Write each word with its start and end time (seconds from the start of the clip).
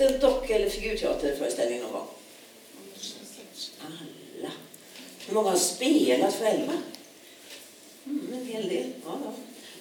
sett 0.00 0.10
en 0.10 0.20
dock 0.20 0.50
eller 0.50 0.70
figurteaterföreställning 0.70 1.80
någon 1.80 1.92
gång? 1.92 2.06
Alla. 3.80 4.50
Hur 5.26 5.34
många 5.34 5.50
har 5.50 5.56
spelat 5.56 6.34
själva? 6.34 6.72
Mm, 8.06 8.32
en 8.32 8.46
hel 8.46 8.68
del. 8.68 8.92
Ja, 9.04 9.18
ja. 9.24 9.32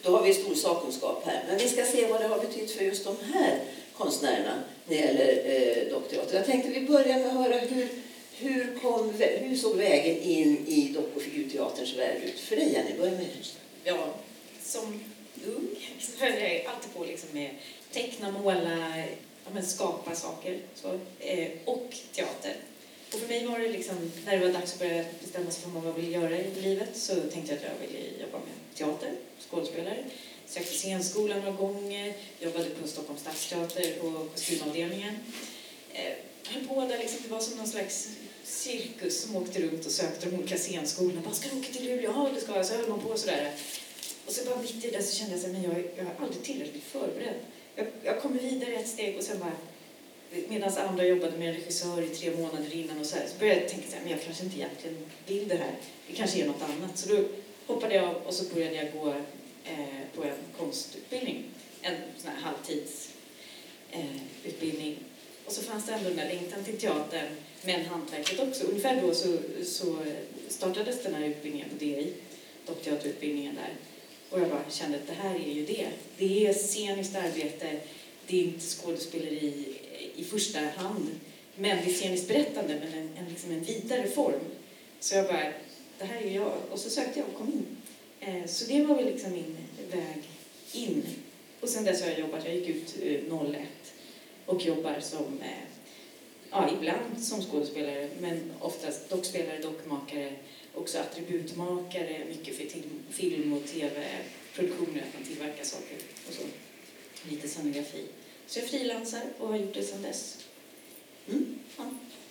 Då 0.04 0.18
har 0.18 0.24
vi 0.24 0.34
stor 0.34 0.56
sakkunskap 0.56 1.24
här. 1.26 1.44
Men 1.48 1.58
vi 1.58 1.70
ska 1.70 1.86
se 1.86 2.08
vad 2.08 2.22
det 2.22 2.28
har 2.28 2.40
betytt 2.40 2.72
för 2.72 2.84
just 2.84 3.06
de 3.06 3.16
här 3.34 3.60
konstnärerna 3.98 4.64
när 4.86 4.96
det 4.98 5.02
gäller 5.02 5.44
eh, 5.46 5.94
dockteater. 5.94 6.36
Jag 6.36 6.46
tänkte 6.46 6.70
vi 6.70 6.88
börjar 6.88 7.20
med 7.20 7.28
att 7.28 7.34
höra 7.34 7.60
hur, 7.60 7.88
hur, 8.36 8.80
kom, 8.82 9.14
hur 9.20 9.58
såg 9.58 9.76
vägen 9.76 10.22
in 10.22 10.68
i 10.68 10.94
dock 10.94 11.16
och 11.16 11.22
figurteaterns 11.22 11.98
värld 11.98 12.22
ut 12.26 12.40
för 12.40 12.56
dig, 12.56 12.74
Jenny? 12.74 12.98
Börja 12.98 13.12
med 13.12 13.28
Ja, 13.84 14.14
som 14.64 15.04
ung 15.46 15.68
så 16.00 16.26
höll 16.26 16.42
jag 16.42 16.66
alltid 16.66 16.94
på 16.94 17.06
liksom 17.06 17.30
med 17.32 17.50
teckna, 17.92 18.32
måla, 18.32 19.04
men 19.54 19.66
skapa 19.66 20.16
saker 20.16 20.60
så, 20.76 21.00
eh, 21.20 21.50
och 21.66 21.96
teater. 22.14 22.56
Och 23.14 23.20
för 23.20 23.28
mig 23.28 23.46
var 23.46 23.60
det 23.60 23.70
liksom, 23.70 24.12
när 24.26 24.38
det 24.38 24.46
var 24.46 24.54
dags 24.54 24.74
att 24.74 24.80
börja 24.80 25.06
bestämma 25.22 25.52
sig 25.52 25.64
för 25.64 25.70
vad 25.70 25.84
man 25.84 25.96
vill 25.96 26.12
göra 26.12 26.38
i 26.38 26.62
livet 26.62 26.90
så 26.94 27.16
tänkte 27.16 27.54
jag 27.54 27.58
att 27.58 27.64
jag 27.64 27.88
ville 27.88 28.00
jobba 28.22 28.38
med 28.38 28.76
teater, 28.76 29.12
skådespelare. 29.50 30.04
Sökte 30.46 30.74
scenskolan 30.74 31.40
några 31.40 31.58
gånger, 31.58 32.14
jobbade 32.40 32.70
på 32.70 32.88
Stockholms 32.88 33.22
stadsteater 33.22 33.94
på 34.02 34.28
kostymavdelningen. 34.34 35.16
Eh, 35.94 36.14
höll 36.46 36.68
på 36.68 36.82
där 36.86 36.98
liksom, 36.98 37.20
det 37.24 37.30
var 37.30 37.40
som 37.40 37.58
någon 37.58 37.68
slags 37.68 38.10
cirkus 38.44 39.22
som 39.22 39.36
åkte 39.36 39.62
runt 39.62 39.86
och 39.86 39.92
sökte 39.92 40.30
de 40.30 40.36
olika 40.36 40.58
scenskolorna. 40.58 41.22
Bara, 41.26 41.34
ska 41.34 41.50
du 41.50 41.60
åka 41.60 41.74
till 41.74 41.86
Luleå? 41.86 42.12
Ja, 42.12 42.30
det 42.36 42.42
ska 42.42 42.56
jag. 42.56 42.66
Så 42.66 42.74
höll 42.74 42.90
man 42.90 43.00
på 43.00 43.18
sådär. 43.18 43.54
Och 44.26 44.34
så 44.34 44.46
bara 44.46 44.62
mitt 44.62 44.86
i 44.86 44.92
det 44.92 45.04
så 45.04 45.16
kände 45.16 45.36
jag 45.36 45.56
att 45.56 45.64
jag, 45.64 45.84
jag 45.98 46.06
är 46.06 46.16
aldrig 46.20 46.44
tillräckligt 46.44 46.84
förberedd. 46.84 47.40
Jag, 47.80 47.88
jag 48.04 48.22
kommer 48.22 48.40
vidare 48.40 48.74
ett 48.74 48.88
steg 48.88 49.18
och 49.18 49.24
sen 49.24 49.40
bara 49.40 49.52
Medan 50.48 50.78
andra 50.78 51.06
jobbade 51.06 51.38
med 51.38 51.50
en 51.50 51.56
regissör 51.56 52.02
i 52.02 52.10
tre 52.10 52.32
månader 52.38 52.76
innan 52.76 53.00
och 53.00 53.06
så, 53.06 53.16
här, 53.16 53.28
så 53.28 53.40
började 53.40 53.62
jag 53.62 53.70
tänka 53.70 53.88
att 53.88 54.10
jag 54.10 54.24
kanske 54.24 54.44
inte 54.44 54.58
egentligen 54.58 54.98
vill 55.28 55.48
det 55.48 55.56
här. 55.56 55.76
Det 56.08 56.14
kanske 56.14 56.42
är 56.42 56.48
något 56.48 56.62
annat. 56.62 56.98
Så 56.98 57.10
då 57.10 57.24
hoppade 57.68 57.96
jag 57.96 58.04
av 58.04 58.16
och 58.16 58.34
så 58.34 58.54
började 58.54 58.76
jag 58.76 58.94
gå 58.94 59.10
eh, 59.64 60.04
på 60.16 60.24
en 60.24 60.38
konstutbildning. 60.58 61.44
En 61.82 61.96
sån 62.18 62.32
här 62.32 62.42
halvtidsutbildning. 62.42 64.92
Eh, 64.92 64.98
och 65.46 65.52
så 65.52 65.62
fanns 65.62 65.86
det 65.86 65.94
ändå 65.94 66.10
den 66.10 66.18
där 66.18 66.34
längtan 66.34 66.64
till 66.64 66.78
teatern, 66.78 67.28
men 67.64 67.86
hantverket 67.86 68.40
också. 68.40 68.64
Ungefär 68.64 69.02
då 69.02 69.14
så, 69.14 69.38
så 69.66 69.98
startades 70.48 71.04
den 71.04 71.16
här 71.16 71.26
utbildningen 71.26 71.70
på 71.70 71.76
DI, 71.76 72.14
dockteaterutbildningen 72.66 73.56
där. 73.56 73.74
Och 74.30 74.40
jag 74.40 74.50
bara 74.50 74.64
kände 74.70 74.98
att 74.98 75.08
det 75.08 75.14
här 75.14 75.36
är 75.36 75.54
ju 75.54 75.66
det. 75.66 75.88
Det 76.18 76.48
är 76.48 76.54
sceniskt 76.54 77.16
arbete, 77.16 77.80
det 78.28 78.40
är 78.40 78.44
inte 78.44 78.66
skådespeleri 78.66 79.78
i 80.16 80.24
första 80.24 80.60
hand. 80.60 81.10
Men 81.56 81.78
det 81.78 81.92
är 81.92 81.94
sceniskt 81.94 82.28
berättande, 82.28 82.80
men 82.80 82.94
en, 82.94 83.10
en, 83.18 83.30
liksom 83.30 83.52
en 83.52 83.64
vidare 83.64 84.08
form. 84.08 84.40
Så 85.00 85.16
jag 85.16 85.26
bara, 85.26 85.54
det 85.98 86.06
här 86.06 86.22
är 86.22 86.36
jag. 86.36 86.54
Och 86.72 86.80
så 86.80 86.90
sökte 86.90 87.20
jag 87.20 87.28
och 87.30 87.36
kom 87.36 87.48
in. 87.48 87.78
Eh, 88.20 88.46
så 88.46 88.66
det 88.66 88.84
var 88.84 88.96
väl 88.96 89.06
liksom 89.06 89.32
min 89.32 89.58
väg 89.92 90.24
in. 90.72 91.04
Och 91.60 91.70
sen 91.70 91.84
dess 91.84 92.02
har 92.02 92.10
jag 92.10 92.20
jobbat, 92.20 92.46
jag 92.46 92.56
gick 92.56 92.70
ut 92.70 92.96
eh, 93.02 93.36
01 93.50 93.68
och 94.46 94.66
jobbar 94.66 95.00
som, 95.00 95.40
eh, 95.42 95.50
ja 96.52 96.70
ibland 96.78 97.24
som 97.24 97.42
skådespelare, 97.42 98.10
men 98.20 98.52
oftast 98.60 99.10
dockspelare, 99.10 99.60
dockmakare, 99.60 100.34
också 100.80 100.98
attributmakare, 100.98 102.26
mycket 102.30 102.56
för 102.56 102.66
film 103.10 103.54
och 103.54 103.66
tv-produktioner, 103.66 105.02
att 105.02 105.14
man 105.14 105.24
tillverkar 105.28 105.64
saker 105.64 105.98
och 106.28 106.34
så. 106.34 106.42
Lite 107.30 107.48
scenografi. 107.48 108.04
Så 108.48 108.60
jag 108.60 108.68
frilansar 108.68 109.22
och 109.40 109.48
har 109.48 109.58
gjort 109.58 109.74
det 109.74 109.84
sedan 109.84 110.02
dess. 110.02 110.38
Mm. 111.30 111.46
Ja. 111.78 111.84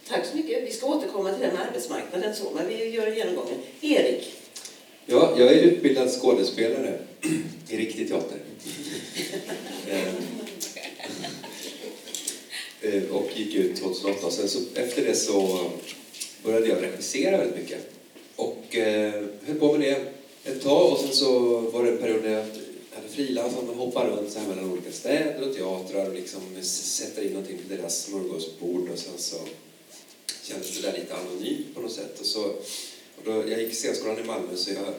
Tack 0.09 0.27
så 0.27 0.37
mycket. 0.37 0.65
Vi 0.65 0.71
ska 0.71 0.87
återkomma 0.87 1.33
till 1.33 1.41
den 1.41 1.55
med 1.55 1.67
arbetsmarknaden 1.67 2.37
så, 2.37 2.51
men 2.51 2.69
vi 2.69 2.89
gör 2.89 3.17
genomgången. 3.17 3.59
Erik? 3.81 4.35
Ja, 5.07 5.35
jag 5.39 5.53
är 5.53 5.63
utbildad 5.63 6.11
skådespelare 6.11 6.99
i 7.69 7.77
riktig 7.77 8.09
teater. 8.09 8.39
Eh, 12.81 12.95
eh, 12.95 13.03
och 13.11 13.31
gick 13.35 13.55
ut 13.55 13.77
2008. 13.77 14.31
Sen 14.31 14.49
så, 14.49 14.59
efter 14.75 15.05
det 15.05 15.15
så 15.15 15.71
började 16.43 16.67
jag 16.67 16.83
regissera 16.83 17.39
väldigt 17.39 17.57
mycket. 17.57 17.98
Och 18.39 18.77
eh, 18.77 19.25
höll 19.47 19.59
på 19.59 19.73
med 19.73 19.81
det 19.81 20.13
ett 20.51 20.63
tag 20.63 20.93
och 20.93 20.99
sen 20.99 21.13
så 21.13 21.59
var 21.59 21.85
det 21.85 21.91
en 21.91 21.99
period 21.99 22.23
när 22.23 22.33
jag 22.33 22.45
hade 22.95 23.09
frilansat, 23.09 23.67
man 23.67 23.75
hoppar 23.75 24.09
runt 24.09 24.33
så 24.33 24.39
här 24.39 24.49
mellan 24.49 24.73
olika 24.73 24.93
städer 24.93 25.49
och 25.49 25.55
teatrar 25.55 26.07
och 26.07 26.15
liksom 26.15 26.41
sätter 26.63 27.23
in 27.23 27.33
någonting 27.33 27.59
på 27.59 27.75
deras 27.75 28.05
smörgåsbord 28.05 28.89
och 28.89 28.99
sen 28.99 29.19
så 29.19 29.37
kändes 30.43 30.81
det 30.81 30.91
där 30.91 30.99
lite 30.99 31.15
anonymt 31.15 31.75
på 31.75 31.81
något 31.81 31.93
sätt. 31.93 32.21
Och 32.21 32.27
så, 32.27 32.45
och 33.17 33.25
då, 33.25 33.31
jag 33.31 33.63
gick 33.63 33.75
scenskolan 33.75 34.19
i 34.19 34.25
Malmö 34.25 34.57
så 34.57 34.71
jag 34.71 34.95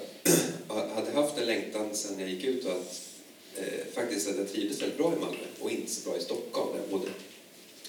hade 0.96 1.12
haft 1.12 1.38
en 1.38 1.46
längtan 1.46 1.90
sen 1.94 2.20
jag 2.20 2.30
gick 2.30 2.44
ut 2.44 2.66
och 2.66 2.72
att 2.72 3.02
eh, 3.58 3.94
faktiskt 3.94 4.30
att 4.30 4.38
jag 4.38 4.52
trivdes 4.52 4.82
väldigt 4.82 4.98
bra 4.98 5.14
i 5.14 5.20
Malmö 5.20 5.46
och 5.60 5.72
inte 5.72 5.92
så 5.92 6.10
bra 6.10 6.18
i 6.18 6.22
Stockholm 6.22 6.70
där 6.74 6.80
jag 6.80 7.00
bodde. 7.00 7.12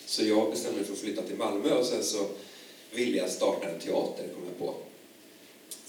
Så 0.06 0.25
jag 0.25 0.50
bestämde 0.50 0.77
mig 0.77 0.87
för 0.87 0.93
att 0.93 0.99
flytta 0.99 1.22
till 1.22 1.37
Malmö 1.37 1.75
och 1.75 1.87
sen 1.87 2.05
så 2.05 2.27
ville 2.93 3.19
jag 3.19 3.31
starta 3.31 3.69
en 3.69 3.81
teater, 3.81 4.25
kom 4.34 4.44
jag 4.47 4.59
på. 4.59 4.75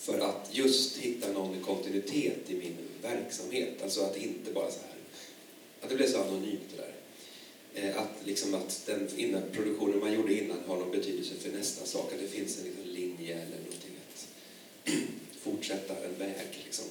För 0.01 0.19
att 0.19 0.50
just 0.51 0.97
hitta 0.97 1.31
någon 1.31 1.62
kontinuitet 1.62 2.50
i 2.50 2.53
min 2.53 2.78
verksamhet. 3.01 3.81
Alltså 3.84 4.01
att 4.01 4.17
inte 4.17 4.51
bara 4.51 4.72
så 4.72 4.79
här, 4.79 4.95
att 5.81 5.89
det 5.89 5.95
blev 5.95 6.12
så 6.12 6.22
anonymt 6.22 6.62
det 6.75 6.78
där. 6.78 6.94
Eh, 7.73 7.97
att, 7.97 8.09
liksom 8.25 8.53
att 8.53 8.81
den 8.85 9.09
innan, 9.17 9.41
produktionen 9.51 10.00
man 10.00 10.13
gjorde 10.13 10.34
innan 10.34 10.57
har 10.67 10.78
någon 10.78 10.91
betydelse 10.91 11.34
för 11.40 11.50
nästa 11.50 11.85
sak. 11.85 12.13
Att 12.13 12.19
det 12.22 12.28
finns 12.28 12.57
en 12.59 12.63
liksom 12.63 12.84
linje 12.85 13.35
eller 13.35 13.57
någonting 13.57 13.91
att 14.13 14.28
fortsätta 15.41 15.94
en 16.06 16.19
väg. 16.19 16.47
Liksom. 16.66 16.85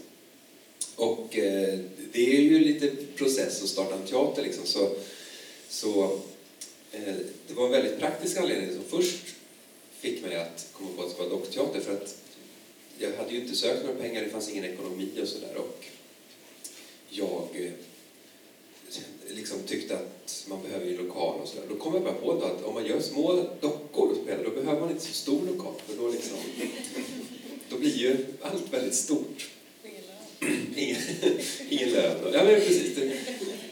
Och 0.96 1.38
eh, 1.38 1.78
det 2.12 2.36
är 2.36 2.40
ju 2.40 2.58
lite 2.58 2.96
process 3.16 3.62
att 3.62 3.68
starta 3.68 3.94
en 3.94 4.06
teater. 4.06 4.42
Liksom. 4.42 4.66
Så, 4.66 4.96
så 5.68 6.20
eh, 6.92 7.14
det 7.46 7.54
var 7.54 7.66
en 7.66 7.72
väldigt 7.72 7.98
praktisk 7.98 8.36
anledning 8.36 8.74
som 8.74 9.00
först 9.00 9.24
fick 10.00 10.22
mig 10.22 10.36
att 10.36 10.68
komma 10.72 10.90
på 10.96 11.02
att 11.02 11.16
det 11.16 11.22
var 11.22 11.30
dockteater. 11.30 11.80
För 11.80 11.92
att 11.92 12.16
jag 13.00 13.16
hade 13.16 13.32
ju 13.32 13.40
inte 13.40 13.56
sökt 13.56 13.84
några 13.84 13.98
pengar, 13.98 14.22
det 14.22 14.30
fanns 14.30 14.50
ingen 14.50 14.64
ekonomi 14.64 15.08
och 15.22 15.28
sådär 15.28 15.50
jag 17.10 17.48
eh, 17.54 17.72
liksom 19.28 19.58
tyckte 19.66 19.94
att 19.94 20.46
man 20.48 20.62
behöver 20.62 20.86
ju 20.86 20.96
lokal 20.96 21.40
och 21.40 21.48
sådär. 21.48 21.64
Då 21.68 21.74
kom 21.74 21.94
jag 21.94 22.02
bara 22.02 22.14
på 22.14 22.32
att 22.32 22.64
om 22.64 22.74
man 22.74 22.86
gör 22.86 23.00
små 23.00 23.46
dockor 23.60 24.10
och 24.10 24.16
spelar, 24.16 24.44
då 24.44 24.50
behöver 24.50 24.80
man 24.80 24.90
inte 24.90 25.04
så 25.04 25.12
stor 25.12 25.46
lokal. 25.46 25.74
För 25.86 25.96
då, 26.02 26.08
liksom, 26.08 26.36
då 27.68 27.78
blir 27.78 27.96
ju 27.96 28.16
allt 28.40 28.72
väldigt 28.72 28.94
stort. 28.94 29.50
Ingen, 30.76 30.96
ingen 31.68 31.90
lön. 31.90 32.16
Ja, 32.32 32.44
men 32.44 32.54
precis. 32.54 32.96
Det, 32.96 33.04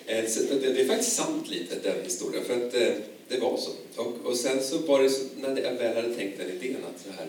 eh, 0.07 0.25
det, 0.61 0.73
det, 0.73 0.81
är 0.81 0.87
faktiskt 0.87 1.17
sant 1.17 1.49
lite, 1.49 1.79
den 1.79 2.05
historien. 2.05 2.45
För 2.45 2.67
att 2.67 2.73
det, 2.73 2.89
eh, 2.89 2.97
det 3.29 3.39
var 3.39 3.57
så. 3.57 3.71
Och, 4.03 4.15
och 4.25 4.37
sen 4.37 4.63
så 4.63 4.79
var 4.79 5.03
det 5.03 5.11
så, 5.11 5.25
när 5.37 5.63
jag 5.63 5.75
väl 5.75 5.97
hade 5.97 6.15
tänkt 6.15 6.39
den 6.39 6.51
idén 6.51 6.77
att 6.85 7.05
så 7.05 7.11
här, 7.11 7.29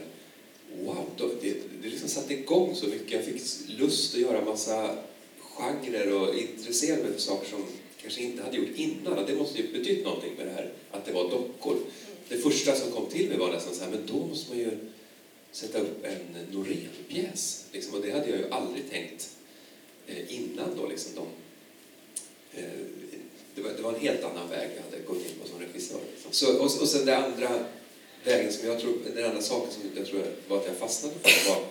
wow, 0.83 1.05
det, 1.41 1.53
det 1.81 1.89
liksom 1.89 2.09
satte 2.09 2.33
igång 2.33 2.75
så 2.75 2.87
mycket. 2.87 3.11
Jag 3.11 3.23
fick 3.23 3.41
lust 3.79 4.15
att 4.15 4.21
göra 4.21 4.45
massa 4.45 4.95
genrer 5.39 6.13
och 6.13 6.35
intressera 6.35 7.03
mig 7.03 7.13
för 7.13 7.19
saker 7.19 7.49
som 7.49 7.65
kanske 8.01 8.21
inte 8.21 8.43
hade 8.43 8.57
gjort 8.57 8.75
innan. 8.75 9.25
Det 9.25 9.35
måste 9.35 9.61
ju 9.61 9.71
betytt 9.79 10.05
någonting 10.05 10.33
med 10.37 10.47
det 10.47 10.51
här 10.51 10.73
att 10.91 11.05
det 11.05 11.11
var 11.11 11.29
dockor. 11.29 11.77
Det 12.29 12.37
första 12.37 12.75
som 12.75 12.91
kom 12.91 13.05
till 13.05 13.29
mig 13.29 13.37
var 13.37 13.51
nästan 13.51 13.75
så 13.75 13.83
här, 13.83 13.91
men 13.91 14.05
då 14.05 14.25
måste 14.25 14.49
man 14.49 14.59
ju 14.59 14.71
sätta 15.51 15.79
upp 15.79 16.05
en 16.05 16.45
Norén-pjäs. 16.51 17.65
Liksom, 17.71 17.93
och 17.93 18.01
det 18.01 18.11
hade 18.11 18.29
jag 18.29 18.39
ju 18.39 18.49
aldrig 18.49 18.89
tänkt 18.89 19.29
eh, 20.07 20.35
innan 20.35 20.77
då. 20.77 20.87
Liksom, 20.87 21.11
de, 21.15 21.27
eh, 22.59 22.69
det, 23.55 23.61
var, 23.61 23.71
det 23.71 23.81
var 23.81 23.93
en 23.93 23.99
helt 23.99 24.23
annan 24.23 24.49
väg 24.49 24.69
jag 24.75 24.83
hade 24.83 25.03
gått 25.03 25.17
in 25.17 25.39
på 25.41 25.47
som 25.47 25.59
regissör. 25.59 25.99
Liksom. 26.13 26.31
Så, 26.31 26.57
och, 26.57 26.81
och 26.81 26.87
sen 26.87 27.05
det 27.05 27.17
andra 27.17 27.65
vägen 28.23 28.53
som 28.53 28.61
liksom, 28.61 28.69
jag 28.69 28.79
tror, 28.79 28.93
den 29.15 29.25
enda 29.25 29.41
saken 29.41 29.71
som 29.71 29.81
jag 29.95 30.05
tror 30.05 30.23
var 30.47 30.57
att 30.57 30.67
jag 30.67 30.75
fastnade 30.75 31.15
för 31.21 31.49
var 31.49 31.65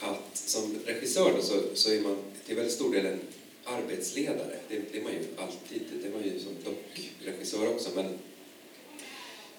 att 0.00 0.36
som 0.36 0.78
regissör 0.86 1.32
då, 1.36 1.42
så, 1.42 1.62
så 1.74 1.92
är 1.92 2.00
man 2.00 2.16
till 2.46 2.56
väldigt 2.56 2.74
stor 2.74 2.92
del 2.94 3.06
en 3.06 3.20
arbetsledare. 3.64 4.56
Det, 4.68 4.80
det 4.92 4.98
är 4.98 5.02
man 5.02 5.12
ju 5.12 5.24
alltid, 5.36 5.82
det 6.02 6.08
är 6.08 6.12
man 6.12 6.24
ju 6.24 6.40
som 6.40 6.56
dockregissör 6.64 7.68
också. 7.68 7.90
Men, 7.94 8.18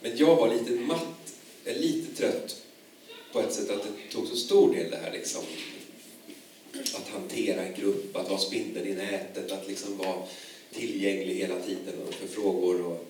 men 0.02 0.18
jag 0.18 0.36
var 0.36 0.54
lite 0.54 0.72
matt, 0.72 1.34
eh, 1.66 1.78
lite 1.78 2.16
trött 2.16 2.62
på 3.34 3.40
ett 3.40 3.54
sätt 3.54 3.70
att 3.70 3.84
det 3.84 4.14
tog 4.14 4.28
så 4.28 4.36
stor 4.36 4.76
del 4.76 4.92
det 4.92 4.98
här 4.98 5.12
liksom 5.12 5.42
att 6.74 7.08
hantera 7.08 7.62
en 7.62 7.82
grupp, 7.82 8.16
att 8.16 8.30
vara 8.30 8.40
spindeln 8.40 8.88
i 8.88 8.94
nätet, 8.94 9.52
att 9.52 9.68
liksom 9.68 9.98
vara 9.98 10.24
tillgänglig 10.74 11.36
hela 11.36 11.60
tiden 11.60 11.94
för 12.12 12.28
frågor 12.28 12.82
och 12.82 13.09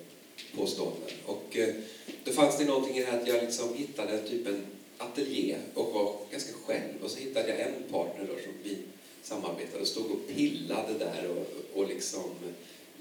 påståenden. 0.56 1.10
Och 1.26 1.58
eh, 1.58 1.76
då 2.24 2.32
fanns 2.32 2.58
det 2.58 2.66
någonting 2.66 2.98
i 2.98 3.00
det 3.00 3.06
här 3.06 3.22
att 3.22 3.28
jag 3.28 3.44
liksom 3.44 3.74
hittade 3.74 4.22
typ 4.22 4.48
en 4.48 4.66
ateljé 4.98 5.56
och 5.74 5.94
var 5.94 6.16
ganska 6.32 6.54
själv. 6.66 7.04
Och 7.04 7.12
så 7.12 7.20
hittade 7.20 7.50
jag 7.50 7.60
en 7.60 7.84
partner 7.92 8.28
då 8.28 8.34
som 8.44 8.54
vi 8.64 8.78
samarbetade 9.24 9.82
och 9.82 9.88
stod 9.88 10.12
och 10.12 10.28
pillade 10.28 10.94
där 11.00 11.30
och, 11.30 11.80
och 11.80 11.88
liksom 11.88 12.24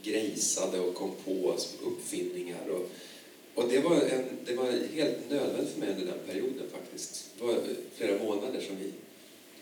grejsade 0.02 0.80
och 0.80 0.94
kom 0.94 1.12
på 1.24 1.54
uppfinningar. 1.82 2.68
Och, 2.68 2.90
och 3.54 3.68
det, 3.68 3.80
var 3.80 3.96
en, 3.96 4.24
det 4.44 4.54
var 4.54 4.72
helt 4.94 5.30
nödvändigt 5.30 5.72
för 5.72 5.80
mig 5.80 5.88
under 5.88 6.06
den 6.06 6.18
perioden 6.26 6.66
faktiskt. 6.72 7.30
Det 7.38 7.44
var 7.44 7.60
flera 7.96 8.24
månader 8.24 8.60
som 8.60 8.76
vi 8.76 8.92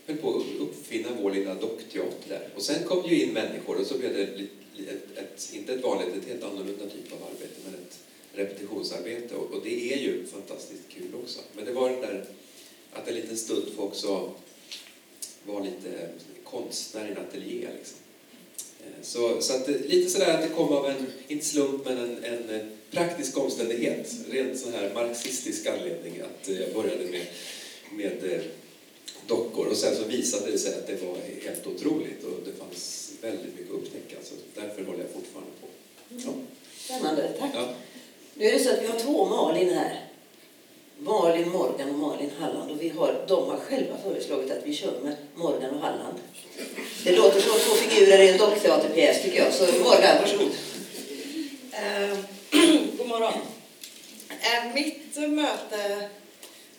höll 0.06 0.17
på 0.17 0.37
att 0.37 0.61
uppfinna 0.61 1.08
vår 1.23 1.31
lilla 1.31 1.55
dockteater. 1.55 2.49
Och 2.55 2.62
sen 2.62 2.85
kom 2.85 3.11
ju 3.11 3.23
in 3.23 3.32
människor 3.32 3.81
och 3.81 3.87
så 3.87 3.99
blev 3.99 4.14
det 4.14 4.23
ett, 4.23 4.41
ett, 4.88 5.19
ett, 5.19 5.50
inte 5.53 5.73
ett 5.73 5.82
vanligt, 5.82 6.17
ett 6.17 6.29
helt 6.29 6.44
annorlunda 6.44 6.85
typ 6.85 7.12
av 7.12 7.19
arbete, 7.23 7.61
men 7.64 7.75
ett 7.75 7.99
repetitionsarbete. 8.32 9.35
Och, 9.35 9.55
och 9.55 9.64
det 9.64 9.93
är 9.93 9.97
ju 9.97 10.26
fantastiskt 10.26 10.88
kul 10.88 11.14
också. 11.23 11.41
Men 11.56 11.64
det 11.64 11.73
var 11.73 11.91
den 11.91 12.00
där 12.00 12.25
att 12.93 13.08
en 13.08 13.14
liten 13.14 13.37
stund 13.37 13.64
få 13.76 13.82
också 13.82 14.32
vara 15.47 15.64
lite 15.64 16.09
konstnär 16.44 17.06
i 17.06 17.11
en 17.11 17.19
ateljé. 17.19 17.69
Liksom. 17.79 17.97
Eh, 18.81 19.02
så, 19.02 19.41
så 19.41 19.52
att, 19.52 19.69
lite 19.69 20.11
sådär 20.11 20.35
att 20.35 20.43
det 20.43 20.55
kom 20.55 20.73
av 20.73 20.87
en, 20.87 21.06
inte 21.29 21.44
slump, 21.44 21.85
men 21.85 21.99
en, 21.99 22.25
en 22.25 22.50
eh, 22.50 22.67
praktisk 22.91 23.38
omständighet. 23.38 24.14
Rent 24.31 24.59
så 24.59 24.70
här 24.70 24.94
marxistisk 24.94 25.67
anledning 25.67 26.20
att 26.20 26.49
eh, 26.49 26.61
jag 26.61 26.75
började 26.75 27.05
med, 27.05 27.26
med 27.93 28.43
dockor 29.28 29.67
och 29.67 29.76
sen 29.76 29.96
så 29.96 30.05
visade 30.05 30.50
det 30.50 30.58
sig 30.58 30.75
att 30.75 30.87
det 30.87 31.02
var 31.02 31.17
helt 31.44 31.67
otroligt 31.67 32.25
och 32.25 32.40
det 32.44 32.52
fanns 32.52 33.11
väldigt 33.20 33.55
mycket 33.58 33.70
att 33.70 33.81
upptäcka. 33.81 34.17
Så 34.25 34.34
därför 34.55 34.84
håller 34.84 35.00
jag 35.05 35.12
fortfarande 35.12 35.50
på. 35.61 35.67
Ja. 36.08 36.32
Spännande, 36.78 37.32
tack. 37.38 37.50
Ja. 37.55 37.69
Nu 38.34 38.44
är 38.44 38.52
det 38.52 38.58
så 38.58 38.70
att 38.70 38.82
vi 38.82 38.87
har 38.87 38.99
två 38.99 39.25
Malin 39.25 39.75
här. 39.75 40.06
Malin 40.99 41.49
Morgan 41.49 41.90
och 41.90 41.99
Malin 41.99 42.31
Halland. 42.38 42.70
Och 42.70 42.82
vi 42.82 42.88
har, 42.88 43.25
de 43.28 43.49
har 43.49 43.56
själva 43.56 43.99
föreslagit 43.99 44.50
att 44.50 44.67
vi 44.67 44.75
kör 44.75 45.00
med 45.02 45.17
Morgan 45.34 45.75
och 45.75 45.81
Halland. 45.81 46.19
Det 47.05 47.17
låter 47.17 47.40
som 47.40 47.52
två 47.52 47.75
figurer 47.75 48.23
i 48.23 48.28
en 48.28 48.38
dockteaterpjäs 48.38 49.23
tycker 49.23 49.44
jag. 49.44 49.52
Så 49.52 49.64
Morgan, 49.64 50.17
varsågod. 50.20 50.46
Uh, 50.46 52.19
god 52.99 53.08
morgon. 53.08 53.32
Uh, 54.31 54.75
mitt 54.75 55.17
möte 55.17 56.08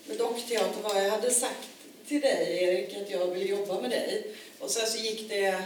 med 0.05 0.17
dockteater 0.17 0.81
var, 0.83 1.01
jag 1.01 1.11
hade 1.11 1.31
sagt 1.31 1.67
till 2.07 2.21
dig 2.21 2.63
Erik 2.63 2.95
att 2.95 3.09
jag 3.09 3.27
ville 3.27 3.45
jobba 3.45 3.81
med 3.81 3.89
dig. 3.89 4.24
Och 4.59 4.69
sen 4.69 4.88
så 4.88 4.98
gick 4.98 5.30
det 5.30 5.63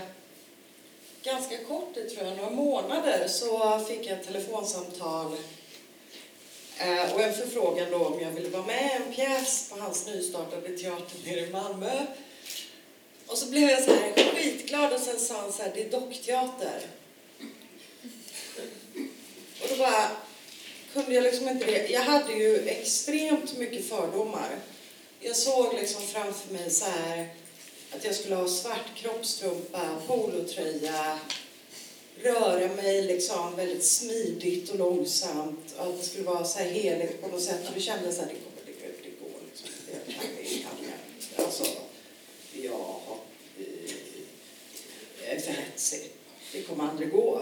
ganska 1.24 1.58
kort, 1.58 1.90
det 1.94 2.10
tror 2.10 2.28
jag, 2.28 2.38
några 2.38 2.50
månader, 2.50 3.28
så 3.28 3.80
fick 3.80 4.08
jag 4.08 4.20
ett 4.20 4.28
telefonsamtal 4.28 5.38
Eh, 6.82 7.14
och 7.14 7.22
en 7.22 7.34
förfrågan 7.34 7.92
då 7.92 8.06
om 8.06 8.20
jag 8.20 8.32
ville 8.32 8.50
vara 8.50 8.66
med 8.66 8.92
i 8.92 8.96
en 8.96 9.14
pjäs 9.14 9.70
på 9.70 9.80
hans 9.80 10.08
nystartade 10.08 10.78
teater 10.78 11.18
nere 11.26 11.40
i 11.40 11.52
Malmö. 11.52 12.06
Och 13.28 13.38
så 13.38 13.46
blev 13.50 13.70
jag 13.70 13.84
så 13.84 13.92
här 13.92 14.36
skitglad 14.36 14.94
och 14.94 15.00
sen 15.00 15.20
sa 15.20 15.42
han 15.42 15.54
så 15.54 15.64
här, 15.64 15.72
det 15.76 15.84
är 15.84 15.90
dockteater. 15.90 16.82
Och 19.62 19.68
då 19.70 19.76
bara 19.76 20.12
kunde 20.94 21.14
jag 21.14 21.24
liksom 21.24 21.50
inte 21.50 21.66
det. 21.66 21.90
Jag 21.90 22.02
hade 22.02 22.34
ju 22.34 22.68
extremt 22.68 23.58
mycket 23.58 23.90
fördomar. 23.90 24.50
Jag 25.24 25.36
såg 25.36 25.74
liksom 25.74 26.02
framför 26.02 26.54
mig 26.54 26.70
så 26.70 26.86
här 26.86 27.28
att 27.92 28.06
jag 28.06 28.16
skulle 28.16 28.36
ha 28.36 28.48
svart 28.48 28.96
kroppstrumpa, 28.96 30.02
polotröja, 30.08 31.20
röra 32.24 32.68
mig 32.68 33.02
liksom 33.02 33.56
väldigt 33.56 33.86
smidigt 33.86 34.70
och 34.70 34.78
långsamt. 34.80 35.76
Och 35.78 35.86
att 35.86 36.00
det 36.00 36.06
skulle 36.06 36.24
vara 36.24 36.46
så 36.46 36.60
här 36.60 36.70
heligt 36.70 37.22
på 37.22 37.28
något 37.28 37.42
sätt. 37.42 37.68
Och 37.68 37.74
det 37.74 37.82
kändes 37.82 38.20
att 38.20 38.30
det 38.30 38.36
kommer, 38.36 38.62
det, 38.66 38.72
går, 38.72 38.94
det 39.04 39.10
går 39.10 39.40
liksom. 39.50 39.70
Det 39.88 40.14
kan 40.14 40.24
det, 40.38 40.44
kan 40.44 40.72
jag. 41.36 41.46
Alltså, 41.46 41.64
jag, 42.54 43.18
jag 45.20 45.36
är 45.36 45.40
för 45.40 45.52
hetsig. 45.52 46.12
Det 46.54 46.62
kommer 46.62 46.90
aldrig 46.90 47.12
gå. 47.12 47.42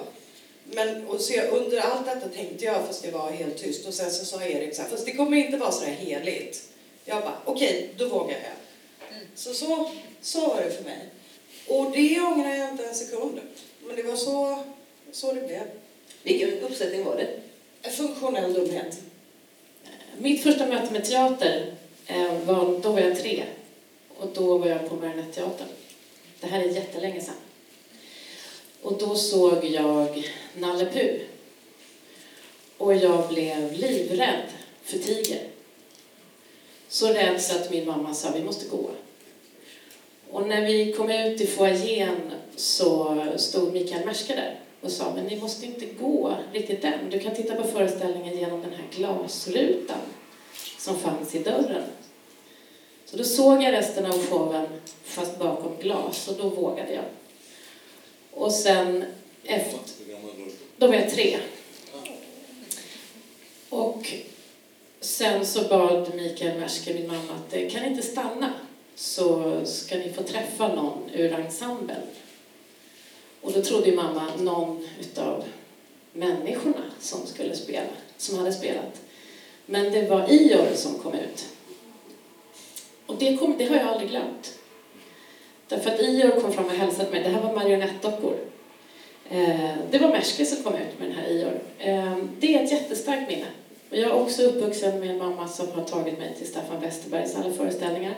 Men 0.63 1.07
och 1.07 1.21
så 1.21 1.33
jag, 1.33 1.49
under 1.49 1.79
allt 1.79 2.05
detta 2.05 2.29
tänkte 2.29 2.65
jag, 2.65 2.87
fast 2.87 3.03
det 3.03 3.11
var 3.11 3.31
helt 3.31 3.57
tyst, 3.57 3.85
och 3.87 3.93
sen 3.93 4.11
så 4.11 4.25
sa 4.25 4.43
Erik 4.43 4.75
så 4.75 4.81
här, 4.81 4.89
fast 4.89 5.05
det 5.05 5.13
kommer 5.13 5.37
inte 5.37 5.57
vara 5.57 5.71
så 5.71 5.83
här 5.83 5.93
heligt. 5.93 6.69
Jag 7.09 7.21
bara, 7.21 7.38
okej, 7.45 7.69
okay, 7.69 7.88
då 7.97 8.07
vågar 8.07 8.38
jag. 8.38 9.15
Mm. 9.15 9.27
Så, 9.35 9.53
så 9.53 9.89
så 10.21 10.47
var 10.47 10.61
det 10.61 10.71
för 10.71 10.83
mig. 10.83 11.09
Och 11.67 11.91
det 11.91 12.21
ångrar 12.21 12.56
jag 12.56 12.69
inte 12.69 12.85
en 12.85 12.95
sekund. 12.95 13.39
Men 13.88 13.95
det 13.95 14.03
var 14.03 14.15
så, 14.15 14.63
så 15.11 15.33
det 15.33 15.41
blev. 15.47 15.63
Vilken 16.23 16.59
uppsättning 16.59 17.03
var 17.03 17.15
det? 17.15 17.89
Funktionell 17.91 18.53
dumhet. 18.53 19.00
Mitt 20.17 20.44
första 20.44 20.65
möte 20.65 20.94
med 20.94 21.06
teater, 21.06 21.73
eh, 22.07 22.33
var, 22.33 22.79
då 22.79 22.91
var 22.91 23.00
jag 23.00 23.19
tre. 23.19 23.44
Och 24.17 24.27
då 24.33 24.57
var 24.57 24.67
jag 24.67 24.89
på 24.89 24.95
Marionetteatern. 24.95 25.67
Det 26.39 26.47
här 26.47 26.59
är 26.59 26.67
jättelänge 26.67 27.21
sedan. 27.21 27.35
Och 28.81 28.97
då 28.97 29.15
såg 29.15 29.65
jag 29.65 30.29
Nalle 30.57 30.85
Puh. 30.85 31.21
Och 32.77 32.95
jag 32.95 33.27
blev 33.27 33.73
livrädd 33.73 34.44
för 34.83 34.97
tiger. 34.97 35.49
Så 37.00 37.07
rädd 37.07 37.42
så 37.42 37.56
att 37.56 37.72
min 37.72 37.86
mamma 37.86 38.13
sa 38.13 38.31
vi 38.36 38.44
måste 38.44 38.68
gå. 38.68 38.90
Och 40.30 40.48
när 40.48 40.66
vi 40.66 40.94
kom 40.94 41.10
ut 41.10 41.42
i 41.42 41.48
foajén 41.48 42.31
så 42.56 43.18
stod 43.38 43.74
Mikael 43.74 44.06
Merska 44.06 44.36
där 44.36 44.60
och 44.81 44.92
sa 44.92 45.13
men 45.16 45.25
ni 45.25 45.40
måste 45.40 45.66
inte 45.66 45.86
gå 45.86 46.36
riktigt 46.54 46.84
än. 46.84 47.10
Du 47.10 47.19
kan 47.19 47.36
titta 47.36 47.56
på 47.56 47.63
föreställningen 47.63 48.38
genom 48.38 48.62
den 48.62 48.72
här 48.72 48.86
glasrutan 48.96 49.98
som 50.78 51.00
fanns 51.00 51.36
i 51.36 51.40
dörren. 51.40 51.84
Så 53.06 53.18
då 53.18 53.24
såg 53.24 53.63
jag 53.63 53.74
resten 53.74 54.06
av 54.06 54.28
showen 54.28 54.68
fast 55.04 55.40
bakom 55.40 55.78
glas 55.81 56.28
och 56.28 56.38
då 56.38 56.50
vågade 56.50 56.94
jag. 56.94 57.06
Och 58.31 58.51
sen 58.51 59.06
efter... 59.44 59.80
Då 60.78 60.88
var 60.88 60.96
jag 60.96 61.10
tre. 61.10 61.38
Och 63.69 64.13
sen 65.00 65.46
så 65.46 65.62
bad 65.62 66.16
Mikael 66.16 66.60
Merske, 66.60 66.94
min 66.94 67.07
mamma, 67.07 67.34
att 67.34 67.54
eh, 67.54 67.69
kan 67.69 67.86
inte 67.86 68.01
stanna 68.01 68.53
så 68.96 69.60
ska 69.65 69.96
ni 69.96 70.13
få 70.13 70.24
träffa 70.24 70.75
någon 70.75 71.10
ur 71.13 71.34
ensemblen. 71.34 72.01
Och 73.41 73.51
då 73.53 73.62
trodde 73.62 73.89
ju 73.89 73.96
mamma 73.96 74.27
någon 74.39 74.88
utav 75.00 75.44
människorna 76.13 76.84
som 77.00 77.25
skulle 77.25 77.56
spela, 77.56 77.89
som 78.18 78.38
hade 78.38 78.53
spelat. 78.53 79.01
Men 79.65 79.91
det 79.91 80.10
var 80.10 80.32
Ior 80.32 80.75
som 80.75 80.94
kom 80.94 81.13
ut. 81.13 81.46
Och 83.06 83.15
det, 83.20 83.38
kom, 83.38 83.56
det 83.58 83.65
har 83.65 83.75
jag 83.75 83.88
aldrig 83.88 84.10
glömt. 84.10 84.60
Därför 85.68 85.89
att 85.89 86.00
Ior 86.00 86.41
kom 86.41 86.53
fram 86.53 86.65
och 86.65 86.72
hälsade 86.72 87.12
mig. 87.12 87.24
Det 87.24 87.29
här 87.29 87.41
var 87.41 87.56
marionettdockor. 87.56 88.38
Eh, 89.29 89.75
det 89.91 89.98
var 89.98 90.10
Merske 90.10 90.46
som 90.46 90.63
kom 90.63 90.74
ut 90.74 91.00
med 91.00 91.10
den 91.10 91.18
här 91.18 91.29
Ior. 91.29 91.60
Eh, 91.79 92.18
det 92.39 92.56
är 92.56 92.63
ett 92.63 92.72
jättestarkt 92.72 93.29
minne. 93.29 93.46
Jag 93.91 94.01
är 94.01 94.13
också 94.13 94.43
uppvuxen 94.43 95.00
med 95.00 95.10
en 95.10 95.17
mamma 95.17 95.48
som 95.48 95.72
har 95.72 95.84
tagit 95.84 96.19
mig 96.19 96.36
till 96.38 96.48
Staffan 96.48 96.81
Westerbergs 96.81 97.36
alla 97.36 97.53
föreställningar. 97.53 98.15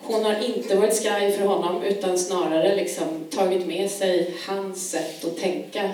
Hon 0.00 0.24
har 0.24 0.44
inte 0.44 0.76
varit 0.76 0.96
skraj 0.96 1.32
för 1.32 1.44
honom 1.44 1.82
utan 1.82 2.18
snarare 2.18 2.76
liksom 2.76 3.24
tagit 3.30 3.66
med 3.66 3.90
sig 3.90 4.34
hans 4.46 4.90
sätt 4.90 5.24
att 5.24 5.38
tänka 5.38 5.90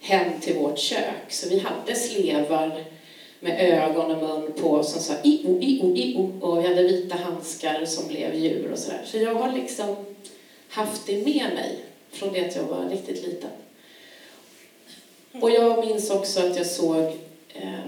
hem 0.00 0.40
till 0.40 0.54
vårt 0.54 0.78
kök. 0.78 1.24
Så 1.28 1.48
vi 1.48 1.58
hade 1.58 1.94
slevar 1.94 2.84
med 3.40 3.60
ögon 3.60 4.10
och 4.10 4.22
mun 4.22 4.52
på 4.52 4.82
som 4.82 5.00
sa 5.00 5.12
i-o, 5.22 5.58
i-o, 5.60 5.96
i-o 5.96 6.32
och 6.40 6.64
vi 6.64 6.68
hade 6.68 6.82
vita 6.82 7.16
handskar 7.16 7.84
som 7.84 8.08
blev 8.08 8.34
djur 8.34 8.72
och 8.72 8.78
sådär. 8.78 9.02
Så 9.04 9.18
jag 9.18 9.34
har 9.34 9.52
liksom 9.52 9.96
haft 10.68 11.06
det 11.06 11.16
med 11.16 11.50
mig 11.54 11.78
från 12.10 12.32
det 12.32 12.46
att 12.46 12.56
jag 12.56 12.64
var 12.64 12.88
riktigt 12.90 13.26
liten. 13.26 13.50
Och 15.40 15.50
jag 15.50 15.86
minns 15.86 16.10
också 16.10 16.40
att 16.46 16.56
jag 16.56 16.66
såg 16.66 17.04
eh, 17.54 17.80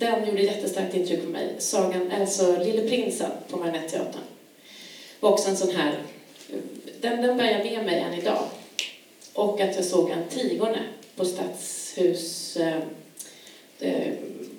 den 0.00 0.28
gjorde 0.28 0.42
jättestarkt 0.42 0.94
intryck 0.94 1.24
på 1.24 1.30
mig. 1.30 1.54
Sagan, 1.58 2.12
alltså 2.20 2.56
Lille 2.64 2.88
Prinsen 2.88 3.30
på 3.50 3.56
Marionetteatern. 3.56 4.22
var 5.20 5.30
också 5.30 5.48
en 5.48 5.56
sån 5.56 5.70
här, 5.70 5.98
den, 7.00 7.22
den 7.22 7.36
bär 7.36 7.50
jag 7.50 7.64
med 7.64 7.84
mig 7.84 8.00
än 8.00 8.14
idag. 8.14 8.42
Och 9.34 9.60
att 9.60 9.76
jag 9.76 9.84
såg 9.84 10.10
Antigone 10.10 10.78
på 11.16 11.24
Stadshus, 11.24 12.56
eh, 12.56 12.76
eh 13.80 14.12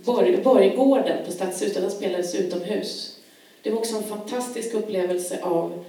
Borg, 0.04 0.38
Borggården 0.38 1.26
på 1.26 1.32
Stadshuset, 1.32 1.82
den 1.82 1.92
spelades 1.92 2.36
utomhus. 2.36 3.18
Det 3.62 3.70
var 3.70 3.78
också 3.78 3.96
en 3.96 4.04
fantastisk 4.04 4.74
upplevelse 4.74 5.40
av 5.42 5.86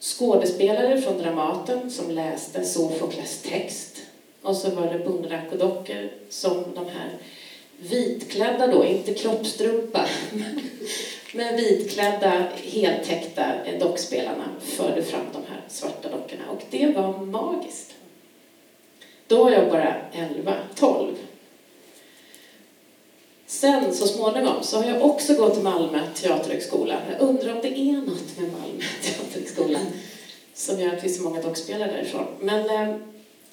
skådespelare 0.00 1.00
från 1.00 1.18
Dramaten 1.18 1.90
som 1.90 2.10
läste 2.10 2.64
Sofokles 2.64 3.42
text. 3.42 3.96
Och 4.42 4.56
så 4.56 4.70
var 4.70 4.92
det 4.92 4.98
Bunrak 4.98 5.52
och 5.52 5.58
dockor 5.58 6.10
som 6.28 6.64
de 6.74 6.84
här 6.86 7.10
vitklädda 7.80 8.66
då, 8.66 8.84
inte 8.84 9.14
kroppstrumpa, 9.14 10.06
men 11.32 11.56
vitklädda, 11.56 12.48
heltäckta 12.56 13.44
dockspelarna 13.80 14.44
förde 14.60 15.02
fram 15.02 15.26
de 15.32 15.38
här 15.38 15.60
svarta 15.68 16.08
dockorna. 16.08 16.42
Och 16.50 16.62
det 16.70 16.86
var 16.86 17.18
magiskt. 17.18 17.94
Då 19.26 19.44
var 19.44 19.50
jag 19.50 19.70
bara 19.70 19.94
11, 20.12 20.54
12. 20.74 21.14
Sen 23.46 23.94
så 23.94 24.06
småningom 24.06 24.62
så 24.62 24.76
har 24.76 24.84
jag 24.84 25.04
också 25.04 25.34
gått 25.34 25.54
till 25.54 25.62
Malmö 25.62 26.00
teaterhögskola. 26.14 26.96
Jag 27.12 27.28
undrar 27.28 27.52
om 27.52 27.58
det 27.62 27.78
är 27.78 27.92
något 27.92 28.38
med 28.38 28.52
Malmö 28.52 28.84
teaterhögskola 29.02 29.78
som 30.54 30.80
gör 30.80 30.96
att 30.96 31.04
vi 31.04 31.08
är 31.08 31.12
så 31.12 31.22
många 31.22 31.42
dockspelare 31.42 31.92
därifrån. 31.92 32.26
Men 32.40 32.70
eh, 32.70 32.96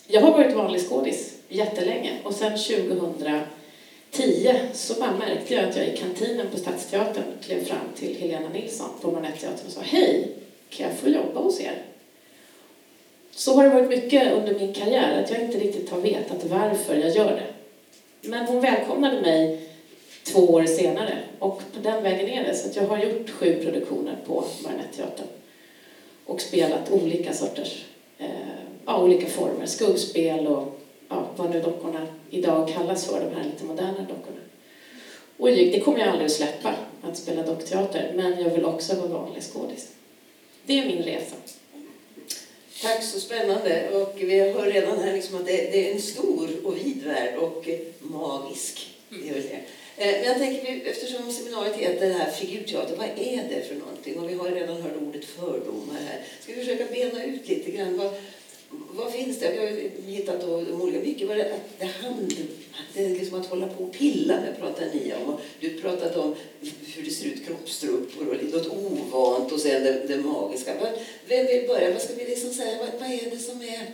jag 0.07 0.21
har 0.21 0.31
varit 0.31 0.55
vanlig 0.55 0.89
skådis 0.89 1.33
jättelänge 1.49 2.19
och 2.23 2.33
sen 2.33 2.51
2000 2.51 3.39
tio 4.11 4.59
så 4.73 4.93
bara 4.93 5.11
märkte 5.11 5.53
jag 5.53 5.69
att 5.69 5.75
jag 5.75 5.87
i 5.87 5.97
kantinen 5.97 6.47
på 6.51 6.57
Stadsteatern 6.57 7.23
klev 7.41 7.65
fram 7.65 7.87
till 7.95 8.15
Helena 8.15 8.49
Nilsson 8.49 8.89
på 9.01 9.11
Marionetteatern 9.11 9.65
och 9.65 9.71
sa 9.71 9.81
Hej, 9.83 10.31
kan 10.69 10.87
jag 10.87 10.97
få 10.97 11.09
jobba 11.09 11.41
hos 11.41 11.61
er? 11.61 11.81
Så 13.31 13.55
har 13.55 13.63
det 13.63 13.69
varit 13.69 13.89
mycket 13.89 14.33
under 14.33 14.59
min 14.59 14.73
karriär, 14.73 15.23
att 15.23 15.31
jag 15.31 15.41
inte 15.41 15.59
riktigt 15.59 15.89
har 15.89 16.01
vetat 16.01 16.43
varför 16.43 16.95
jag 16.95 17.15
gör 17.15 17.31
det. 17.31 17.47
Men 18.29 18.45
hon 18.45 18.61
välkomnade 18.61 19.21
mig 19.21 19.69
två 20.23 20.39
år 20.39 20.65
senare 20.65 21.17
och 21.39 21.61
på 21.73 21.79
den 21.81 22.03
vägen 22.03 22.29
är 22.29 22.43
det. 22.43 22.55
Så 22.55 22.69
att 22.69 22.75
jag 22.75 22.83
har 22.83 22.97
gjort 22.97 23.29
sju 23.29 23.63
produktioner 23.63 24.17
på 24.25 24.43
Marionetteatern 24.63 25.27
och 26.25 26.41
spelat 26.41 26.91
olika 26.91 27.33
sorters, 27.33 27.85
eh, 28.17 28.27
ja, 28.85 29.03
olika 29.03 29.27
former, 29.27 29.65
skuggspel 29.65 30.47
och 30.47 30.79
ja, 31.09 31.27
vad 31.35 31.49
nu 31.49 31.61
dockorna 31.61 32.07
idag 32.29 32.69
kallas 32.73 33.05
för, 33.05 33.19
de 33.19 33.35
här 33.35 33.43
lite 33.43 33.63
moderna 33.63 33.99
dockorna. 33.99 34.41
Och 35.37 35.47
det 35.47 35.79
kommer 35.79 35.99
jag 35.99 36.07
aldrig 36.07 36.25
att 36.25 36.31
släppa, 36.31 36.75
att 37.01 37.17
spela 37.17 37.43
dockteater, 37.43 38.11
men 38.15 38.41
jag 38.43 38.49
vill 38.49 38.65
också 38.65 38.95
vara 38.95 39.07
vanlig 39.07 39.43
skådis. 39.43 39.87
Det 40.65 40.79
är 40.79 40.85
min 40.85 41.03
resa. 41.03 41.35
Tack, 42.81 43.03
så 43.03 43.19
spännande. 43.19 43.89
Och 43.89 44.13
vi 44.17 44.39
hör 44.39 44.71
redan 44.71 44.99
här 44.99 45.13
liksom 45.13 45.35
att 45.35 45.45
det, 45.45 45.71
det 45.71 45.89
är 45.89 45.93
en 45.93 46.01
stor 46.01 46.49
och 46.63 46.77
vid 46.77 47.03
värld 47.03 47.35
och 47.35 47.69
magisk. 47.99 48.89
Det 49.09 49.29
är 49.29 49.33
väl 49.33 49.43
det. 49.43 49.61
Eh, 49.97 50.15
men 50.19 50.23
jag 50.23 50.37
tänker, 50.37 50.89
eftersom 50.89 51.31
seminariet 51.31 51.75
heter 51.75 52.07
det 52.07 52.13
här 52.13 52.31
figurteater, 52.31 52.95
vad 52.95 53.07
är 53.07 53.43
det 53.49 53.67
för 53.67 53.75
någonting? 53.75 54.19
Och 54.19 54.29
vi 54.29 54.33
har 54.33 54.51
redan 54.51 54.81
hört 54.81 55.01
ordet 55.01 55.25
fördomar 55.25 55.99
här. 56.07 56.23
Ska 56.41 56.53
vi 56.53 56.59
försöka 56.59 56.85
bena 56.91 57.23
ut 57.23 57.47
lite 57.47 57.71
grann? 57.71 57.97
Vad, 57.97 58.13
vad 58.69 59.11
finns 59.11 59.39
det? 59.39 59.51
Vi 59.51 59.57
har 59.57 60.11
hittat 60.11 60.41
då, 60.41 60.61
de 60.61 60.81
olika, 60.81 60.99
mycket 60.99 61.27
var 61.27 61.35
det, 61.35 61.59
det 61.79 61.85
handlar 61.85 62.45
det 62.93 63.05
är 63.05 63.09
liksom 63.09 63.41
att 63.41 63.45
hålla 63.45 63.67
på 63.67 63.83
och 63.83 63.93
pilla 63.93 64.41
med 64.41 64.59
pratar 64.59 64.85
ni 64.93 65.13
om. 65.13 65.33
Och 65.33 65.41
du 65.59 65.81
pratade 65.81 66.19
om 66.19 66.35
hur 66.95 67.03
det 67.03 67.11
ser 67.11 67.25
ut 67.25 67.45
kroppstruppor 67.45 68.27
och 68.27 68.43
något 68.43 68.67
ovant 68.67 69.51
och 69.51 69.59
sen 69.59 69.83
det, 69.83 70.07
det 70.07 70.17
magiska. 70.17 70.73
Vem 71.27 71.47
vill 71.47 71.67
börja? 71.67 71.91
Vad 71.91 72.01
ska 72.01 72.13
vi 72.13 72.25
liksom 72.25 72.53
säga? 72.53 72.77
Vad, 72.77 73.01
vad 73.01 73.09
är 73.09 73.29
det 73.29 73.37
som 73.37 73.61
är 73.61 73.85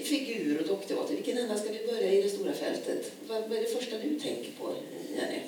figur 0.00 0.60
och 0.60 0.66
dockteater? 0.66 1.14
Vilken 1.14 1.38
ända 1.38 1.58
ska 1.58 1.72
vi 1.72 1.86
börja 1.86 2.12
i 2.12 2.22
det 2.22 2.28
stora 2.28 2.52
fältet? 2.52 3.12
Vad, 3.28 3.42
vad 3.42 3.58
är 3.58 3.62
det 3.62 3.80
första 3.80 3.98
du 3.98 4.20
tänker 4.20 4.50
på, 4.60 4.74
Jenny? 5.16 5.40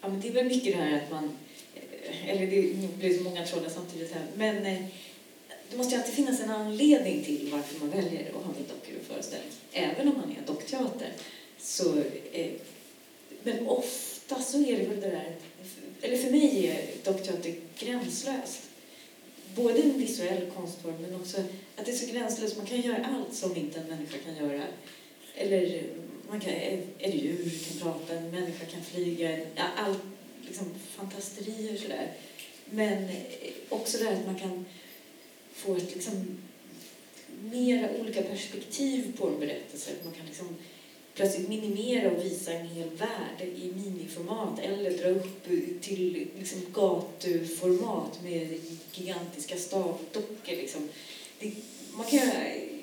Ja, 0.00 0.08
men 0.08 0.20
det 0.20 0.28
är 0.28 0.32
väl 0.32 0.46
mycket 0.46 0.72
det 0.72 0.82
här 0.82 0.96
att 0.96 1.10
man... 1.10 1.38
Eller 2.26 2.46
det 2.46 2.88
blir 2.98 3.16
så 3.18 3.22
många 3.22 3.46
trådar 3.46 3.68
samtidigt 3.68 4.12
här. 4.12 4.26
Men 4.36 4.66
eh, 4.66 4.82
det 5.72 5.78
måste 5.78 5.94
ju 5.94 6.00
alltid 6.00 6.14
finnas 6.14 6.40
en 6.40 6.50
anledning 6.50 7.24
till 7.24 7.48
varför 7.52 7.80
man 7.80 7.90
väljer 7.90 8.28
att 8.28 8.44
ha 8.44 8.54
en 8.54 8.66
dockföreställning. 8.68 9.50
Även 9.72 10.08
om 10.08 10.14
man 10.14 10.30
är 10.30 10.46
dockteater. 10.46 11.12
Så, 11.58 11.98
eh, 12.32 12.50
men 13.42 13.66
ofta 13.66 14.42
så 14.42 14.58
är 14.58 14.78
det 14.78 14.84
väl 14.84 15.00
det 15.00 15.10
där... 15.10 15.36
Eller 16.02 16.16
för 16.16 16.30
mig 16.30 16.66
är 16.66 17.12
dockteater 17.12 17.54
gränslöst. 17.78 18.62
Både 19.54 19.82
en 19.82 19.98
visuell 19.98 20.50
konstform 20.56 20.96
men 21.02 21.14
också 21.14 21.36
att 21.76 21.84
det 21.86 21.92
är 21.92 21.96
så 21.96 22.12
gränslöst. 22.12 22.56
Man 22.56 22.66
kan 22.66 22.80
göra 22.80 23.06
allt 23.06 23.34
som 23.34 23.56
inte 23.56 23.80
en 23.80 23.86
människa 23.86 24.18
kan 24.18 24.36
göra. 24.36 24.62
Eller 25.34 25.82
man 26.28 26.40
kan, 26.40 26.52
ett 26.52 27.14
djur 27.14 27.50
kan 27.68 27.78
prata, 27.78 28.14
en 28.14 28.30
människa 28.30 28.64
kan 28.64 28.82
flyga. 28.82 29.38
Allt 29.76 30.02
liksom 30.46 30.74
fantasterier 30.96 31.76
sådär. 31.76 32.12
Men 32.70 33.04
eh, 33.04 33.52
också 33.68 33.98
det 33.98 34.10
att 34.10 34.26
man 34.26 34.38
kan 34.38 34.64
få 35.54 35.76
ett 35.76 35.94
liksom 35.94 36.38
mera 37.44 37.88
olika 38.00 38.22
perspektiv 38.22 39.16
på 39.18 39.28
en 39.28 39.40
berättelse. 39.40 39.90
Man 40.04 40.12
kan 40.12 40.26
liksom 40.26 40.56
plötsligt 41.14 41.48
minimera 41.48 42.10
och 42.10 42.24
visa 42.24 42.52
en 42.52 42.66
hel 42.66 42.88
värld 42.88 43.48
i 43.56 43.72
miniformat 43.76 44.58
eller 44.58 44.90
dra 44.90 45.08
upp 45.08 45.44
till 45.80 46.26
liksom 46.38 46.60
gatuformat 46.72 48.22
med 48.22 48.60
gigantiska 48.94 49.56
stavdockor. 49.56 50.56
Liksom. 50.56 50.88
Det, 51.38 51.52
man 51.96 52.06
kan 52.06 52.20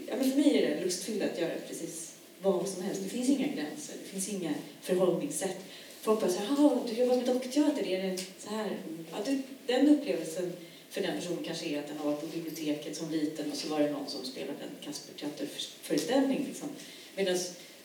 ja, 0.07 0.15
men 0.17 0.31
för 0.31 0.38
mig 0.38 0.57
är 0.57 0.75
det 0.75 0.83
lustfyllt 0.83 1.23
att 1.23 1.39
göra 1.39 1.53
precis 1.67 2.13
vad 2.41 2.67
som 2.67 2.83
helst. 2.83 3.01
Det 3.03 3.09
finns 3.09 3.29
inga 3.29 3.47
gränser, 3.47 3.95
det 4.03 4.09
finns 4.09 4.29
inga 4.29 4.53
förhållningssätt. 4.81 5.57
Folk 6.01 6.21
bara 6.21 6.31
så 6.31 6.39
här, 6.39 6.77
du 6.88 6.93
jobbar 6.93 7.15
med 7.15 7.25
dockteater, 7.25 7.88
är 7.88 8.03
det 8.03 8.17
så 8.17 8.49
här? 8.49 8.77
Ja, 9.11 9.17
du, 9.25 9.41
den 9.67 9.89
upplevelsen 9.89 10.53
för 10.89 11.01
den 11.01 11.15
personen 11.15 11.43
kanske 11.43 11.65
är 11.65 11.79
att 11.79 11.88
den 11.88 11.98
har 11.98 12.05
varit 12.05 12.22
på 12.22 12.27
biblioteket 12.27 12.96
som 12.96 13.12
liten 13.12 13.51
och 13.51 13.58
så 13.58 13.67
var 13.67 13.79
det 13.79 13.91
någon 13.91 14.10
som 14.10 14.25
spelade 14.25 14.63
en 14.63 14.86
Kasperteaterföreställning. 14.86 16.46
Liksom. 16.48 16.69
Medan 17.15 17.38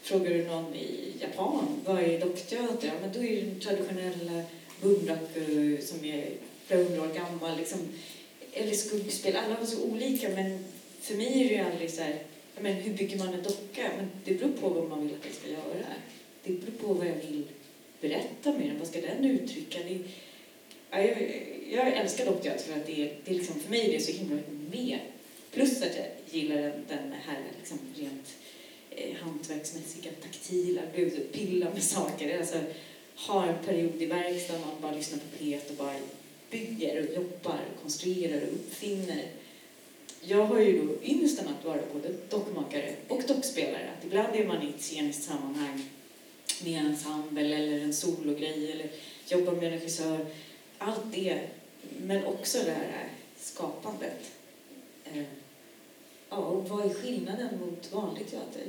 frågar 0.03 0.31
du 0.31 0.45
någon 0.45 0.75
i 0.75 1.13
Japan, 1.21 1.81
vad 1.85 2.03
är 2.03 2.21
dockteater? 2.21 2.87
Ja, 2.87 2.93
men 3.01 3.13
då 3.13 3.19
är 3.19 3.37
det 3.37 3.41
den 3.41 3.61
traditionella 3.61 4.43
bunraku 4.81 5.79
som 5.83 6.05
är 6.05 6.31
flera 6.67 6.83
hundra 6.83 7.03
år 7.03 7.15
gammal. 7.15 7.59
Liksom, 7.59 7.79
eller 8.53 8.73
skuggspel. 8.73 9.37
Alla 9.37 9.59
var 9.59 9.67
så 9.67 9.83
olika 9.83 10.29
men 10.29 10.65
för 11.01 11.15
mig 11.15 11.41
är 11.41 11.49
det 11.49 11.55
ju 11.55 11.61
aldrig 11.61 11.91
så 11.91 12.03
här, 12.03 12.23
men 12.61 12.73
hur 12.73 12.95
bygger 12.95 13.19
man 13.19 13.35
en 13.35 13.43
docka? 13.43 13.91
Men 13.97 14.11
det 14.25 14.35
beror 14.35 14.53
på 14.53 14.69
vad 14.69 14.89
man 14.89 15.03
vill 15.03 15.17
att 15.17 15.27
jag 15.27 15.35
ska 15.35 15.49
göra. 15.49 15.87
Det 16.45 16.53
beror 16.53 16.89
på 16.89 16.95
vad 16.95 17.07
jag 17.07 17.15
vill 17.15 17.45
berätta 18.01 18.53
med 18.53 18.69
den. 18.69 18.79
Vad 18.79 18.89
ska 18.89 19.01
den 19.01 19.25
uttrycka? 19.25 19.79
Det, 19.79 19.99
ja, 20.95 21.03
jag, 21.03 21.43
jag 21.71 21.97
älskar 21.97 22.25
dockteater 22.25 22.65
för 22.65 22.81
att 22.81 22.87
det 22.87 23.03
är, 23.03 23.17
det 23.25 23.31
är 23.31 23.35
liksom, 23.35 23.61
för 23.61 23.71
mig 23.71 23.89
är 23.89 23.93
det 23.93 24.01
så 24.01 24.13
himla 24.13 24.37
mycket 24.37 24.81
mer. 24.81 25.03
Plus 25.51 25.83
att 25.83 25.97
jag 25.97 26.07
gillar 26.31 26.57
den, 26.57 26.85
den 26.89 27.13
här 27.27 27.39
liksom 27.59 27.79
rent 27.97 28.35
eh, 28.91 29.15
hantverksmässiga, 29.17 30.11
taktila, 30.23 30.81
pilla 31.33 31.71
med 31.71 31.83
saker. 31.83 32.39
Alltså, 32.39 32.61
ha 33.17 33.47
en 33.47 33.65
period 33.65 34.03
i 34.03 34.07
verkstaden 34.07 34.61
man 34.61 34.83
bara 34.83 34.97
lyssnar 34.97 35.19
på 35.19 35.39
pet 35.39 35.71
och 35.71 35.77
bara 35.77 35.97
bygger 36.51 37.03
och 37.03 37.15
jobbar, 37.15 37.61
och 37.75 37.83
konstruerar 37.83 38.43
och 38.43 38.53
uppfinner. 38.55 39.25
Jag 40.21 40.45
har 40.45 40.61
ju 40.61 40.83
då 40.83 40.95
ynnesten 41.05 41.49
att 41.49 41.65
vara 41.65 41.81
både 41.93 42.09
dockmakare 42.29 42.95
och 43.09 43.23
dockspelare. 43.29 43.91
Att 43.99 44.05
ibland 44.05 44.37
är 44.37 44.47
man 44.47 44.63
i 44.63 44.69
ett 44.69 44.83
sceniskt 44.83 45.23
sammanhang 45.23 45.89
med 46.65 46.81
en 46.81 46.87
ensemble 46.87 47.41
eller 47.41 47.81
en 47.81 47.95
sologrej 47.95 48.73
eller 48.73 48.91
jobbar 49.29 49.53
med 49.53 49.65
en 49.65 49.71
regissör. 49.71 50.27
Allt 50.79 51.13
det 51.13 51.41
men 51.99 52.25
också 52.25 52.59
det 52.59 52.71
här 52.71 53.09
skapandet. 53.41 54.33
Eh, 55.05 55.23
ja, 56.31 56.37
och 56.37 56.69
vad 56.69 56.91
är 56.91 56.95
skillnaden 56.95 57.49
mot 57.61 57.93
vanlig 57.93 58.31
teater? 58.31 58.63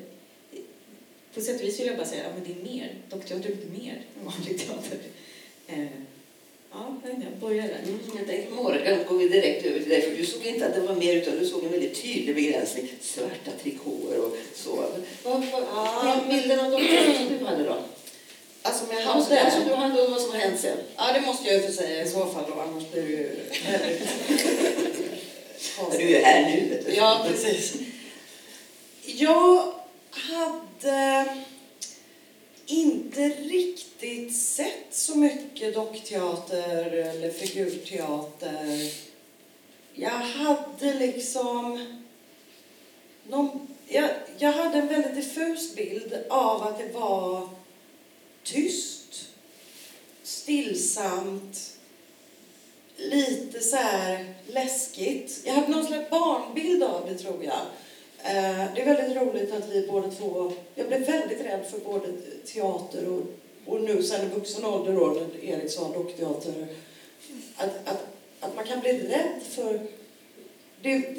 På 1.33 1.41
sätt 1.41 1.61
och 1.61 1.67
vis 1.67 1.79
vill 1.79 1.87
jag 1.87 1.97
bara 1.97 2.07
säga 2.07 2.25
att 2.25 2.33
ja, 2.37 2.43
det 2.53 2.59
är 2.59 2.73
mer. 2.73 2.95
Dockteater 3.09 3.49
är 3.49 3.79
mer 3.79 4.01
än 4.19 4.25
vanlig 4.25 4.59
teater. 4.59 4.97
Eh, 5.67 5.87
ja, 6.71 6.95
jag 7.03 7.39
börjar 7.39 7.67
där. 7.67 7.79
Mm, 7.83 7.99
jag 8.17 8.27
tänkte, 8.27 8.53
Morgan, 8.55 8.97
går 9.07 9.17
vi 9.17 9.29
direkt 9.29 9.65
över 9.65 9.79
till 9.79 9.89
dig. 9.89 10.01
För 10.01 10.17
du 10.17 10.25
såg 10.25 10.45
inte 10.45 10.67
att 10.67 10.75
det 10.75 10.81
var 10.81 10.95
mer, 10.95 11.15
utan 11.15 11.37
du 11.37 11.45
såg 11.45 11.63
en 11.63 11.71
väldigt 11.71 12.01
tydlig 12.03 12.35
begränsning. 12.35 12.87
Svarta 13.01 13.51
trikåer 13.63 14.25
och 14.25 14.37
så. 14.55 14.75
Vad, 15.23 15.45
vad, 15.51 15.63
ja. 15.63 16.23
Bilden 16.29 16.59
av 16.59 16.71
dockteater 16.71 17.13
som 17.13 17.37
du 17.37 17.45
hade 17.45 17.63
då? 17.63 17.77
Alltså 18.65 18.85
med 18.85 19.03
hans 19.03 19.27
ja, 19.31 19.51
som 19.51 19.63
du 19.67 19.73
hade 19.73 20.07
vad 20.07 20.21
som 20.21 20.31
har 20.31 20.39
hänt 20.39 20.59
sen. 20.59 20.77
Ja, 20.97 21.13
det 21.13 21.21
måste 21.21 21.47
jag 21.47 21.61
ju 21.61 21.67
få 21.67 21.73
säga 21.73 22.03
i 22.03 22.09
så 22.09 22.25
fall 22.25 22.43
då, 22.47 22.61
annars 22.61 22.91
blir 22.91 23.01
det 23.01 23.09
ju... 23.09 23.39
du 25.97 26.03
är 26.03 26.09
ju 26.09 26.15
här 26.15 26.49
nu, 26.49 26.69
vet 26.69 26.85
du. 26.85 26.93
Ja, 26.93 27.25
precis. 27.27 27.73
Jag 29.05 29.73
hade 30.11 31.25
inte 32.65 33.29
riktigt 33.29 34.35
sett 34.35 34.87
så 34.91 35.17
mycket 35.17 35.73
dockteater 35.73 36.91
eller 36.91 37.29
figurteater. 37.29 38.91
Jag 39.93 40.09
hade 40.09 40.93
liksom... 40.93 41.95
Någon, 43.27 43.67
jag, 43.87 44.09
jag 44.37 44.51
hade 44.51 44.77
en 44.77 44.87
väldigt 44.87 45.15
diffus 45.15 45.75
bild 45.75 46.23
av 46.29 46.63
att 46.63 46.77
det 46.77 46.99
var 46.99 47.49
tyst, 48.45 49.29
stillsamt, 50.23 51.77
lite 52.97 53.59
så 53.59 53.75
här 53.75 54.33
läskigt. 54.47 55.41
Jag 55.45 55.53
hade 55.53 55.67
någon 55.67 55.85
slags 55.85 56.09
barnbild 56.09 56.83
av 56.83 57.09
det 57.09 57.17
tror 57.17 57.43
jag. 57.43 57.61
Eh, 58.23 58.73
det 58.75 58.81
är 58.81 58.85
väldigt 58.85 59.17
roligt 59.17 59.53
att 59.53 59.69
vi 59.69 59.87
båda 59.87 60.11
två, 60.11 60.51
jag 60.75 60.87
blev 60.87 61.05
väldigt 61.05 61.41
rädd 61.41 61.65
för 61.71 61.79
både 61.79 62.07
teater 62.45 63.07
och, 63.07 63.21
och 63.65 63.81
nu 63.81 64.03
sen 64.03 64.25
i 64.25 64.29
vuxen 64.35 64.65
ålder 64.65 64.93
då, 64.93 65.07
när 65.07 65.43
Erik 65.43 65.71
sa 65.71 65.93
dockteater, 65.93 66.67
att, 67.55 67.87
att, 67.87 68.07
att 68.39 68.55
man 68.55 68.65
kan 68.65 68.79
bli 68.79 68.91
rädd 68.91 69.41
för 69.49 69.87
det, 70.81 71.15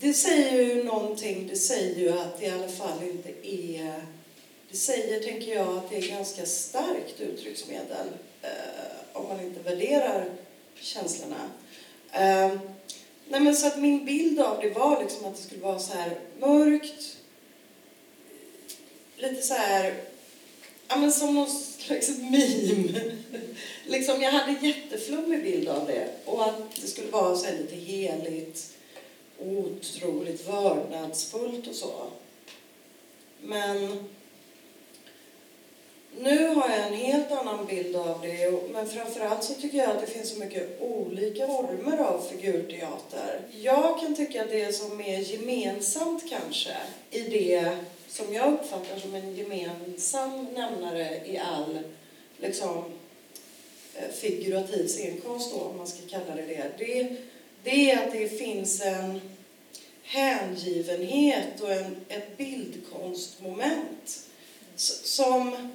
det 0.00 0.12
säger 0.12 0.62
ju 0.62 0.84
någonting, 0.84 1.48
det 1.50 1.56
säger 1.56 1.96
ju 1.96 2.18
att 2.18 2.40
det 2.40 2.46
i 2.46 2.50
alla 2.50 2.68
fall 2.68 3.02
inte 3.02 3.48
är 3.48 4.02
det 4.70 4.76
säger, 4.76 5.20
tänker 5.20 5.54
jag, 5.54 5.76
att 5.76 5.90
det 5.90 5.96
är 5.96 6.08
ganska 6.08 6.46
starkt 6.46 7.20
uttrycksmedel 7.20 8.08
eh, 8.42 8.50
om 9.12 9.28
man 9.28 9.40
inte 9.40 9.60
värderar 9.60 10.30
känslorna. 10.80 11.50
Eh, 12.12 12.58
nej 13.28 13.40
men 13.40 13.56
så 13.56 13.66
att 13.66 13.78
min 13.78 14.04
bild 14.04 14.40
av 14.40 14.60
det 14.60 14.70
var 14.70 15.02
liksom 15.02 15.24
att 15.24 15.36
det 15.36 15.42
skulle 15.42 15.60
vara 15.60 15.78
så 15.78 15.92
här 15.92 16.18
mörkt, 16.38 17.16
lite 19.16 19.42
så 19.42 19.54
här, 19.54 19.94
ja 20.88 20.96
men 20.96 21.12
som 21.12 21.34
någon 21.34 21.50
slags 21.50 22.08
meme. 22.08 23.12
liksom, 23.86 24.22
jag 24.22 24.30
hade 24.30 24.58
en 24.58 24.64
jätteflummig 24.64 25.42
bild 25.42 25.68
av 25.68 25.86
det 25.86 26.08
och 26.24 26.48
att 26.48 26.76
det 26.80 26.86
skulle 26.86 27.10
vara 27.10 27.36
så 27.36 27.46
här 27.46 27.58
lite 27.58 27.76
heligt 27.76 28.72
otroligt 29.38 30.48
vördnadsfullt 30.48 31.66
och 31.66 31.74
så. 31.74 32.10
Men 33.42 34.08
nu 36.18 36.46
har 36.46 36.68
jag 36.68 36.86
en 36.86 36.94
helt 36.94 37.32
annan 37.32 37.66
bild 37.66 37.96
av 37.96 38.20
det, 38.22 38.72
men 38.72 38.88
framförallt 38.88 39.44
så 39.44 39.54
tycker 39.54 39.78
jag 39.78 39.90
att 39.90 40.00
det 40.00 40.06
finns 40.06 40.30
så 40.30 40.38
mycket 40.38 40.80
olika 40.80 41.46
former 41.46 41.98
av 41.98 42.26
figurteater. 42.30 43.40
Jag 43.60 44.00
kan 44.00 44.16
tycka 44.16 44.42
att 44.42 44.50
det 44.50 44.72
som 44.72 45.00
är 45.00 45.18
gemensamt 45.18 46.30
kanske 46.30 46.76
i 47.10 47.20
det 47.20 47.76
som 48.08 48.34
jag 48.34 48.52
uppfattar 48.52 48.98
som 48.98 49.14
en 49.14 49.36
gemensam 49.36 50.44
nämnare 50.44 51.26
i 51.26 51.38
all 51.38 51.78
liksom, 52.36 52.84
eh, 53.94 54.08
figurativ 54.12 54.86
scenkonst, 54.86 55.52
då, 55.52 55.60
om 55.60 55.76
man 55.76 55.86
ska 55.86 55.98
kalla 56.08 56.34
det 56.34 56.46
det, 56.46 56.70
det, 56.78 57.16
det 57.62 57.90
är 57.90 58.06
att 58.06 58.12
det 58.12 58.38
finns 58.38 58.80
en 58.80 59.20
hängivenhet 60.02 61.60
och 61.60 61.72
en, 61.72 61.96
ett 62.08 62.36
bildkonstmoment 62.36 64.26
som 64.76 65.70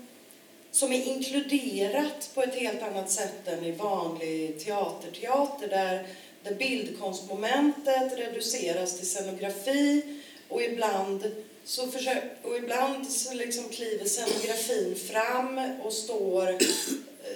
som 0.75 0.93
är 0.93 1.07
inkluderat 1.07 2.29
på 2.33 2.41
ett 2.41 2.55
helt 2.55 2.83
annat 2.83 3.11
sätt 3.11 3.47
än 3.47 3.65
i 3.65 3.71
vanlig 3.71 4.59
teaterteater 4.59 5.67
där, 5.67 6.07
där 6.43 6.55
bildkonstmomentet 6.55 8.17
reduceras 8.17 8.97
till 8.97 9.07
scenografi 9.07 10.01
och 10.49 10.61
ibland 10.61 11.31
så, 11.63 11.87
försök, 11.87 12.23
och 12.43 12.57
ibland 12.57 13.11
så 13.11 13.33
liksom 13.33 13.69
kliver 13.69 14.05
scenografin 14.05 14.95
fram 14.95 15.71
och 15.83 15.93
står 15.93 16.49
eh, 16.49 16.57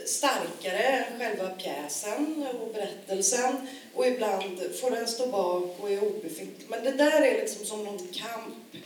starkare 0.05 0.84
än 0.84 1.19
själva 1.19 1.50
pjäsen 1.50 2.46
och 2.62 2.74
berättelsen 2.74 3.67
och 3.96 4.08
ibland 4.08 4.60
får 4.81 4.91
den 4.91 5.08
stå 5.08 5.27
bak 5.27 5.77
och 5.79 5.91
är 5.91 6.03
obefintlig. 6.03 6.65
Men 6.67 6.84
det 6.84 6.91
där 6.91 7.22
är 7.22 7.41
liksom 7.41 7.65
som 7.65 7.84
någon 7.84 8.08
kamp 8.08 8.84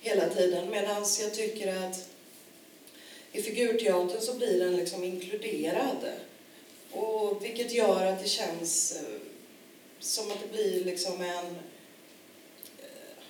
hela 0.00 0.28
tiden 0.28 0.70
medan 0.70 1.04
jag 1.20 1.34
tycker 1.34 1.86
att 1.86 2.13
i 3.34 3.42
figurteatern 3.42 4.20
så 4.20 4.34
blir 4.34 4.60
den 4.60 4.76
liksom 4.76 5.04
inkluderad. 5.04 6.12
Och 6.90 7.44
vilket 7.44 7.72
gör 7.72 8.06
att 8.06 8.22
det 8.22 8.28
känns 8.28 8.96
eh, 8.96 9.20
som 9.98 10.30
att 10.30 10.40
det 10.40 10.52
blir 10.52 10.84
liksom 10.84 11.20
en 11.20 11.46
eh, 12.78 13.22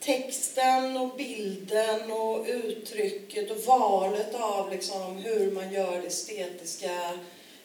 texten 0.00 0.96
och 0.96 1.16
bilden 1.16 2.12
och 2.12 2.46
uttrycket 2.48 3.50
och 3.50 3.56
valet 3.56 4.34
av 4.34 4.70
liksom 4.70 5.16
hur 5.16 5.50
man 5.50 5.72
gör 5.72 6.00
det 6.00 6.06
estetiska 6.06 7.18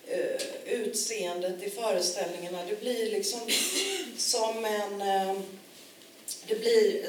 eh, 0.08 0.42
utseendet 0.66 1.64
i 1.64 1.70
föreställningarna. 1.70 2.66
Det 2.70 2.82
blir 2.82 3.12
liksom 3.12 3.40
som 4.18 4.66
en... 4.66 5.00
Det 6.48 6.56
blir 6.56 7.06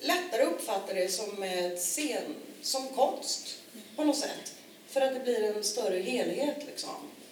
lättare 0.00 0.42
att 0.42 0.52
uppfatta 0.52 0.94
det 0.94 1.08
som 1.08 1.42
ett 1.42 1.78
scen 1.78 2.34
som 2.62 2.88
konst 2.88 3.56
på 3.96 4.04
något 4.04 4.16
sätt. 4.16 4.52
För 4.88 5.00
att 5.00 5.14
det 5.14 5.20
blir 5.20 5.42
en 5.42 5.64
större 5.64 6.00
helhet 6.00 6.56
liksom. 6.66 6.90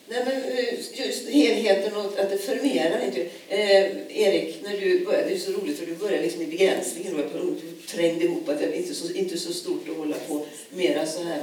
Nej, 0.08 0.24
men 0.24 0.42
eh, 0.42 1.06
just 1.06 1.28
helheten 1.28 1.96
och 1.96 2.18
att 2.18 2.30
det 2.30 2.38
förmerar 2.38 3.04
inte. 3.04 3.20
Eh, 3.48 4.18
Erik, 4.18 4.62
när 4.62 4.80
du 4.80 5.04
började, 5.04 5.28
det 5.28 5.34
är 5.34 5.38
så 5.38 5.52
roligt 5.52 5.78
för 5.78 5.86
du 5.86 5.94
började 5.94 6.22
liksom 6.22 6.42
i 6.42 6.46
begränsningen 6.46 7.16
och 7.16 7.22
du 7.32 7.72
trängde 7.86 8.24
ihop 8.24 8.48
att 8.48 8.58
det 8.58 8.76
inte 8.76 8.94
så, 8.94 9.12
inte 9.12 9.38
så 9.38 9.52
stort 9.52 9.88
att 9.88 9.96
hålla 9.96 10.16
på 10.28 10.46
mera 10.70 11.06
så 11.06 11.22
här. 11.22 11.40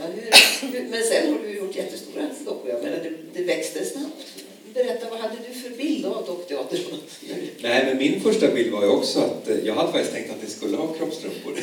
Hur, 0.61 0.87
men 0.89 1.03
sen 1.03 1.33
har 1.33 1.39
du 1.43 1.57
gjort 1.57 1.75
jättestora 1.75 2.29
dockor. 2.45 2.69
Jag 2.69 2.83
menar, 2.83 2.97
det, 2.97 3.11
det 3.33 3.43
växte 3.43 3.85
snabbt. 3.85 4.32
Berätta, 4.73 5.09
vad 5.09 5.19
hade 5.19 5.35
du 5.47 5.53
för 5.59 5.69
bild 5.69 6.05
av 6.05 6.25
dockteater? 6.25 6.79
Nej, 7.61 7.85
men 7.85 7.97
min 7.97 8.21
första 8.21 8.47
bild 8.47 8.71
var 8.71 8.83
ju 8.83 8.89
också 8.89 9.19
att 9.19 9.49
eh, 9.49 9.57
jag 9.63 9.75
hade 9.75 9.91
faktiskt 9.91 10.13
tänkt 10.13 10.31
att 10.31 10.41
det 10.41 10.47
skulle 10.47 10.77
ha 10.77 10.87
kroppstrumpor. 10.87 11.53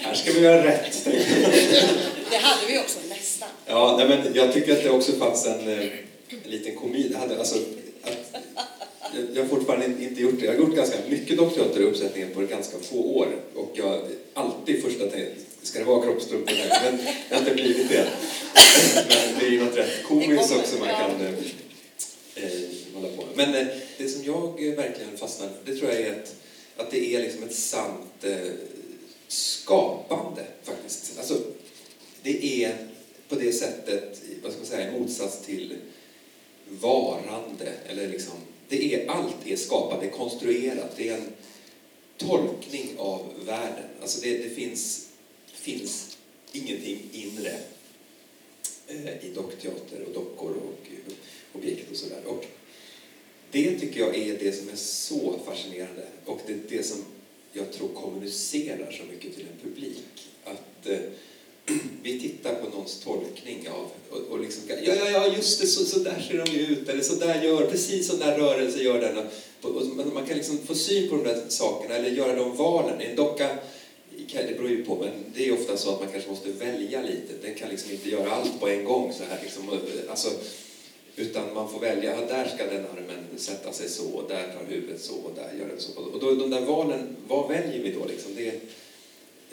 Här 0.00 0.14
ska 0.14 0.32
vi 0.32 0.40
göra 0.40 0.64
rätt. 0.64 1.04
Det 2.30 2.36
hade 2.36 2.66
vi 2.68 2.78
också 2.78 2.98
nästan. 3.08 3.48
Ja, 3.66 3.96
nej, 3.98 4.08
men 4.08 4.34
jag 4.34 4.52
tycker 4.52 4.72
att 4.72 4.82
det 4.82 4.90
också 4.90 5.12
fanns 5.12 5.46
en, 5.46 5.60
en 5.60 5.80
eh, 5.80 5.88
liten 6.44 6.76
komik. 6.76 7.12
alltså, 7.38 7.58
att, 8.02 8.42
jag 9.34 9.42
har 9.42 9.48
fortfarande 9.48 9.86
inte 9.86 10.22
gjort 10.22 10.40
det. 10.40 10.46
Jag 10.46 10.52
har 10.52 10.60
gjort 10.60 10.76
ganska 10.76 10.96
mycket 11.08 11.36
dockteater 11.36 11.80
i 11.80 11.84
uppsättningen 11.84 12.34
på 12.34 12.40
ganska 12.40 12.78
få 12.78 12.96
år. 12.96 13.28
Och 13.54 13.72
jag 13.74 14.00
alltid 14.34 14.82
första 14.82 15.06
ska 15.66 15.78
det 15.78 15.84
vara 15.84 16.02
kroppstrumpor 16.02 16.52
här? 16.52 16.82
Men 16.92 17.04
det 17.28 17.34
har 17.34 17.40
inte 17.40 17.54
blivit 17.54 17.88
det. 17.88 18.08
Men 18.94 19.38
det 19.38 19.46
är 19.46 19.50
ju 19.50 19.64
något 19.64 19.76
rätt 19.76 20.04
komiskt 20.04 20.56
också 20.56 20.78
man 20.78 20.88
kan 20.88 21.20
eh, 21.20 21.34
eh, 22.34 22.60
hålla 22.94 23.08
på 23.16 23.26
med. 23.26 23.36
Men 23.36 23.54
eh, 23.54 23.66
det 23.98 24.08
som 24.08 24.24
jag 24.24 24.76
verkligen 24.76 25.16
fastnar 25.16 25.48
det 25.64 25.76
tror 25.76 25.90
jag 25.90 26.00
är 26.00 26.12
att, 26.12 26.34
att 26.76 26.90
det 26.90 27.14
är 27.14 27.22
liksom 27.22 27.42
ett 27.42 27.54
sant 27.54 28.24
eh, 28.24 28.52
skapande 29.28 30.44
faktiskt. 30.62 31.18
Alltså, 31.18 31.38
det 32.22 32.64
är 32.64 32.76
på 33.28 33.34
det 33.34 33.52
sättet, 33.52 34.22
vad 34.42 34.52
ska 34.52 34.60
man 34.60 34.66
säga, 34.66 34.92
i 34.92 35.00
motsats 35.00 35.46
till 35.46 35.74
varande 36.68 37.72
eller 37.88 38.08
liksom 38.08 38.34
det 38.68 38.94
är, 38.94 39.10
allt 39.10 39.46
är 39.46 39.56
skapat, 39.56 40.00
det 40.00 40.06
är 40.06 40.10
konstruerat, 40.10 40.96
det 40.96 41.08
är 41.08 41.14
en 41.14 41.32
tolkning 42.16 42.88
av 42.98 43.32
världen. 43.46 43.84
Alltså 44.00 44.20
det, 44.20 44.38
det 44.38 44.50
finns, 44.50 45.05
finns 45.66 46.16
ingenting 46.52 46.98
inre 47.12 47.58
eh, 48.86 49.24
i 49.24 49.32
dockteater 49.34 50.02
och 50.06 50.12
dockor 50.14 50.56
och 50.56 50.88
objekt 51.58 51.90
och 51.90 51.96
sådär. 51.96 52.22
Och 52.26 52.44
det 53.50 53.78
tycker 53.78 54.00
jag 54.00 54.16
är 54.16 54.38
det 54.38 54.52
som 54.52 54.68
är 54.68 54.76
så 54.76 55.40
fascinerande 55.46 56.06
och 56.24 56.40
det 56.46 56.52
är 56.52 56.60
det 56.68 56.82
som 56.82 57.04
jag 57.52 57.72
tror 57.72 57.88
kommunicerar 57.88 58.90
så 58.90 59.12
mycket 59.12 59.34
till 59.36 59.46
en 59.46 59.70
publik. 59.70 60.28
Att 60.44 60.86
eh, 60.86 60.98
vi 62.02 62.20
tittar 62.20 62.54
på 62.54 62.68
någons 62.68 63.00
tolkning 63.00 63.68
av, 63.68 63.90
och, 64.10 64.20
och 64.20 64.40
liksom, 64.40 64.62
ja, 64.68 64.94
ja, 64.94 65.10
ja, 65.10 65.34
just 65.36 65.60
det, 65.60 65.66
så, 65.66 65.84
så 65.84 65.98
där 65.98 66.26
ser 66.28 66.44
de 66.44 66.52
ju 66.52 66.66
ut, 66.66 66.88
eller 66.88 67.02
så 67.02 67.14
där 67.14 67.42
gör, 67.42 67.66
precis 67.66 68.08
sån 68.08 68.18
där 68.18 68.38
rörelse 68.38 68.82
gör 68.82 69.00
den. 69.00 69.26
Och, 69.62 69.70
och 69.70 70.14
man 70.14 70.26
kan 70.26 70.36
liksom 70.36 70.58
få 70.58 70.74
syn 70.74 71.08
på 71.08 71.16
de 71.16 71.24
där 71.24 71.42
sakerna, 71.48 71.94
eller 71.94 72.10
göra 72.10 72.34
de 72.34 72.56
valen. 72.56 73.00
En 73.00 73.16
docka, 73.16 73.58
det 74.32 74.56
beror 74.56 74.70
ju 74.70 74.84
på, 74.84 74.96
men 74.96 75.10
det 75.34 75.48
är 75.48 75.52
ofta 75.52 75.76
så 75.76 75.90
att 75.90 76.00
man 76.00 76.12
kanske 76.12 76.30
måste 76.30 76.50
välja 76.50 77.02
lite. 77.02 77.32
Den 77.42 77.54
kan 77.54 77.68
liksom 77.68 77.92
inte 77.92 78.10
göra 78.10 78.30
allt 78.30 78.60
på 78.60 78.68
en 78.68 78.84
gång 78.84 79.12
så 79.12 79.24
här 79.24 79.38
liksom. 79.42 79.68
Eh, 79.68 80.10
alltså, 80.10 80.30
utan 81.16 81.54
man 81.54 81.70
får 81.70 81.80
välja, 81.80 82.26
där 82.26 82.48
ska 82.48 82.66
den 82.66 82.86
armen 82.86 83.24
sätta 83.36 83.72
sig 83.72 83.88
så, 83.88 84.24
där 84.28 84.52
tar 84.52 84.64
huvudet 84.68 85.00
så, 85.00 85.14
och 85.14 85.32
där 85.34 85.58
gör 85.58 85.68
den 85.68 85.80
så. 85.80 86.00
Och 86.00 86.20
då, 86.20 86.34
de 86.34 86.50
där 86.50 86.60
valen, 86.60 87.16
vad 87.28 87.48
väljer 87.48 87.82
vi 87.82 87.92
då 87.92 88.04
liksom? 88.04 88.34
Det, 88.34 88.60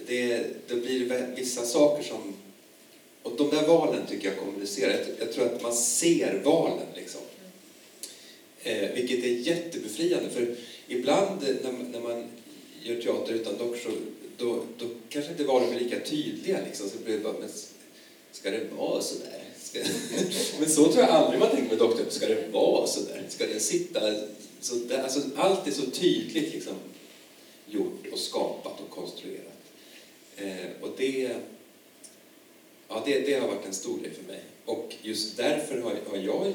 det, 0.08 0.44
det 0.68 0.76
blir 0.76 1.36
vissa 1.36 1.66
saker 1.66 2.04
som... 2.04 2.34
Och 3.24 3.32
de 3.38 3.50
där 3.50 3.68
valen 3.68 4.02
tycker 4.10 4.28
jag 4.28 4.38
kommunicerar. 4.38 4.92
Jag, 4.92 5.02
jag 5.20 5.34
tror 5.34 5.46
att 5.46 5.62
man 5.62 5.74
ser 5.74 6.42
valen 6.44 6.88
liksom. 6.96 7.22
Eh, 8.64 8.90
vilket 8.94 9.24
är 9.26 9.30
jättebefriande. 9.30 10.30
För 10.30 10.56
ibland 10.88 11.42
när, 11.64 11.72
när 11.92 12.00
man 12.00 12.24
gör 12.84 13.02
teater 13.02 13.34
utan 13.34 13.58
dockor 13.58 13.92
då, 14.44 14.66
då 14.78 14.86
kanske 15.10 15.32
inte 15.32 15.44
valen 15.44 15.70
blir 15.70 15.80
lika 15.80 16.00
tydliga. 16.00 16.60
Liksom. 16.66 16.90
Så 16.90 16.98
blir 16.98 17.18
det 17.18 17.24
bara, 17.24 17.40
men 17.40 17.50
ska 18.32 18.52
det 18.52 18.70
vara 18.78 19.02
så 19.02 19.16
där? 19.16 19.44
Ska, 19.60 19.80
men 20.60 20.70
så 20.70 20.84
tror 20.84 20.98
jag 20.98 21.10
aldrig 21.10 21.40
man 21.40 21.50
tänker 21.50 21.70
med 21.70 21.78
doktorn. 21.78 22.06
Ska 22.10 22.28
det 22.28 22.48
vara 22.52 22.88
så 22.88 23.00
där? 23.00 23.26
Ska 23.30 23.48
den 23.48 23.60
sitta 23.60 24.00
så 24.60 24.76
där? 24.76 25.04
Alltså, 25.04 25.22
allt 25.36 25.68
är 25.68 25.72
så 25.72 25.86
tydligt 25.86 26.54
liksom, 26.54 26.74
gjort 27.68 28.08
och 28.12 28.20
skapat 28.20 28.82
och 28.82 28.90
konstruerat. 28.90 29.64
Eh, 30.36 30.82
och 30.82 30.90
det, 30.98 31.36
ja, 32.88 33.04
det, 33.06 33.20
det 33.20 33.40
har 33.40 33.48
varit 33.48 33.66
en 33.66 33.74
stor 33.74 34.00
grej 34.00 34.12
för 34.12 34.24
mig. 34.24 34.42
Och 34.66 34.96
just 35.02 35.38
därför 35.38 35.82
har, 35.82 35.96
har 36.10 36.18
jag 36.18 36.54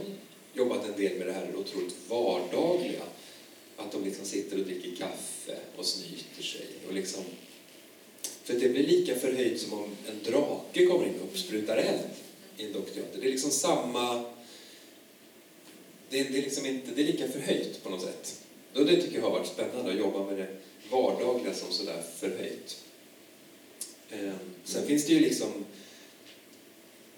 jobbat 0.55 0.87
en 0.87 1.03
del 1.03 1.19
med 1.19 1.27
det 1.27 1.33
här 1.33 1.57
otroligt 1.57 1.97
vardagliga. 2.09 3.03
Att 3.77 3.93
de 3.93 4.05
liksom 4.05 4.25
sitter 4.25 4.59
och 4.59 4.65
dricker 4.65 4.97
kaffe 4.97 5.59
och 5.77 5.87
snyter 5.87 6.43
sig. 6.43 6.67
Och 6.89 6.95
liksom, 6.95 7.25
för 8.49 8.55
det 8.55 8.69
blir 8.69 8.87
lika 8.87 9.15
förhöjt 9.15 9.61
som 9.61 9.73
om 9.73 9.85
en 10.09 10.33
drake 10.33 10.87
kommer 10.87 11.07
in 11.07 11.21
och 11.33 11.39
sprutar 11.39 11.77
eld 11.77 12.01
i 12.57 12.65
en 12.65 12.73
dockteater. 12.73 13.21
Det 13.21 13.27
är 13.27 13.31
liksom 13.31 13.51
samma... 13.51 14.25
Det, 16.11 16.23
det, 16.23 16.39
är 16.39 16.43
liksom 16.43 16.67
inte, 16.67 16.91
det 16.95 17.03
är 17.03 17.07
lika 17.07 17.29
förhöjt 17.29 17.83
på 17.83 17.91
något 17.91 18.03
sätt. 18.03 18.43
Och 18.75 18.87
det 18.87 19.03
tycker 19.03 19.17
jag 19.17 19.23
har 19.23 19.31
varit 19.31 19.49
spännande 19.49 19.93
att 19.93 19.99
jobba 19.99 20.25
med 20.25 20.39
det 20.39 20.49
vardagliga 20.91 21.55
som 21.55 21.73
sådär 21.73 22.03
förhöjt. 22.19 22.85
Ehm, 24.11 24.39
sen 24.65 24.87
finns 24.87 25.07
det 25.07 25.13
ju 25.13 25.21
liksom 25.21 25.65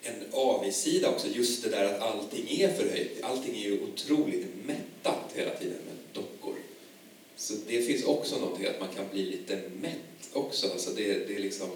en 0.03 0.25
avigsida 0.33 1.11
också, 1.11 1.29
just 1.29 1.65
det 1.65 1.71
där 1.71 1.85
att 1.85 2.01
allting 2.01 2.61
är 2.61 2.73
förhöjt. 2.73 3.23
Allting 3.23 3.55
är 3.55 3.65
ju 3.65 3.83
otroligt 3.83 4.47
mättat 4.67 5.33
hela 5.35 5.55
tiden. 5.55 5.90
Så 7.41 7.55
det 7.69 7.83
finns 7.83 8.05
också 8.05 8.39
någonting 8.39 8.67
att 8.67 8.81
man 8.81 8.89
kan 8.97 9.05
bli 9.13 9.27
lite 9.27 9.61
mätt 9.81 10.31
också. 10.33 10.71
Alltså 10.73 10.91
det, 10.91 11.27
det 11.29 11.35
är 11.35 11.39
liksom... 11.39 11.69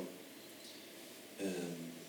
Eh, 1.39 1.49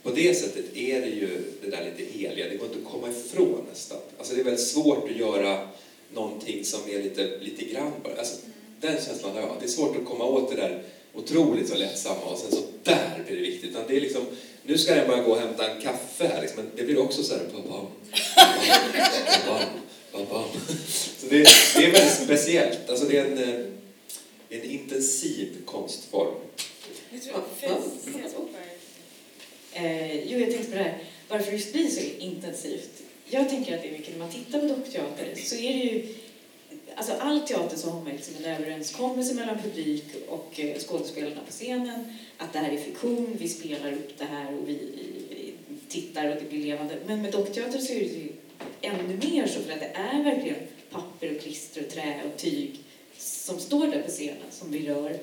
på 0.03 0.11
det 0.11 0.37
sättet 0.37 0.65
är 0.77 1.01
det 1.01 1.07
ju 1.07 1.43
det 1.61 1.69
där 1.69 1.91
lite 1.97 2.11
heliga, 2.17 2.49
det 2.49 2.55
går 2.55 2.67
inte 2.67 2.79
att 2.79 2.91
komma 2.91 3.09
ifrån 3.09 3.65
nästan. 3.69 3.97
Alltså 4.17 4.33
det 4.35 4.39
är 4.39 4.43
väldigt 4.43 4.67
svårt 4.67 5.09
att 5.09 5.17
göra 5.17 5.67
någonting 6.13 6.65
som 6.65 6.79
är 6.89 7.03
lite, 7.03 7.37
lite 7.39 7.65
grann 7.65 7.91
bara. 8.03 8.15
Alltså, 8.15 8.35
den 8.81 8.95
känslan 9.05 9.31
har 9.31 9.41
jag. 9.41 9.55
Det 9.59 9.65
är 9.65 9.69
svårt 9.69 9.97
att 9.97 10.05
komma 10.05 10.25
åt 10.25 10.49
det 10.49 10.55
där 10.55 10.83
otroligt 11.13 11.69
så 11.69 11.75
lättsamma 11.75 12.21
och 12.21 12.37
sen 12.37 12.51
så 12.51 12.61
där 12.83 13.23
blir 13.27 13.35
det 13.35 13.41
viktigt. 13.41 13.69
Utan 13.69 13.83
det 13.87 13.97
är 13.97 14.01
liksom, 14.01 14.25
nu 14.63 14.77
ska 14.77 14.95
jag 14.95 15.07
bara 15.07 15.21
gå 15.21 15.31
och 15.31 15.39
hämta 15.39 15.71
en 15.71 15.81
kaffe 15.81 16.27
här 16.27 16.41
liksom, 16.41 16.63
men 16.63 16.71
det 16.75 16.83
blir 16.83 16.99
också 16.99 17.23
så 17.23 17.33
här 17.33 17.43
bam, 17.53 17.63
bam, 17.63 17.87
bam, 18.35 19.47
bam, 19.47 19.84
Så 21.17 21.27
det, 21.29 21.47
det 21.75 21.85
är 21.85 21.91
väldigt 21.91 22.23
speciellt. 22.23 22.89
Alltså 22.89 23.05
det 23.05 23.17
är 23.17 23.25
en, 23.25 23.37
eh, 23.37 23.65
en 24.49 24.63
intensiv 24.63 25.57
konstform. 25.65 26.35
Det 26.55 27.09
finns 27.09 27.27
Eh, 29.73 30.31
jo, 30.31 30.39
jag 30.39 30.51
tänkte 30.51 30.71
på 30.71 30.77
det 30.77 30.83
här, 30.83 30.97
varför 31.27 31.51
just 31.51 31.73
blir 31.73 31.89
så 31.89 32.01
intensivt. 32.19 33.01
Jag 33.25 33.49
tänker 33.49 33.75
att 33.75 33.81
det 33.81 33.87
är 33.87 33.91
mycket, 33.91 34.11
när 34.11 34.19
man 34.19 34.31
tittar 34.31 34.59
på 34.59 34.65
dockteater 34.65 35.35
så 35.35 35.55
är 35.55 35.73
det 35.73 35.83
ju 35.83 36.15
Alltså 36.97 37.13
all 37.13 37.39
teater 37.39 37.77
så 37.77 37.89
har 37.89 38.01
man 38.01 38.11
liksom 38.11 38.35
en 38.39 38.45
överenskommelse 38.45 39.33
mellan 39.33 39.57
publik 39.61 40.03
och 40.27 40.59
eh, 40.59 40.77
skådespelarna 40.77 41.41
på 41.45 41.51
scenen 41.51 42.17
att 42.37 42.53
det 42.53 42.59
här 42.59 42.71
är 42.71 42.77
fiktion, 42.77 43.35
vi 43.39 43.49
spelar 43.49 43.93
upp 43.93 44.17
det 44.17 44.25
här 44.25 44.53
och 44.53 44.69
vi, 44.69 44.79
vi 45.67 45.77
tittar 45.89 46.29
och 46.29 46.35
det 46.35 46.49
blir 46.49 46.65
levande. 46.65 46.97
Men 47.05 47.21
med 47.21 47.31
dockteater 47.31 47.79
så 47.79 47.93
är 47.93 47.99
det 47.99 48.05
ju 48.05 48.31
ännu 48.85 49.17
mer 49.31 49.47
så 49.47 49.59
för 49.61 49.73
att 49.73 49.79
det 49.79 49.91
är 49.93 50.23
verkligen 50.23 50.57
papper 50.91 51.35
och 51.35 51.41
klister 51.41 51.83
och 51.83 51.89
trä 51.89 52.21
och 52.25 52.39
tyg 52.39 52.79
som 53.17 53.59
står 53.59 53.87
där 53.87 54.01
på 54.01 54.09
scenen 54.09 54.51
som 54.51 54.71
vi 54.71 54.87
rör. 54.87 55.17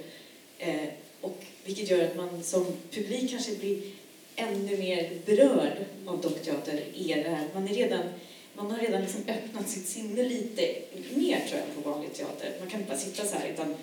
Eh, 0.59 0.89
och 1.21 1.45
vilket 1.65 1.91
gör 1.91 2.05
att 2.05 2.17
man 2.17 2.43
som 2.43 2.67
publik 2.91 3.31
kanske 3.31 3.57
blir 3.57 3.83
ännu 4.37 4.79
mer 4.79 5.11
berörd 5.27 5.85
av 6.07 6.21
dockteater 6.21 6.83
här. 7.25 7.49
Man, 7.55 7.69
är 7.69 7.75
redan, 7.75 8.03
man 8.55 8.71
har 8.71 8.79
redan 8.79 9.03
liksom 9.03 9.21
öppnat 9.29 9.69
sitt 9.69 9.87
sinne 9.87 10.23
lite 10.23 10.75
mer 11.15 11.41
tror 11.49 11.61
jag 11.61 11.85
på 11.85 11.91
vanlig 11.91 12.15
teater. 12.15 12.53
Man 12.61 12.71
kan 12.71 12.81
inte 12.81 12.93
bara 12.93 13.01
sitta 13.01 13.25
så 13.25 13.37
här 13.37 13.49
utan 13.49 13.75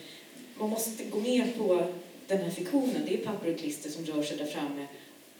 man 0.57 0.69
måste 0.69 1.03
gå 1.03 1.19
med 1.19 1.57
på 1.57 1.87
den 2.27 2.37
här 2.37 2.49
fiktionen. 2.49 3.01
Det 3.07 3.13
är 3.13 3.17
papper 3.17 3.53
och 3.53 3.59
klister 3.59 3.89
som 3.89 4.05
rör 4.05 4.23
sig 4.23 4.37
där 4.37 4.45
framme 4.45 4.87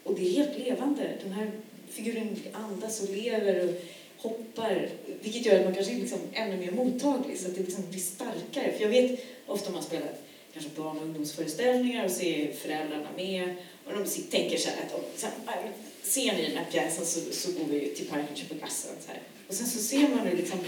och 0.04 0.16
det 0.16 0.28
är 0.28 0.32
helt 0.32 0.60
levande. 0.60 1.10
Den 1.24 1.32
här 1.32 1.52
figuren 1.90 2.36
andas 2.54 3.02
och 3.02 3.10
lever 3.16 3.70
och 3.70 3.76
hoppar, 4.22 4.90
vilket 5.22 5.46
gör 5.46 5.60
att 5.60 5.66
man 5.66 5.76
kanske 5.76 5.94
är 5.94 6.00
liksom 6.00 6.20
ännu 6.34 6.58
mer 6.58 6.72
mottaglig 6.72 7.40
så 7.40 7.48
att 7.48 7.56
det 7.56 7.62
liksom 7.62 7.84
blir 7.90 8.00
starkare. 8.00 8.74
För 8.74 8.82
jag 8.82 8.90
vet 8.90 9.20
ofta 9.46 9.68
om 9.68 9.74
man 9.74 9.84
spelar 9.84 10.10
kanske 10.54 10.72
barn 10.76 10.98
och 10.98 11.04
ungdomsföreställningar 11.04 12.06
och 12.06 12.12
så 12.12 12.22
är 12.22 12.54
föräldrarna 12.54 13.10
med 13.16 13.56
och 13.86 13.94
de 13.94 14.06
tänker 14.32 14.58
så 14.58 14.70
här 14.70 14.78
att 14.86 15.20
så 15.20 15.28
här, 15.46 15.72
ser 16.04 16.34
ni 16.34 16.42
den 16.48 16.58
här 16.58 16.66
pjäsen 16.72 17.06
så, 17.06 17.20
så 17.32 17.52
går 17.52 17.66
vi 17.70 17.90
till 17.90 18.08
parken 18.08 18.28
och 18.32 18.38
köper 18.38 18.56
glass 18.56 18.88
och 18.98 19.04
så 19.04 19.12
här. 19.12 19.22
Och 19.48 19.54
sen 19.54 19.68
så 19.68 19.80
ser 19.80 20.10
man 20.10 20.28
hur 20.28 20.38
liksom, 20.38 20.60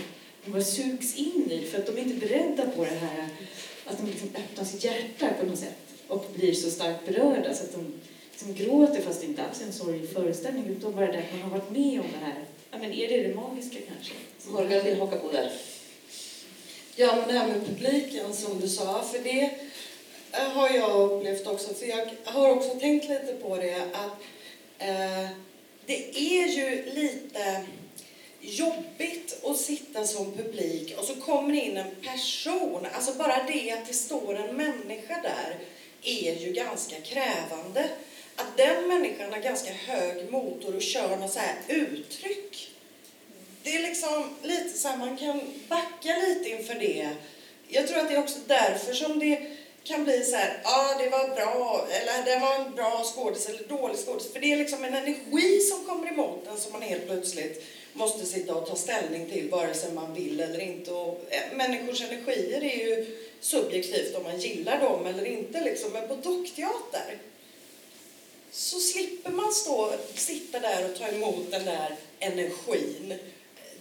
de 0.45 0.51
bara 0.51 0.63
sugs 0.63 1.15
in 1.15 1.51
i 1.51 1.67
för 1.71 1.79
att 1.79 1.85
de 1.85 1.97
är 1.97 2.01
inte 2.01 2.27
beredda 2.27 2.69
på 2.69 2.83
det 2.83 2.89
här 2.89 3.29
att 3.85 3.97
de 3.97 4.07
liksom 4.07 4.29
öppnar 4.35 4.65
sitt 4.65 4.83
hjärta 4.83 5.29
på 5.39 5.45
något 5.45 5.59
sätt 5.59 5.77
och 6.07 6.25
blir 6.35 6.53
så 6.53 6.71
starkt 6.71 7.05
berörda 7.05 7.53
så 7.53 7.63
att 7.63 7.73
de 7.73 7.93
liksom 8.31 8.53
gråter 8.53 9.01
fast 9.01 9.21
det 9.21 9.27
inte 9.27 9.43
alls 9.43 9.61
är 9.61 9.65
en 9.65 9.73
sorglig 9.73 10.09
föreställning 10.09 10.65
utan 10.67 10.95
bara 10.95 11.11
det 11.11 11.19
att 11.19 11.33
man 11.33 11.41
har 11.41 11.59
varit 11.59 11.71
med 11.71 11.99
om 11.99 12.05
det 12.19 12.25
här. 12.25 12.45
Ja, 12.71 12.77
men 12.77 12.93
är 12.93 13.07
det 13.07 13.27
det 13.27 13.35
magiska 13.35 13.77
kanske? 13.87 14.13
Morgan 14.47 14.85
vill 14.85 14.99
haka 14.99 15.17
på 15.17 15.31
där. 15.31 15.51
Ja, 16.95 17.15
men 17.15 17.27
det 17.27 17.33
här 17.33 17.47
med 17.47 17.65
publiken 17.65 18.33
som 18.33 18.59
du 18.59 18.69
sa, 18.69 19.03
för 19.03 19.19
det 19.19 19.51
har 20.31 20.69
jag 20.69 21.11
upplevt 21.11 21.47
också. 21.47 21.73
För 21.73 21.85
jag 21.85 22.09
har 22.25 22.49
också 22.49 22.69
tänkt 22.69 23.09
lite 23.09 23.37
på 23.41 23.57
det 23.57 23.75
att 23.75 24.21
eh, 24.77 25.29
det 25.85 26.17
är 26.17 26.47
ju 26.47 26.91
lite 26.91 27.65
jobbigt 28.39 29.45
att 29.45 29.57
sitta 29.57 30.07
som 30.07 30.31
publik 30.31 30.97
och 30.97 31.05
så 31.05 31.15
kommer 31.15 31.53
in 31.53 31.77
en 31.77 31.95
person. 31.95 32.87
Alltså 32.93 33.13
bara 33.13 33.43
det 33.43 33.71
att 33.71 33.87
det 33.87 33.93
står 33.93 34.35
en 34.35 34.55
människa 34.55 35.21
där 35.23 35.59
är 36.03 36.35
ju 36.35 36.51
ganska 36.51 36.95
krävande. 37.01 37.89
Att 38.41 38.57
den 38.57 38.87
människan 38.87 39.33
har 39.33 39.39
ganska 39.39 39.71
hög 39.73 40.31
motor 40.31 40.75
och 40.75 40.81
kör 40.81 41.17
något 41.17 41.33
så 41.33 41.39
här 41.39 41.55
uttryck. 41.67 42.69
Det 43.63 43.75
är 43.75 43.81
liksom 43.81 44.29
lite 44.41 44.77
så 44.77 44.87
här, 44.87 44.97
man 44.97 45.17
kan 45.17 45.41
backa 45.67 46.17
lite 46.27 46.49
inför 46.49 46.73
det. 46.73 47.09
Jag 47.67 47.87
tror 47.87 47.99
att 47.99 48.09
det 48.09 48.15
är 48.15 48.19
också 48.19 48.39
därför 48.47 48.93
som 48.93 49.19
det 49.19 49.41
kan 49.83 50.03
bli 50.03 50.23
så 50.23 50.35
här, 50.35 50.61
ja 50.63 50.69
ah, 50.69 51.03
det 51.03 51.09
var 51.09 51.35
bra, 51.35 51.87
eller 51.91 52.25
det 52.25 52.39
var 52.39 52.55
en 52.55 52.75
bra 52.75 53.03
skådis 53.03 53.49
eller 53.49 53.63
dålig 53.63 53.97
skådis. 53.97 54.33
För 54.33 54.39
det 54.39 54.53
är 54.53 54.57
liksom 54.57 54.83
en 54.83 54.93
energi 54.93 55.59
som 55.59 55.85
kommer 55.85 56.11
emot 56.11 56.47
en 56.47 56.57
som 56.57 56.71
man 56.71 56.81
helt 56.81 57.07
plötsligt 57.07 57.63
måste 57.93 58.25
sitta 58.25 58.55
och 58.55 58.67
ta 58.67 58.75
ställning 58.75 59.29
till 59.29 59.49
vare 59.49 59.73
sig 59.73 59.93
man 59.93 60.13
vill 60.13 60.39
eller 60.39 60.59
inte. 60.59 60.91
Och, 60.91 61.25
eh, 61.29 61.57
människors 61.57 62.01
energier 62.01 62.63
är 62.63 62.87
ju 62.87 63.17
subjektivt 63.39 64.15
om 64.15 64.23
man 64.23 64.39
gillar 64.39 64.79
dem 64.79 65.05
eller 65.05 65.25
inte 65.25 65.63
liksom. 65.63 65.91
Men 65.91 66.07
på 66.07 66.15
dockteater 66.15 67.17
så 68.51 68.79
slipper 68.79 69.31
man 69.31 69.53
stå, 69.53 69.93
sitta 70.15 70.59
där 70.59 70.89
och 70.89 70.97
ta 70.97 71.07
emot 71.07 71.51
den 71.51 71.65
där 71.65 71.95
energin 72.19 73.13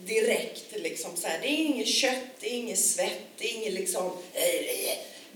direkt. 0.06 0.72
Liksom, 0.72 1.16
så 1.16 1.26
här. 1.26 1.38
Det 1.42 1.48
är 1.48 1.56
inget 1.56 1.88
kött, 1.88 2.28
det 2.40 2.46
är 2.46 2.56
inget 2.56 2.84
svett, 2.84 3.22
det 3.38 3.44
är 3.44 3.54
inget 3.54 3.72
liksom 3.72 4.12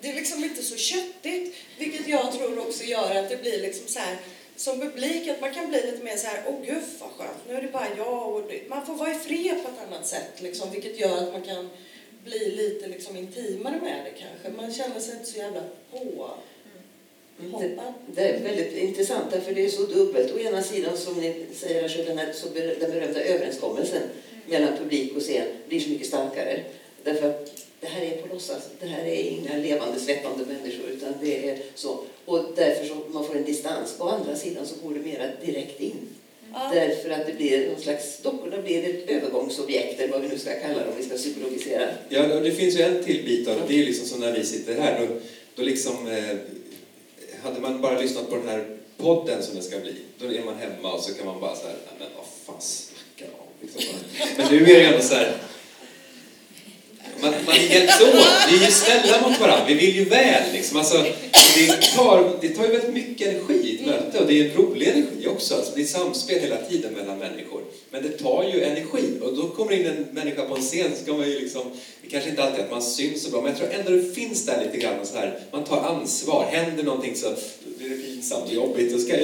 det 0.04 0.10
är 0.10 0.14
liksom 0.14 0.44
inte 0.44 0.62
så 0.62 0.76
köttigt, 0.76 1.54
vilket 1.78 2.08
jag 2.08 2.32
tror 2.32 2.58
också 2.58 2.84
gör 2.84 3.14
att 3.14 3.28
det 3.28 3.36
blir 3.36 3.60
liksom 3.60 3.88
så 3.88 3.98
här 3.98 4.16
som 4.56 4.80
publik 4.80 5.28
att 5.28 5.40
man 5.40 5.54
kan 5.54 5.68
bli 5.68 5.82
lite 5.82 6.04
mer 6.04 6.16
så 6.16 6.26
här, 6.26 6.44
åh 6.46 6.60
gud 6.66 6.82
vad 7.00 7.10
skönt, 7.10 7.48
nu 7.48 7.54
är 7.54 7.62
det 7.62 7.72
bara 7.72 7.88
jag 7.96 8.34
och 8.34 8.42
det. 8.48 8.68
man 8.68 8.86
får 8.86 8.94
vara 8.94 9.10
i 9.10 9.18
fred 9.18 9.62
på 9.62 9.68
ett 9.68 9.88
annat 9.88 10.06
sätt 10.06 10.42
liksom, 10.42 10.70
vilket 10.70 11.00
gör 11.00 11.22
att 11.22 11.32
man 11.32 11.42
kan 11.42 11.70
bli 12.24 12.50
lite 12.50 12.86
liksom 12.86 13.16
intimare 13.16 13.80
med 13.80 14.04
det 14.04 14.20
kanske. 14.20 14.62
Man 14.62 14.74
känner 14.74 15.00
sig 15.00 15.14
inte 15.14 15.30
så 15.30 15.38
jävla 15.38 15.62
på. 15.90 16.30
Mm. 17.40 17.60
Det, 17.60 17.76
det, 18.14 18.28
är 18.28 18.40
väldigt 18.40 18.76
intressant 18.76 19.24
därför 19.30 19.54
det 19.54 19.64
är 19.64 19.68
så 19.68 19.82
dubbelt. 19.82 20.32
Å 20.34 20.38
ena 20.38 20.62
sidan 20.62 20.96
som 20.96 21.20
ni 21.20 21.46
säger, 21.54 21.88
så 21.88 22.02
den, 22.02 22.18
här, 22.18 22.32
så 22.32 22.46
den 22.54 22.90
berömda 22.90 23.20
överenskommelsen 23.20 24.02
mm. 24.02 24.42
mellan 24.46 24.78
publik 24.78 25.16
och 25.16 25.22
scen 25.22 25.46
blir 25.68 25.80
så 25.80 25.90
mycket 25.90 26.06
starkare. 26.06 26.60
Därför 27.04 27.28
att 27.28 27.50
det 27.80 27.86
här 27.86 28.02
är 28.02 28.16
på 28.16 28.34
låtsas. 28.34 28.68
Det 28.80 28.86
här 28.86 29.04
är 29.04 29.22
inga 29.22 29.56
levande, 29.56 30.00
svettande 30.00 30.44
människor. 30.44 30.90
Utan 30.90 31.12
det 31.20 31.48
är 31.48 31.58
så. 31.74 32.00
Och 32.24 32.44
därför 32.56 32.86
så 32.86 32.94
man 33.12 33.24
får 33.24 33.36
en 33.36 33.44
distans. 33.44 33.94
Å 33.98 34.08
andra 34.08 34.36
sidan 34.36 34.66
så 34.66 34.74
går 34.88 34.94
det 34.94 35.00
mera 35.00 35.24
direkt 35.44 35.80
in. 35.80 36.08
Ja. 36.52 36.70
Därför 36.74 37.10
att 37.10 37.26
det 37.26 37.32
blir 37.32 37.68
någon 37.70 37.80
slags, 37.80 38.18
dockorna 38.22 38.62
blir 38.62 38.84
ett 38.84 39.10
övergångsobjekt 39.10 40.00
eller 40.00 40.12
vad 40.12 40.22
vi 40.22 40.28
nu 40.28 40.38
ska 40.38 40.50
kalla 40.50 40.74
det 40.74 40.90
om 40.90 40.96
vi 40.96 41.04
ska 41.04 41.16
psykologisera. 41.16 41.88
Ja, 42.08 42.22
det 42.22 42.50
finns 42.50 42.78
ju 42.78 42.82
en 42.82 43.04
till 43.04 43.24
bit 43.24 43.48
av 43.48 43.54
det. 43.54 43.62
Det 43.68 43.82
är 43.82 43.86
liksom 43.86 44.06
som 44.06 44.20
när 44.20 44.32
vi 44.32 44.44
sitter 44.44 44.80
här. 44.80 45.00
Då, 45.00 45.14
då 45.54 45.62
liksom, 45.62 46.08
eh, 46.08 46.36
hade 47.44 47.60
man 47.60 47.80
bara 47.80 48.00
lyssnat 48.00 48.30
på 48.30 48.36
den 48.36 48.48
här 48.48 48.64
podden 48.96 49.42
som 49.42 49.56
det 49.56 49.62
ska 49.62 49.78
bli, 49.80 49.96
då 50.18 50.26
är 50.26 50.44
man 50.44 50.56
hemma 50.56 50.92
och 50.92 51.00
så 51.00 51.14
kan 51.14 51.26
man 51.26 51.40
bara 51.40 51.56
så 51.56 51.66
här, 51.66 51.76
men 51.98 52.08
vad 52.16 52.26
fan 52.46 52.60
snackar 52.60 53.32
de 53.32 53.40
om? 53.40 53.48
Liksom. 53.60 53.82
Men 54.36 54.52
nu 54.52 54.72
är 54.72 54.80
det 54.80 54.86
ändå 54.86 55.02
så 55.02 55.14
här, 55.14 55.32
man, 57.24 57.34
man 57.46 57.56
hjälps 57.70 58.00
åt. 58.00 58.50
Vi 58.50 58.56
är 58.56 58.66
ju 58.66 58.72
snälla 58.72 59.28
mot 59.28 59.40
varandra. 59.40 59.64
Vi 59.66 59.74
vill 59.74 59.96
ju 59.96 60.04
väl. 60.04 60.52
Liksom. 60.52 60.76
Alltså, 60.76 61.04
det, 61.54 61.82
tar, 61.96 62.32
det 62.40 62.48
tar 62.48 62.64
ju 62.64 62.70
väldigt 62.70 62.94
mycket 62.94 63.28
energi 63.28 63.54
i 63.54 63.74
ett 63.74 63.86
möte 63.86 64.18
och 64.18 64.26
det 64.26 64.40
är 64.40 64.44
en 64.44 64.56
rolig 64.56 64.88
energi 64.88 65.26
också. 65.26 65.54
Alltså, 65.54 65.72
det 65.76 65.82
är 65.82 65.86
samspel 65.86 66.40
hela 66.40 66.56
tiden 66.56 66.92
mellan 66.92 67.18
människor. 67.18 67.62
Men 67.90 68.02
det 68.02 68.08
tar 68.08 68.44
ju 68.54 68.64
energi 68.64 69.18
och 69.22 69.36
då 69.36 69.48
kommer 69.48 69.72
in 69.72 69.86
en 69.86 70.06
människa 70.10 70.42
på 70.42 70.56
en 70.56 70.62
scen 70.62 70.90
så 70.96 71.02
ska 71.02 71.12
man 71.12 71.28
ju 71.30 71.40
liksom, 71.40 71.62
det 72.02 72.10
kanske 72.10 72.30
inte 72.30 72.44
alltid 72.44 72.64
att 72.64 72.70
man 72.70 72.82
syns 72.82 73.22
så 73.22 73.30
bra, 73.30 73.40
men 73.40 73.50
jag 73.50 73.58
tror 73.58 73.80
ändå 73.80 73.90
det 73.90 74.14
finns 74.14 74.46
där 74.46 74.64
lite 74.64 74.78
grann 74.78 75.06
så 75.06 75.16
här, 75.16 75.38
man 75.50 75.64
tar 75.64 75.80
ansvar. 75.80 76.46
Händer 76.50 76.82
någonting 76.82 77.16
så 77.16 77.34
blir 77.84 77.96
det 77.96 78.02
pinsamt 78.02 78.44
och 78.48 78.54
jobbigt. 78.54 78.94
Och 78.94 79.00
ska, 79.00 79.16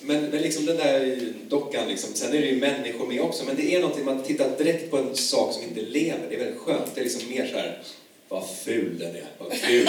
men, 0.00 0.24
men 0.24 0.42
liksom 0.42 0.66
den 0.66 0.76
där 0.76 1.18
dockan, 1.48 1.88
liksom, 1.88 2.14
sen 2.14 2.34
är 2.34 2.40
det 2.40 2.46
ju 2.46 2.60
människor 2.60 3.06
med 3.06 3.20
också, 3.20 3.44
men 3.44 3.56
det 3.56 3.74
är 3.74 3.80
någonting, 3.80 4.04
man 4.04 4.22
tittar 4.22 4.58
direkt 4.58 4.90
på 4.90 4.96
en 4.96 5.16
sak 5.16 5.54
som 5.54 5.62
inte 5.62 5.80
lever. 5.80 6.26
Det 6.28 6.34
är 6.34 6.38
väldigt 6.38 6.60
skönt. 6.60 6.94
Det 6.94 7.00
är 7.00 7.04
liksom 7.04 7.30
mer 7.30 7.46
så 7.46 7.56
här, 7.56 7.82
vad 8.28 8.44
ful 8.64 8.98
den 8.98 9.16
är, 9.16 9.24
vad 9.38 9.52
ful. 9.52 9.88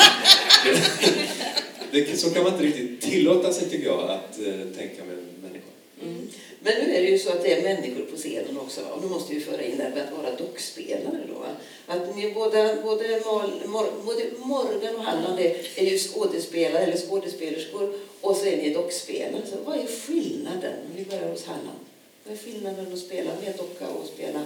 det, 1.91 2.19
så 2.19 2.29
kan 2.29 2.43
man 2.43 2.53
inte 2.53 2.65
riktigt 2.65 3.01
tillåta 3.01 3.53
sig, 3.53 3.69
tycker 3.69 3.85
jag, 3.85 4.09
att 4.09 4.39
uh, 4.39 4.77
tänka 4.77 5.03
med 5.03 5.17
människor. 5.41 5.71
Mm. 6.03 6.27
Men 6.59 6.73
nu 6.73 6.95
är 6.95 7.01
det 7.01 7.07
ju 7.07 7.19
så 7.19 7.29
att 7.29 7.43
det 7.43 7.53
är 7.53 7.63
människor 7.63 8.05
på 8.05 8.15
scenen 8.15 8.57
också. 8.57 8.81
Och 8.81 9.01
då 9.01 9.07
måste 9.07 9.33
vi 9.33 9.39
föra 9.39 9.63
in 9.63 9.77
det 9.77 9.83
här 9.83 9.89
med 9.89 10.03
att 10.03 10.17
vara 10.17 10.35
dockspelare. 10.35 11.19
Då, 11.27 11.45
Att 11.87 12.15
ni 12.15 12.31
båda, 12.33 12.81
både, 12.81 13.21
Mor, 13.65 13.85
både 14.05 14.23
Morgan 14.37 14.95
och 14.95 15.03
Halland 15.03 15.39
är, 15.39 15.79
är 15.79 15.85
ju 15.85 15.97
skådespelare 15.97 16.83
eller 16.83 16.97
skådespelerskor 16.97 17.93
och 18.21 18.35
så 18.35 18.45
är 18.45 18.57
ni 18.57 18.73
dockspelare. 18.73 19.41
Så 19.45 19.55
vad 19.65 19.77
är 19.77 19.87
skillnaden? 19.87 20.73
Om 20.89 20.95
vi 20.95 21.05
börjar 21.05 21.29
hos 21.29 21.45
Halland. 21.45 21.79
Vad 22.23 22.33
är 22.33 22.37
skillnaden 22.37 22.93
att 22.93 22.99
spela 22.99 23.31
med 23.45 23.53
docka 23.57 23.87
och 23.87 24.05
spela 24.05 24.45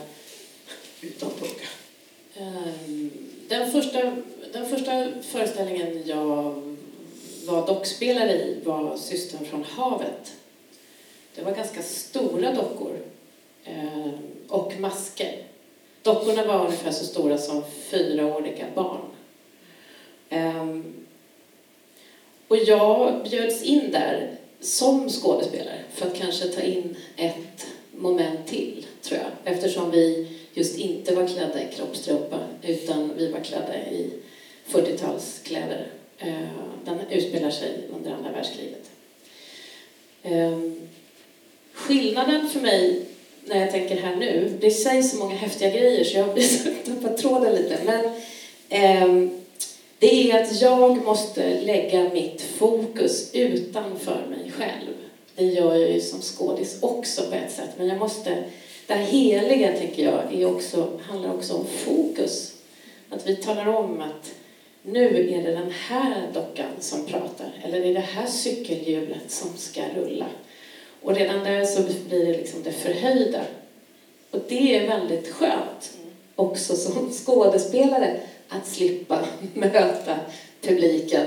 utan 1.01 1.29
docka? 1.39 1.67
Ehm, 2.35 3.11
den 3.47 3.71
första, 3.71 4.15
den 4.53 4.69
första 4.69 5.11
föreställningen 5.21 6.03
jag 6.05 6.63
var 7.45 7.67
dockspelare 7.67 8.33
i 8.33 8.57
var 8.63 8.97
Systern 8.97 9.45
från 9.45 9.63
havet 9.63 10.33
det 11.35 11.41
var 11.41 11.51
ganska 11.51 11.81
stora 11.81 12.53
dockor 12.53 12.97
eh, 13.63 14.09
och 14.47 14.73
masker. 14.79 15.43
Dockorna 16.01 16.45
var 16.45 16.65
ungefär 16.65 16.91
så 16.91 17.05
stora 17.05 17.37
som 17.37 17.63
fyraåriga 17.89 18.65
barn. 18.75 19.01
Eh, 20.29 20.79
och 22.47 22.57
jag 22.57 23.23
bjöds 23.23 23.63
in 23.63 23.91
där 23.91 24.35
som 24.59 25.09
skådespelare 25.09 25.79
för 25.93 26.07
att 26.07 26.15
kanske 26.15 26.47
ta 26.47 26.61
in 26.61 26.95
ett 27.15 27.67
moment 27.91 28.47
till, 28.47 28.85
tror 29.01 29.19
jag. 29.19 29.53
Eftersom 29.53 29.91
vi 29.91 30.27
just 30.53 30.77
inte 30.77 31.15
var 31.15 31.27
klädda 31.27 31.63
i 31.63 31.73
kroppstrumpa 31.75 32.39
utan 32.61 33.11
vi 33.17 33.31
var 33.31 33.39
klädda 33.39 33.89
i 33.89 34.09
40-talskläder. 34.67 35.87
Eh, 36.17 36.33
den 36.85 36.99
utspelar 37.09 37.51
sig 37.51 37.71
under 37.95 38.11
andra 38.11 38.31
världskriget. 38.31 38.91
Ehm, 40.23 40.89
Skillnaden 41.73 42.49
för 42.49 42.59
mig 42.59 43.05
när 43.45 43.59
jag 43.59 43.71
tänker 43.71 43.97
här 43.97 44.15
nu, 44.15 44.57
det 44.61 44.71
sägs 44.71 45.11
så 45.11 45.17
många 45.17 45.35
häftiga 45.35 45.69
grejer 45.69 46.03
så 46.03 46.17
jag 46.17 46.33
blir 46.33 46.83
tappat 46.85 47.17
tråden 47.17 47.55
lite. 47.55 47.77
Men 47.85 48.05
eh, 48.69 49.29
det 49.99 50.31
är 50.31 50.43
att 50.43 50.61
jag 50.61 51.05
måste 51.05 51.61
lägga 51.61 52.09
mitt 52.09 52.41
fokus 52.41 53.29
utanför 53.33 54.25
mig 54.29 54.51
själv. 54.51 54.93
Det 55.35 55.45
gör 55.45 55.75
jag 55.75 55.91
ju 55.91 56.01
som 56.01 56.21
skådis 56.21 56.77
också 56.81 57.21
på 57.21 57.35
ett 57.35 57.51
sätt, 57.51 57.69
men 57.77 57.87
jag 57.87 57.97
måste... 57.97 58.43
Det 58.87 58.93
här 58.93 59.05
heliga, 59.05 59.77
tänker 59.77 60.03
jag, 60.03 60.41
är 60.41 60.55
också, 60.55 60.99
handlar 61.01 61.33
också 61.33 61.53
om 61.53 61.65
fokus. 61.65 62.53
Att 63.09 63.27
vi 63.27 63.35
talar 63.35 63.67
om 63.67 64.01
att 64.01 64.31
nu 64.81 65.29
är 65.29 65.43
det 65.43 65.51
den 65.51 65.71
här 65.71 66.27
dockan 66.33 66.71
som 66.79 67.05
pratar, 67.05 67.51
eller 67.63 67.79
det 67.79 67.87
är 67.87 67.93
det 67.93 67.99
här 67.99 68.27
cykelhjulet 68.27 69.31
som 69.31 69.57
ska 69.57 69.81
rulla. 69.95 70.25
Och 71.03 71.15
redan 71.15 71.43
där 71.43 71.65
så 71.65 71.81
blir 72.09 72.25
det 72.25 72.37
liksom 72.37 72.63
det 72.63 72.71
förhöjda. 72.71 73.41
Och 74.31 74.39
det 74.47 74.77
är 74.77 74.87
väldigt 74.87 75.33
skönt 75.33 75.91
också 76.35 76.75
som 76.75 77.11
skådespelare 77.11 78.19
att 78.49 78.67
slippa 78.67 79.19
möta 79.53 80.15
publiken. 80.61 81.25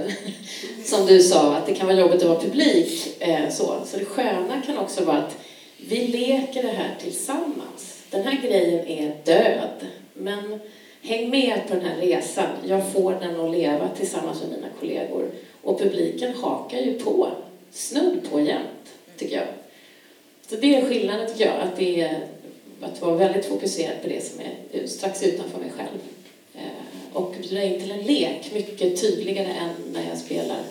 Som 0.85 1.07
du 1.07 1.23
sa, 1.23 1.57
att 1.57 1.67
det 1.67 1.75
kan 1.75 1.87
vara 1.87 1.99
jobbigt 1.99 2.23
att 2.23 2.29
vara 2.29 2.41
publik. 2.41 3.17
Eh, 3.19 3.51
så. 3.51 3.77
så 3.87 3.97
det 3.97 4.05
sköna 4.05 4.63
kan 4.67 4.79
också 4.79 5.05
vara 5.05 5.17
att 5.17 5.37
vi 5.89 6.07
leker 6.07 6.63
det 6.63 6.69
här 6.69 6.97
tillsammans. 7.03 8.03
Den 8.11 8.23
här 8.23 8.43
grejen 8.43 8.87
är 8.87 9.17
död, 9.25 9.87
men 10.13 10.61
häng 11.03 11.31
med 11.31 11.61
på 11.69 11.75
den 11.75 11.85
här 11.85 11.97
resan. 11.97 12.47
Jag 12.67 12.93
får 12.93 13.13
den 13.13 13.41
att 13.41 13.51
leva 13.51 13.89
tillsammans 13.89 14.43
med 14.43 14.51
mina 14.51 14.69
kollegor. 14.81 15.31
Och 15.63 15.79
publiken 15.81 16.35
hakar 16.35 16.79
ju 16.79 16.99
på, 16.99 17.29
snudd 17.73 18.31
på 18.31 18.41
jämt, 18.41 18.95
tycker 19.17 19.37
jag. 19.37 19.47
Så 20.49 20.57
det 20.57 20.75
är 20.75 20.89
skillnaden, 20.89 21.29
tycker 21.29 21.47
jag, 21.47 21.61
att, 21.61 21.77
det 21.77 22.01
är, 22.01 22.27
att 22.81 23.01
vara 23.03 23.17
väldigt 23.17 23.45
fokuserad 23.45 24.03
på 24.03 24.09
det 24.09 24.25
som 24.25 24.41
är 24.41 24.87
strax 24.87 25.23
utanför 25.23 25.59
mig 25.59 25.71
själv. 25.71 25.99
Eh, 26.55 27.17
och 27.17 27.35
bjuda 27.43 27.63
in 27.63 27.81
till 27.81 27.91
en 27.91 28.03
lek 28.03 28.51
mycket 28.55 29.01
tydligare 29.01 29.49
än 29.49 29.93
när 29.93 30.09
jag 30.09 30.19
spelar 30.19 30.63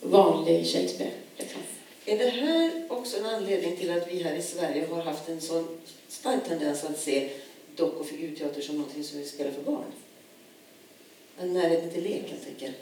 vanlig 0.00 0.66
Shakespeare. 0.66 1.10
Liksom. 1.36 1.60
Är 2.06 2.18
det 2.18 2.30
här 2.30 2.70
också 2.88 3.18
en 3.18 3.26
anledning 3.26 3.76
till 3.76 3.90
att 3.90 4.12
vi 4.12 4.22
här 4.22 4.34
i 4.34 4.42
Sverige 4.42 4.86
har 4.90 5.02
haft 5.02 5.28
en 5.28 5.40
sån 5.40 5.78
stark 6.08 6.48
tendens 6.48 6.84
att 6.84 6.98
se 6.98 7.28
dock 7.76 8.00
och 8.00 8.06
figurteater 8.06 8.60
som 8.60 8.76
någonting 8.76 9.04
som 9.04 9.18
vi 9.18 9.24
spelar 9.24 9.50
för 9.50 9.62
barn? 9.62 9.92
En 11.40 11.52
närheten 11.52 11.90
till 11.90 12.02
lek, 12.02 12.22
jag 12.30 12.44
tänker. 12.44 12.72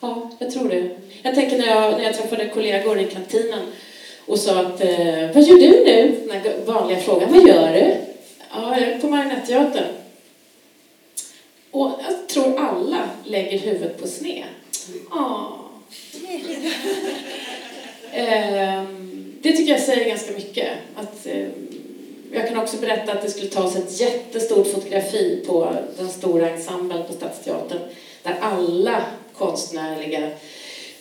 Ja, 0.00 0.30
jag 0.38 0.52
tror 0.52 0.68
det. 0.68 0.90
Jag 1.22 1.34
tänker 1.34 1.58
när 1.58 1.66
jag, 1.66 1.92
när 1.92 2.04
jag 2.04 2.14
träffade 2.14 2.48
kollegor 2.48 3.00
i 3.00 3.04
kantinen 3.04 3.66
och 4.26 4.38
sa 4.38 4.60
att 4.60 4.80
eh, 4.80 5.30
vad 5.34 5.42
gör 5.42 5.58
du 5.58 5.84
nu? 5.84 6.20
Den 6.26 6.66
vanliga 6.66 7.00
frågan, 7.00 7.32
vad 7.32 7.48
gör 7.48 7.72
du? 7.72 7.96
Ja, 8.54 8.78
jag 8.78 8.88
är 8.88 8.98
på 8.98 9.06
Marionetteatern. 9.06 9.84
Och 11.70 11.90
jag 12.06 12.28
tror 12.28 12.58
alla 12.58 13.10
lägger 13.24 13.58
huvudet 13.58 14.00
på 14.00 14.08
sned. 14.08 14.44
Ja. 15.10 15.58
Ehm, 18.14 19.34
det 19.42 19.52
tycker 19.52 19.72
jag 19.72 19.80
säger 19.80 20.08
ganska 20.08 20.32
mycket. 20.32 20.68
Att, 20.96 21.26
ehm, 21.26 21.68
jag 22.32 22.48
kan 22.48 22.58
också 22.58 22.76
berätta 22.76 23.12
att 23.12 23.22
det 23.22 23.30
skulle 23.30 23.48
tas 23.48 23.76
ett 23.76 24.00
jättestort 24.00 24.66
fotografi 24.66 25.44
på 25.46 25.76
den 25.98 26.08
stora 26.08 26.50
ensemblen 26.50 27.04
på 27.06 27.12
Stadsteatern 27.12 27.78
där 28.22 28.36
alla 28.40 29.02
konstnärliga 29.32 30.30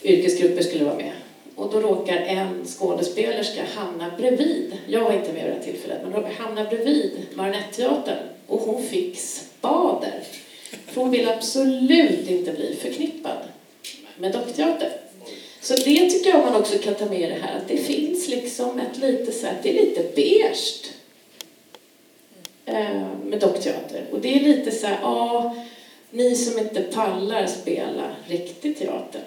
yrkesgrupper 0.03 0.63
skulle 0.63 0.85
vara 0.85 0.95
med. 0.95 1.11
Och 1.61 1.71
då 1.71 1.79
råkar 1.79 2.17
en 2.17 2.65
skådespelerska 2.65 3.61
hamna 3.75 4.11
bredvid, 4.17 4.77
jag 4.87 5.03
var 5.03 5.13
inte 5.13 5.33
med 5.33 5.43
vid 5.43 5.51
det 5.51 5.57
här 5.57 5.63
tillfället, 5.63 5.97
men 6.03 6.13
råkar 6.13 6.31
hamna 6.31 6.63
bredvid 6.63 7.11
Marionetteatern 7.33 8.17
och 8.47 8.59
hon 8.59 8.83
fick 8.83 9.19
spader. 9.19 10.23
För 10.87 11.01
hon 11.01 11.11
vill 11.11 11.29
absolut 11.29 12.29
inte 12.29 12.51
bli 12.51 12.75
förknippad 12.81 13.37
med 14.17 14.31
dockteater. 14.31 14.89
Så 15.61 15.75
det 15.75 16.09
tycker 16.09 16.29
jag 16.29 16.39
man 16.39 16.55
också 16.55 16.77
kan 16.77 16.95
ta 16.95 17.05
med 17.05 17.21
i 17.21 17.25
det 17.25 17.39
här, 17.41 17.57
att 17.57 17.67
det 17.67 17.77
finns 17.77 18.27
liksom 18.27 18.79
ett 18.79 18.97
lite 18.97 19.31
så 19.31 19.45
här, 19.45 19.57
det 19.63 19.69
är 19.69 19.85
lite 19.85 20.03
beige 20.15 20.91
eh, 22.65 23.07
med 23.25 23.39
dockteater. 23.39 24.05
Och 24.11 24.19
det 24.19 24.35
är 24.35 24.39
lite 24.39 24.71
så 24.71 24.87
här, 24.87 24.99
ja, 25.01 25.55
ni 26.11 26.35
som 26.35 26.59
inte 26.59 26.81
pallar 26.81 27.47
spela 27.47 28.15
riktig 28.27 28.79
teater, 28.79 29.21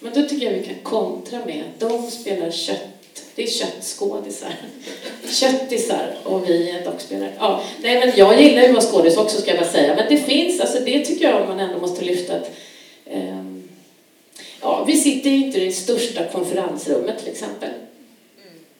men 0.00 0.12
då 0.14 0.28
tycker 0.28 0.46
jag 0.46 0.52
vi 0.52 0.66
kan 0.66 0.74
kontra 0.82 1.44
med 1.44 1.64
att 1.74 1.80
de 1.80 2.10
spelar 2.10 2.50
kött. 2.50 2.88
Det 3.34 3.42
är 3.42 3.46
köttskådisar. 3.46 4.54
Köttisar 5.30 6.16
och 6.24 6.48
vi 6.48 6.70
är 6.70 6.84
dockspelare. 6.84 7.32
Ja, 7.38 7.62
nej 7.82 8.00
men 8.00 8.12
jag 8.16 8.42
gillar 8.42 8.62
ju 8.62 8.68
att 8.68 8.74
vara 8.74 8.84
skådis 8.84 9.16
också 9.16 9.40
ska 9.40 9.50
jag 9.50 9.60
bara 9.60 9.70
säga. 9.70 9.94
Men 9.94 10.06
det 10.08 10.16
finns, 10.16 10.60
alltså 10.60 10.78
det 10.84 11.04
tycker 11.04 11.30
jag 11.30 11.48
man 11.48 11.60
ändå 11.60 11.78
måste 11.78 12.04
lyfta 12.04 12.36
att 12.36 12.50
um, 13.14 13.68
Ja, 14.60 14.84
vi 14.86 14.96
sitter 14.96 15.30
ju 15.30 15.36
inte 15.36 15.60
i 15.60 15.64
det 15.64 15.72
största 15.72 16.24
konferensrummet 16.24 17.18
till 17.18 17.32
exempel. 17.32 17.70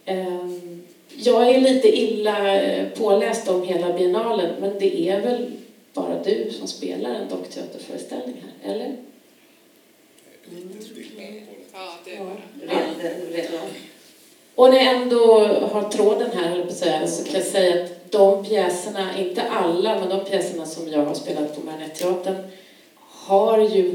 Um, 0.07 0.83
jag 1.16 1.48
är 1.48 1.61
lite 1.61 1.98
illa 1.98 2.62
eh, 2.62 2.88
påläst 2.88 3.48
om 3.48 3.62
hela 3.62 3.92
biennalen 3.92 4.54
men 4.61 4.78
det 4.78 5.09
är 5.09 5.20
väl 5.20 5.50
bara 5.92 6.22
du 6.22 6.50
som 6.59 6.68
spelar 6.68 7.14
en 7.14 7.28
dockteaterföreställning 7.28 8.44
här, 8.62 8.74
eller? 8.74 8.96
Ja, 11.72 11.88
det. 12.04 12.18
Och 14.54 14.70
när 14.70 14.76
jag 14.76 14.94
ändå 14.94 15.44
har 15.46 15.90
tråden 15.90 16.30
här, 16.34 17.06
så 17.06 17.24
kan 17.24 17.34
jag 17.34 17.44
säga 17.44 17.84
att 17.84 18.11
de 18.11 18.44
pjäserna, 18.44 19.18
inte 19.18 19.42
alla, 19.42 20.00
men 20.00 20.08
de 20.08 20.24
pjäserna 20.24 20.66
som 20.66 20.88
jag 20.88 21.04
har 21.04 21.14
spelat 21.14 21.54
på 21.54 21.61
Marionetteatern 21.61 22.37
har 22.94 23.58
ju 23.58 23.94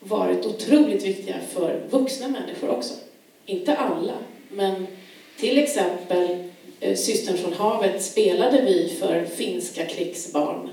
varit 0.00 0.46
otroligt 0.46 1.04
viktiga 1.04 1.36
för 1.52 1.80
vuxna 1.90 2.28
människor 2.28 2.68
också. 2.70 2.94
Inte 3.46 3.76
alla, 3.76 4.14
men 4.50 4.86
till 5.40 5.58
exempel 5.58 6.50
eh, 6.80 6.96
Systern 6.96 7.36
från 7.36 7.52
havet 7.52 8.02
spelade 8.02 8.62
vi 8.62 8.96
för 9.00 9.24
finska 9.24 9.86
krigsbarn. 9.86 10.70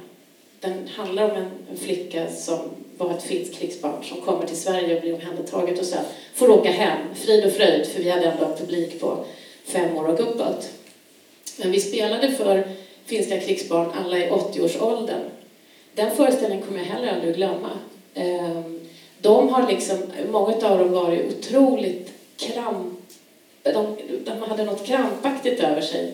Den 0.59 0.87
handlar 0.87 1.31
om 1.31 1.37
en 1.71 1.77
flicka 1.77 2.31
som 2.31 2.59
var 2.97 3.11
ett 3.11 3.23
finskt 3.23 3.55
krigsbarn 3.55 4.03
som 4.03 4.21
kommer 4.21 4.47
till 4.47 4.57
Sverige 4.57 4.95
och 4.95 5.01
blir 5.01 5.13
omhändertaget 5.13 5.79
och 5.79 5.85
sen 5.85 6.05
får 6.33 6.49
åka 6.49 6.71
hem, 6.71 7.15
frid 7.15 7.45
och 7.45 7.51
fröjd, 7.51 7.87
för 7.87 8.03
vi 8.03 8.09
hade 8.09 8.25
ändå 8.25 8.45
en 8.45 8.57
publik 8.57 9.01
på 9.01 9.25
fem 9.65 9.97
år 9.97 10.07
och 10.07 10.19
uppåt. 10.19 10.69
Men 11.57 11.71
vi 11.71 11.81
spelade 11.81 12.31
för 12.31 12.63
finska 13.05 13.39
krigsbarn, 13.39 13.91
alla 14.05 14.17
i 14.17 14.29
80-årsåldern. 14.29 15.21
Den 15.93 16.15
föreställningen 16.15 16.65
kommer 16.65 16.79
jag 16.79 16.85
heller 16.85 17.13
aldrig 17.13 17.31
att 17.31 17.37
glömma. 17.37 17.69
Ehm, 18.13 18.79
de 19.21 19.49
har 19.49 19.71
liksom, 19.71 19.97
många 20.31 20.55
av 20.55 20.79
dem 20.79 20.91
varit 20.91 21.37
otroligt 21.37 22.13
kramp... 22.37 22.99
De, 23.63 23.97
de 24.25 24.41
hade 24.41 24.65
något 24.65 24.85
krampaktigt 24.85 25.59
över 25.59 25.81
sig 25.81 26.13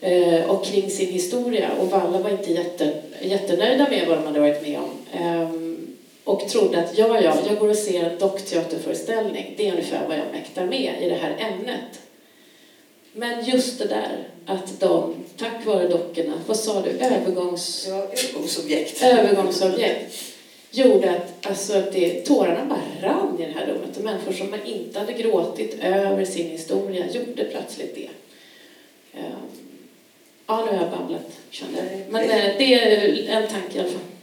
eh, 0.00 0.50
och 0.50 0.64
kring 0.64 0.90
sin 0.90 1.12
historia 1.12 1.70
och 1.80 1.92
alla 1.92 2.18
var 2.18 2.30
inte 2.30 2.52
jätte, 2.52 3.02
jättenöjda 3.22 3.86
med 3.90 4.08
vad 4.08 4.18
de 4.18 4.26
hade 4.26 4.40
varit 4.40 4.62
med 4.62 4.78
om. 4.78 4.90
Ehm, 5.12 5.67
och 6.28 6.48
trodde 6.48 6.78
att 6.78 6.98
ja, 6.98 7.20
ja, 7.20 7.36
jag 7.48 7.58
går 7.58 7.68
och 7.68 7.76
ser 7.76 8.04
en 8.04 8.18
dockteaterföreställning. 8.18 9.54
Det 9.56 9.68
är 9.68 9.72
ungefär 9.72 10.08
vad 10.08 10.18
jag 10.18 10.24
mäktar 10.32 10.66
med 10.66 10.94
i 11.02 11.08
det 11.08 11.14
här 11.14 11.36
ämnet. 11.38 12.00
Men 13.12 13.44
just 13.44 13.78
det 13.78 13.86
där 13.86 14.28
att 14.46 14.80
de, 14.80 15.14
tack 15.36 15.66
vare 15.66 15.88
dockorna, 15.88 16.32
vad 16.46 16.56
sa 16.56 16.82
du, 16.82 16.90
övergångs... 16.90 17.86
Ja, 17.88 17.94
övergångsobjekt. 17.94 19.02
övergångsobjekt 19.02 20.14
gjorde 20.70 21.10
att, 21.10 21.46
alltså, 21.46 21.78
att 21.78 21.92
det, 21.92 22.20
tårarna 22.26 22.64
bara 22.64 23.08
rann 23.08 23.36
i 23.40 23.44
det 23.44 23.52
här 23.52 23.66
rummet 23.66 23.96
och 23.96 24.04
människor 24.04 24.32
som 24.32 24.54
inte 24.64 24.98
hade 24.98 25.12
gråtit 25.12 25.78
över 25.82 26.24
sin 26.24 26.50
historia 26.50 27.06
gjorde 27.10 27.44
plötsligt 27.44 27.94
det. 27.94 28.08
Ehm, 29.18 29.32
Ja, 30.46 30.64
nu 30.64 30.76
har 30.76 30.84
jag 30.84 30.98
babblat, 30.98 31.38
kände 31.50 31.78
jag. 31.78 31.86
Men 32.10 32.22
eh, 32.22 32.58
det 32.58 32.74
är 32.74 33.28
en 33.28 33.48
tanke 33.48 33.78
i 33.78 33.80
alla 33.80 33.88
fall. 33.88 34.17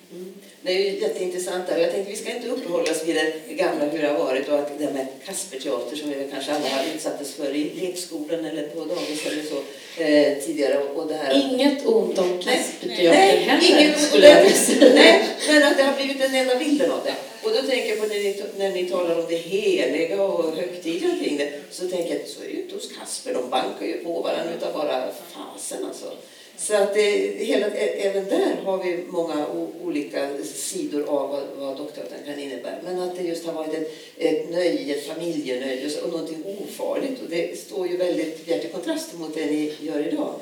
Det 0.66 0.72
är 0.72 0.80
ju 0.80 1.00
jätteintressant 1.00 1.68
där. 1.68 1.78
Jag 1.78 1.92
tänkte 1.92 2.12
vi 2.12 2.18
ska 2.18 2.36
inte 2.36 2.48
uppehålla 2.48 2.92
oss 2.92 3.04
vid 3.06 3.16
det 3.16 3.54
gamla, 3.54 3.86
hur 3.86 4.02
det 4.02 4.08
har 4.08 4.26
varit 4.26 4.50
och 4.50 4.60
att 4.60 4.80
det 4.80 4.92
med 4.94 5.08
Kasperteater 5.26 5.96
som 5.98 6.10
vi 6.10 6.28
kanske 6.32 6.52
alla 6.52 6.68
har 6.70 6.84
utsattes 6.96 7.34
för 7.34 7.56
i 7.56 7.64
lekskolan 7.82 8.46
eller 8.46 8.68
på 8.68 8.80
dagis 8.86 9.26
eller 9.26 9.44
så 9.44 9.58
eh, 10.04 10.38
tidigare. 10.46 10.78
Och 10.78 11.08
det 11.08 11.14
här. 11.14 11.34
Inget 11.54 11.86
ont 11.86 12.18
om 12.18 12.40
Kasperteater 12.44 13.10
nej, 13.10 13.38
heller, 13.38 13.82
inget- 13.82 14.00
skulle 14.02 14.30
jag 14.30 14.42
vilja 14.44 14.58
säga. 14.58 14.94
Nej, 14.96 15.30
men 15.50 15.64
att 15.64 15.78
det 15.78 15.84
har 15.84 15.94
blivit 15.96 16.20
den 16.20 16.36
enda 16.36 16.56
bilden 16.56 16.92
av 16.92 17.00
det. 17.06 17.16
Och 17.44 17.52
då 17.52 17.62
tänker 17.70 17.90
jag 17.90 18.00
på 18.00 18.06
när 18.06 18.16
ni, 18.16 18.44
när 18.58 18.70
ni 18.72 18.86
talar 18.90 19.20
om 19.20 19.26
det 19.30 19.36
heliga 19.36 20.22
och 20.24 20.56
högtidliga 20.56 21.16
kring 21.24 21.38
det, 21.38 21.50
så 21.72 21.88
tänker 21.88 22.14
jag 22.14 22.22
att 22.22 22.30
så 22.30 22.42
är 22.42 22.46
det 22.48 22.54
ju 22.54 22.62
inte 22.62 22.76
hos 22.76 22.92
Kasper. 23.00 23.34
De 23.34 23.50
bankar 23.50 23.86
ju 23.86 23.94
på 24.04 24.22
varandra 24.22 24.54
utav 24.58 24.74
bara 24.74 25.08
fasen 25.34 25.86
alltså. 25.86 26.12
Så 26.58 26.76
att 26.76 26.94
det, 26.94 27.10
hela, 27.46 27.68
även 27.68 28.26
där 28.26 28.56
har 28.64 28.84
vi 28.84 29.04
många 29.08 29.48
olika 29.84 30.30
sidor 30.44 31.04
av 31.04 31.30
vad, 31.30 31.44
vad 31.58 31.78
doktorn 31.78 32.06
kan 32.26 32.40
innebära. 32.40 32.76
Men 32.84 33.00
att 33.00 33.16
det 33.16 33.24
just 33.24 33.46
har 33.46 33.54
varit 33.54 33.74
ett, 33.74 33.92
ett 34.18 34.50
nöje, 34.50 34.96
ett 34.96 35.08
familjenöje 35.08 36.02
och 36.04 36.10
någonting 36.12 36.44
ofarligt. 36.46 37.22
Och 37.22 37.30
det 37.30 37.60
står 37.60 37.88
ju 37.88 37.98
väldigt 37.98 38.46
bjärt 38.46 38.66
i 38.66 38.68
kontrast 38.68 39.14
mot 39.14 39.36
det 39.36 39.46
ni 39.46 39.74
gör 39.80 40.08
idag. 40.08 40.34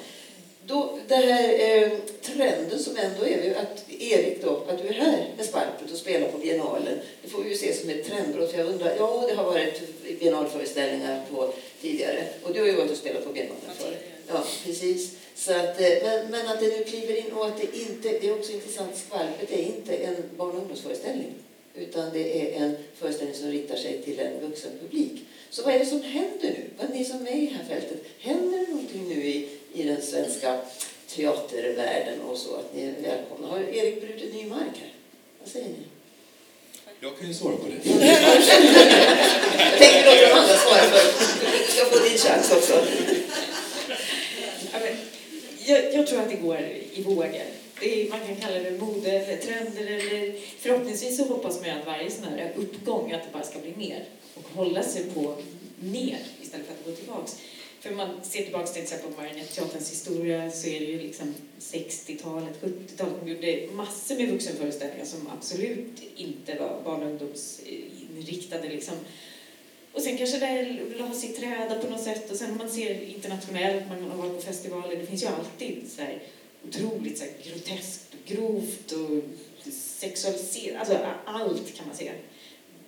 Då, 0.65 0.99
den 1.07 1.23
här 1.23 1.49
eh, 1.59 1.91
trenden 2.21 2.79
som 2.79 2.97
ändå 2.97 3.25
är 3.25 3.55
att 3.55 3.85
Erik 3.89 4.41
då, 4.43 4.63
att 4.67 4.81
du 4.81 4.87
är 4.87 4.93
här 4.93 5.27
med 5.37 5.45
Sparpet 5.45 5.91
och 5.91 5.97
spelar 5.97 6.27
på 6.27 6.37
biennalen. 6.37 6.99
Det 7.21 7.29
får 7.29 7.43
vi 7.43 7.49
ju 7.49 7.55
se 7.55 7.73
som 7.73 7.89
ett 7.89 8.05
trendbrott. 8.05 8.53
Jag 8.57 8.67
undrar, 8.67 8.95
ja 8.97 9.25
det 9.27 9.33
har 9.35 9.43
varit 9.43 9.81
biennalföreställningar 10.19 11.21
på 11.31 11.53
tidigare. 11.81 12.25
Och 12.43 12.53
du 12.53 12.59
har 12.59 12.67
ju 12.67 12.75
varit 12.75 12.91
och 12.91 12.97
spelat 12.97 13.25
på 13.25 13.33
biennalen 13.33 13.61
förr. 13.77 13.97
Ja, 14.27 14.43
precis. 14.65 15.11
Så 15.35 15.53
att, 15.53 15.81
eh, 15.81 15.87
men, 16.03 16.31
men 16.31 16.47
att 16.47 16.59
det 16.59 16.67
nu 16.67 16.83
kliver 16.83 17.15
in 17.15 17.31
och 17.31 17.45
att 17.47 17.57
det 17.57 17.77
inte, 17.77 18.09
det 18.09 18.27
är 18.27 18.39
också 18.39 18.51
intressant, 18.51 18.97
Skvalpet 18.97 19.51
är 19.51 19.61
inte 19.61 19.95
en 19.95 20.15
barn 20.37 20.49
och 20.49 20.57
ungdomsföreställning. 20.57 21.33
Utan 21.75 22.13
det 22.13 22.41
är 22.41 22.63
en 22.63 22.75
föreställning 22.99 23.35
som 23.35 23.51
riktar 23.51 23.75
sig 23.75 24.01
till 24.01 24.19
en 24.19 24.39
vuxen 24.41 24.71
publik. 24.81 25.25
Så 25.49 25.63
vad 25.63 25.73
är 25.75 25.79
det 25.79 25.85
som 25.85 26.01
händer 26.01 26.39
nu? 26.49 26.65
Vad 26.77 26.89
ni 26.89 27.05
som 27.05 27.27
är 27.27 27.31
i 27.31 27.45
det 27.45 27.53
här 27.53 27.63
fältet, 27.79 28.03
händer 28.19 28.59
det 28.59 28.67
någonting 28.67 29.09
nu 29.09 29.23
i, 29.23 29.49
i 29.73 29.83
den 29.83 30.01
svenska 30.01 30.59
teatervärlden 31.07 32.21
och 32.21 32.37
så 32.37 32.55
att 32.55 32.75
ni 32.75 32.83
är 32.83 32.93
välkomna? 33.01 33.47
Har 33.47 33.59
Erik 33.59 34.01
brutit 34.01 34.33
ny 34.33 34.45
mark 34.45 34.75
här? 34.79 34.93
Vad 35.39 35.49
säger 35.49 35.67
ni? 35.67 35.85
Jag 36.99 37.17
kan 37.17 37.27
ju 37.27 37.33
svara 37.33 37.55
på 37.55 37.67
det. 37.67 37.89
Tänker 39.79 40.05
låta 40.05 40.27
de 40.27 40.33
andra 40.33 40.57
svara 40.57 40.81
först. 40.81 41.41
Du 41.67 41.73
ska 41.73 41.85
få 41.85 42.03
din 42.03 42.17
chans 42.17 42.51
också. 42.51 42.85
Jag, 45.65 45.93
jag 45.93 46.07
tror 46.07 46.21
att 46.21 46.29
det 46.29 46.35
går 46.35 46.59
i 46.93 47.03
vågor. 47.03 47.41
Är, 47.81 48.09
man 48.09 48.19
kan 48.19 48.35
kalla 48.35 48.59
det 48.59 48.81
mode 48.81 49.11
eller 49.11 49.37
trender 49.37 49.85
eller 49.85 50.35
förhoppningsvis 50.59 51.17
så 51.17 51.23
hoppas 51.23 51.59
man 51.59 51.69
ju 51.69 51.75
att 51.75 51.85
varje 51.85 52.11
sån 52.11 52.23
här 52.23 52.51
uppgång 52.55 53.11
att 53.11 53.23
det 53.23 53.33
bara 53.33 53.43
ska 53.43 53.59
bli 53.59 53.73
mer 53.77 54.05
och 54.33 54.43
hålla 54.55 54.83
sig 54.83 55.03
på 55.03 55.35
mer 55.79 56.19
istället 56.41 56.65
för 56.67 56.73
att 56.73 56.85
gå 56.85 56.91
tillbaks. 56.91 57.37
För 57.79 57.91
om 57.91 57.97
man 57.97 58.09
ser 58.23 58.43
tillbaks 58.43 58.73
till 58.73 58.83
exempel 58.83 59.11
på 59.11 59.21
Marionetteaterns 59.21 59.91
historia 59.91 60.51
så 60.51 60.67
är 60.67 60.79
det 60.79 60.85
ju 60.85 61.01
liksom 61.01 61.35
60-talet, 61.59 62.61
70-talet, 62.61 63.13
de 63.23 63.29
gjorde 63.29 63.67
massor 63.73 64.15
med 64.15 64.29
vuxenföreställningar 64.29 65.05
som 65.05 65.29
absolut 65.37 66.01
inte 66.15 66.55
var 66.55 66.81
barn 66.83 67.03
och 67.03 67.09
ungdomsinriktade 67.09 68.69
liksom. 68.69 68.95
Och 69.93 70.01
sen 70.01 70.17
kanske 70.17 70.37
det 70.37 70.79
vill 70.89 71.01
ha 71.01 71.15
i 71.15 71.27
träda 71.27 71.79
på 71.79 71.89
något 71.89 72.03
sätt 72.03 72.31
och 72.31 72.37
sen 72.37 72.51
om 72.51 72.57
man 72.57 72.69
ser 72.69 73.01
internationellt, 73.01 73.87
man 73.89 74.11
har 74.11 74.17
varit 74.17 74.35
på 74.35 74.41
festivaler, 74.41 74.95
det 74.95 75.05
finns 75.05 75.23
ju 75.23 75.27
alltid 75.27 75.91
så 75.95 76.01
här 76.01 76.19
otroligt 76.67 77.17
så 77.17 77.23
här 77.23 77.33
groteskt, 77.43 78.15
grovt 78.25 78.91
och 78.91 79.23
sexualiserat, 79.73 80.79
alltså 80.79 80.97
allt 81.25 81.75
kan 81.75 81.87
man 81.87 81.95
säga. 81.95 82.11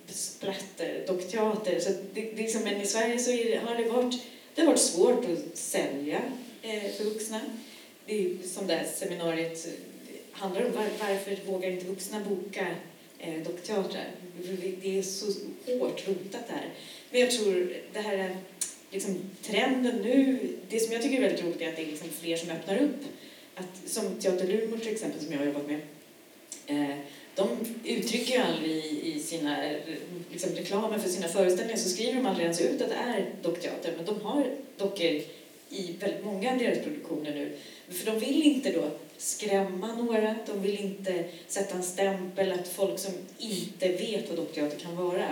Splatter, 0.06 1.00
eh, 1.00 1.14
dockteater, 1.14 1.80
så 1.80 1.90
det, 1.90 2.20
det 2.20 2.44
är 2.44 2.48
som, 2.48 2.62
men 2.62 2.80
i 2.80 2.86
Sverige 2.86 3.18
så 3.18 3.30
det, 3.30 3.60
har 3.64 3.74
det 3.76 3.90
varit, 3.90 4.22
det 4.54 4.60
har 4.60 4.66
varit 4.66 4.80
svårt 4.80 5.24
att 5.24 5.58
sälja 5.58 6.22
eh, 6.62 6.92
för 6.96 7.04
vuxna. 7.04 7.40
Det 8.06 8.14
är 8.14 8.20
ju 8.20 8.38
som 8.42 8.66
det 8.66 8.74
här 8.74 8.86
seminariet 8.94 9.66
eh, 9.66 9.72
handlar 10.32 10.66
om, 10.66 10.72
var, 10.72 10.86
varför 11.00 11.38
vågar 11.46 11.70
inte 11.70 11.86
vuxna 11.86 12.20
boka 12.20 12.66
eh, 13.18 13.42
dockteatrar? 13.42 14.10
Det 14.82 14.98
är 14.98 15.02
så 15.02 15.26
hårt 15.66 16.08
rotat 16.08 16.48
där. 16.48 16.68
Men 17.10 17.20
jag 17.20 17.30
tror 17.30 17.72
det 17.92 18.00
här 18.00 18.18
är 18.18 18.36
liksom, 18.90 19.16
trenden 19.42 19.96
nu, 19.96 20.38
det 20.68 20.80
som 20.80 20.92
jag 20.92 21.02
tycker 21.02 21.16
är 21.16 21.20
väldigt 21.20 21.44
roligt 21.44 21.60
är 21.60 21.68
att 21.68 21.76
det 21.76 21.82
är 21.82 21.86
liksom 21.86 22.08
fler 22.08 22.36
som 22.36 22.50
öppnar 22.50 22.78
upp. 22.78 23.04
Att, 23.54 23.90
som 23.90 24.14
Teater 24.20 24.46
Lumor 24.46 24.78
till 24.78 24.92
exempel, 24.92 25.20
som 25.20 25.32
jag 25.32 25.38
har 25.38 25.46
jobbat 25.46 25.66
med, 25.66 25.80
eh, 26.66 26.96
de 27.34 27.48
uttrycker 27.84 28.34
ju 28.34 28.40
aldrig 28.40 28.84
i, 28.84 29.20
sina 29.20 29.70
liksom, 30.32 30.54
reklamer 30.54 30.98
för 30.98 31.08
sina 31.08 31.28
föreställningar 31.28 31.78
så 31.78 31.88
skriver 31.88 32.14
de 32.14 32.26
aldrig 32.26 32.44
ens 32.44 32.60
ut 32.60 32.82
att 32.82 32.88
det 32.88 32.94
är 32.94 33.26
dockteater, 33.42 33.92
men 33.96 34.06
de 34.06 34.20
har 34.20 34.46
dockor 34.76 35.20
i 35.70 35.92
väldigt 36.00 36.24
många 36.24 36.52
av 36.52 36.58
deras 36.58 36.78
produktioner 36.78 37.34
nu. 37.34 37.56
För 37.94 38.06
de 38.06 38.18
vill 38.18 38.42
inte 38.42 38.72
då 38.72 38.90
skrämma 39.18 39.94
några, 39.94 40.34
de 40.46 40.62
vill 40.62 40.80
inte 40.80 41.24
sätta 41.48 41.76
en 41.76 41.82
stämpel 41.82 42.52
att 42.52 42.68
folk 42.68 42.98
som 42.98 43.12
inte 43.38 43.88
vet 43.88 44.28
vad 44.28 44.38
dockteater 44.38 44.78
kan 44.78 44.96
vara, 44.96 45.26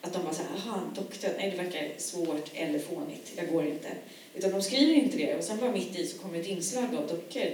att 0.00 0.12
de 0.12 0.22
bara 0.22 0.34
säger 0.34 0.50
aha, 0.50 0.80
doktor, 0.94 1.30
nej 1.38 1.50
det 1.50 1.62
verkar 1.62 1.88
svårt 1.96 2.50
eller 2.54 2.78
fånigt, 2.78 3.32
jag 3.36 3.48
går 3.48 3.66
inte. 3.66 3.88
Utan 4.34 4.50
de 4.50 4.62
skriver 4.62 4.94
inte 4.94 5.16
det 5.16 5.36
och 5.36 5.44
sen 5.44 5.58
bara 5.58 5.72
mitt 5.72 5.98
i 5.98 6.06
så 6.06 6.18
kommer 6.18 6.38
ett 6.38 6.46
inslag 6.46 6.84
av 6.84 7.08
dockor. 7.08 7.48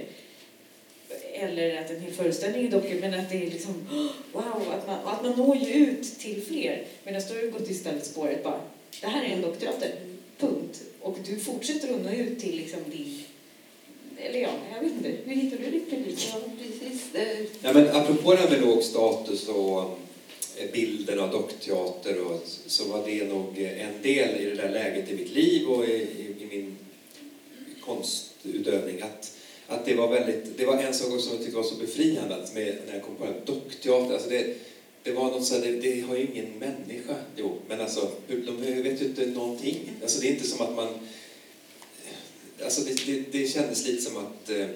Eller 1.33 1.81
att 1.81 1.91
en 1.91 2.01
hel 2.01 2.13
föreställning 2.13 2.65
är 2.65 2.71
dockor, 2.71 2.99
men 3.01 3.19
att 3.19 3.29
det 3.29 3.37
är 3.37 3.51
liksom 3.51 3.87
wow, 4.31 4.71
att 4.71 4.87
man, 4.87 4.99
att 5.05 5.23
man 5.23 5.31
når 5.37 5.57
ju 5.57 5.73
ut 5.73 6.19
till 6.19 6.45
fler. 6.45 6.83
Medan 7.03 7.21
då 7.27 7.33
har 7.35 7.41
du 7.41 7.51
gått 7.51 7.69
istället 7.69 8.05
spåret 8.05 8.43
bara, 8.43 8.61
det 9.01 9.07
här 9.07 9.25
är 9.25 9.29
en 9.29 9.41
dockteater, 9.41 9.91
punkt. 10.37 10.81
Och 11.01 11.17
du 11.25 11.39
fortsätter 11.39 11.93
att 11.93 12.03
nå 12.03 12.11
ut 12.11 12.39
till 12.39 12.55
liksom 12.55 12.79
din 12.91 13.24
eller 14.25 14.39
ja, 14.39 14.49
jag 14.73 14.81
vet 14.81 14.91
inte. 14.91 15.09
Hur 15.25 15.35
hittar 15.35 15.57
du 15.57 15.71
ditt 15.71 15.89
publik? 15.89 16.29
Ja, 16.33 16.39
precis. 16.61 17.03
Ja, 17.61 17.73
men 17.73 17.87
apropå 17.87 18.31
det 18.31 18.37
här 18.37 18.49
med 18.49 18.61
låg 18.61 18.83
status 18.83 19.47
och 19.49 19.81
eh, 20.57 20.71
bilden 20.73 21.19
av 21.19 21.31
dockteater 21.31 22.21
och 22.21 22.41
så 22.65 22.87
var 22.87 23.07
det 23.07 23.23
nog 23.23 23.57
en 23.57 24.01
del 24.01 24.41
i 24.41 24.45
det 24.45 24.55
där 24.55 24.69
läget 24.69 25.11
i 25.11 25.15
mitt 25.15 25.31
liv 25.31 25.67
och 25.67 25.85
i, 25.85 25.91
i, 25.91 26.35
i 26.39 26.47
min 26.51 26.77
konstutövning 27.81 29.01
att, 29.01 29.37
att 29.67 29.85
det 29.85 29.95
var 29.95 30.07
väldigt, 30.07 30.57
det 30.57 30.65
var 30.65 30.77
en 30.77 30.93
sak 30.93 31.21
som 31.21 31.31
jag 31.31 31.39
tyckte 31.41 31.57
var 31.57 31.63
så 31.63 31.75
befriande 31.75 32.35
att 32.35 32.53
med, 32.53 32.77
när 32.87 32.93
jag 32.93 33.03
kom 33.03 33.15
på 33.15 33.25
det 33.25 33.31
här, 33.31 33.41
dockteater, 33.45 34.13
alltså 34.13 34.29
det, 34.29 34.55
det 35.03 35.11
var 35.11 35.23
något 35.23 35.45
så 35.45 35.55
här, 35.55 35.61
det, 35.61 35.71
det 35.71 36.01
har 36.01 36.15
ju 36.15 36.27
ingen 36.33 36.59
människa 36.59 37.15
gjort, 37.35 37.61
men 37.67 37.81
alltså 37.81 38.09
de 38.27 38.81
vet 38.83 39.01
ju 39.01 39.05
inte 39.05 39.25
någonting. 39.25 39.91
Alltså 40.01 40.21
det 40.21 40.27
är 40.27 40.31
inte 40.31 40.47
som 40.47 40.61
att 40.61 40.75
man 40.75 40.87
Alltså 42.63 42.81
det, 42.81 43.05
det, 43.05 43.23
det 43.31 43.47
kändes 43.47 43.87
lite 43.87 44.01
som 44.01 44.17
att 44.17 44.49
eh, 44.49 44.67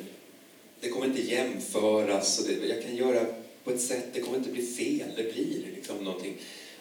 det 0.82 0.90
kommer 0.90 1.06
inte 1.06 1.22
jämföras. 1.22 2.40
Och 2.40 2.48
det, 2.48 2.68
jag 2.68 2.84
kan 2.84 2.96
göra 2.96 3.26
på 3.64 3.72
ett 3.72 3.82
sätt, 3.82 4.06
det 4.14 4.22
kommer 4.22 4.38
inte 4.38 4.52
bli 4.52 4.66
fel. 4.66 5.08
Det 5.16 5.34
blir 5.34 5.64
liksom 5.76 5.98
någonting. 5.98 6.34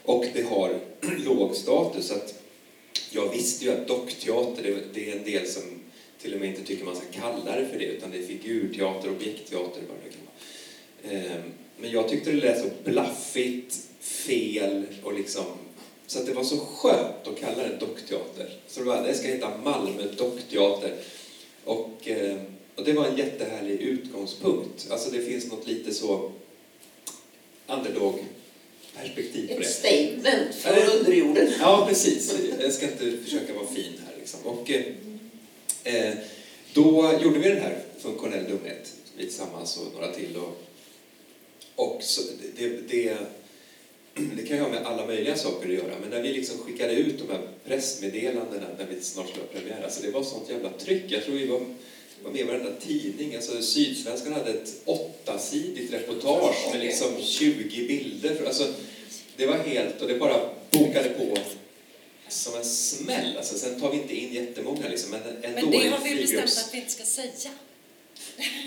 Och 0.02 0.24
det 0.34 0.42
har 0.42 0.80
låg 1.24 1.54
status. 1.56 2.10
Att 2.10 2.42
jag 3.10 3.32
visste 3.32 3.64
ju 3.64 3.70
att 3.70 3.88
dockteater, 3.88 4.62
det, 4.62 4.94
det 4.94 5.10
är 5.10 5.16
en 5.16 5.24
del 5.24 5.46
som 5.46 5.62
till 6.22 6.34
och 6.34 6.40
med 6.40 6.48
inte 6.48 6.62
tycker 6.62 6.84
man 6.84 6.96
ska 6.96 7.20
kalla 7.20 7.56
det 7.56 7.68
för 7.68 7.78
det. 7.78 7.84
Utan 7.84 8.10
det 8.10 8.18
är 8.18 8.26
figurteater, 8.26 9.10
objektteater, 9.10 9.82
vad 9.88 9.96
det 10.04 10.10
kan 10.10 10.24
vara. 10.24 11.24
Eh, 11.24 11.42
men 11.80 11.90
jag 11.90 12.08
tyckte 12.08 12.30
det 12.30 12.36
lät 12.36 12.62
så 12.62 12.70
blaffigt, 12.84 13.78
fel 14.00 14.86
och 15.02 15.14
liksom 15.14 15.44
så 16.08 16.18
att 16.18 16.26
det 16.26 16.32
var 16.32 16.44
så 16.44 16.58
skönt 16.58 17.26
att 17.26 17.40
kalla 17.40 17.62
det 17.62 17.76
dockteater. 17.76 18.58
Så 18.68 18.80
det, 18.80 18.86
var, 18.86 19.02
det 19.02 19.14
ska 19.14 19.28
heta 19.28 19.58
Malmö 19.64 20.02
dockteater. 20.16 20.94
Och, 21.64 22.08
eh, 22.08 22.36
och 22.74 22.84
det 22.84 22.92
var 22.92 23.06
en 23.06 23.16
jättehärlig 23.16 23.80
utgångspunkt. 23.80 24.86
Alltså 24.90 25.10
det 25.10 25.20
finns 25.20 25.46
något 25.46 25.66
lite 25.66 25.94
så 25.94 26.32
underdog-perspektiv 27.66 29.48
på 29.48 29.60
det. 29.60 29.66
ett 29.66 29.72
statement 29.72 30.54
för 30.54 30.96
underjorden. 30.98 31.52
Ja, 31.60 31.86
precis. 31.88 32.34
Jag 32.60 32.72
ska 32.72 32.86
inte 32.86 33.18
försöka 33.24 33.54
vara 33.54 33.66
fin 33.66 33.92
här. 34.06 34.14
Liksom. 34.18 34.40
Och, 34.44 34.70
eh, 34.70 34.84
eh, 35.84 36.14
då 36.72 37.18
gjorde 37.22 37.38
vi 37.38 37.48
den 37.48 37.62
här 37.62 37.82
Funktionell 37.98 38.44
dumhet, 38.44 38.94
vi 39.16 39.24
tillsammans 39.24 39.76
och 39.76 39.92
några 39.92 40.12
till. 40.12 40.36
Och, 40.36 40.62
och 41.74 42.02
så, 42.02 42.22
det, 42.56 42.68
det, 42.88 43.16
det 44.36 44.42
kan 44.42 44.56
ju 44.56 44.62
ha 44.62 44.70
med 44.70 44.86
alla 44.86 45.06
möjliga 45.06 45.36
saker 45.36 45.68
att 45.68 45.74
göra, 45.74 45.94
men 46.00 46.10
när 46.10 46.22
vi 46.22 46.32
liksom 46.32 46.58
skickade 46.58 46.92
ut 46.92 47.18
de 47.18 47.32
här 47.32 47.48
pressmeddelandena 47.66 48.66
när 48.78 48.86
vi 48.86 49.00
snart 49.00 49.28
skulle 49.28 49.44
ha 49.44 49.52
premiär, 49.52 49.82
alltså 49.84 50.02
det 50.02 50.10
var 50.10 50.22
sånt 50.22 50.50
jävla 50.50 50.70
tryck. 50.70 51.04
Jag 51.08 51.24
tror 51.24 51.34
vi 51.34 51.46
var, 51.46 51.60
var 52.22 52.30
med 52.30 52.40
i 52.40 52.44
varenda 52.44 52.70
tidning. 52.80 53.34
Alltså 53.34 53.62
Sydsvenskan 53.62 54.32
hade 54.32 54.50
ett 54.50 54.72
åttasidigt 54.84 55.92
reportage 55.92 56.68
med 56.72 56.80
liksom 56.80 57.08
20 57.22 57.88
bilder. 57.88 58.46
Alltså, 58.46 58.74
det 59.36 59.46
var 59.46 59.56
helt, 59.56 60.02
och 60.02 60.08
det 60.08 60.14
bara 60.14 60.40
bokade 60.70 61.08
på 61.08 61.36
som 62.28 62.54
en 62.54 62.64
smäll. 62.64 63.36
Alltså, 63.36 63.58
sen 63.58 63.80
tar 63.80 63.90
vi 63.90 63.96
inte 63.96 64.14
in 64.14 64.32
jättemånga, 64.32 64.88
liksom, 64.88 65.10
men 65.10 65.20
ändå 65.42 65.60
Men 65.60 65.70
det 65.70 65.88
har 65.88 66.04
vi 66.04 66.14
bestämt 66.14 66.44
att 66.44 66.70
vi 66.72 66.78
inte 66.78 66.90
ska 66.90 67.04
säga. 67.04 67.50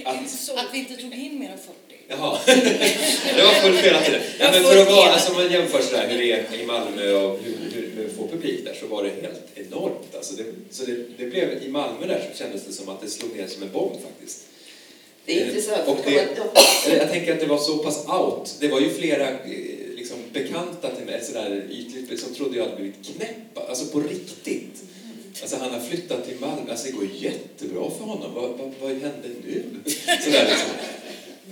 Att, 0.06 0.50
Att 0.58 0.74
vi 0.74 0.80
inte 0.80 0.96
tog 0.98 1.14
in 1.14 1.40
mer 1.40 1.50
än 1.50 1.58
40. 1.58 1.91
Jaha, 2.12 2.40
det 3.36 3.44
var 3.44 3.54
fullt 3.54 3.80
fel 3.80 3.94
det. 3.94 4.22
Ja, 4.40 4.50
men 4.54 4.64
för 4.64 4.82
att 4.82 4.92
vara, 4.92 5.12
alltså 5.12 5.34
man 5.34 5.52
jämför 5.52 5.82
sådär 5.82 6.08
hur 6.10 6.18
det 6.18 6.32
är 6.32 6.62
i 6.62 6.66
Malmö 6.66 7.14
och 7.14 7.40
hur, 7.44 7.56
hur, 7.74 7.92
hur 7.96 8.10
få 8.18 8.28
publik 8.28 8.66
där 8.66 8.74
så 8.80 8.88
var 8.88 9.04
det 9.04 9.10
helt 9.10 9.42
enormt. 9.74 10.16
Alltså 10.16 10.34
det, 10.36 10.44
så 10.72 10.84
det, 10.86 10.96
det 11.18 11.26
blev, 11.26 11.64
i 11.64 11.68
Malmö 11.70 12.08
där 12.08 12.30
så 12.32 12.38
kändes 12.44 12.66
det 12.66 12.74
som 12.74 12.90
att 12.90 13.02
det 13.02 13.10
slog 13.10 13.36
ner 13.36 13.48
som 13.48 13.64
en 13.64 13.72
bomb 13.72 13.94
faktiskt. 14.04 14.40
Det 15.26 15.38
är 15.38 15.42
Eh, 15.42 15.48
intressant. 15.48 15.88
och 15.88 15.98
det- 16.06 16.98
Jag 16.98 17.10
tänker 17.12 17.34
att 17.34 17.40
det 17.40 17.46
var 17.46 17.58
så 17.58 17.78
pass 17.78 18.06
out. 18.08 18.56
Det 18.60 18.68
var 18.68 18.80
ju 18.80 18.90
flera 18.90 19.30
eh, 19.30 19.38
liksom, 19.96 20.18
bekanta 20.34 20.96
till 20.96 21.06
mig, 21.06 21.22
sådär 21.24 21.64
ytligt, 21.72 22.20
som 22.22 22.34
trodde 22.36 22.58
jag 22.58 22.64
hade 22.66 22.76
blivit 22.76 23.06
knäpp. 23.16 23.70
Alltså 23.70 23.86
på 23.86 24.00
riktigt. 24.00 24.82
Alltså 25.42 25.58
han 25.62 25.72
har 25.72 25.80
flyttat 25.80 26.28
till 26.28 26.36
Malmö. 26.40 26.72
Alltså 26.72 26.86
det 26.88 26.92
går 26.92 27.08
jättebra 27.20 27.90
för 27.98 28.06
honom. 28.06 28.32
Vad, 28.36 28.50
vad, 28.50 28.72
vad 28.82 28.90
hände 28.92 29.28
nu? 29.48 29.64
Sådär 30.24 30.46
liksom. 30.50 30.70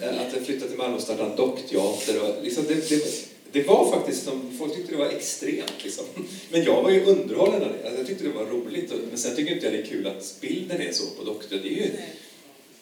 Eh, 0.01 0.21
Att 0.21 0.33
jag 0.35 0.45
flyttade 0.45 0.69
till 0.69 0.77
Malmö 0.77 0.95
och 0.95 1.01
startade 1.01 1.29
en 1.29 1.35
dockteater. 1.35 2.21
Och 2.21 2.43
liksom 2.43 2.63
det, 2.67 2.89
det, 2.89 3.03
det 3.51 3.63
var 3.67 3.91
faktiskt 3.91 4.23
som, 4.23 4.57
folk 4.57 4.75
tyckte 4.75 4.91
det 4.91 4.97
var 4.97 5.09
extremt 5.09 5.83
liksom. 5.83 6.05
Men 6.51 6.63
jag 6.63 6.83
var 6.83 6.89
ju 6.89 7.05
underhållen 7.05 7.63
av 7.63 7.69
det. 7.69 7.83
Alltså 7.83 7.99
jag 7.99 8.07
tyckte 8.07 8.23
det 8.23 8.29
var 8.29 8.45
roligt. 8.45 8.91
Men 9.09 9.17
sen 9.17 9.35
tycker 9.35 9.53
inte 9.53 9.65
jag 9.65 9.73
det 9.73 9.81
är 9.81 9.85
kul 9.85 10.07
att 10.07 10.35
bilden 10.41 10.81
är 10.81 10.91
så 10.91 11.05
på 11.17 11.23
dockteater. 11.23 11.59
Det 11.63 11.69
är 11.69 11.83
ju, 11.85 11.91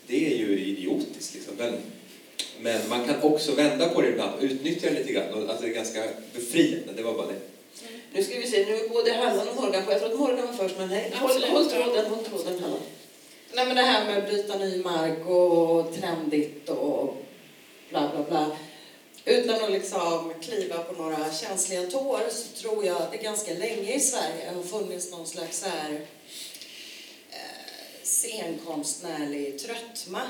det 0.07 0.34
är 0.34 0.38
ju 0.38 0.59
idiotiskt 0.65 1.34
liksom. 1.36 1.53
Men, 1.57 1.74
men 2.61 2.89
man 2.89 3.05
kan 3.07 3.22
också 3.22 3.51
vända 3.51 3.89
på 3.89 4.01
det 4.01 4.07
ibland 4.09 4.32
och 4.38 4.43
utnyttja 4.43 4.89
det 4.89 4.99
lite 4.99 5.13
grann. 5.13 5.34
Och 5.34 5.49
Alltså 5.49 5.65
det 5.65 5.72
är 5.72 5.76
ganska 5.76 6.03
befriande. 6.34 6.93
Det 6.95 7.03
var 7.03 7.13
bara 7.13 7.28
det. 7.28 7.39
Nu 8.13 8.24
ska 8.24 8.39
vi 8.39 8.47
se, 8.47 8.65
nu 8.65 8.76
är 8.76 8.89
både 8.89 9.13
Hallan 9.13 9.47
och 9.47 9.55
Morgan 9.55 9.86
på. 9.86 9.91
Jag 9.91 9.99
tror 9.99 10.11
att 10.11 10.20
Morgan 10.20 10.47
var 10.47 10.53
först, 10.53 10.76
men 10.78 10.89
nej. 10.89 11.13
Håll, 11.15 11.32
tråden, 11.32 12.05
håll 12.05 12.24
tråden 12.24 12.59
Hallan. 12.59 12.80
Nej 13.54 13.66
men 13.66 13.76
det 13.76 13.82
här 13.82 14.06
med 14.06 14.18
att 14.18 14.30
bryta 14.30 14.58
ny 14.58 14.84
mark 14.84 15.28
och 15.28 15.93
trendigt 15.95 16.70
och 16.70 17.18
bla 17.89 18.10
bla 18.10 18.24
bla. 18.24 18.58
Utan 19.26 19.64
att 19.64 19.72
liksom 19.72 20.34
kliva 20.41 20.78
på 20.78 21.02
några 21.02 21.34
känsliga 21.34 21.86
tår 21.88 22.22
så 22.30 22.62
tror 22.62 22.86
jag 22.86 23.02
att 23.02 23.12
det 23.12 23.18
ganska 23.18 23.54
länge 23.54 23.95
i 23.95 24.00
Sverige 24.00 24.52
har 24.56 24.64
funnits 24.64 25.12
någon 25.12 25.28
slags 25.28 25.60
så 25.60 25.70
här, 25.70 25.91
eh, 27.30 28.04
scenkonstnärlig 28.04 29.60
tröttma. 29.60 30.22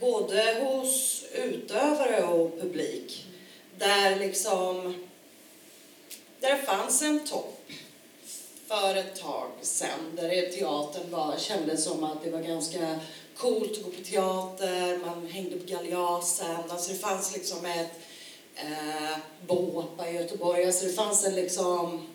Både 0.00 0.64
hos 0.64 1.24
utövare 1.34 2.24
och 2.24 2.60
publik. 2.60 3.26
Där 3.78 4.16
liksom 4.16 4.94
där 6.40 6.56
det 6.56 6.62
fanns 6.62 7.02
en 7.02 7.26
topp 7.26 7.53
för 8.68 8.96
ett 8.96 9.20
tag 9.20 9.50
sedan 9.62 9.88
där 10.16 10.28
det- 10.28 10.52
teatern 10.52 11.10
var, 11.10 11.34
kändes 11.38 11.84
som 11.84 12.04
att 12.04 12.24
det 12.24 12.30
var 12.30 12.40
ganska 12.40 13.00
coolt 13.36 13.72
att 13.78 13.84
gå 13.84 13.90
på 13.90 14.04
teater, 14.04 14.98
man 15.06 15.26
hängde 15.26 15.56
på 15.58 15.64
Galeasen, 15.66 16.56
alltså 16.70 16.92
det 16.92 16.98
fanns 16.98 17.34
liksom 17.34 17.66
ett 17.66 17.90
eh, 18.54 19.18
Båpa 19.46 20.08
i 20.10 20.14
Göteborg, 20.16 20.64
alltså 20.64 20.86
det 20.86 20.92
fanns 20.92 21.24
en 21.26 21.34
liksom 21.34 22.06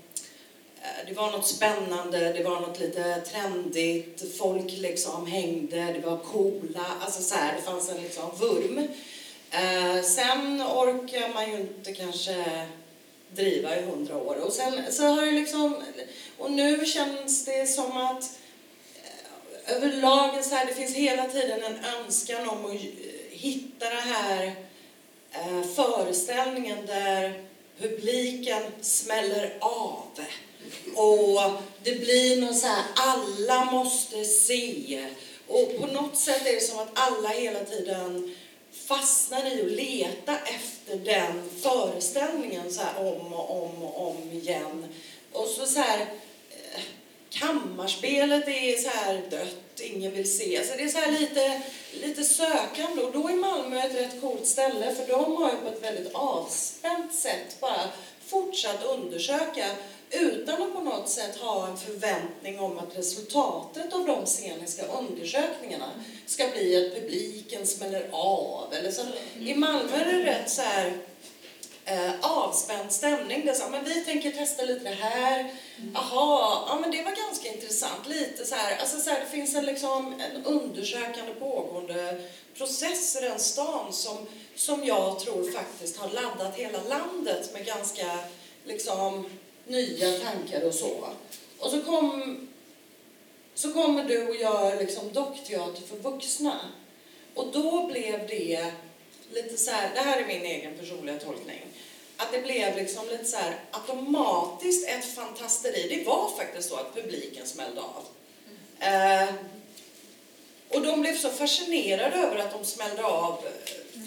eh, 0.82 1.08
det 1.08 1.14
var 1.14 1.32
något 1.32 1.48
spännande, 1.48 2.34
det 2.34 2.44
var 2.44 2.60
något 2.60 2.80
lite 2.80 3.22
trendigt, 3.22 4.38
folk 4.38 4.72
liksom 4.78 5.26
hängde, 5.28 5.78
det 5.94 6.00
var 6.08 6.18
coola, 6.18 6.86
alltså 7.02 7.22
så 7.22 7.36
här, 7.36 7.56
det 7.56 7.62
fanns 7.62 7.90
en 7.90 8.02
liksom 8.04 8.30
vurm. 8.40 8.88
Eh, 9.52 10.02
sen 10.04 10.62
orkar 10.62 11.34
man 11.34 11.52
ju 11.52 11.58
inte 11.60 11.94
kanske 11.94 12.46
driva 13.36 13.80
i 13.80 13.82
hundra 13.82 14.18
år. 14.18 14.36
Och 14.36 14.54
sen 14.54 14.94
så 14.94 15.04
har 15.04 15.26
det 15.26 15.32
liksom, 15.32 15.84
och 16.38 16.52
nu 16.52 16.86
känns 16.86 17.46
det 17.46 17.68
som 17.68 17.98
att 17.98 18.24
eh, 19.04 19.76
överlag 19.76 20.46
så 20.46 20.56
här, 20.56 20.66
det 20.66 20.74
finns 20.74 20.96
hela 20.96 21.26
tiden 21.26 21.64
en 21.64 21.86
önskan 21.86 22.50
om 22.50 22.66
att 22.66 22.82
hitta 23.30 23.90
den 23.90 24.04
här 24.04 24.56
eh, 25.32 25.64
föreställningen 25.76 26.86
där 26.86 27.46
publiken 27.80 28.64
smäller 28.82 29.58
av. 29.60 30.06
Och 30.96 31.62
det 31.84 32.00
blir 32.00 32.42
något 32.42 32.58
så 32.58 32.68
här, 32.68 32.84
alla 32.96 33.66
måste 33.66 34.26
se. 34.26 35.06
Och 35.48 35.78
på 35.80 35.88
något 35.88 36.18
sätt 36.18 36.48
är 36.48 36.54
det 36.54 36.62
som 36.62 36.80
att 36.80 36.90
alla 36.94 37.30
hela 37.30 37.60
tiden 37.60 38.36
fastnar 38.88 39.46
i 39.46 39.62
att 39.62 39.72
leta 39.72 40.38
efter 40.38 40.96
den 40.96 41.50
föreställningen 41.62 42.72
så 42.72 42.82
här 42.82 43.00
om 43.00 43.34
och 43.34 43.64
om 43.64 43.84
och 43.84 44.08
om 44.08 44.32
igen. 44.32 44.88
Och 45.32 45.48
så 45.48 45.66
så 45.66 45.80
här, 45.80 46.00
eh, 46.50 46.82
kammarspelet 47.30 48.48
är 48.48 48.78
så 48.78 48.90
här 48.90 49.22
dött, 49.30 49.82
ingen 49.82 50.12
vill 50.12 50.38
se. 50.38 50.58
Alltså 50.58 50.74
det 50.78 50.84
är 50.84 50.88
så 50.88 50.98
här 50.98 51.20
lite, 51.20 51.62
lite 51.94 52.24
sökande 52.24 53.02
och 53.02 53.12
då 53.12 53.28
är 53.28 53.36
Malmö 53.36 53.80
ett 53.80 53.96
rätt 53.96 54.22
coolt 54.22 54.48
ställe 54.48 54.96
för 54.96 55.08
de 55.08 55.36
har 55.36 55.52
ju 55.52 55.58
på 55.58 55.68
ett 55.68 55.84
väldigt 55.84 56.14
avspänt 56.14 57.14
sätt 57.14 57.62
bara 57.62 57.90
fortsatt 58.28 58.84
undersöka 58.84 59.66
utan 60.12 60.62
att 60.62 60.74
på 60.74 60.82
något 60.82 61.10
sätt 61.10 61.38
ha 61.38 61.68
en 61.68 61.78
förväntning 61.78 62.60
om 62.60 62.78
att 62.78 62.98
resultatet 62.98 63.94
av 63.94 64.06
de 64.06 64.26
sceniska 64.26 64.86
undersökningarna 64.86 65.92
ska 66.26 66.48
bli 66.48 66.86
att 66.86 67.02
publiken 67.02 67.68
smäller 67.68 68.10
av. 68.12 68.74
Eller 68.74 68.92
så. 68.92 69.02
I 69.40 69.56
Malmö 69.56 69.98
är 69.98 70.06
det 70.06 70.26
rätt 70.26 70.50
så 70.50 70.62
här 70.62 70.94
eh, 71.86 72.12
avspänd 72.22 72.92
stämning. 72.92 73.42
Det 73.46 73.52
är 73.52 73.56
så, 73.56 73.64
här, 73.64 73.72
men 73.72 73.84
vi 73.84 74.06
tänker 74.06 74.32
testa 74.32 74.64
lite 74.64 74.90
det 74.90 74.96
här. 74.96 75.52
Jaha, 75.94 76.64
ja 76.68 76.78
men 76.82 76.92
det 76.92 77.04
var 77.04 77.16
ganska 77.16 77.54
intressant. 77.54 78.08
Lite 78.08 78.46
så 78.46 78.56
här, 78.56 78.78
alltså 78.78 79.00
så 79.00 79.10
här, 79.10 79.20
det 79.20 79.32
finns 79.32 79.56
en, 79.56 79.66
liksom, 79.66 80.14
en 80.20 80.46
undersökande 80.46 81.34
pågående 81.40 82.22
process 82.58 83.16
i 83.16 83.26
den 83.26 83.40
stan 83.40 83.94
som, 83.94 84.18
som 84.56 84.86
jag 84.86 85.20
tror 85.20 85.52
faktiskt 85.52 85.98
har 85.98 86.10
laddat 86.10 86.56
hela 86.56 86.84
landet 86.84 87.54
med 87.54 87.66
ganska 87.66 88.20
liksom, 88.66 89.26
nya 89.70 90.12
tankar 90.12 90.62
och 90.62 90.74
så. 90.74 91.10
Och 91.60 91.72
så, 91.72 91.82
kom, 91.82 92.38
så 93.54 93.74
kommer 93.74 94.04
du 94.04 94.28
och 94.28 94.36
gör 94.36 94.80
liksom, 94.80 95.14
dockteater 95.14 95.82
för 95.82 95.96
vuxna. 95.96 96.60
Och 97.36 97.52
då 97.54 97.88
blev 97.88 98.28
det 98.28 98.72
lite 99.32 99.58
så 99.58 99.72
här, 99.72 99.92
det 99.96 100.02
här 100.02 100.22
är 100.22 100.28
min 100.28 100.42
egen 100.42 100.78
personliga 100.78 101.20
tolkning, 101.20 101.66
att 102.18 102.32
det 102.32 102.42
blev 102.42 102.76
liksom 102.76 103.10
lite 103.10 103.26
så 103.26 103.38
här 103.38 103.60
automatiskt 103.72 104.90
ett 104.90 105.06
fantasteri. 105.06 105.96
Det 105.96 106.04
var 106.04 106.30
faktiskt 106.38 106.70
så 106.70 106.76
att 106.76 106.96
publiken 106.96 107.48
smällde 107.48 107.82
av. 107.82 108.06
Eh, 108.80 109.30
och 110.70 110.82
de 110.82 111.02
blev 111.02 111.18
så 111.18 111.30
fascinerade 111.30 112.16
över 112.16 112.38
att 112.38 112.52
de 112.52 112.66
smällde 112.66 113.04
av, 113.04 113.44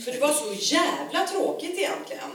för 0.04 0.12
det 0.12 0.18
var 0.18 0.32
så 0.32 0.74
jävla 0.74 1.26
tråkigt 1.26 1.78
egentligen. 1.78 2.30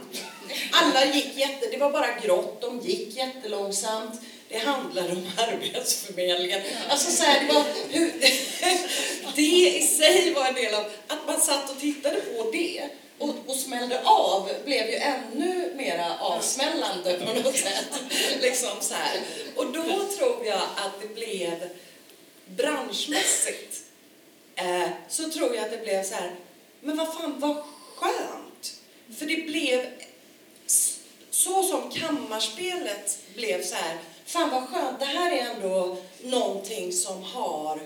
Alla 0.72 1.04
gick 1.04 1.36
jätte, 1.36 1.66
det 1.70 1.76
var 1.76 1.90
bara 1.90 2.20
grått, 2.24 2.60
de 2.60 2.80
gick 2.80 3.16
jättelångsamt. 3.16 4.20
Det 4.48 4.58
handlade 4.58 5.12
om 5.12 5.30
Arbetsförmedlingen. 5.36 6.60
Alltså 6.88 7.10
så 7.10 7.22
här, 7.22 7.46
det, 7.46 7.54
var, 7.54 7.64
hur, 7.90 8.12
det 9.36 9.78
i 9.78 9.82
sig 9.82 10.32
var 10.34 10.46
en 10.46 10.54
del 10.54 10.74
av, 10.74 10.84
att 11.06 11.26
man 11.26 11.40
satt 11.40 11.70
och 11.70 11.80
tittade 11.80 12.20
på 12.20 12.50
det 12.50 12.88
och, 13.18 13.34
och 13.46 13.56
smällde 13.56 14.02
av 14.04 14.50
blev 14.64 14.86
ju 14.86 14.94
ännu 14.94 15.72
mera 15.76 16.18
avsmällande 16.18 17.18
på 17.18 17.32
något 17.32 17.56
sätt. 17.56 18.02
Liksom 18.40 18.70
så 18.80 18.94
här. 18.94 19.20
Och 19.56 19.66
då 19.66 19.84
tror 20.16 20.46
jag 20.46 20.62
att 20.76 21.00
det 21.02 21.14
blev 21.14 21.68
branschmässigt 22.46 23.87
eh, 24.58 24.88
så 25.08 25.30
tror 25.30 25.54
jag 25.56 25.64
att 25.64 25.70
det 25.70 25.82
blev 25.82 26.02
så 26.04 26.14
här, 26.14 26.34
men 26.80 26.96
vad 26.96 27.14
fan 27.14 27.34
vad 27.40 27.56
skönt. 27.96 28.80
För 29.18 29.26
det 29.26 29.46
blev 29.46 29.86
så 31.30 31.62
som 31.62 31.90
kammarspelet 31.90 33.18
blev 33.34 33.62
så 33.62 33.74
här, 33.74 33.98
fan 34.26 34.50
vad 34.50 34.68
skönt, 34.68 34.98
det 34.98 35.04
här 35.04 35.32
är 35.32 35.54
ändå 35.54 35.96
någonting 36.22 36.92
som 36.92 37.22
har 37.22 37.80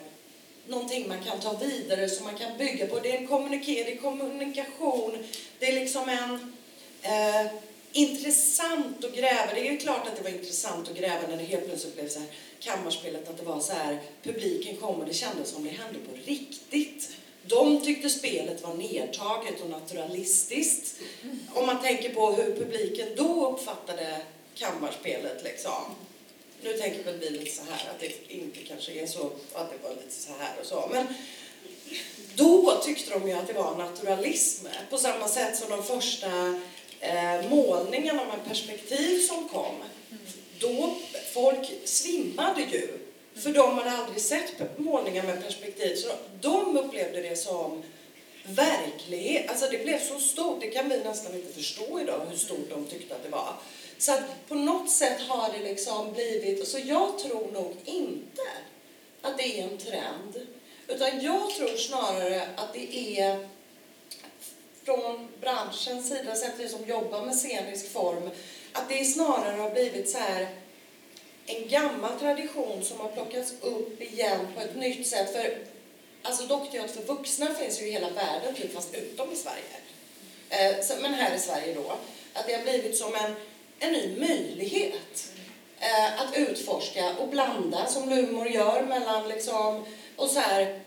någonting 0.67 1.09
man 1.09 1.25
kan 1.25 1.41
ta 1.41 1.53
vidare, 1.53 2.09
som 2.09 2.25
man 2.25 2.37
kan 2.37 2.59
bygga 2.59 2.87
på. 2.87 2.99
Det 2.99 3.17
är 3.17 3.19
en 3.19 3.27
kommuniké, 3.27 3.85
det 3.85 3.93
är 3.93 3.97
kommunikation, 3.97 5.25
det 5.59 5.67
är 5.67 5.73
liksom 5.73 6.09
en 6.09 6.55
eh, 7.03 7.53
intressant 7.93 9.05
att 9.05 9.15
gräva. 9.15 9.55
Det 9.55 9.61
är 9.61 9.73
ju 9.73 9.79
klart 9.79 10.09
att 10.09 10.17
det 10.17 10.23
var 10.23 10.31
intressant 10.31 10.89
att 10.89 10.97
gräva 10.97 11.27
när 11.29 11.37
det 11.37 11.45
helt 11.45 11.67
plötsligt 11.67 11.95
blev 11.95 12.09
så 12.09 12.19
här 12.19 12.29
kammarspelet, 12.63 13.29
att 13.29 13.39
det 13.39 13.45
var 13.45 13.61
så 13.61 13.73
här, 13.73 14.01
publiken 14.23 14.77
kom 14.77 15.01
och 15.01 15.07
det 15.07 15.15
kändes 15.15 15.51
som 15.51 15.65
det 15.65 15.71
hände 15.71 15.99
på 15.99 16.31
riktigt. 16.31 17.11
De 17.47 17.81
tyckte 17.81 18.11
spelet 18.11 18.63
var 18.63 18.75
nedtaget 18.75 19.61
och 19.61 19.71
naturalistiskt. 19.71 21.01
Om 21.55 21.67
man 21.67 21.83
tänker 21.83 22.15
på 22.15 22.33
hur 22.33 22.57
publiken 22.57 23.09
då 23.17 23.51
uppfattade 23.51 24.21
kammarspelet 24.55 25.45
liksom. 25.45 25.83
Nu 26.63 26.73
tänker 26.73 27.05
väl 27.05 27.19
vi 27.19 27.31
lite 27.31 27.57
så 27.57 27.63
här 27.71 27.91
att 27.91 28.01
det 28.01 28.33
inte 28.33 28.59
kanske 28.61 28.93
är 28.93 29.07
så, 29.07 29.31
att 29.53 29.71
det 29.71 29.89
var 29.89 29.95
lite 29.95 30.23
så 30.23 30.33
här 30.39 30.55
och 30.61 30.67
så. 30.67 30.89
Men 30.93 31.07
då 32.35 32.81
tyckte 32.85 33.19
de 33.19 33.29
ju 33.29 33.35
att 33.35 33.47
det 33.47 33.53
var 33.53 33.77
naturalism. 33.77 34.67
På 34.91 34.99
samma 34.99 35.29
sätt 35.29 35.57
som 35.57 35.71
de 35.71 35.83
första 35.83 36.61
eh, 37.01 37.51
målningarna 37.51 38.25
med 38.25 38.45
perspektiv 38.49 39.19
som 39.19 39.49
kom. 39.49 39.75
Då 40.63 40.95
folk 41.33 41.73
svimmade 41.85 42.63
ju 42.63 42.89
För 43.35 43.51
de 43.51 43.79
hade 43.79 43.91
aldrig 43.91 44.21
sett 44.21 44.79
målningar 44.79 45.23
med 45.23 45.45
perspektiv. 45.45 45.97
Så 45.97 46.09
de 46.41 46.79
upplevde 46.79 47.23
det 47.23 47.37
som 47.37 47.83
verklighet. 48.45 49.51
Alltså 49.51 49.69
det 49.71 49.85
blev 49.85 49.99
så 50.09 50.19
stort. 50.19 50.61
Det 50.61 50.71
kan 50.71 50.89
vi 50.89 50.99
nästan 50.99 51.35
inte 51.35 51.53
förstå 51.53 52.01
idag 52.01 52.21
hur 52.31 52.37
stort 52.37 52.71
de 52.71 52.85
tyckte 52.85 53.15
att 53.15 53.23
det 53.23 53.29
var. 53.29 53.55
Så 53.99 54.13
att 54.13 54.49
på 54.49 54.55
något 54.55 54.91
sätt 54.91 55.21
har 55.21 55.53
det 55.53 55.65
liksom 55.65 56.13
blivit... 56.13 56.69
Så 56.69 56.79
jag 56.85 57.19
tror 57.19 57.53
nog 57.53 57.77
inte 57.85 58.43
att 59.23 59.39
det 59.39 59.61
är 59.61 59.63
en 59.63 59.79
trend. 59.79 60.47
Utan 60.89 61.21
jag 61.21 61.51
tror 61.51 61.77
snarare 61.77 62.49
att 62.57 62.73
det 62.73 63.21
är 63.21 63.49
från 64.85 65.29
branschens 65.41 66.09
sida, 66.09 66.35
sett 66.35 66.55
vi 66.59 66.69
som 66.69 66.85
jobbar 66.87 67.27
med 67.27 67.35
scenisk 67.35 67.93
form, 67.93 68.31
att 68.73 68.89
det 68.89 69.05
snarare 69.05 69.57
har 69.57 69.71
blivit 69.71 70.11
så 70.11 70.19
här 70.19 70.49
en 71.47 71.69
gammal 71.69 72.19
tradition 72.21 72.85
som 72.85 73.01
har 73.01 73.09
plockats 73.09 73.53
upp 73.61 74.03
igen 74.03 74.47
på 74.55 74.61
ett 74.61 74.77
nytt 74.77 75.07
sätt. 75.07 75.33
För 75.33 75.59
alltså 76.23 76.47
dockteater 76.47 76.89
för 76.89 77.03
vuxna 77.03 77.55
finns 77.55 77.83
ju 77.83 77.87
i 77.87 77.91
hela 77.91 78.11
världen, 78.11 78.55
typ, 78.55 78.75
fast 78.75 78.95
utom 78.95 79.33
i 79.33 79.37
Sverige. 79.37 79.63
Eh, 80.49 81.01
men 81.03 81.15
här 81.15 81.37
i 81.37 81.39
Sverige 81.39 81.75
då. 81.75 81.93
Att 82.33 82.47
det 82.47 82.55
har 82.55 82.63
blivit 82.63 82.97
som 82.97 83.15
en, 83.15 83.35
en 83.79 83.93
ny 83.93 84.17
möjlighet 84.19 85.33
eh, 85.81 86.21
att 86.21 86.37
utforska 86.37 87.15
och 87.19 87.29
blanda, 87.29 87.87
som 87.87 88.09
Lumor 88.09 88.49
gör, 88.49 88.83
mellan 88.83 89.29
liksom, 89.29 89.87
och 90.17 90.31
så 90.31 90.41
här, 90.41 90.81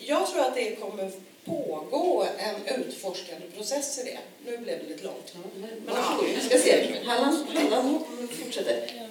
jag 0.00 0.26
tror 0.30 0.40
att 0.40 0.54
det 0.54 0.76
kommer 0.76 1.12
pågå 1.44 2.26
en 2.38 2.80
utforskande 2.80 3.46
process 3.56 3.98
i 3.98 4.04
det. 4.04 4.18
Nu 4.50 4.56
blev 4.56 4.78
det 4.78 4.88
lite 4.88 5.04
långt. 5.04 5.34
Men, 5.34 5.60
men 5.86 5.94
varsågod, 5.94 6.30
vi 6.34 6.48
ska 6.48 6.58
se. 6.58 6.86
Halland, 7.04 7.46
Halland 7.54 7.98
fortsätter. 8.30 9.02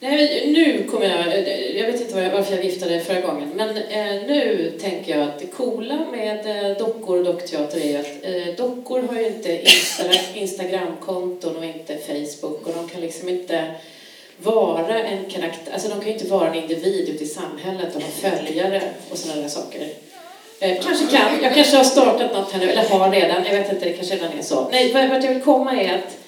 Nej, 0.00 0.50
nu 0.52 0.90
kommer 0.90 1.06
jag, 1.06 1.48
jag 1.76 1.92
vet 1.92 2.00
inte 2.00 2.30
varför 2.30 2.56
jag 2.56 2.62
viftade 2.62 3.00
förra 3.00 3.20
gången, 3.20 3.48
men 3.54 3.76
eh, 3.76 4.26
nu 4.26 4.72
tänker 4.80 5.18
jag 5.18 5.28
att 5.28 5.38
det 5.38 5.46
coola 5.46 6.06
med 6.12 6.70
eh, 6.70 6.78
dockor 6.78 7.18
och 7.18 7.24
dockteater 7.24 7.80
är 7.80 8.00
att 8.00 8.06
eh, 8.22 8.54
dockor 8.56 9.02
har 9.02 9.20
ju 9.20 9.26
inte 9.26 9.60
Insta, 9.60 10.04
Instagramkonton 10.34 11.56
och 11.56 11.64
inte 11.64 11.96
Facebook 11.96 12.66
och 12.66 12.74
de 12.74 12.88
kan 12.88 13.00
liksom 13.00 13.28
inte 13.28 13.74
vara 14.38 15.04
en 15.04 15.30
karaktär, 15.30 15.72
alltså 15.72 15.88
de 15.88 15.94
kan 15.94 16.08
ju 16.08 16.12
inte 16.12 16.28
vara 16.28 16.48
en 16.48 16.62
individ 16.62 17.08
ute 17.08 17.24
i 17.24 17.26
samhället 17.26 17.96
och 17.96 18.02
ha 18.02 18.08
följare 18.08 18.82
och 19.10 19.18
sådana 19.18 19.42
där 19.42 19.48
saker. 19.48 19.88
Eh, 20.60 20.82
kanske 20.82 21.06
kan, 21.16 21.42
jag 21.42 21.54
kanske 21.54 21.76
har 21.76 21.84
startat 21.84 22.32
något 22.34 22.52
här 22.52 22.60
nu, 22.60 22.70
eller 22.70 22.88
har 22.88 23.10
redan, 23.10 23.44
jag 23.44 23.56
vet 23.58 23.72
inte, 23.72 23.84
det 23.84 23.92
kanske 23.92 24.14
redan 24.14 24.38
är 24.38 24.42
så. 24.42 24.68
Nej, 24.70 24.92
vart 24.92 25.24
jag 25.24 25.34
vill 25.34 25.42
komma 25.42 25.82
är 25.82 25.94
att 25.94 26.18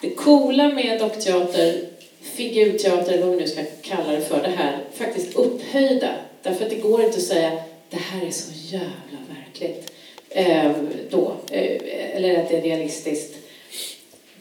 det 0.00 0.10
coola 0.10 0.68
med 0.68 1.00
dockteater 1.00 1.96
figurteater, 2.36 3.12
eller 3.12 3.26
vad 3.26 3.36
vi 3.36 3.40
nu 3.40 3.48
ska 3.48 3.62
kalla 3.82 4.12
det 4.12 4.20
för, 4.20 4.42
det 4.42 4.52
här 4.56 4.78
faktiskt 4.94 5.36
upphöjda. 5.36 6.08
Därför 6.42 6.64
att 6.64 6.70
det 6.70 6.76
går 6.76 7.04
inte 7.04 7.16
att 7.16 7.22
säga 7.22 7.52
det 7.90 7.96
här 7.96 8.26
är 8.26 8.30
så 8.30 8.52
jävla 8.54 9.18
verkligt. 9.28 9.92
Eh, 10.28 10.72
då, 11.10 11.32
eh, 11.50 12.16
eller 12.16 12.42
att 12.42 12.48
det 12.48 12.56
är 12.56 12.62
realistiskt. 12.62 13.36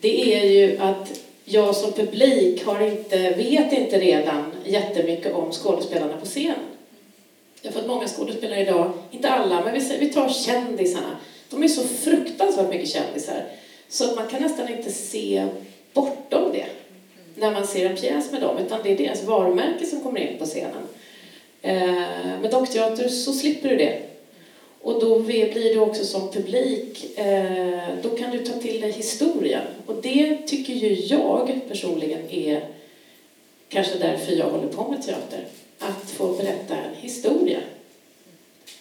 Det 0.01 0.35
är 0.35 0.49
ju 0.49 0.77
att 0.79 1.19
jag 1.45 1.75
som 1.75 1.91
publik 1.91 2.65
har 2.65 2.87
inte, 2.87 3.29
vet 3.29 3.73
inte 3.73 3.99
redan 3.99 4.51
jättemycket 4.65 5.33
om 5.33 5.51
skådespelarna 5.51 6.17
på 6.17 6.25
scenen. 6.25 6.74
Därför 7.65 7.79
har 7.79 7.87
fått 7.87 7.95
många 7.95 8.07
skådespelare 8.07 8.61
idag, 8.61 8.91
inte 9.11 9.29
alla, 9.29 9.63
men 9.65 9.73
vi, 9.99 10.09
tar 10.09 10.29
kändisarna. 10.29 11.17
De 11.49 11.63
är 11.63 11.67
så 11.67 11.83
fruktansvärt 11.83 12.69
mycket 12.69 12.89
kändisar 12.89 13.43
så 13.89 14.05
att 14.05 14.15
man 14.15 14.27
kan 14.27 14.41
nästan 14.41 14.69
inte 14.69 14.91
se 14.91 15.47
bortom 15.93 16.51
det 16.51 16.65
när 17.35 17.51
man 17.51 17.67
ser 17.67 17.89
en 17.89 17.95
pjäs 17.95 18.31
med 18.31 18.41
dem, 18.41 18.57
utan 18.57 18.79
det 18.83 18.91
är 18.91 18.97
deras 18.97 19.23
varumärke 19.23 19.85
som 19.85 20.01
kommer 20.01 20.19
in 20.19 20.37
på 20.39 20.45
scenen. 20.45 20.87
Eh, 21.61 22.39
med 22.41 22.51
dockteater 22.51 23.07
så 23.07 23.33
slipper 23.33 23.69
du 23.69 23.75
det. 23.75 24.01
Och 24.81 25.01
då 25.01 25.19
blir 25.19 25.53
du 25.53 25.79
också 25.79 26.05
som 26.05 26.31
publik, 26.31 27.17
eh, 27.19 27.79
då 28.01 28.09
kan 28.09 28.31
du 28.31 28.45
ta 28.45 28.59
till 28.59 28.81
dig 28.81 28.91
historien. 28.91 29.63
Och 29.85 29.95
det 30.01 30.37
tycker 30.47 30.73
ju 30.73 30.93
jag 30.93 31.59
personligen 31.67 32.29
är 32.29 32.67
kanske 33.69 33.97
därför 33.97 34.31
jag 34.31 34.49
håller 34.49 34.67
på 34.67 34.91
med 34.91 35.03
teater. 35.03 35.45
Att 35.79 36.09
få 36.09 36.33
berätta 36.33 36.77
en 36.77 36.95
historia. 36.95 37.59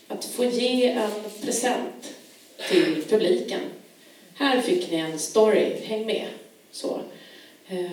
Att 0.09 0.25
få 0.25 0.45
ge 0.45 0.91
en 0.91 1.11
present 1.43 2.15
till 2.69 3.05
publiken. 3.09 3.61
Här 4.35 4.61
fick 4.61 4.91
ni 4.91 4.97
en 4.97 5.19
story, 5.19 5.77
häng 5.85 6.07
med. 6.07 6.27
Så. 6.71 7.01
Eh, 7.69 7.91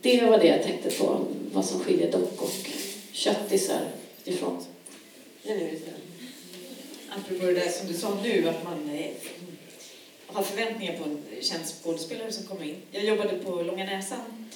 det 0.00 0.24
var 0.24 0.38
det 0.38 0.46
jag 0.46 0.62
tänkte 0.62 0.90
på, 0.90 1.26
vad 1.52 1.64
som 1.64 1.80
skiljer 1.80 2.12
dock 2.12 2.42
och 2.42 2.70
köttisar 3.12 3.80
ifrån. 4.24 4.64
Apropå 7.10 7.46
det 7.46 7.52
där 7.52 7.68
som 7.68 7.88
du 7.88 7.94
sa 7.94 8.18
nu, 8.22 8.48
att 8.48 8.64
man 8.64 8.90
eh, 8.90 9.10
har 10.26 10.42
förväntningar 10.42 10.98
på 10.98 11.04
en 11.04 11.22
känd 11.40 11.64
skådespelare 11.66 12.32
som 12.32 12.46
kommer 12.46 12.64
in. 12.64 12.76
Jag 12.90 13.04
jobbade 13.04 13.38
på 13.38 13.62
Långa 13.62 13.84
Näsan 13.84 14.50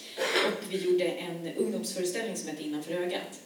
och 0.47 0.73
vi 0.73 0.77
gjorde 0.77 1.05
en 1.05 1.53
ungdomsföreställning 1.57 2.37
som 2.37 2.49
hette 2.49 2.63
Innanför 2.63 2.93
ögat. 2.93 3.41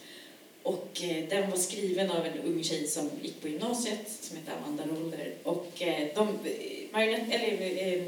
Och 0.67 1.03
eh, 1.03 1.29
den 1.29 1.51
var 1.51 1.59
skriven 1.59 2.11
av 2.11 2.27
en 2.27 2.39
ung 2.45 2.65
tjej 2.65 2.87
som 2.87 3.11
gick 3.23 3.41
på 3.41 3.49
gymnasiet 3.49 4.09
som 4.21 4.37
hette 4.37 4.53
Amanda 4.53 4.85
Roller. 4.87 5.35
Och 5.43 5.83
eh, 5.83 6.09
de, 6.15 6.29
eh, 6.29 7.35
eller, 7.35 7.63
eh, 7.89 8.03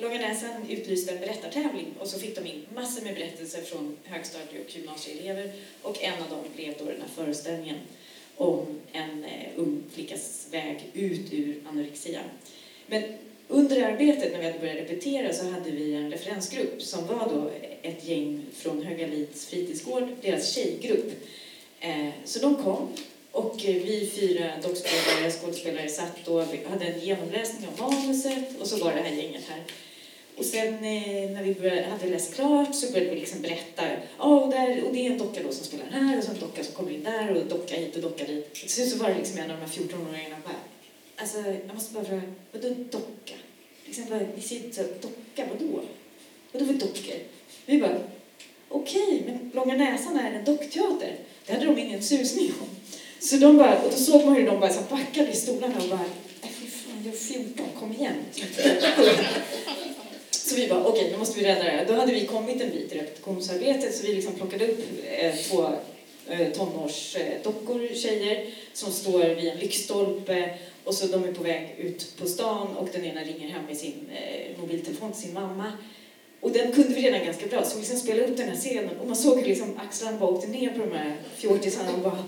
Långa 0.00 0.18
Näsan 0.18 0.68
utlyste 0.68 1.12
en 1.12 1.20
berättartävling 1.20 1.86
och 1.98 2.06
så 2.08 2.18
fick 2.18 2.36
de 2.36 2.46
in 2.46 2.66
massor 2.74 3.04
med 3.04 3.14
berättelser 3.14 3.62
från 3.62 3.96
högstadie 4.04 4.60
och 4.64 4.76
gymnasieelever 4.76 5.52
och 5.82 6.02
en 6.02 6.22
av 6.22 6.30
dem 6.30 6.44
blev 6.56 6.74
då 6.78 6.84
den 6.84 7.00
här 7.00 7.24
föreställningen 7.24 7.76
om 8.36 8.80
en 8.92 9.24
eh, 9.24 9.48
ung 9.56 9.82
flickas 9.92 10.46
väg 10.50 10.90
ut 10.92 11.32
ur 11.32 11.62
anorexia. 11.68 12.20
Men 12.86 13.02
under 13.48 13.82
arbetet 13.82 14.32
när 14.32 14.38
vi 14.38 14.46
hade 14.46 14.58
börjat 14.58 14.76
repetera 14.76 15.32
så 15.32 15.50
hade 15.50 15.70
vi 15.70 15.94
en 15.94 16.10
referensgrupp 16.10 16.82
som 16.82 17.06
var 17.06 17.28
då 17.34 17.50
ett 17.82 18.08
gäng 18.08 18.42
från 18.52 18.82
Högalids 18.82 19.46
fritidsgård, 19.46 20.08
deras 20.22 20.54
tjejgrupp 20.54 21.12
Eh, 21.84 22.08
så 22.24 22.38
de 22.38 22.56
kom 22.56 22.92
och 23.32 23.64
eh, 23.64 23.74
vi 23.74 24.10
fyra 24.14 24.50
dockspelare, 24.62 25.30
skådespelare 25.30 25.88
satt 25.88 26.28
och 26.28 26.44
hade 26.70 26.84
en 26.84 27.00
genomläsning 27.00 27.68
av 27.68 27.92
manuset 27.92 28.60
och 28.60 28.66
så 28.66 28.84
var 28.84 28.92
det 28.92 29.00
här 29.00 29.16
gänget 29.16 29.42
här. 29.48 29.62
Och 30.36 30.44
sen 30.44 30.74
eh, 30.74 31.30
när 31.30 31.42
vi 31.42 31.54
började, 31.54 31.82
hade 31.82 32.06
läst 32.06 32.34
klart 32.34 32.74
så 32.74 32.92
började 32.92 33.10
vi 33.14 33.20
liksom 33.20 33.42
berätta. 33.42 33.82
Oh, 34.18 34.42
och, 34.42 34.50
där, 34.50 34.84
och 34.84 34.92
det 34.94 35.06
är 35.06 35.10
en 35.10 35.18
docka 35.18 35.42
då 35.42 35.52
som 35.52 35.64
spelar 35.64 35.84
här 35.84 36.18
och 36.18 36.24
så 36.24 36.30
en 36.30 36.40
docka 36.40 36.64
som 36.64 36.74
kommer 36.74 36.90
in 36.90 37.04
där 37.04 37.36
och 37.36 37.46
docka 37.46 37.76
hit 37.76 37.96
och 37.96 38.02
docka 38.02 38.24
dit. 38.24 38.54
Till 38.54 38.70
slut 38.70 38.90
så 38.90 38.98
var 38.98 39.08
det 39.08 39.18
liksom 39.18 39.38
en 39.38 39.50
av 39.50 39.56
de 39.56 39.62
här 39.62 39.72
14-åringarna 39.72 40.36
bara, 40.44 40.60
alltså 41.16 41.38
jag 41.38 41.74
måste 41.74 41.94
bara 41.94 42.04
fråga, 42.04 42.22
vadå 42.52 42.68
docka? 42.68 43.34
Liksom 43.84 44.04
bara, 44.10 44.20
ni 44.36 44.42
ser 44.42 44.56
inte 44.56 44.82
docka, 44.82 45.48
vadå? 45.52 45.80
Vadå 46.52 46.66
för 46.66 46.74
dockor? 46.74 47.16
Vi 47.66 47.78
bara, 47.78 48.00
okej, 48.72 49.02
okay, 49.02 49.20
men 49.26 49.50
Långa 49.54 49.76
Näsan 49.76 50.16
är 50.16 50.32
en 50.32 50.44
dockteater. 50.44 51.16
Det 51.46 51.52
hade 51.52 51.66
de 51.66 51.78
ingen 51.78 52.02
susning 52.02 52.52
om. 52.60 52.68
Så 53.20 53.36
de 53.36 53.56
bara, 53.56 53.78
och 53.78 53.90
då 53.90 53.96
såg 53.96 54.24
man 54.24 54.36
hur 54.36 54.46
de 54.46 54.60
bara 54.60 54.72
så 54.72 54.80
backade 54.90 55.30
i 55.30 55.36
stolarna 55.36 55.74
och 55.82 55.88
bara, 55.88 56.04
äh, 56.42 56.48
fy 56.48 56.66
fan, 56.66 57.02
jag 57.04 57.14
är 57.14 57.18
14, 57.18 57.66
kom 57.80 57.92
igen. 57.92 58.14
Så 60.30 60.56
vi 60.56 60.68
bara, 60.68 60.84
okej, 60.84 61.00
okay, 61.00 61.12
nu 61.12 61.18
måste 61.18 61.40
vi 61.40 61.46
rädda 61.46 61.64
det 61.64 61.70
här. 61.70 61.86
Då 61.86 61.94
hade 61.94 62.12
vi 62.12 62.26
kommit 62.26 62.62
en 62.62 62.70
bit 62.70 62.92
i 62.92 62.98
repetitionsarbetet 62.98 63.94
så 63.94 64.06
vi 64.06 64.14
liksom 64.14 64.34
plockade 64.34 64.66
upp 64.66 64.80
eh, 65.18 65.34
två 65.34 65.68
eh, 66.28 66.52
tonårsdockor, 66.52 67.90
eh, 67.90 67.96
tjejer, 67.96 68.46
som 68.72 68.92
står 68.92 69.34
vid 69.34 69.48
en 69.48 69.58
lyktstolpe 69.58 70.54
och 70.84 70.94
så 70.94 71.06
de 71.06 71.24
är 71.24 71.32
på 71.32 71.42
väg 71.42 71.74
ut 71.78 72.16
på 72.18 72.26
stan 72.26 72.76
och 72.76 72.88
den 72.92 73.04
ena 73.04 73.20
ringer 73.20 73.48
hem 73.48 73.64
med 73.66 73.76
sin 73.76 74.10
eh, 74.14 74.60
mobiltelefon 74.60 75.12
till 75.12 75.22
sin 75.22 75.34
mamma 75.34 75.72
och 76.42 76.50
den 76.50 76.72
kunde 76.72 76.94
vi 76.94 77.02
redan 77.02 77.24
ganska 77.24 77.46
bra, 77.46 77.64
så 77.64 77.74
vi 77.74 77.80
liksom 77.80 77.98
spelade 77.98 78.28
upp 78.28 78.36
den 78.36 78.48
här 78.48 78.56
scenen 78.56 78.98
och 79.00 79.06
man 79.06 79.16
såg 79.16 79.38
hur 79.38 79.46
liksom 79.46 79.78
axlarna 79.78 80.18
bara 80.18 80.30
åkte 80.30 80.48
ner 80.48 80.70
på 80.70 80.78
de 80.78 80.92
här 80.96 81.16
fjortisarna 81.36 81.92
och 81.92 81.98
bara 81.98 82.24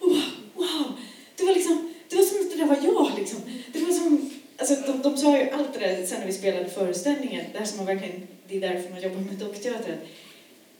wow, 0.00 0.22
wow, 0.54 0.92
det 1.36 1.44
var 1.44 1.54
liksom, 1.54 1.92
det 2.08 2.16
var 2.16 2.22
som 2.22 2.40
att 2.40 2.50
det 2.50 2.56
där 2.56 2.66
var 2.66 2.78
jag 2.82 3.18
liksom. 3.18 3.40
Det 3.72 3.78
var 3.78 3.92
som, 3.92 4.30
alltså 4.56 4.74
de, 4.74 5.02
de 5.02 5.16
sa 5.16 5.38
ju 5.38 5.50
allt 5.50 5.74
det 5.74 5.80
där 5.80 6.06
sen 6.06 6.20
när 6.20 6.26
vi 6.26 6.32
spelade 6.32 6.70
föreställningen, 6.70 7.44
det 7.52 7.58
här 7.58 7.66
som 7.66 7.76
man 7.76 7.86
verkligen, 7.86 8.26
det 8.48 8.56
är 8.56 8.60
därför 8.60 8.90
man 8.90 9.02
jobbar 9.02 9.20
med 9.20 9.34
dockteater, 9.34 9.96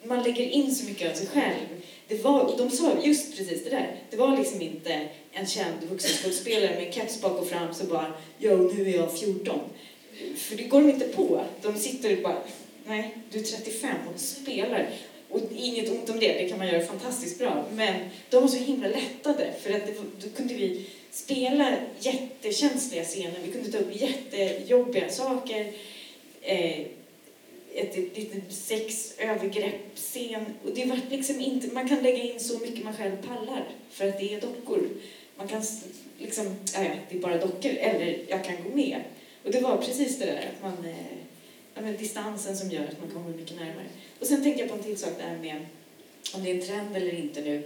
man 0.05 0.23
lägger 0.23 0.45
in 0.45 0.75
så 0.75 0.85
mycket 0.85 1.11
av 1.11 1.15
sig 1.15 1.27
själv. 1.27 1.83
Det 2.09 2.25
var, 2.25 2.41
och 2.41 2.59
de 2.59 2.71
sa 2.71 2.93
just 3.03 3.37
precis 3.37 3.65
det 3.65 3.71
där. 3.71 3.97
Det 4.11 4.17
var 4.17 4.37
liksom 4.37 4.61
inte 4.61 5.09
en 5.33 5.47
känd 5.47 5.85
vuxenskådespelare 5.91 6.75
med 6.75 6.95
keps 6.95 7.21
bak 7.21 7.41
och 7.41 7.49
fram 7.49 7.75
som 7.75 7.89
bara 7.89 8.13
”Jo, 8.39 8.73
nu 8.77 8.89
är 8.89 8.97
jag 8.97 9.19
14”. 9.19 9.61
För 10.37 10.57
det 10.57 10.63
går 10.63 10.81
de 10.81 10.91
inte 10.91 11.09
på. 11.09 11.45
De 11.63 11.79
sitter 11.79 12.17
och 12.17 12.23
bara, 12.23 12.43
nej, 12.87 13.17
du 13.31 13.39
är 13.39 13.43
35 13.43 13.97
och 14.15 14.21
spelar. 14.21 14.91
Och 15.31 15.41
inget 15.57 15.91
ont 15.91 16.11
om 16.11 16.21
det, 16.21 16.33
det 16.33 16.49
kan 16.49 16.59
man 16.59 16.67
göra 16.67 16.87
fantastiskt 16.87 17.39
bra. 17.39 17.67
Men 17.73 17.95
de 18.31 18.43
var 18.43 18.49
så 18.49 18.57
himla 18.57 18.89
lättade 18.89 19.53
för 19.63 19.73
att 19.73 19.87
det, 19.87 19.95
då 20.23 20.29
kunde 20.37 20.55
vi 20.55 20.87
spela 21.11 21.77
jättekänsliga 22.01 23.05
scener. 23.05 23.35
Vi 23.45 23.53
kunde 23.53 23.71
ta 23.71 23.79
upp 23.79 24.01
jättejobbiga 24.01 25.09
saker. 25.11 25.73
Eh, 26.43 26.87
ett, 27.75 27.97
litet 27.97 28.53
sexövergreppsscen. 28.53 30.45
Och 30.65 30.71
det 30.75 30.85
vart 30.85 31.11
liksom 31.11 31.41
inte, 31.41 31.75
man 31.75 31.89
kan 31.89 32.03
lägga 32.03 32.23
in 32.23 32.41
så 32.41 32.59
mycket 32.59 32.85
man 32.85 32.97
själv 32.97 33.17
pallar 33.29 33.69
för 33.91 34.09
att 34.09 34.19
det 34.19 34.35
är 34.35 34.41
dockor. 34.41 34.89
Man 35.37 35.49
kan 35.49 35.63
liksom, 36.19 36.47
ja, 36.75 36.83
ja, 36.83 36.91
det 37.11 37.17
är 37.17 37.21
bara 37.21 37.39
dockor, 37.39 37.71
eller 37.71 38.19
jag 38.29 38.45
kan 38.45 38.57
gå 38.65 38.77
med. 38.77 39.01
Och 39.45 39.51
det 39.51 39.61
var 39.61 39.77
precis 39.77 40.19
det 40.19 40.27
där 40.27 40.51
att 40.55 40.63
man, 40.63 41.91
eh, 41.91 41.99
distansen 41.99 42.57
som 42.57 42.71
gör 42.71 42.85
att 42.85 43.01
man 43.01 43.11
kommer 43.11 43.37
mycket 43.37 43.57
närmare. 43.57 43.87
Och 44.21 44.27
sen 44.27 44.43
tänkte 44.43 44.63
jag 44.63 44.71
på 44.71 44.77
en 44.77 44.83
till 44.83 44.99
sak 44.99 45.13
där 45.19 45.39
med 45.39 45.67
om 46.35 46.45
det 46.45 46.51
är 46.51 46.55
en 46.55 46.67
trend 46.67 46.97
eller 46.97 47.15
inte 47.15 47.41
nu. 47.41 47.63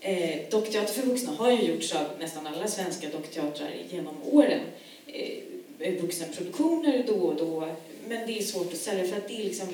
Eh, 0.00 0.48
dockteater 0.50 0.94
för 0.94 1.06
vuxna 1.06 1.32
har 1.32 1.50
ju 1.50 1.62
gjorts 1.62 1.94
av 1.94 2.06
nästan 2.18 2.46
alla 2.46 2.68
svenska 2.68 3.08
dockteatrar 3.08 3.70
genom 3.90 4.14
åren. 4.22 4.60
Eh, 5.06 6.02
vuxenproduktioner 6.02 7.04
då 7.06 7.14
och 7.14 7.36
då, 7.36 7.68
men 8.08 8.26
det 8.26 8.38
är 8.38 8.42
svårt 8.42 8.72
att 8.72 8.78
sälja 8.78 9.04
för 9.04 9.16
att 9.16 9.28
det 9.28 9.40
är 9.40 9.44
liksom 9.44 9.68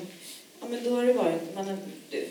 Ja, 0.61 0.67
men 0.69 0.83
då 0.83 0.95
har 0.95 1.05
det 1.05 1.13
varit, 1.13 1.55
man 1.55 1.65
har, 1.65 1.77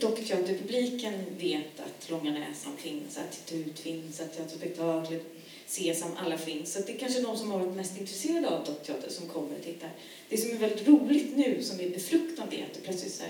dockteaterpubliken 0.00 1.24
vet 1.38 1.80
att 1.80 2.10
Långa 2.10 2.30
Näsan 2.30 2.76
finns, 2.76 3.18
att 3.18 3.46
Tut 3.46 3.78
finns, 3.78 4.20
att 4.20 4.36
Teaterspektaklet, 4.36 5.22
Sesam, 5.70 6.10
alla 6.16 6.38
finns. 6.38 6.72
Så 6.72 6.80
det 6.86 6.92
är 6.92 6.98
kanske 6.98 7.20
de 7.20 7.36
som 7.36 7.50
har 7.50 7.58
varit 7.58 7.76
mest 7.76 8.00
intresserade 8.00 8.48
av 8.48 8.64
dockteater 8.64 9.10
som 9.10 9.28
kommer 9.28 9.56
och 9.58 9.64
tittar. 9.64 9.90
Det 10.28 10.36
som 10.36 10.50
är 10.50 10.54
väldigt 10.54 10.88
roligt 10.88 11.36
nu, 11.36 11.62
som 11.62 11.80
är 11.80 11.88
befruktande, 11.88 12.56
är 12.56 12.62
att 12.62 12.74
det 12.74 12.80
plötsligt 12.80 13.22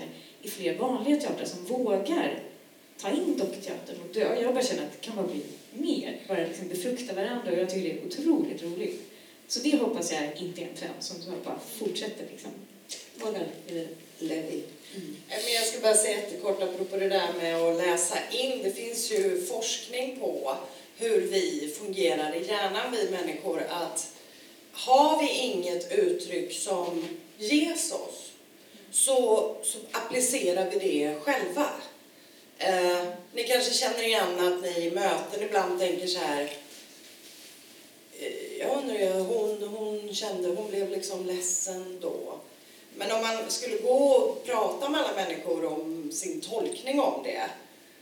är 0.43 0.49
fler 0.49 0.77
vanliga 0.77 1.19
teatrar 1.19 1.45
som 1.45 1.65
vågar 1.65 2.39
ta 3.01 3.09
in 3.09 3.37
dockteatern. 3.37 3.95
Och 4.09 4.17
jag, 4.41 4.53
bara 4.53 4.63
känner 4.63 4.83
att 4.83 4.91
det 4.91 5.05
kan 5.07 5.15
bara 5.15 5.27
bli 5.27 5.41
mer, 5.73 6.19
bara 6.27 6.47
liksom 6.47 6.67
befrukta 6.67 7.13
varandra 7.13 7.51
och 7.51 7.57
jag 7.57 7.69
tycker 7.69 7.89
det 7.89 7.99
är 7.99 8.05
otroligt 8.05 8.63
roligt. 8.63 9.01
Så 9.47 9.59
det 9.59 9.77
hoppas 9.77 10.11
jag 10.11 10.23
inte 10.37 10.61
är 10.61 10.67
en 10.67 10.75
trend 10.75 10.95
som 10.99 11.17
bara 11.43 11.59
fortsätter 11.79 12.25
liksom. 12.31 12.51
Morgan 13.15 13.45
Levi. 14.19 14.63
Men 15.29 15.53
jag 15.55 15.67
ska 15.67 15.81
bara 15.81 15.93
säga 15.93 16.17
jättekort 16.17 16.63
apropå 16.63 16.97
det 16.97 17.09
där 17.09 17.33
med 17.41 17.55
att 17.55 17.77
läsa 17.77 18.17
in. 18.31 18.63
Det 18.63 18.71
finns 18.71 19.11
ju 19.11 19.41
forskning 19.41 20.19
på 20.19 20.57
hur 21.01 21.21
vi 21.21 21.73
fungerar 21.77 22.35
i 22.35 22.47
hjärnan, 22.47 22.91
vi 22.91 23.09
människor, 23.09 23.63
att 23.69 24.11
har 24.71 25.21
vi 25.21 25.29
inget 25.29 25.91
uttryck 25.91 26.53
som 26.53 27.07
ges 27.37 27.91
oss 27.91 28.31
så, 28.91 29.55
så 29.63 29.77
applicerar 29.91 30.69
vi 30.69 30.79
det 30.79 31.15
själva. 31.21 31.69
Eh, 32.57 33.03
ni 33.33 33.43
kanske 33.43 33.73
känner 33.73 34.03
igen 34.03 34.39
att 34.39 34.61
ni 34.61 34.85
i 34.85 34.91
möten 34.91 35.43
ibland 35.43 35.79
tänker 35.79 36.07
så 36.07 36.19
här 36.19 36.53
eh, 38.19 38.57
jag 38.59 38.77
undrar 38.77 39.19
hon, 39.19 39.63
hon 39.67 40.13
kände, 40.15 40.49
hon 40.49 40.69
blev 40.69 40.89
liksom 40.89 41.25
ledsen 41.25 41.97
då. 42.01 42.39
Men 42.95 43.11
om 43.11 43.21
man 43.21 43.51
skulle 43.51 43.77
gå 43.77 43.97
och 43.97 44.45
prata 44.45 44.89
med 44.89 45.01
alla 45.01 45.15
människor 45.15 45.65
om 45.65 46.11
sin 46.11 46.41
tolkning 46.41 46.99
om 46.99 47.23
det 47.23 47.49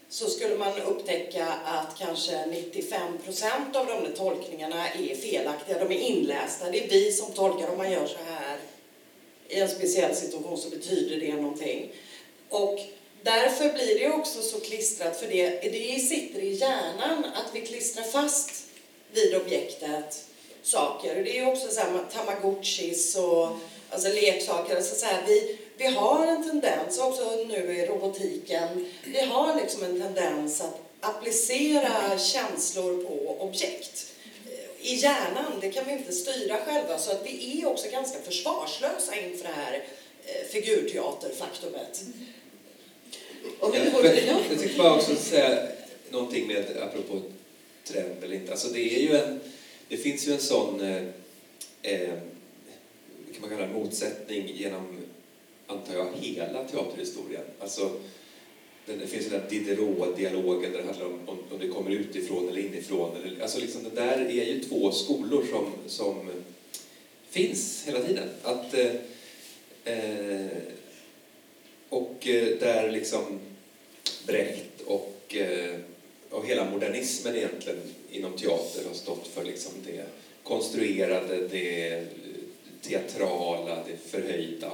så 0.10 0.30
skulle 0.30 0.56
man 0.56 0.82
upptäcka 0.82 1.48
att 1.66 1.98
kanske 1.98 2.46
95 2.46 3.18
procent 3.26 3.76
av 3.76 3.86
de 3.86 4.04
där 4.04 4.16
tolkningarna 4.16 4.90
är 4.90 5.16
felaktiga. 5.16 5.80
De 5.80 5.94
är 5.96 6.00
inlästa. 6.00 6.72
Det 6.72 6.86
är 6.86 6.90
vi 6.90 7.12
som 7.12 7.34
tolkar. 7.34 7.72
Om 7.72 7.78
man 7.78 7.92
gör 7.92 8.08
så 8.08 8.18
här 8.28 8.58
i 9.48 9.60
en 9.60 9.70
speciell 9.70 10.16
situation 10.16 10.58
så 10.58 10.70
betyder 10.70 11.20
det 11.20 11.34
någonting. 11.34 11.92
Och 12.50 12.80
därför 13.24 13.74
blir 13.74 14.00
det 14.00 14.10
också 14.10 14.42
så 14.42 14.60
klistrat, 14.60 15.20
för 15.20 15.28
det, 15.28 15.50
det 15.50 16.00
sitter 16.00 16.40
i 16.40 16.54
hjärnan 16.54 17.26
att 17.26 17.56
vi 17.56 17.62
klistrar 17.62 18.04
fast 18.04 18.66
vid 19.12 19.36
objektet 19.36 20.26
saker. 20.62 21.24
Det 21.24 21.40
är 21.40 21.48
också 21.48 21.68
så 21.68 21.80
här 21.80 22.06
tamagotchis 22.14 23.16
och 23.16 23.50
alltså 23.90 24.10
leksaker. 24.10 24.76
Alltså 24.76 24.96
så 24.96 25.06
här, 25.06 25.24
vi, 25.28 25.58
vi 25.80 25.86
har 25.86 26.28
en 26.28 26.44
tendens, 26.44 27.00
också 27.00 27.46
nu 27.48 27.76
i 27.78 27.86
robotiken, 27.86 28.86
vi 29.06 29.22
har 29.22 29.56
liksom 29.56 29.84
en 29.84 30.02
tendens 30.02 30.62
att 30.62 30.80
applicera 31.00 32.18
känslor 32.20 33.04
på 33.04 33.44
objekt 33.44 34.06
i 34.82 34.96
hjärnan. 34.96 35.52
Det 35.62 35.72
kan 35.72 35.86
vi 35.86 35.92
inte 35.92 36.12
styra 36.12 36.58
själva. 36.58 36.98
Så 36.98 37.12
att 37.12 37.26
vi 37.26 37.62
är 37.62 37.68
också 37.68 37.88
ganska 37.92 38.20
försvarslösa 38.20 39.16
inför 39.16 39.44
det 39.44 39.54
här 39.54 39.84
eh, 40.26 40.48
figurteaterfaktumet. 40.50 42.02
Och 43.60 43.76
vi 43.76 43.78
Ja, 43.78 43.84
går 43.92 44.04
men 44.04 44.16
till 44.16 44.28
ja. 44.28 44.40
jag 44.50 44.60
tycker 44.60 44.78
bara 44.78 44.96
också 44.96 45.16
säga 45.16 45.68
någonting 46.10 46.48
med, 46.48 46.78
apropå 46.78 47.22
trend 47.84 48.24
eller 48.24 48.36
inte. 48.36 48.52
Alltså 48.52 48.68
det 48.68 48.96
är 48.96 49.00
ju 49.00 49.18
en, 49.18 49.40
det 49.88 49.98
finns 49.98 50.28
ju 50.28 50.34
en 50.34 50.40
sån, 50.40 50.82
eh, 50.82 51.04
eh, 51.82 52.10
kan 53.34 53.42
man 53.42 53.50
kalla 53.50 53.62
det, 53.62 53.74
motsättning 53.74 54.48
genom, 54.56 54.99
antar 55.70 55.96
jag, 55.96 56.08
hela 56.22 56.64
teaterhistorien. 56.64 57.44
Alltså, 57.60 57.92
det 58.86 59.08
finns 59.08 59.26
ju 59.26 59.30
den 59.30 59.50
Diderot-dialogen 59.50 60.72
där 60.72 60.80
det 60.80 60.86
handlar 60.86 61.06
om, 61.06 61.20
om, 61.26 61.38
om 61.52 61.60
det 61.60 61.68
kommer 61.68 61.92
utifrån 61.92 62.50
eller 62.50 62.62
inifrån. 62.62 63.16
Eller, 63.16 63.42
alltså 63.42 63.60
liksom, 63.60 63.84
det 63.84 64.02
där 64.02 64.20
är 64.20 64.46
ju 64.46 64.60
två 64.60 64.92
skolor 64.92 65.46
som, 65.52 65.72
som 65.88 66.30
finns 67.30 67.84
hela 67.88 68.00
tiden. 68.02 68.30
Att, 68.44 68.74
eh, 68.74 68.92
eh 69.84 70.48
och 71.90 72.28
eh, 72.28 72.60
där 72.60 72.92
liksom 72.92 73.40
Brecht 74.28 74.82
och, 74.86 75.36
eh, 75.36 75.76
och 76.30 76.46
hela 76.46 76.72
modernismen 76.72 77.36
egentligen 77.36 77.80
inom 78.12 78.38
teater 78.38 78.88
har 78.88 78.94
stått 78.94 79.28
för 79.28 79.44
liksom 79.44 79.72
det 79.86 80.06
konstruerade, 80.44 81.48
det 81.48 82.06
teatrala, 82.82 83.76
det 83.76 84.12
förhöjda. 84.12 84.72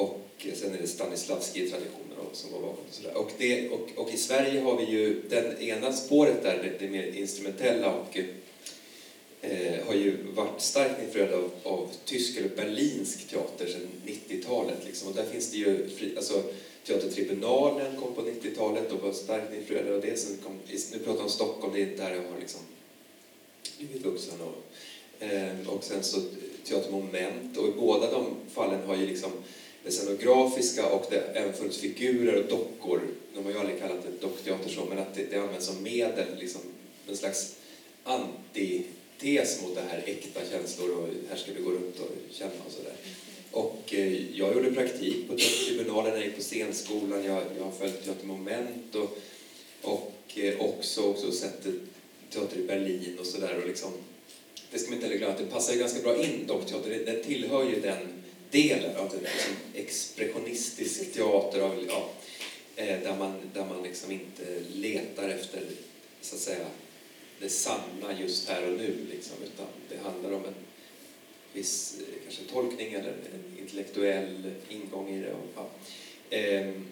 Och 0.00 0.46
sen 0.54 0.74
är 0.74 0.78
det 0.78 0.86
Stanislavski-traditionen 0.86 2.10
som 2.32 2.52
var 2.52 2.60
bakom. 2.60 2.84
Och, 2.88 2.94
sådär. 2.94 3.16
och, 3.16 3.30
det, 3.38 3.68
och, 3.68 3.88
och 3.96 4.14
i 4.14 4.16
Sverige 4.16 4.60
har 4.60 4.76
vi 4.76 4.84
ju 4.84 5.22
den 5.28 5.62
ena 5.62 5.92
spåret 5.92 6.42
där, 6.42 6.58
det, 6.62 6.86
det 6.86 6.90
mer 6.90 7.06
instrumentella 7.06 7.94
och 7.94 8.18
eh, 9.40 9.86
har 9.86 9.94
ju 9.94 10.16
varit 10.34 10.60
starkt 10.60 11.02
influerad 11.02 11.34
av, 11.34 11.50
av 11.62 11.88
tysk 12.04 12.38
eller 12.38 12.48
berlinsk 12.48 13.28
teater 13.28 13.66
sedan 13.66 13.88
90-talet. 14.06 14.78
Liksom. 14.86 15.08
Och 15.08 15.14
där 15.14 15.24
finns 15.24 15.50
det 15.50 15.56
ju, 15.56 15.88
fri, 15.88 16.16
alltså, 16.16 16.42
Teatertribunalen 16.86 18.00
kom 18.00 18.14
på 18.14 18.22
90-talet 18.22 18.92
och 18.92 19.00
var 19.00 19.12
starkt 19.12 19.54
influerad 19.54 19.92
av 19.92 20.00
det. 20.00 20.16
Sen 20.16 20.36
kom, 20.44 20.58
nu 20.66 20.98
pratar 20.98 21.12
jag 21.12 21.20
om 21.20 21.30
Stockholm, 21.30 21.74
det 21.74 21.82
är 21.82 21.96
där 21.96 22.14
jag 22.14 22.32
har 22.32 22.40
liksom 22.40 22.60
blivit 23.78 24.04
vuxen. 24.04 24.34
Och, 24.40 25.24
eh, 25.24 25.68
och 25.68 25.84
sen 25.84 26.02
så 26.02 26.20
Teatermoment. 26.64 27.56
Och 27.56 27.68
i 27.68 27.72
båda 27.72 28.12
de 28.12 28.26
fallen 28.54 28.86
har 28.86 28.96
ju 28.96 29.06
liksom 29.06 29.30
det 29.84 29.90
scenografiska 29.90 30.86
och 30.86 31.06
det 31.10 31.16
har 31.16 31.42
även 31.42 31.52
funnits 31.52 31.78
figurer 31.78 32.42
och 32.42 32.48
dockor. 32.48 33.00
De 33.34 33.44
har 33.44 33.52
ju 33.52 33.58
aldrig 33.58 33.80
kallat 33.80 34.02
det 34.02 34.26
dockteater 34.26 34.70
så, 34.70 34.84
men 34.84 34.98
att 34.98 35.14
det, 35.14 35.24
det 35.30 35.36
används 35.36 35.66
som 35.66 35.82
medel, 35.82 36.26
liksom 36.38 36.60
en 37.08 37.16
slags 37.16 37.54
antites 38.04 39.62
mot 39.62 39.74
det 39.74 39.82
här 39.90 40.02
äkta 40.06 40.40
känslor 40.50 40.90
och 40.90 41.08
här 41.28 41.36
ska 41.36 41.52
vi 41.52 41.62
gå 41.62 41.70
runt 41.70 42.00
och 42.00 42.10
känna 42.30 42.50
och 42.66 42.72
sådär. 42.72 42.92
Och 43.50 43.94
eh, 43.94 44.36
jag 44.36 44.54
gjorde 44.54 44.72
praktik 44.72 45.28
på 45.28 45.36
tribunalen, 45.36 46.12
jag 46.14 46.24
gick 46.24 46.36
på 46.36 46.42
scenskolan, 46.42 47.24
jag, 47.24 47.42
jag 47.58 47.64
har 47.64 47.72
följt 47.72 48.04
Teatermoment 48.04 48.94
och, 48.94 49.18
och 49.82 50.14
eh, 50.34 50.60
också, 50.60 51.02
också 51.02 51.32
sett 51.32 51.66
teater 52.30 52.58
i 52.58 52.66
Berlin 52.66 53.16
och 53.20 53.26
sådär. 53.26 53.62
Liksom, 53.66 53.90
det 54.70 54.78
ska 54.78 54.88
man 54.88 54.94
inte 54.94 55.06
heller 55.06 55.18
glömma, 55.18 55.34
att 55.34 55.38
det 55.40 55.46
passar 55.46 55.72
ju 55.72 55.78
ganska 55.78 56.02
bra 56.02 56.24
in 56.24 56.46
dockteater. 56.46 56.90
Det, 56.90 57.04
det 57.04 57.24
tillhör 57.24 57.70
ju 57.70 57.80
den 57.80 58.19
delen 58.50 58.96
av 58.96 59.10
den 59.10 59.20
liksom, 59.22 59.54
expressionistisk 59.74 61.12
teater 61.12 61.60
av, 61.60 61.84
ja, 61.88 62.10
eh, 62.76 63.00
där 63.02 63.16
man, 63.18 63.50
där 63.54 63.64
man 63.64 63.82
liksom 63.82 64.10
inte 64.10 64.62
letar 64.74 65.28
efter 65.28 65.62
så 66.20 66.34
att 66.34 66.40
säga, 66.40 66.66
det 67.40 67.48
sanna 67.48 68.20
just 68.20 68.48
här 68.48 68.66
och 68.66 68.78
nu, 68.78 68.96
liksom, 69.10 69.36
utan 69.44 69.66
det 69.88 69.96
handlar 69.96 70.32
om 70.32 70.44
en 70.44 70.54
viss 71.52 72.00
eh, 72.00 72.22
kanske 72.24 72.44
tolkning 72.52 72.92
eller 72.92 73.10
en 73.10 73.58
intellektuell 73.58 74.52
ingång 74.68 75.08
i 75.08 75.20
det. 75.20 75.32
Och, 75.32 75.46
ja. 75.56 75.70
ehm, 76.30 76.86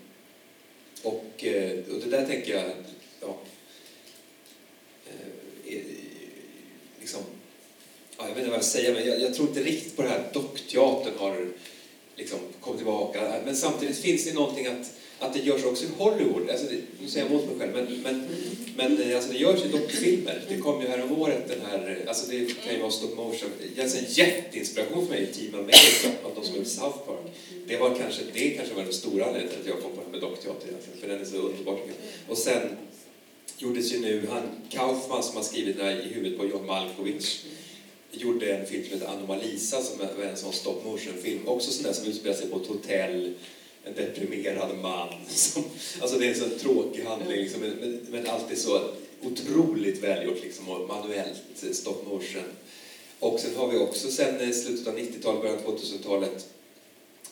och, 1.03 1.45
eh, 1.45 1.79
och 1.79 2.01
det 2.01 2.11
där 2.11 2.27
tänker 2.27 2.55
jag, 2.55 2.73
ja, 3.21 3.39
eh, 5.67 5.81
liksom, 7.01 7.23
ja, 8.19 8.29
jag 8.29 8.35
vet 8.35 8.39
inte 8.39 8.51
vad 8.51 8.59
jag 8.59 8.65
säger, 8.65 8.95
men 8.95 9.07
jag, 9.07 9.21
jag 9.21 9.35
tror 9.35 9.49
inte 9.49 9.63
riktigt 9.63 9.97
på 9.97 10.03
det 10.03 10.09
här 10.09 10.31
dockteatern 10.33 11.13
har 11.19 11.49
liksom 12.17 12.39
kommit 12.61 12.79
tillbaka. 12.79 13.41
Men 13.45 13.57
samtidigt 13.57 13.99
finns 13.99 14.25
det 14.25 14.35
någonting 14.35 14.67
att, 14.67 14.93
att 15.19 15.35
det 15.35 15.39
görs 15.39 15.65
också 15.65 15.85
i 15.85 15.89
Hollywood. 15.99 16.51
Alltså 16.51 16.67
det, 16.67 16.77
nu 17.01 17.09
säger 17.09 17.27
jag 17.27 17.33
emot 17.33 17.47
mig 17.47 17.59
själv, 17.59 17.73
men, 17.75 18.03
men, 18.03 18.29
men 18.77 19.11
eh, 19.11 19.17
alltså 19.17 19.33
det 19.33 19.39
görs 19.39 19.65
ju 19.65 19.69
dockfilmer. 19.69 20.45
Det 20.49 20.57
kom 20.57 20.83
ju 20.83 20.89
här 20.89 21.03
om 21.03 21.23
året 21.23 21.49
den 21.49 21.61
här, 21.71 21.99
eh, 22.03 22.09
alltså 22.09 22.31
det 22.31 22.65
kan 22.65 22.75
ju 22.75 22.81
vara 22.81 22.91
stop 22.91 23.15
motion. 23.17 23.51
Det 23.77 23.83
är 23.83 23.99
en 23.99 24.05
jätteinspiration 24.09 25.07
för 25.07 25.15
mig 25.15 25.23
i 25.23 25.35
Team 25.35 25.55
America, 25.55 26.09
av 26.25 26.33
de 26.35 26.45
som 26.45 26.55
gjorde 26.57 26.69
South 26.69 26.99
Park. 27.07 27.19
Det 27.67 27.77
var 27.77 27.95
kanske, 27.95 28.23
det 28.33 28.51
kanske 28.51 28.75
var 28.75 28.83
den 28.83 28.93
stora 28.93 29.25
anledningen 29.25 29.51
till 29.51 29.61
att 29.61 29.77
jag 29.77 29.83
kom 29.83 29.91
på 29.91 29.97
det 29.97 30.05
här 30.05 30.13
med 30.13 30.21
dockteater 30.21 30.69
för 31.01 31.09
den 31.09 31.21
är 31.21 31.25
så 31.25 31.37
underbart. 31.37 31.81
Och 32.29 32.39
sen 32.39 32.77
gjordes 33.59 33.93
ju 33.93 34.01
nu, 34.01 34.27
han 34.31 34.43
Kaufman 34.71 35.23
som 35.23 35.37
har 35.37 35.43
skrivit 35.43 35.79
det 35.79 35.85
här 35.85 36.07
i 36.07 36.15
huvudet 36.15 36.39
på 36.39 36.47
John 36.47 36.67
Malkovich, 36.67 37.45
gjorde 38.21 38.57
en 38.57 38.67
film 38.67 38.85
som 38.85 38.93
heter 38.93 39.07
Anomalisa 39.07 39.83
som 39.83 40.01
är 40.01 40.27
en 40.27 40.37
sån 40.37 40.53
stop 40.53 40.81
motion-film. 40.85 41.49
Också 41.49 41.71
sån 41.71 41.83
där 41.83 41.93
som 41.93 42.07
utspelar 42.07 42.37
sig 42.37 42.49
på 42.49 42.57
ett 42.57 42.67
hotell, 42.67 43.35
en 43.85 43.95
deprimerad 43.95 44.79
man. 44.79 45.09
Som, 45.29 45.65
alltså 46.01 46.19
det 46.19 46.27
är 46.27 46.31
en 46.31 46.41
sån 46.41 46.59
tråkig 46.59 47.03
handling, 47.03 47.31
liksom, 47.31 47.61
men, 47.61 48.07
men 48.11 48.27
allt 48.27 48.53
är 48.53 48.57
så 48.57 48.81
otroligt 49.23 50.03
välgjort 50.03 50.43
liksom, 50.43 50.69
och 50.69 50.89
manuellt 50.89 51.43
stop 51.73 51.97
motion. 52.07 52.43
Och 53.19 53.41
sen 53.41 53.57
har 53.57 53.69
vi 53.69 53.79
också 53.79 54.11
sen 54.11 54.41
eh, 54.41 54.51
slutet 54.51 54.87
av 54.87 54.99
90-talet, 54.99 55.43
början 55.43 55.59
av 55.67 55.79
2000-talet 55.79 56.47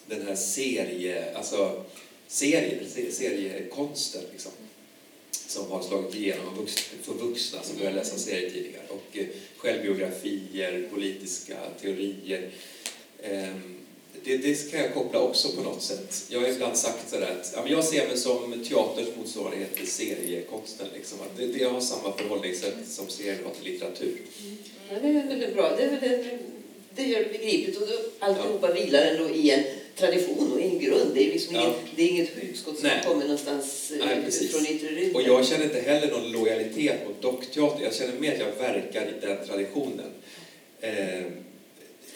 den 0.07 0.27
här 0.27 0.37
serie, 0.37 1.37
alltså 1.37 1.85
serie, 2.29 3.11
seriekonsten 3.11 4.23
liksom, 4.33 4.53
som 5.47 5.71
har 5.71 5.83
slagit 5.83 6.15
igenom 6.15 6.67
för 7.03 7.13
vuxna 7.13 7.63
som 7.63 7.77
börjar 7.79 7.93
läsa 7.93 8.19
serietidningar 8.19 8.83
och 8.89 9.19
eh, 9.19 9.27
självbiografier, 9.57 10.89
politiska 10.93 11.57
teorier. 11.81 12.51
Um, 13.25 13.77
det, 14.25 14.37
det 14.37 14.71
kan 14.71 14.81
jag 14.81 14.95
koppla 14.95 15.21
också 15.21 15.49
på 15.49 15.63
något 15.63 15.83
sätt. 15.83 16.27
Jag 16.29 16.41
har 16.41 16.49
ibland 16.49 16.77
sagt 16.77 17.11
sådär 17.11 17.37
att 17.41 17.53
ja, 17.55 17.63
men 17.63 17.73
jag 17.73 17.85
ser 17.85 18.09
mig 18.09 18.17
som 18.17 18.65
teaterns 18.69 19.17
motsvarighet 19.17 19.77
till 19.77 19.87
seriekonsten. 19.87 20.87
Liksom. 20.95 21.19
Det, 21.37 21.47
det 21.47 21.65
har 21.65 21.81
samma 21.81 22.13
förhållningssätt 22.13 22.89
som 22.89 23.09
serien 23.09 23.45
har 23.45 23.55
till 23.55 23.73
litteratur. 23.73 24.19
Ja, 24.91 24.99
det 25.03 25.09
är 25.09 25.27
väldigt 25.27 25.55
bra. 25.55 25.77
Det, 25.77 25.99
det, 26.01 26.39
det 26.95 27.03
gör 27.03 27.19
det 27.19 27.39
begripligt 27.39 27.77
och 27.77 27.89
alltihopa 28.19 28.69
ja. 28.69 28.75
vilar 28.75 29.03
ändå 29.03 29.31
i 29.31 29.51
en 29.51 29.65
tradition 29.97 30.53
och 30.53 30.61
en 30.61 30.79
grund. 30.79 31.11
Det 31.15 31.29
är, 31.29 31.33
liksom 31.33 31.55
ja. 31.55 31.63
inget, 31.63 31.77
det 31.97 32.03
är 32.03 32.09
inget 32.09 32.43
hugskott 32.43 32.79
som 32.79 32.89
Nej. 32.89 33.03
kommer 33.05 33.23
någonstans 33.23 33.93
eh, 34.01 34.07
Nej, 34.07 34.49
från 34.51 34.67
yttre 34.67 34.89
rymden. 34.89 35.15
Och 35.15 35.23
jag 35.23 35.47
känner 35.47 35.65
inte 35.65 35.81
heller 35.81 36.11
någon 36.11 36.33
lojalitet 36.33 37.07
mot 37.07 37.23
dockteater. 37.23 37.85
Jag 37.85 37.95
känner 37.95 38.19
mer 38.19 38.33
att 38.33 38.39
jag 38.39 38.69
verkar 38.69 39.03
i 39.03 39.27
den 39.27 39.47
traditionen. 39.47 40.11
Eh, 40.81 41.23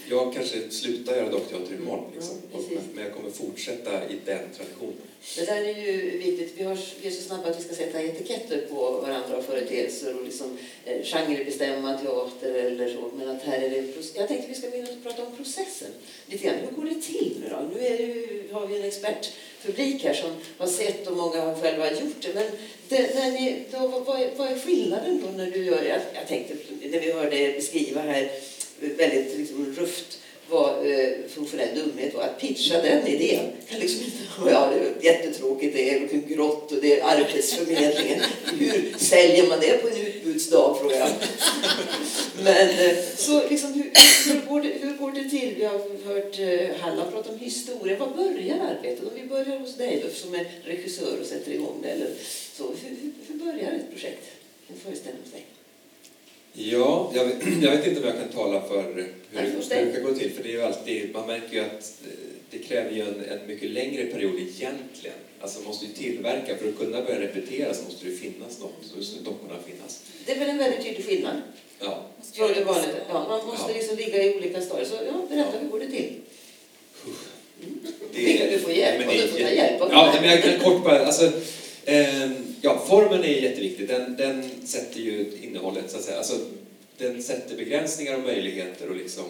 jag 0.08 0.34
kanske 0.34 0.70
slutar 0.70 1.16
göra 1.16 1.28
dockteater 1.28 1.74
imorgon, 1.74 2.10
liksom. 2.14 2.36
ja, 2.52 2.58
men 2.94 3.04
jag 3.04 3.14
kommer 3.14 3.30
fortsätta 3.30 4.08
i 4.08 4.16
den 4.24 4.42
traditionen. 4.56 5.00
Det 5.36 5.44
där 5.44 5.64
är 5.64 5.86
ju 5.86 6.18
viktigt. 6.18 6.52
Vi, 6.56 6.64
har, 6.64 6.78
vi 7.00 7.08
är 7.08 7.10
så 7.10 7.22
snabba 7.22 7.48
att 7.48 7.58
vi 7.58 7.64
ska 7.64 7.74
sätta 7.74 8.02
etiketter 8.02 8.66
på 8.70 8.90
varandra 8.90 9.36
och 9.36 9.44
företeelser 9.44 10.18
och 10.18 10.24
liksom, 10.24 10.58
eh, 10.84 11.02
genrebestämma 11.04 11.98
teater 11.98 12.54
eller 12.54 12.94
så. 12.94 13.10
Men 13.16 13.28
att 13.28 13.42
här 13.42 13.62
är 13.62 13.70
det, 13.70 13.84
jag 14.14 14.28
tänkte 14.28 14.48
vi 14.48 14.54
ska 14.54 14.70
börja 14.70 14.86
prata 15.02 15.26
om 15.26 15.36
processen. 15.36 15.88
Lite 16.26 16.44
grann. 16.44 16.56
Hur 16.56 16.76
går 16.76 16.84
det 16.84 17.00
till 17.00 17.36
nu 17.40 17.48
då? 17.48 17.70
Nu 17.74 17.88
ju, 17.88 18.48
har 18.52 18.66
vi 18.66 18.76
en 18.76 18.84
expertpublik 18.84 20.04
här 20.04 20.14
som 20.14 20.30
har 20.58 20.66
sett 20.66 21.06
och 21.06 21.16
många 21.16 21.40
har 21.40 21.54
själva 21.54 21.90
gjort 21.92 22.22
det. 22.22 22.34
Men 22.34 22.50
det, 22.88 23.14
när 23.14 23.30
ni, 23.30 23.64
då, 23.70 23.88
vad, 23.88 24.20
är, 24.20 24.30
vad 24.36 24.48
är 24.48 24.58
skillnaden 24.58 25.22
då 25.24 25.30
när 25.36 25.50
du 25.50 25.64
gör 25.64 25.82
det? 25.82 25.88
Jag, 25.88 26.00
jag 26.14 26.28
tänkte, 26.28 26.54
när 26.82 27.00
vi 27.00 27.12
hörde 27.12 27.36
er 27.36 27.54
beskriva 27.54 28.00
här 28.00 28.30
väldigt 28.80 29.38
liksom, 29.38 29.74
rufft 29.78 30.18
vad 30.50 30.86
eh, 30.90 31.08
funktionell 31.28 31.68
dumhet 31.74 32.14
var. 32.14 32.22
Att 32.22 32.40
pitcha 32.40 32.82
den 32.82 33.06
idén 33.06 33.52
kan 33.68 33.80
liksom. 33.80 34.00
Ja, 34.46 34.72
det 34.72 35.08
är 35.08 35.14
jättetråkigt, 35.14 35.76
det 35.76 35.94
är 35.94 36.34
grått 36.34 36.72
och 36.72 36.78
det 36.82 37.00
är 37.00 37.04
arbetsförmedlingen. 37.04 38.20
Hur 38.58 38.94
säljer 38.98 39.48
man 39.48 39.60
det 39.60 39.82
på 39.82 39.88
en 39.88 40.06
utbudsdag, 40.06 40.78
frågar 40.80 40.98
jag. 40.98 41.10
Men 42.44 42.68
eh, 42.68 42.96
så 43.16 43.48
liksom, 43.48 43.72
hur, 43.72 43.90
hur, 44.32 44.40
går 44.48 44.60
det, 44.60 44.68
hur 44.68 44.96
går 44.96 45.12
det 45.12 45.30
till? 45.30 45.54
Vi 45.56 45.64
har 45.64 45.78
hört 46.04 46.38
eh, 46.38 46.76
Halla 46.80 47.10
prata 47.10 47.30
om 47.30 47.38
historia. 47.38 47.98
Var 47.98 48.08
börjar 48.16 48.58
arbetet? 48.58 49.04
Om 49.04 49.14
vi 49.14 49.26
börjar 49.26 49.58
hos 49.58 49.76
dig 49.76 50.04
då, 50.04 50.14
som 50.14 50.34
är 50.34 50.46
regissör 50.64 51.20
och 51.20 51.26
sätter 51.26 51.52
igång 51.52 51.78
det. 51.82 51.88
Eller 51.88 52.10
så, 52.56 52.64
hur, 52.64 53.12
hur 53.28 53.34
börjar 53.34 53.72
ett 53.72 53.90
projekt? 53.90 54.24
En 54.68 54.76
föreställning 54.76 55.22
hos 55.22 55.32
dig? 55.32 55.46
Ja, 56.52 57.12
jag 57.14 57.24
vet, 57.24 57.36
jag 57.62 57.70
vet, 57.70 57.86
inte 57.86 58.00
om 58.00 58.06
jag 58.06 58.16
kan 58.16 58.28
tala 58.28 58.62
för 58.62 58.82
hur, 58.82 59.14
det 59.68 59.92
kan 59.92 60.02
gå 60.02 60.14
till. 60.14 60.30
För 60.30 60.42
det 60.42 60.48
är 60.48 60.52
ju 60.52 60.62
alltid, 60.62 61.14
man 61.14 61.26
märker 61.26 61.52
ju 61.52 61.60
att 61.60 61.92
eh, 62.04 62.10
det 62.50 62.58
kräver 62.58 62.90
ju 62.90 63.02
en, 63.02 63.24
en 63.24 63.46
mycket 63.46 63.70
längre 63.70 64.04
period 64.04 64.34
egentligen. 64.34 65.16
Alltså 65.40 65.58
man 65.58 65.68
måste 65.68 65.86
ju 65.86 65.92
tillverka, 65.92 66.56
för 66.56 66.68
att 66.68 66.78
kunna 66.78 67.02
börja 67.02 67.20
repetera 67.20 67.74
så 67.74 67.84
måste 67.84 68.06
det 68.06 68.16
finnas 68.16 68.60
något, 68.60 68.72
så 68.82 68.96
måste 68.96 69.24
dockorna 69.24 69.54
finnas. 69.66 70.02
Det 70.26 70.32
är 70.32 70.38
väl 70.38 70.48
en 70.48 70.58
väldigt 70.58 70.84
tydlig 70.84 71.06
skillnad? 71.06 71.42
Ja. 71.80 72.06
För 72.32 72.54
det 72.54 72.64
vanligt. 72.64 72.96
Ja, 73.08 73.26
man 73.28 73.46
måste 73.46 73.70
ja. 73.70 73.76
liksom 73.76 73.96
ligga 73.96 74.22
i 74.22 74.36
olika 74.36 74.60
stadier. 74.60 74.86
Så 74.86 74.94
ja, 74.94 75.12
berätta, 75.28 75.50
ja. 75.52 75.58
hur 75.60 75.68
går 75.68 75.80
det 75.80 75.86
till? 75.86 76.14
Mm. 77.04 77.16
Det, 78.12 78.50
du 78.50 78.58
får 78.58 78.72
hjälp, 78.72 78.98
men 78.98 79.08
det, 79.08 79.22
du 79.22 79.28
får 79.28 79.38
ta 79.38 79.50
hjälp 79.50 79.80
av 79.80 79.92
Ja, 79.92 80.14
men 80.20 80.30
jag 80.30 80.42
kan 80.42 80.60
kort 80.60 80.84
bara, 80.84 81.06
alltså, 81.06 81.32
Ehm, 81.90 82.54
ja, 82.60 82.78
formen 82.88 83.24
är 83.24 83.28
jätteviktig. 83.28 83.88
Den, 83.88 84.16
den 84.16 84.66
sätter 84.66 85.00
ju 85.00 85.32
innehållet, 85.42 85.90
så 85.90 85.96
att 85.96 86.02
säga. 86.02 86.18
Alltså, 86.18 86.38
den 86.98 87.22
sätter 87.22 87.56
begränsningar 87.56 88.14
och 88.14 88.22
möjligheter. 88.22 88.90
Och 88.90 88.96
liksom, 88.96 89.24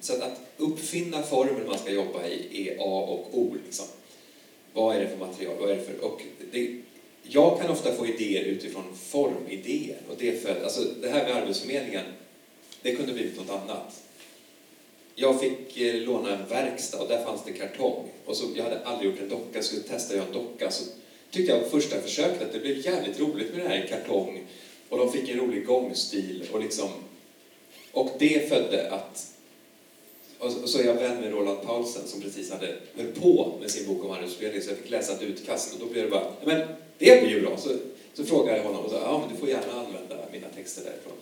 så 0.00 0.12
att, 0.12 0.22
att 0.22 0.40
uppfinna 0.56 1.22
formen 1.22 1.66
man 1.66 1.78
ska 1.78 1.90
jobba 1.90 2.26
i 2.26 2.68
är 2.68 2.76
A 2.78 3.06
och 3.08 3.38
O. 3.38 3.56
Liksom. 3.64 3.86
Vad 4.72 4.96
är 4.96 5.00
det 5.00 5.08
för 5.08 5.16
material? 5.16 5.56
Vad 5.60 5.70
är 5.70 5.76
det 5.76 5.82
för, 5.82 6.04
och 6.04 6.22
det, 6.52 6.76
jag 7.22 7.60
kan 7.60 7.70
ofta 7.70 7.92
få 7.92 8.06
idéer 8.06 8.44
utifrån 8.44 8.84
formidéer. 8.96 9.98
Och 10.08 10.14
det, 10.18 10.42
för, 10.42 10.62
alltså, 10.62 10.84
det 11.02 11.08
här 11.08 11.24
med 11.24 11.36
Arbetsförmedlingen, 11.36 12.04
det 12.82 12.94
kunde 12.96 13.12
blivit 13.12 13.36
något 13.36 13.50
annat. 13.50 14.02
Jag 15.14 15.40
fick 15.40 15.80
eh, 15.80 15.94
låna 15.94 16.36
en 16.36 16.48
verkstad 16.48 16.98
och 16.98 17.08
där 17.08 17.24
fanns 17.24 17.40
det 17.46 17.52
kartong. 17.52 18.08
Och 18.24 18.36
så, 18.36 18.46
jag 18.56 18.64
hade 18.64 18.84
aldrig 18.84 19.10
gjort 19.10 19.20
en 19.20 19.28
docka, 19.28 19.62
så 19.62 19.68
skulle 19.68 19.82
testa 19.82 20.14
att 20.14 20.18
göra 20.18 20.26
en 20.26 20.32
docka. 20.32 20.70
Så 20.70 20.84
tyckte 21.34 21.52
jag 21.52 21.64
på 21.64 21.80
första 21.80 22.00
försöket 22.00 22.42
att 22.42 22.52
det 22.52 22.58
blev 22.58 22.86
jävligt 22.86 23.20
roligt 23.20 23.54
med 23.54 23.64
det 23.64 23.68
här 23.68 23.84
i 23.84 23.88
kartong 23.88 24.46
och 24.88 24.98
de 24.98 25.12
fick 25.12 25.28
en 25.28 25.38
rolig 25.38 25.66
gångstil 25.66 26.48
och 26.52 26.60
liksom 26.60 26.88
och 27.92 28.10
det 28.18 28.48
födde 28.48 28.90
att 28.90 29.30
och 30.38 30.68
så 30.68 30.78
är 30.78 30.84
jag 30.84 30.94
vän 30.94 31.20
med 31.20 31.32
Roland 31.32 31.62
Paulsen 31.62 32.06
som 32.06 32.20
precis 32.20 32.50
hade 32.50 32.76
höll 32.94 33.06
på 33.06 33.58
med 33.60 33.70
sin 33.70 33.86
bok 33.86 34.04
om 34.04 34.10
arbetsförmedling 34.10 34.62
så 34.62 34.70
jag 34.70 34.78
fick 34.78 34.90
läsa 34.90 35.12
ett 35.12 35.22
utkast 35.22 35.74
och 35.74 35.80
då 35.80 35.86
blev 35.86 36.04
det 36.04 36.10
bara, 36.10 36.32
men 36.44 36.60
det 36.98 37.22
blir 37.22 37.30
ju 37.30 37.40
bra. 37.40 37.56
Så, 37.56 37.68
så 38.14 38.24
frågade 38.24 38.56
jag 38.56 38.64
honom 38.64 38.84
och 38.84 38.90
sa, 38.90 38.96
ja 38.96 39.18
men 39.18 39.34
du 39.34 39.40
får 39.40 39.48
gärna 39.48 39.72
använda 39.72 40.16
mina 40.32 40.48
texter 40.48 40.82
därifrån. 40.84 41.12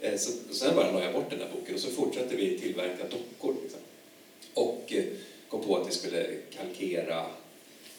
Eh, 0.00 0.18
så, 0.18 0.32
och 0.50 0.56
sen 0.56 0.76
bara 0.76 0.92
la 0.92 1.04
jag 1.04 1.12
bort 1.12 1.30
den 1.30 1.38
där 1.38 1.48
boken 1.54 1.74
och 1.74 1.80
så 1.80 1.90
fortsatte 1.90 2.36
vi 2.36 2.58
tillverka 2.58 3.04
dockor. 3.04 3.54
Liksom. 3.62 3.80
Och 4.54 4.92
eh, 4.92 5.04
kom 5.48 5.62
på 5.62 5.76
att 5.76 5.88
vi 5.88 5.92
skulle 5.92 6.26
kalkera 6.56 7.26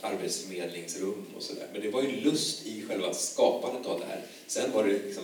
arbetsförmedlingsrum 0.06 1.26
och 1.38 1.44
sådär. 1.44 1.68
Men 1.74 1.82
det 1.82 1.90
var 1.90 2.02
ju 2.02 2.12
lust 2.12 2.66
i 2.66 2.84
själva 2.88 3.14
skapandet 3.14 3.86
av 3.86 4.00
det 4.00 4.06
här. 4.06 4.22
Sen 4.48 4.72
var 4.72 4.84
det 4.84 4.94
liksom, 4.94 5.24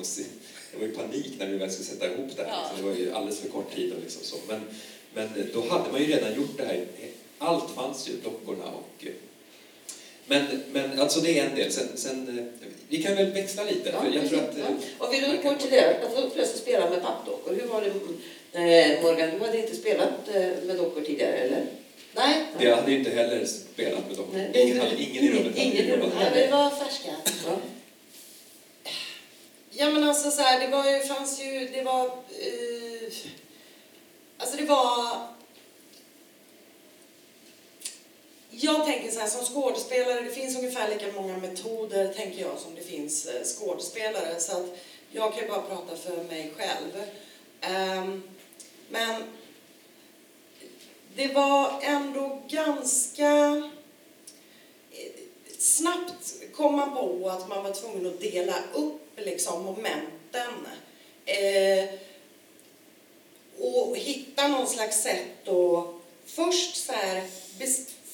det 0.72 0.80
var 0.80 0.88
ju 0.88 0.94
panik 0.94 1.34
när 1.40 1.48
vi 1.48 1.58
väl 1.58 1.72
skulle 1.72 1.88
sätta 1.88 2.14
ihop 2.14 2.32
det 2.36 2.44
här. 2.44 2.52
Ja. 2.52 2.72
Det 2.78 2.84
var 2.84 2.96
ju 2.96 3.14
alldeles 3.14 3.40
för 3.40 3.50
kort 3.50 3.76
tid 3.76 3.94
och 3.94 4.00
liksom 4.02 4.24
så. 4.24 4.36
Men, 4.48 4.62
men 5.14 5.50
då 5.54 5.62
hade 5.62 5.92
man 5.92 6.02
ju 6.02 6.08
redan 6.08 6.36
gjort 6.36 6.58
det 6.58 6.66
här. 6.66 6.86
Allt 7.38 7.76
fanns 7.76 8.10
ju, 8.10 8.14
dockorna 8.24 8.66
och 8.66 9.06
men, 10.32 10.46
men 10.72 11.00
alltså 11.00 11.20
det 11.20 11.40
är 11.40 11.50
en 11.50 11.56
del. 11.56 11.72
Sen, 11.72 11.88
sen 11.96 12.50
vi 12.90 13.04
kan 13.04 13.16
väl 13.16 13.32
växla 13.32 13.64
lite. 13.64 13.90
Ja, 13.90 14.06
jag 14.14 14.30
tror 14.30 14.40
att, 14.40 14.58
ja. 14.58 14.66
Och 14.98 15.14
vi 15.14 15.20
går 15.44 15.56
till 15.56 15.72
det, 15.72 16.06
att 16.06 16.34
plötsligt 16.34 16.62
spela 16.62 16.90
med 16.90 17.02
pappdockor. 17.02 17.56
Hur 17.56 17.68
var 17.68 17.82
det, 17.82 17.88
eh, 18.60 19.04
Morgan, 19.04 19.30
du 19.40 19.46
hade 19.46 19.58
inte 19.58 19.76
spelat 19.76 20.28
eh, 20.34 20.42
med 20.66 20.78
dockor 20.78 21.02
tidigare, 21.02 21.34
eller? 21.34 21.66
Nej. 22.14 22.46
Det 22.60 22.76
hade 22.76 22.92
inte 22.92 23.10
heller 23.10 23.46
spelat 23.46 24.08
med 24.08 24.18
dem. 24.18 24.52
Ingen, 24.54 24.80
hade, 24.80 25.02
ingen 25.02 25.24
i 25.24 25.32
rummet 25.32 25.46
hade 25.46 25.62
ingen 25.62 25.88
jobbat 25.88 26.14
med 26.14 26.32
det. 26.34 26.52
var 26.52 26.70
färska. 26.70 27.16
Ja. 27.46 27.58
ja 29.72 29.90
men 29.90 30.04
alltså 30.04 30.32
så 30.32 30.42
här, 30.42 30.60
det 30.60 30.68
var 30.68 30.92
ju, 30.92 31.00
fanns 31.00 31.42
ju, 31.42 31.68
det 31.74 31.82
var, 31.82 32.06
eh, 32.06 33.14
alltså 34.38 34.58
det 34.58 34.66
var 34.66 35.28
jag 38.52 38.86
tänker 38.86 39.12
så 39.12 39.20
här, 39.20 39.28
som 39.28 39.46
skådespelare, 39.46 40.22
det 40.22 40.30
finns 40.30 40.58
ungefär 40.58 40.90
lika 40.90 41.12
många 41.12 41.38
metoder, 41.38 42.14
tänker 42.14 42.42
jag, 42.42 42.60
som 42.60 42.76
det 42.76 42.82
finns 42.82 43.26
eh, 43.26 43.44
skådespelare. 43.44 44.40
Så 44.40 44.58
att 44.58 44.66
jag 45.12 45.34
kan 45.34 45.44
ju 45.44 45.50
bara 45.50 45.62
prata 45.62 45.96
för 45.96 46.24
mig 46.24 46.54
själv. 46.58 47.04
Um, 48.00 48.24
men 48.90 49.24
det 51.16 51.28
var 51.28 51.80
ändå 51.82 52.42
ganska 52.48 53.64
eh, 54.92 55.12
snabbt 55.58 56.34
kom 56.56 56.76
man 56.76 56.94
på 56.94 57.30
att 57.30 57.50
man 57.50 57.64
var 57.64 57.72
tvungen 57.72 58.08
att 58.08 58.22
dela 58.22 58.56
upp 58.74 59.20
liksom 59.20 59.66
momenten. 59.66 60.68
Eh, 61.26 61.90
och 63.60 63.98
hitta 63.98 64.48
någon 64.48 64.68
slags 64.68 65.02
sätt 65.04 65.48
att 65.48 65.86
först 66.26 66.86
så 66.86 66.92
här, 66.92 67.28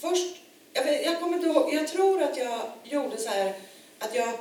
först, 0.01 0.35
jag, 0.73 1.03
jag 1.03 1.19
kommer 1.19 1.37
inte 1.37 1.49
ihåg, 1.49 1.73
jag 1.73 1.87
tror 1.87 2.23
att 2.23 2.37
jag 2.37 2.61
gjorde 2.83 3.17
så 3.17 3.29
här 3.29 3.53
att 3.99 4.15
jag 4.15 4.33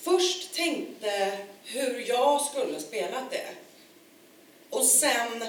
först 0.00 0.54
tänkte 0.54 1.38
hur 1.64 2.08
jag 2.08 2.40
skulle 2.40 2.80
spela 2.80 3.24
det. 3.30 3.48
Och 4.70 4.84
sen 4.84 5.44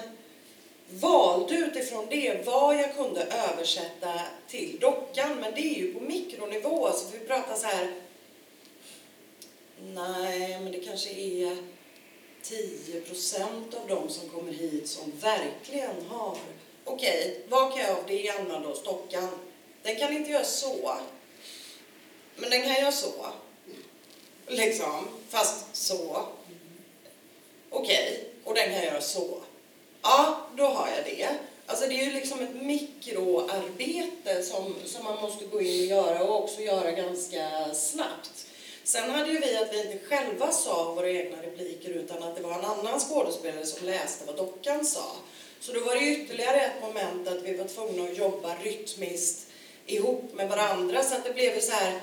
valde 0.91 1.55
utifrån 1.55 2.07
det 2.09 2.45
vad 2.45 2.75
jag 2.75 2.95
kunde 2.95 3.21
översätta 3.21 4.21
till 4.47 4.77
dockan. 4.79 5.37
Men 5.41 5.53
det 5.55 5.61
är 5.61 5.79
ju 5.79 5.93
på 5.93 5.99
mikronivå, 5.99 6.91
så 6.91 7.05
vi 7.13 7.27
pratar 7.27 7.55
så 7.55 7.67
här. 7.67 7.93
Nej, 9.81 10.59
men 10.59 10.71
det 10.71 10.79
kanske 10.79 11.09
är 11.09 11.57
10 12.43 13.01
procent 13.01 13.73
av 13.73 13.87
de 13.87 14.09
som 14.09 14.29
kommer 14.29 14.51
hit 14.51 14.87
som 14.87 15.11
verkligen 15.19 16.05
har 16.09 16.37
Okej, 16.83 17.21
okay, 17.21 17.41
vad 17.49 17.73
kan 17.73 17.81
jag 17.81 17.97
av 17.97 18.03
det 18.07 18.29
använda 18.29 18.69
då, 18.69 18.75
stockan? 18.75 19.29
Den 19.83 19.95
kan 19.95 20.13
inte 20.13 20.31
göra 20.31 20.43
så. 20.43 20.97
Men 22.35 22.49
den 22.49 22.61
kan 22.61 22.75
göra 22.75 22.91
så. 22.91 23.25
Liksom, 24.47 25.07
fast 25.29 25.75
så. 25.75 26.25
Okej, 27.69 28.13
okay, 28.13 28.25
och 28.43 28.55
den 28.55 28.73
kan 28.73 28.83
göra 28.83 29.01
så. 29.01 29.41
Ja, 30.01 30.47
då 30.55 30.65
har 30.65 30.87
jag 30.87 31.05
det. 31.05 31.27
Alltså 31.65 31.87
det 31.87 32.01
är 32.01 32.05
ju 32.05 32.11
liksom 32.11 32.39
ett 32.39 32.61
mikroarbete 32.61 34.43
som, 34.43 34.75
som 34.85 35.03
man 35.03 35.21
måste 35.21 35.45
gå 35.45 35.61
in 35.61 35.81
och 35.81 35.87
göra 35.87 36.23
och 36.23 36.43
också 36.43 36.61
göra 36.61 36.91
ganska 36.91 37.73
snabbt. 37.73 38.45
Sen 38.83 39.09
hade 39.09 39.31
ju 39.31 39.39
vi 39.39 39.57
att 39.57 39.73
vi 39.73 39.81
inte 39.81 40.05
själva 40.07 40.51
sa 40.51 40.93
våra 40.93 41.09
egna 41.09 41.41
repliker 41.41 41.89
utan 41.89 42.23
att 42.23 42.35
det 42.35 42.41
var 42.41 42.59
en 42.59 42.65
annan 42.65 42.99
skådespelare 42.99 43.65
som 43.65 43.87
läste 43.87 44.25
vad 44.25 44.35
dockan 44.35 44.85
sa. 44.85 45.05
Så 45.59 45.73
då 45.73 45.79
var 45.79 45.95
det 45.95 46.01
ytterligare 46.01 46.61
ett 46.61 46.81
moment 46.81 47.27
att 47.27 47.43
vi 47.43 47.57
var 47.57 47.65
tvungna 47.65 48.03
att 48.03 48.17
jobba 48.17 48.55
rytmiskt 48.63 49.47
ihop 49.85 50.33
med 50.33 50.49
varandra 50.49 51.03
så 51.03 51.15
att 51.15 51.23
det 51.23 51.33
blev 51.33 51.59
så 51.59 51.71
här 51.71 52.01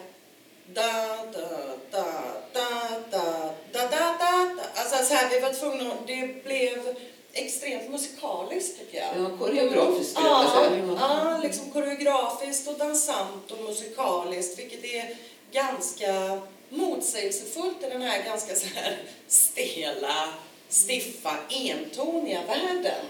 da, 0.75 1.17
da, 1.33 1.49
da, 1.91 2.05
da, 2.53 3.03
da, 3.11 3.55
da, 3.73 3.89
da, 3.89 4.17
da. 4.19 4.63
Alltså 4.75 5.05
så 5.05 5.15
här, 5.15 5.31
vi 5.31 5.41
var 5.41 5.53
tvungna, 5.53 5.95
det 6.07 6.45
blev 6.45 6.97
extremt 7.33 7.91
musikaliskt 7.91 8.79
tycker 8.79 8.99
jag. 8.99 9.09
Ja, 9.23 9.39
koreografiskt 9.39 10.19
jag 10.25 10.51
säga. 10.51 10.97
Ja, 11.01 11.41
liksom 11.43 11.71
koreografiskt 11.71 12.69
och 12.69 12.79
dansant 12.79 13.51
och 13.51 13.65
musikaliskt, 13.65 14.59
vilket 14.59 14.85
är 14.85 15.17
ganska 15.53 16.41
motsägelsefullt 16.69 17.83
i 17.83 17.91
den 17.91 18.03
här 18.03 18.25
ganska 18.25 18.55
så 18.55 18.67
här 18.75 18.99
stela, 19.27 20.29
stiffa, 20.69 21.37
entoniga 21.49 22.43
världen. 22.47 23.05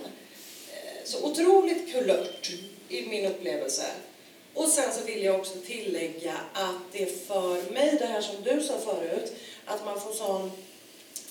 Eh, 0.72 1.04
så 1.04 1.24
otroligt 1.24 1.92
kulört 1.92 2.50
i 2.88 3.06
min 3.06 3.26
upplevelse. 3.26 3.86
Och 4.54 4.68
sen 4.68 4.92
så 4.92 5.04
vill 5.04 5.22
jag 5.22 5.40
också 5.40 5.54
tillägga 5.66 6.34
att 6.52 6.92
det 6.92 7.26
för 7.26 7.72
mig, 7.72 7.96
det 8.00 8.06
här 8.06 8.20
som 8.20 8.42
du 8.42 8.62
sa 8.62 8.78
förut, 8.78 9.32
att 9.64 9.84
man 9.84 10.00
får 10.00 10.12
sån 10.12 10.50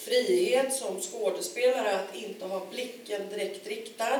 frihet 0.08 0.74
som 0.74 1.02
skådespelare 1.02 1.96
att 1.96 2.16
inte 2.16 2.46
ha 2.46 2.66
blicken 2.72 3.30
direkt 3.30 3.68
riktad 3.68 4.20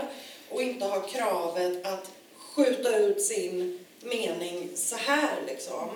och 0.50 0.62
inte 0.62 0.86
ha 0.86 1.02
kravet 1.02 1.86
att 1.86 2.12
skjuta 2.36 2.98
ut 2.98 3.22
sin 3.22 3.80
mening 4.02 4.70
så 4.76 4.96
här 4.96 5.36
liksom 5.48 5.90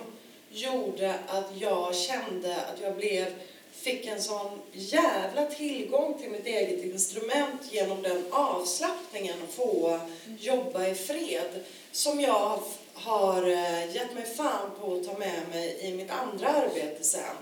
gjorde 0.50 1.14
att 1.26 1.50
jag 1.58 1.96
kände 1.96 2.56
att 2.56 2.80
jag 2.80 2.96
blev, 2.96 3.26
fick 3.72 4.06
en 4.06 4.22
sån 4.22 4.60
jävla 4.72 5.46
tillgång 5.46 6.18
till 6.20 6.30
mitt 6.30 6.46
eget 6.46 6.84
instrument 6.84 7.60
genom 7.70 8.02
den 8.02 8.24
avslappningen 8.30 9.42
att 9.42 9.54
få 9.54 10.00
jobba 10.40 10.86
i 10.86 10.94
fred 10.94 11.64
som 11.92 12.20
jag 12.20 12.60
har 12.94 13.42
eh, 13.42 13.94
gett 13.94 14.14
mig 14.14 14.34
fan 14.36 14.70
på 14.80 14.94
att 14.94 15.06
ta 15.06 15.18
med 15.18 15.48
mig 15.50 15.78
i 15.80 15.92
mitt 15.92 16.10
andra 16.10 16.48
arbete 16.48 17.04
sen. 17.04 17.36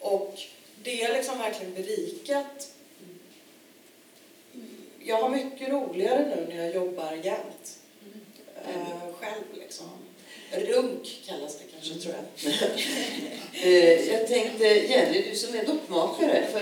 Och 0.00 0.38
det 0.82 1.04
har 1.04 1.14
liksom 1.14 1.38
verkligen 1.38 1.74
berikat. 1.74 2.68
Jag 4.98 5.16
har 5.16 5.28
mycket 5.28 5.68
roligare 5.68 6.36
nu 6.36 6.54
när 6.54 6.64
jag 6.64 6.74
jobbar 6.74 7.12
jämt. 7.12 7.78
Mm. 8.64 8.80
Uh, 8.80 9.12
själv 9.20 9.44
liksom. 9.54 9.86
Runk 10.52 11.22
kallas 11.26 11.58
det 11.58 11.64
kanske, 11.74 11.94
tror 11.94 12.14
jag. 12.14 12.52
Eh, 13.62 14.12
jag 14.12 14.28
tänkte, 14.28 14.64
Jenny, 14.64 15.24
du 15.30 15.36
som 15.36 15.54
är 15.54 15.64
dockmakare, 15.64 16.46
för 16.52 16.60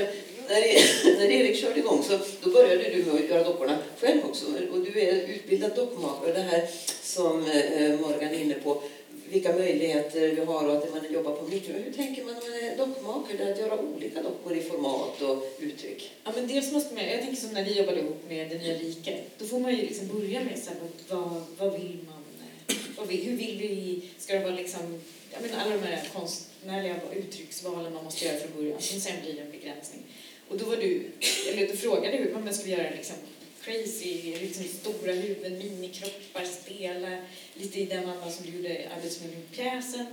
när, 0.48 1.18
när 1.18 1.30
Erik 1.30 1.60
körde 1.60 1.78
igång 1.78 2.02
så 2.02 2.18
då 2.42 2.50
började 2.50 2.82
du 2.82 3.04
med 3.04 3.14
att 3.14 3.30
göra 3.30 3.44
dockorna 3.44 3.78
själv 4.00 4.20
också. 4.24 4.46
Och 4.72 4.80
du 4.80 5.00
är 5.00 5.12
utbildad 5.12 5.76
dockmakare. 5.76 6.32
Det 6.32 6.40
här 6.40 6.68
som 7.02 7.50
eh, 7.50 8.00
Morgan 8.00 8.34
är 8.34 8.38
inne 8.38 8.54
på, 8.54 8.82
vilka 9.30 9.52
möjligheter 9.52 10.20
vi 10.20 10.44
har 10.44 10.68
och 10.68 10.76
att 10.76 10.94
man 10.94 11.12
jobbar 11.12 11.36
på 11.36 11.48
mikro. 11.48 11.72
Hur 11.72 11.92
tänker 11.92 12.24
man 12.24 12.34
när 12.34 12.40
man 12.40 12.72
är 12.72 12.76
dockmakare, 12.76 13.52
att 13.52 13.58
göra 13.58 13.78
olika 13.80 14.22
dockor 14.22 14.56
i 14.56 14.62
format 14.62 15.22
och 15.22 15.44
uttryck? 15.60 16.10
Ja, 16.24 16.32
men 16.34 16.48
dels 16.48 16.72
måste 16.72 16.94
man, 16.94 17.04
jag 17.04 17.20
tänker 17.20 17.36
som 17.36 17.50
när 17.50 17.64
vi 17.64 17.78
jobbade 17.78 18.00
ihop 18.00 18.22
med 18.28 18.50
Det 18.50 18.58
nya 18.58 18.78
riket, 18.78 19.38
då 19.38 19.44
får 19.46 19.60
man 19.60 19.70
ju 19.76 19.82
liksom 19.82 20.08
börja 20.08 20.40
med 20.40 20.58
så 20.58 20.70
här, 20.70 20.78
vad, 21.08 21.42
vad 21.58 21.80
vill 21.80 21.98
man 22.06 22.18
vad 22.98 23.08
vill, 23.08 23.24
hur 23.24 23.36
vill 23.36 23.58
vi, 23.58 24.02
ska 24.18 24.34
det 24.34 24.44
vara 24.44 24.54
liksom, 24.54 25.00
jag 25.32 25.42
menar 25.42 25.58
alla 25.64 25.76
de 25.76 25.82
här 25.82 26.08
konstnärliga 26.12 26.96
uttrycksvalen 27.14 27.94
man 27.94 28.04
måste 28.04 28.24
göra 28.24 28.38
från 28.38 28.62
början, 28.62 28.80
som 28.80 29.00
sen 29.00 29.12
blir 29.22 29.40
en 29.40 29.50
begränsning. 29.50 30.02
Och 30.48 30.58
då 30.58 30.64
var 30.64 30.76
du, 30.76 31.10
eller 31.48 31.66
du 31.66 31.76
frågade 31.76 32.16
hur 32.16 32.32
man 32.32 32.54
skulle 32.54 32.74
göra 32.74 32.90
liksom 32.96 33.16
crazy, 33.68 34.36
liksom 34.40 34.64
stora 34.64 35.12
huvuden, 35.12 35.58
minikroppar, 35.58 36.44
spela 36.44 37.18
lite 37.54 37.80
i 37.80 37.84
den 37.84 38.08
andan 38.08 38.32
som 38.32 38.46
du 38.46 38.56
gjorde 38.56 38.90
Arbetsmiljöpjäsen. 38.96 40.06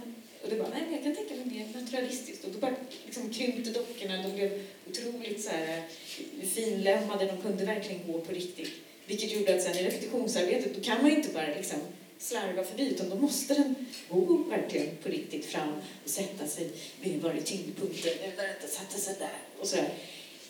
Och 0.44 0.50
du 0.50 0.58
bara, 0.58 0.70
nej 0.70 0.84
jag 0.92 1.04
kan 1.04 1.16
tänka 1.16 1.36
mig 1.36 1.46
mer 1.46 1.82
naturalistiskt. 1.82 2.46
Och 2.46 2.52
då 2.52 2.60
bara 2.60 2.76
liksom 3.06 3.34
krympte 3.34 3.70
dockorna, 3.70 4.24
de 4.24 4.32
blev 4.32 4.64
otroligt 4.90 5.44
så 5.44 5.50
här 5.50 5.78
eh, 5.78 5.84
finlämmade, 6.08 6.48
finlemmade, 6.48 7.26
de 7.26 7.42
kunde 7.42 7.66
verkligen 7.66 8.08
gå 8.08 8.22
på 8.22 8.32
riktigt. 8.32 8.72
Vilket 9.06 9.32
gjorde 9.32 9.56
att 9.56 9.64
sen 9.64 9.78
i 9.78 9.84
repetitionsarbetet, 9.84 10.76
då 10.76 10.82
kan 10.82 11.02
man 11.02 11.12
inte 11.12 11.30
bara 11.30 11.48
liksom 11.48 11.80
slarva 12.20 12.64
förbi 12.64 12.90
utan 12.90 13.10
då 13.10 13.16
måste 13.16 13.54
den 13.54 13.76
gå 14.10 14.38
verkligen 14.50 14.98
på 15.04 15.10
riktigt 15.10 15.46
fram 15.46 15.74
och 16.04 16.10
sätta 16.10 16.48
sig 16.48 16.70
vid 17.02 17.22
var 17.22 17.34
tyngdpunkten, 17.34 18.12
nu 18.22 18.32
den 18.38 18.56
inte 18.56 18.76
satte 18.76 19.00
sig 19.00 19.16
där 19.20 19.60
och 19.60 19.68
sådär. 19.68 19.90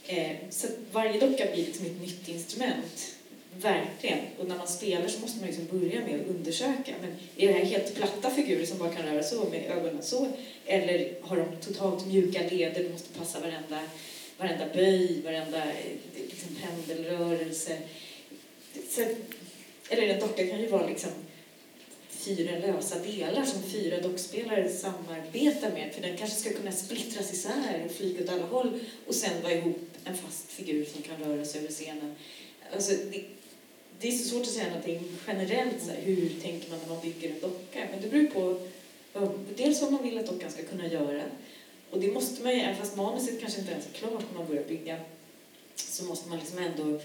Eh, 0.08 0.36
så 0.49 0.68
varje 0.91 1.20
docka 1.20 1.45
blir 1.53 1.66
liksom 1.66 1.86
ett 1.86 2.01
nytt 2.01 2.28
instrument. 2.28 3.16
Verkligen. 3.62 4.20
Och 4.39 4.47
när 4.47 4.58
man 4.58 4.68
spelar 4.68 5.08
så 5.08 5.20
måste 5.20 5.39
man 5.39 5.47
liksom 5.47 5.80
börja 5.80 6.01
med 6.01 6.22
att 6.22 6.28
undersöka. 6.28 6.93
Men 7.01 7.16
är 7.38 7.47
det 7.47 7.53
här 7.53 7.66
helt 7.66 7.95
platta 7.95 8.30
figurer 8.30 8.66
som 8.66 8.78
bara 8.78 8.93
kan 8.93 9.06
röra 9.06 9.24
så 9.24 9.49
med 9.49 9.72
ögonen 9.72 10.03
så? 10.03 10.28
Eller 10.66 11.14
har 11.22 11.38
de 11.38 11.45
totalt 11.62 12.08
mjuka 12.08 12.41
leder, 12.49 12.84
Det 12.84 12.89
måste 12.89 13.20
passa 13.20 13.39
varenda, 13.39 13.80
varenda 14.38 14.66
böj, 14.74 15.22
varenda 15.22 15.58
eh, 15.58 15.97
liksom, 16.14 16.49
pendelrörelse. 16.62 17.78
Så, 18.89 19.01
eller 19.89 20.08
en 20.08 20.20
docka 20.20 20.47
kan 20.47 20.62
ju 20.62 20.68
vara 20.68 20.88
liksom 20.88 21.12
fyra 22.10 22.51
lösa 22.60 22.99
delar 22.99 23.45
som 23.45 23.64
fyra 23.64 24.01
dockspelare 24.01 24.70
samarbetar 24.70 25.72
med. 25.72 25.93
För 25.93 26.01
den 26.01 26.18
kanske 26.18 26.39
ska 26.39 26.53
kunna 26.53 26.72
splittras 26.72 27.34
isär 27.34 27.86
och 27.86 27.91
flyga 27.91 28.24
åt 28.24 28.30
alla 28.30 28.45
håll 28.45 28.80
och 29.08 29.16
sen 29.16 29.41
vara 29.43 29.53
ihop 29.53 29.95
en 30.06 30.18
fast 30.18 30.51
figur 30.51 30.86
som 30.86 31.01
kan 31.01 31.18
röra 31.18 31.45
sig 31.45 31.62
över 31.62 31.72
scenen. 31.72 32.16
Alltså, 32.74 32.91
det, 33.12 33.24
det 33.99 34.08
är 34.08 34.12
så 34.12 34.30
svårt 34.30 34.41
att 34.41 34.47
säga 34.47 34.68
någonting 34.68 35.03
generellt, 35.28 35.84
så 35.84 35.89
här, 35.89 36.01
hur 36.01 36.30
tänker 36.41 36.70
man 36.70 36.80
när 36.80 36.89
man 36.89 37.01
bygger 37.01 37.30
en 37.30 37.39
docka? 37.39 37.88
Men 37.91 38.01
det 38.01 38.08
beror 38.08 38.28
på 38.28 38.60
dels 39.56 39.82
vad 39.82 39.91
man 39.91 40.03
vill 40.03 40.18
att 40.18 40.28
dockan 40.28 40.51
ska 40.51 40.64
kunna 40.64 40.88
göra. 40.88 41.24
Och 41.89 41.99
det 41.99 42.12
måste 42.12 42.43
man 42.43 42.53
ju, 42.53 42.60
även 42.60 42.76
fast 42.76 42.95
manuset 42.95 43.39
kanske 43.41 43.60
inte 43.60 43.72
ens 43.72 43.86
är 43.86 43.91
klart 43.91 44.24
när 44.32 44.39
man 44.39 44.47
börjar 44.47 44.64
bygga, 44.64 44.97
så 45.76 46.03
måste 46.03 46.30
man 46.30 46.39
liksom 46.39 46.58
ändå 46.58 46.99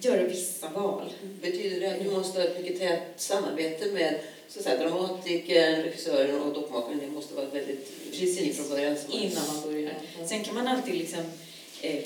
göra 0.00 0.26
vissa 0.26 0.68
val. 0.68 1.12
Betyder 1.42 1.80
det 1.80 1.94
att 1.94 2.04
du 2.04 2.10
måste 2.10 2.40
ha 2.40 2.48
ett 2.48 2.62
mycket 2.62 2.78
tätt 2.78 3.02
samarbete 3.16 3.92
med 3.92 4.20
så 4.48 4.58
att 4.58 4.64
säga, 4.64 4.82
dramatikern, 4.82 5.82
regissören 5.82 6.40
och 6.40 6.54
dockmakaren? 6.54 6.98
Det 6.98 7.10
måste 7.10 7.34
vara 7.34 7.46
väldigt 7.46 8.10
precis 8.10 8.56
från 8.56 8.68
början. 8.68 8.96
Innan 9.10 9.46
man 9.46 9.62
börjar. 9.62 9.94
Mm. 10.16 10.28
Sen 10.28 10.44
kan 10.44 10.54
man 10.54 10.68
alltid 10.68 10.94
liksom, 10.94 11.22
eh, 11.82 12.04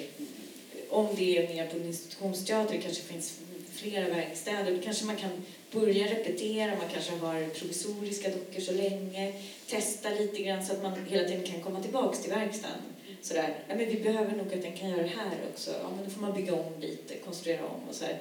om 0.88 1.08
det 1.16 1.38
är 1.38 1.54
mer 1.54 1.66
på 1.66 1.76
en 1.76 1.86
institutionsteater, 1.86 2.74
det 2.74 2.80
kanske 2.82 3.02
finns 3.02 3.40
flera 3.72 4.08
verkstäder, 4.08 4.76
då 4.76 4.82
kanske 4.82 5.04
man 5.04 5.16
kan 5.16 5.30
börja 5.72 6.06
repetera, 6.06 6.76
man 6.76 6.88
kanske 6.92 7.12
har 7.12 7.48
provisoriska 7.48 8.30
dockor 8.30 8.60
så 8.60 8.72
länge, 8.72 9.32
testa 9.66 10.10
lite 10.10 10.42
grann 10.42 10.66
så 10.66 10.72
att 10.72 10.82
man 10.82 11.06
hela 11.08 11.28
tiden 11.28 11.42
kan 11.42 11.62
komma 11.62 11.82
tillbaks 11.82 12.22
till 12.22 12.30
verkstaden 12.30 12.82
sådär, 13.26 13.54
ja, 13.68 13.74
men 13.74 13.88
vi 13.88 14.00
behöver 14.00 14.36
nog 14.36 14.54
att 14.54 14.62
den 14.62 14.72
kan 14.72 14.90
göra 14.90 15.02
det 15.02 15.08
här 15.08 15.36
också. 15.52 15.70
Ja, 15.70 15.90
men 15.96 16.04
då 16.04 16.10
får 16.10 16.20
man 16.20 16.34
bygga 16.34 16.54
om 16.54 16.80
lite, 16.80 17.14
konstruera 17.16 17.66
om 17.66 17.88
och 17.88 17.94
sådär. 17.94 18.18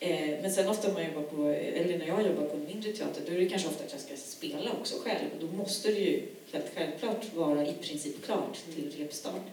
eh, 0.00 0.42
men 0.42 0.52
sen 0.52 0.68
ofta 0.68 0.92
man 0.92 1.04
jobbar 1.04 1.22
på, 1.22 1.46
eller 1.48 1.98
när 1.98 2.06
jag 2.06 2.26
jobbar 2.26 2.42
på 2.42 2.56
en 2.56 2.64
mindre 2.64 2.92
teater, 2.92 3.22
då 3.26 3.32
är 3.32 3.38
det 3.38 3.48
kanske 3.48 3.68
ofta 3.68 3.84
att 3.84 3.92
jag 3.92 4.00
ska 4.00 4.16
spela 4.16 4.72
också 4.80 4.94
själv. 5.04 5.28
Och 5.34 5.46
då 5.46 5.56
måste 5.56 5.88
det 5.88 6.00
ju 6.00 6.22
helt 6.52 6.66
självklart 6.74 7.34
vara 7.34 7.66
i 7.66 7.72
princip 7.72 8.24
klart 8.24 8.58
till 8.74 8.92
repstart, 8.98 9.46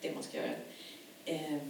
det 0.00 0.14
man 0.14 0.22
ska 0.22 0.36
göra. 0.36 0.54
Ehm, 1.28 1.60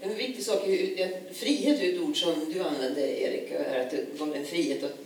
en 0.00 0.16
viktig 0.16 0.44
sak 0.44 0.68
är 0.68 1.32
frihet 1.32 1.80
är 1.80 1.94
ett 1.94 2.00
ord 2.00 2.20
som 2.20 2.52
du 2.52 2.60
använde, 2.60 3.20
Erik, 3.20 3.50
är 3.50 3.80
att 3.80 3.90
det 3.90 4.06
var 4.18 4.34
en 4.34 4.46
frihet 4.46 4.84
att 4.84 4.96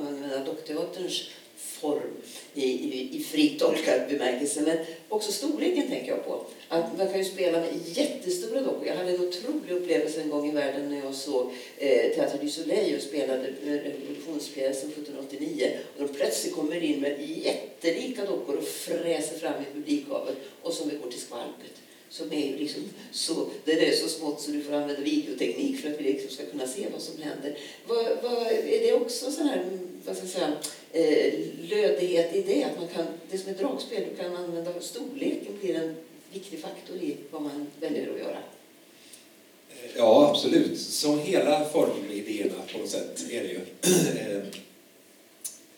använda 0.00 0.44
dockteaterns 0.44 1.30
form 1.56 2.16
i, 2.54 2.64
i, 2.64 3.16
i 3.16 3.24
fritt 3.24 3.58
tolkad 3.58 4.00
bemärkelse. 4.08 4.62
Men 4.62 4.78
också 5.08 5.32
storleken 5.32 5.88
tänker 5.88 6.08
jag 6.08 6.24
på. 6.24 6.44
Att 6.68 6.98
man 6.98 7.06
kan 7.06 7.18
ju 7.18 7.24
spela 7.24 7.60
med 7.60 7.74
jättestora 7.84 8.60
dockor. 8.60 8.86
Jag 8.86 8.96
hade 8.96 9.10
en 9.10 9.28
otrolig 9.28 9.70
upplevelse 9.70 10.22
en 10.22 10.30
gång 10.30 10.48
i 10.48 10.52
världen 10.52 10.88
när 10.88 11.04
jag 11.04 11.14
såg 11.14 11.52
eh, 11.78 12.14
Teater 12.14 12.38
du 12.42 12.48
Soleil 12.48 12.96
och 12.96 13.02
spelade 13.02 13.48
eh, 13.48 13.70
revolutionspjäsen 13.70 14.90
1789. 14.90 15.70
Och 15.96 16.06
de 16.06 16.14
plötsligt 16.14 16.54
kommer 16.54 16.82
in 16.82 17.00
med 17.00 17.16
jättelika 17.20 18.24
dockor 18.24 18.56
och 18.56 18.64
fräser 18.64 19.38
fram 19.38 19.62
i 19.62 19.74
publikhavet 19.74 20.36
och 20.62 20.72
som 20.72 20.88
vi 20.88 20.96
går 20.96 21.10
till 21.10 21.20
skvalpet 21.20 21.77
som 22.10 22.32
är 22.32 22.58
liksom 22.58 22.82
så, 23.12 23.48
det 23.64 23.88
är 23.88 23.92
så 23.92 24.08
smått 24.08 24.40
så 24.40 24.50
du 24.50 24.62
får 24.62 24.72
använda 24.72 25.02
videoteknik 25.02 25.80
för 25.80 25.90
att 25.90 26.00
vi 26.00 26.04
liksom 26.04 26.30
ska 26.30 26.46
kunna 26.46 26.66
se 26.66 26.86
vad 26.92 27.02
som 27.02 27.22
händer. 27.22 27.58
Vad, 27.86 28.04
vad, 28.22 28.46
är 28.46 28.80
det 28.82 28.92
också 28.92 29.30
sån 29.30 29.48
här, 29.48 29.64
vad 30.04 30.16
ska 30.16 30.26
jag 30.26 30.32
säga, 30.32 30.52
eh, 30.92 31.34
lödighet 31.70 32.34
i 32.34 32.42
det? 32.42 32.64
Att 32.64 32.78
man 32.78 32.88
kan, 32.88 33.06
det 33.30 33.38
som 33.38 33.50
är 33.50 33.54
dragspel, 33.54 34.04
du 34.10 34.22
kan 34.22 34.36
använda 34.36 34.80
storleken 34.80 35.58
blir 35.60 35.74
en 35.74 35.96
viktig 36.32 36.60
faktor 36.60 36.96
i 36.96 37.16
vad 37.30 37.42
man 37.42 37.66
väljer 37.80 38.12
att 38.12 38.18
göra. 38.18 38.38
Eh, 39.70 39.90
ja, 39.96 40.30
absolut. 40.30 40.80
Som 40.80 41.18
hela 41.18 41.64
formidéerna 41.64 42.54
på 42.72 42.78
något 42.78 42.90
sätt 42.90 43.30
är 43.30 43.42
det 43.42 43.48
ju. 43.48 43.60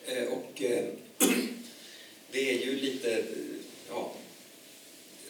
Eh, 0.07 0.23
eh, 0.23 0.29
och 0.29 0.63
det 2.33 2.51
är 2.51 2.67
ju 2.67 2.77
lite, 2.77 3.23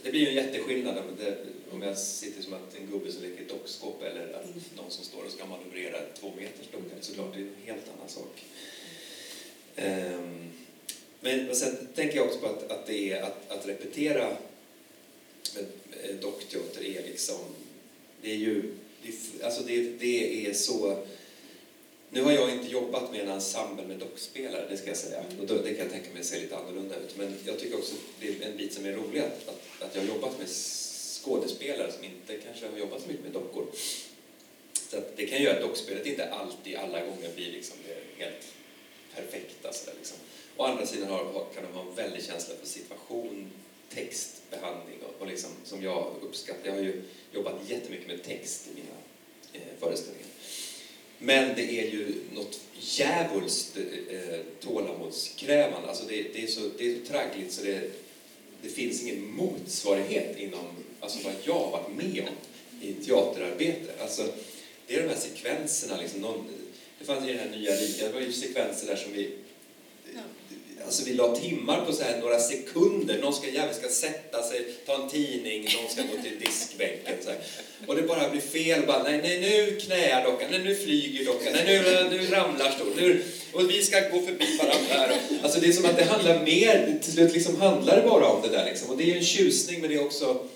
det 0.03 0.11
blir 0.11 0.21
ju 0.21 0.29
en 0.29 0.35
jätteskillnad 0.35 0.99
om 1.71 1.83
jag 1.83 1.99
sitter 1.99 2.43
som 2.43 2.55
att 2.55 2.77
en 2.77 2.91
gubbe 2.91 3.13
som 3.13 3.23
leker 3.23 3.45
dockskåp 3.49 4.03
eller 4.03 4.33
att 4.35 4.77
någon 4.77 4.91
som 4.91 5.05
står 5.05 5.25
och 5.25 5.33
ska 5.33 5.47
manövrera 5.47 5.99
två 6.21 6.33
meters 6.37 6.67
docka. 6.73 6.95
Såklart, 7.01 7.35
det 7.35 7.41
är 7.41 7.45
en 7.45 7.55
helt 7.65 7.91
annan 7.97 8.09
sak. 8.09 8.45
Ehm, 9.77 10.51
men 11.21 11.55
sen 11.57 11.89
tänker 11.95 12.17
jag 12.17 12.27
också 12.27 12.39
på 12.39 12.47
att, 12.47 12.71
att 12.71 12.87
det 12.87 13.13
är 13.13 13.23
att, 13.23 13.51
att 13.51 13.69
repetera 13.69 14.37
dockteater 16.21 16.85
är 16.85 17.03
liksom 17.03 17.39
det 18.23 18.31
är 18.31 18.37
ju, 18.37 18.75
det, 19.03 19.45
alltså 19.45 19.63
det, 19.63 19.83
det 19.99 20.47
är 20.47 20.53
så... 20.53 21.05
Nu 22.13 22.23
har 22.23 22.33
jag 22.33 22.51
inte 22.51 22.69
jobbat 22.69 23.13
med 23.13 23.21
en 23.21 23.29
ensemble 23.29 23.87
med 23.87 23.99
dockspelare, 23.99 24.67
det 24.71 24.77
ska 24.77 24.89
jag 24.89 24.97
säga. 24.97 25.25
Och 25.41 25.47
då, 25.47 25.55
det 25.55 25.75
kan 25.75 25.79
jag 25.79 25.91
tänka 25.91 26.15
mig 26.15 26.25
ser 26.25 26.41
lite 26.41 26.57
annorlunda 26.57 26.97
ut. 26.97 27.17
Men 27.17 27.35
jag 27.45 27.59
tycker 27.59 27.79
också 27.79 27.95
det 28.21 28.29
är 28.29 28.51
en 28.51 28.57
bit 28.57 28.75
som 28.75 28.87
är 28.87 28.93
rolig, 28.93 29.21
att, 29.21 29.49
att, 29.49 29.83
att 29.83 29.95
jag 29.95 30.03
har 30.03 30.09
jobbat 30.09 30.39
med 30.39 30.49
skådespelare 31.23 31.93
som 31.93 32.05
inte 32.05 32.37
kanske 32.37 32.69
har 32.69 32.79
jobbat 32.79 33.03
så 33.03 33.09
mycket 33.09 33.25
med 33.25 33.33
dockor. 33.33 33.67
Så 34.73 34.97
att 34.99 35.17
det 35.17 35.27
kan 35.27 35.43
göra 35.43 35.57
att 35.57 35.63
dockspelet 35.63 36.07
inte 36.07 36.31
alltid, 36.31 36.77
alla 36.77 37.01
gånger 37.01 37.31
blir 37.35 37.53
liksom 37.53 37.77
det 37.87 38.25
helt 38.25 38.47
perfekta. 39.15 39.73
Så 39.73 39.87
där 39.87 39.95
liksom. 39.99 40.17
Å 40.57 40.65
andra 40.65 40.87
sidan 40.87 41.09
har, 41.09 41.47
kan 41.55 41.63
de 41.63 41.73
ha 41.73 41.83
en 41.83 41.95
väldig 41.95 42.25
känsla 42.25 42.55
för 42.61 42.67
situation, 42.67 43.51
textbehandling 43.95 44.99
och, 45.03 45.23
och 45.23 45.27
liksom, 45.27 45.51
som 45.65 45.83
jag 45.83 46.15
uppskattar. 46.23 46.67
Jag 46.69 46.75
har 46.75 46.83
ju 46.83 47.03
jobbat 47.33 47.55
jättemycket 47.69 48.07
med 48.07 48.23
text 48.23 48.69
i 48.73 48.75
mina 48.75 48.97
eh, 49.53 49.79
föreställningar. 49.81 50.29
Men 51.23 51.55
det 51.57 51.81
är 51.81 51.91
ju 51.91 52.15
något 52.35 52.61
djävulskt 52.81 53.77
eh, 53.77 54.39
tålamodskrävande. 54.61 55.89
Alltså 55.89 56.05
det, 56.09 56.23
det, 56.23 56.43
är 56.43 56.47
så, 56.47 56.61
det 56.79 56.91
är 56.91 56.95
så 56.95 57.13
traggligt 57.13 57.53
så 57.53 57.63
det, 57.63 57.91
det 58.63 58.69
finns 58.69 59.03
ingen 59.03 59.31
motsvarighet 59.31 60.39
inom 60.39 60.67
alltså 61.01 61.19
vad 61.25 61.35
jag 61.45 61.55
har 61.55 61.71
varit 61.71 61.97
med 61.97 62.29
om 62.29 62.35
i 62.83 62.93
teaterarbete. 62.93 63.93
Alltså, 64.03 64.29
det 64.87 64.95
är 64.95 65.03
de 65.03 65.09
här 65.09 65.17
sekvenserna. 65.17 65.97
Liksom, 65.97 66.21
någon, 66.21 66.47
det 66.99 67.05
fanns 67.05 67.25
i 67.25 67.33
den 67.33 67.39
här 67.39 67.59
nya 67.59 67.75
ligan, 67.75 68.09
det 68.09 68.15
var 68.15 68.21
ju 68.21 68.33
sekvenser 68.33 68.87
där 68.87 68.97
som 68.97 69.13
vi 69.13 69.31
Alltså 70.85 71.05
vi 71.05 71.15
la 71.15 71.37
timmar 71.37 71.85
på 71.87 71.93
så 71.93 72.03
här 72.03 72.21
några 72.21 72.39
sekunder. 72.41 73.19
Någon 73.19 73.35
ska, 73.35 73.47
jäveln 73.49 73.75
ska 73.75 73.89
sätta 73.89 74.43
sig, 74.43 74.65
ta 74.87 75.03
en 75.03 75.11
tidning, 75.11 75.63
någon 75.63 75.91
ska 75.91 76.03
gå 76.03 76.23
till 76.23 76.39
diskbänken. 76.47 77.15
Så 77.25 77.31
här. 77.31 77.39
Och 77.87 77.97
det 77.97 78.03
bara 78.03 78.29
blir 78.29 78.41
fel. 78.41 78.87
Bara, 78.87 79.03
nej, 79.03 79.21
nej, 79.23 79.41
nu 79.41 79.81
knäar 79.81 80.25
dockan, 80.25 80.49
nej, 80.51 80.61
nu 80.65 80.75
flyger 80.75 81.25
dockan, 81.25 81.53
nej, 81.53 81.65
nu, 81.67 82.17
nu 82.17 82.27
ramlar 82.27 82.71
stolen. 82.71 83.23
Och 83.53 83.71
vi 83.71 83.83
ska 83.83 84.01
gå 84.01 84.21
förbi 84.21 84.59
varandra. 84.59 84.95
här. 84.95 85.19
Alltså 85.43 85.61
det 85.61 85.67
är 85.67 85.73
som 85.73 85.85
att 85.85 85.97
det 85.97 86.05
handlar 86.05 86.45
mer, 86.45 86.99
till 87.03 87.13
slut 87.13 87.33
liksom 87.33 87.61
handlar 87.61 87.97
det 87.97 88.03
bara 88.03 88.27
om 88.27 88.43
det 88.43 88.49
där. 88.49 88.65
Liksom. 88.65 88.91
Och 88.91 88.97
det 88.97 89.03
är 89.03 89.07
ju 89.07 89.17
en 89.17 89.25
tjusning, 89.25 89.81
men 89.81 89.91
det 89.91 89.97
är 89.97 90.05
också 90.05 90.47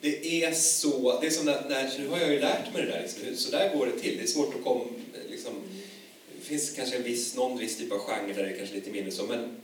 det 0.00 0.44
är 0.44 0.52
så, 0.52 1.18
det 1.20 1.26
är 1.26 1.30
som 1.30 1.44
när, 1.46 1.68
när, 1.68 1.98
nu 1.98 2.08
har 2.08 2.18
jag 2.18 2.32
ju 2.32 2.40
lärt 2.40 2.74
mig 2.74 2.82
det 2.82 2.90
där, 2.90 3.02
liksom, 3.02 3.36
så 3.36 3.50
där 3.50 3.74
går 3.76 3.86
det 3.86 4.00
till. 4.00 4.16
Det 4.16 4.22
är 4.22 4.26
svårt 4.26 4.54
att 4.54 4.64
komma, 4.64 4.84
liksom, 5.30 5.52
det 6.38 6.46
finns 6.46 6.70
kanske 6.70 6.96
en 6.96 7.02
viss, 7.02 7.36
någon 7.36 7.58
viss 7.58 7.76
typ 7.78 7.92
av 7.92 7.98
genre 7.98 8.32
där 8.34 8.42
det 8.42 8.50
är 8.50 8.56
kanske 8.56 8.74
lite 8.74 8.90
mindre 8.90 9.12
så, 9.12 9.22
men 9.22 9.56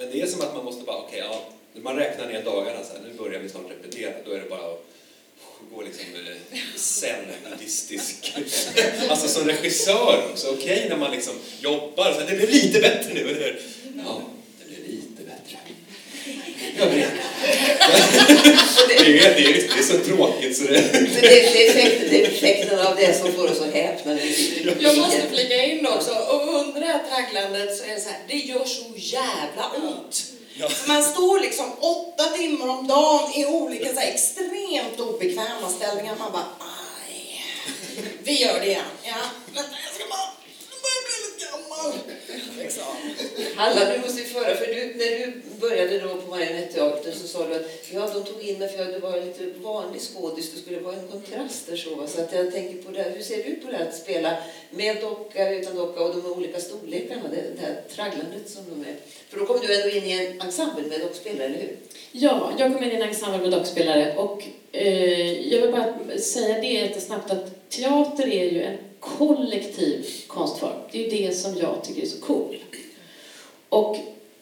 men 0.00 0.10
det 0.10 0.20
är 0.20 0.26
som 0.26 0.40
att 0.40 0.54
man 0.54 0.64
måste 0.64 0.84
bara, 0.84 0.96
okej, 0.96 1.22
okay, 1.22 1.38
ja, 1.74 1.82
man 1.82 1.96
räknar 1.96 2.26
ner 2.26 2.42
dagarna 2.42 2.84
så 2.84 2.92
här, 2.92 3.00
nu 3.08 3.14
börjar 3.18 3.40
vi 3.40 3.48
snart 3.48 3.70
repetera, 3.70 4.12
då 4.24 4.32
är 4.32 4.40
det 4.40 4.48
bara 4.48 4.72
att 4.72 4.86
gå 5.74 5.82
liksom 5.82 6.04
eh, 6.14 6.58
zen-buddhistisk. 6.76 8.34
alltså 9.08 9.28
som 9.28 9.48
regissör 9.48 10.24
också, 10.32 10.46
okej 10.50 10.76
okay, 10.76 10.88
när 10.88 10.96
man 10.96 11.10
liksom 11.10 11.34
jobbar, 11.60 12.12
så 12.12 12.20
här, 12.20 12.26
det 12.30 12.36
blir 12.36 12.46
lite 12.46 12.80
bättre 12.80 13.14
nu, 13.14 13.20
eller 13.20 13.40
hur? 13.40 13.62
Ja, 14.04 14.22
det 14.58 14.64
blir 14.64 14.92
lite 14.92 15.22
bättre. 15.22 15.58
Jag 16.78 16.86
vet. 16.86 17.10
det, 18.88 18.94
är, 18.94 19.34
det, 19.34 19.44
är, 19.44 19.52
det 19.52 19.78
är 19.78 19.82
så 19.82 19.98
tråkigt 19.98 20.56
så 20.56 20.64
det... 20.64 20.92
det, 20.92 21.20
det, 21.20 21.66
är 21.66 21.70
effekten, 21.70 22.08
det 22.10 22.24
är 22.24 22.28
effekten 22.28 22.78
av 22.78 22.96
det 22.96 23.18
som 23.18 23.32
får 23.32 23.50
oss 23.50 23.60
att 23.60 23.74
häpna. 23.74 24.18
Jag 24.80 24.98
måste 24.98 25.28
flika 25.32 25.64
in 25.64 25.86
också, 25.86 26.10
och 26.10 26.54
under 26.54 26.80
det 26.80 26.86
här 26.86 27.02
tragglandet 27.08 27.76
så 27.76 27.84
är 27.84 27.94
det 27.94 28.00
så 28.00 28.08
här, 28.08 28.18
det 28.28 28.36
gör 28.36 28.64
så 28.64 28.84
jävla 28.96 29.70
ont. 29.88 30.22
Ja. 30.54 30.68
Man 30.86 31.02
står 31.02 31.40
liksom 31.40 31.66
åtta 31.80 32.24
timmar 32.24 32.68
om 32.68 32.86
dagen 32.86 33.32
i 33.34 33.46
olika 33.46 33.94
så 33.94 34.00
här, 34.00 34.08
extremt 34.08 35.00
obekväma 35.00 35.68
ställningar. 35.76 36.14
Man 36.18 36.32
bara, 36.32 36.46
aj, 36.58 37.44
vi 38.22 38.42
gör 38.42 38.60
det 38.60 38.66
igen. 38.66 38.82
Ja, 39.02 39.16
men 39.54 39.64
jag 39.84 39.94
ska 39.94 40.04
bara 40.10 40.39
Liksom. 42.58 42.82
Halla, 43.56 43.92
du 43.92 44.00
måste 44.00 44.20
ju 44.20 44.26
föra, 44.26 44.54
för 44.54 44.66
du, 44.66 44.94
när 44.96 45.18
du 45.18 45.42
började 45.60 45.98
då 45.98 46.08
på 46.08 46.30
Marionetteatern 46.30 47.12
så 47.12 47.28
sa 47.28 47.46
du 47.48 47.54
att 47.54 47.66
ja, 47.92 48.10
de 48.14 48.24
tog 48.24 48.42
in 48.42 48.58
mig 48.58 48.68
för 48.68 48.82
att 48.82 48.92
du 48.92 48.98
var 48.98 49.20
lite 49.20 49.58
vanlig 49.58 50.00
skådis, 50.00 50.52
det 50.54 50.60
skulle 50.60 50.80
vara 50.80 50.96
en 50.96 51.08
kontrast 51.08 51.66
där 51.66 51.76
så. 51.76 52.06
Så 52.06 52.20
att 52.20 52.32
jag 52.32 52.52
tänker 52.52 52.82
på 52.82 52.92
det, 52.92 53.02
hur 53.02 53.22
ser 53.22 53.36
du 53.36 53.54
på 53.54 53.70
det 53.70 53.78
att 53.78 53.94
spela 53.94 54.36
med 54.70 54.96
docka, 55.00 55.50
utan 55.50 55.76
docka 55.76 56.00
och 56.00 56.14
de 56.14 56.32
olika 56.32 56.60
storlekarna, 56.60 57.22
det, 57.30 57.42
det 57.56 57.66
här 57.66 57.82
tragglandet 57.94 58.50
som 58.50 58.62
de 58.70 58.90
är? 58.90 58.96
För 59.28 59.38
då 59.38 59.46
kom 59.46 59.60
du 59.60 59.74
ändå 59.74 59.96
in 59.96 60.04
i 60.04 60.12
en 60.12 60.40
ensemble 60.40 60.82
med 60.88 61.00
dockspelare, 61.00 61.46
eller 61.46 61.58
hur? 61.58 61.76
Ja, 62.12 62.52
jag 62.58 62.74
kom 62.74 62.84
in 62.84 62.92
i 62.92 62.94
en 62.94 63.02
ensemble 63.02 63.38
med 63.38 63.50
dockspelare 63.50 64.16
och 64.16 64.44
eh, 64.72 65.52
jag 65.52 65.60
vill 65.60 65.72
bara 65.72 66.18
säga 66.18 66.60
det 66.60 66.66
jättesnabbt 66.66 67.30
att 67.30 67.70
teater 67.70 68.26
är 68.26 68.50
ju 68.50 68.62
en 68.62 68.78
kollektiv 69.00 70.06
konstform. 70.26 70.76
Det 70.92 70.98
är 70.98 71.10
ju 71.10 71.26
det 71.26 71.32
som 71.32 71.56
jag 71.56 71.84
tycker 71.84 72.02
är 72.02 72.06
så 72.06 72.20
cool. 72.20 72.56
Och 73.68 73.96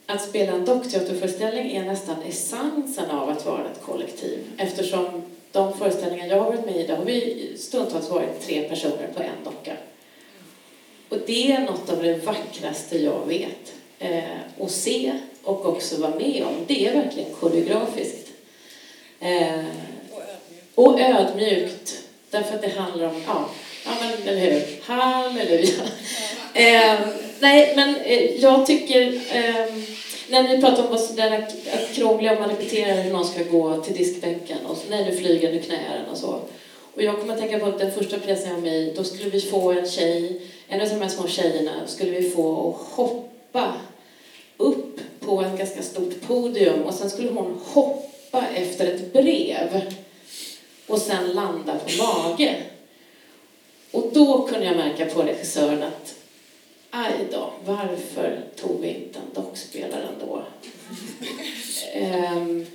att 0.06 0.28
spela 0.28 0.52
en 0.52 0.64
dockteaterföreställning 0.64 1.76
är 1.76 1.84
nästan 1.84 2.22
essensen 2.22 3.10
av 3.10 3.28
att 3.28 3.46
vara 3.46 3.70
ett 3.70 3.82
kollektiv 3.82 4.38
eftersom 4.56 5.22
de 5.52 5.78
föreställningar 5.78 6.26
jag 6.26 6.36
har 6.36 6.50
varit 6.50 6.66
med 6.66 6.76
i, 6.76 6.86
där 6.86 6.96
har 6.96 7.04
vi 7.04 7.52
stundtals 7.58 8.10
varit 8.10 8.46
tre 8.46 8.68
personer 8.68 9.08
på 9.16 9.22
en 9.22 9.44
docka. 9.44 9.76
Och 11.08 11.18
det 11.26 11.52
är 11.52 11.60
något 11.60 11.90
av 11.90 12.02
det 12.02 12.14
vackraste 12.14 12.98
jag 12.98 13.26
vet. 13.26 13.74
Eh, 13.98 14.22
att 14.60 14.70
se 14.70 15.12
och 15.42 15.66
också 15.66 16.00
vara 16.00 16.14
med 16.14 16.44
om. 16.46 16.54
Det 16.66 16.86
är 16.86 16.94
verkligen 16.94 17.34
koreografiskt. 17.34 18.28
Eh, 19.20 19.64
och 20.74 21.00
ödmjukt. 21.00 22.02
Därför 22.30 22.54
att 22.54 22.62
det 22.62 22.68
handlar 22.68 23.06
om, 23.06 23.22
ja, 23.26 23.48
Ja, 23.88 23.94
men 24.00 24.28
eller 24.28 24.40
hur? 24.40 24.62
Halleluja. 24.82 25.84
Eh, 26.54 27.00
nej, 27.40 27.72
men 27.76 27.96
eh, 27.96 28.40
jag 28.40 28.66
tycker, 28.66 29.12
eh, 29.12 29.66
när 30.28 30.42
ni 30.42 30.60
pratar 30.60 30.82
om 30.82 30.88
vad 30.90 31.32
att 31.32 31.94
krångliga 31.94 32.32
om 32.32 32.40
man 32.40 32.50
repeterar 32.50 33.02
hur 33.02 33.12
någon 33.12 33.24
ska 33.24 33.42
gå 33.42 33.80
till 33.80 33.96
diskbänken 33.96 34.58
och 34.66 34.76
så, 34.76 34.82
nej 34.90 35.04
nu 35.04 35.16
flyger, 35.16 35.52
nu 35.52 35.58
knäar 35.58 35.98
den 35.98 36.10
och 36.12 36.18
så. 36.18 36.40
Och 36.94 37.02
jag 37.02 37.20
kommer 37.20 37.34
att 37.34 37.40
tänka 37.40 37.58
på 37.58 37.66
att 37.66 37.78
den 37.78 37.92
första 37.92 38.18
pjäsen 38.18 38.48
jag 38.48 38.54
var 38.54 38.62
med 38.62 38.74
i, 38.74 38.92
då 38.96 39.04
skulle 39.04 39.30
vi 39.30 39.40
få 39.40 39.72
en 39.72 39.88
tjej, 39.88 40.40
en 40.68 40.80
av 40.80 40.88
de 40.88 40.94
här 40.94 41.08
små 41.08 41.28
tjejerna, 41.28 41.72
skulle 41.86 42.10
vi 42.10 42.30
få 42.30 42.70
att 42.70 42.96
hoppa 42.96 43.74
upp 44.56 45.00
på 45.20 45.42
ett 45.42 45.58
ganska 45.58 45.82
stort 45.82 46.20
podium 46.26 46.82
och 46.82 46.94
sen 46.94 47.10
skulle 47.10 47.30
hon 47.30 47.60
hoppa 47.64 48.44
efter 48.54 48.86
ett 48.86 49.12
brev 49.12 49.82
och 50.86 50.98
sen 50.98 51.32
landa 51.32 51.78
på 51.78 52.04
mage. 52.04 52.56
Och 53.90 54.10
då 54.12 54.42
kunde 54.42 54.66
jag 54.66 54.76
märka 54.76 55.06
på 55.06 55.22
regissören 55.22 55.82
att 55.82 56.14
aj 56.90 57.12
då, 57.32 57.52
varför 57.64 58.40
tog 58.56 58.80
vi 58.80 58.88
inte 58.88 59.18
en 59.18 59.42
dockspelare 59.42 60.02
ändå? 60.14 60.42
ehm, 61.92 62.66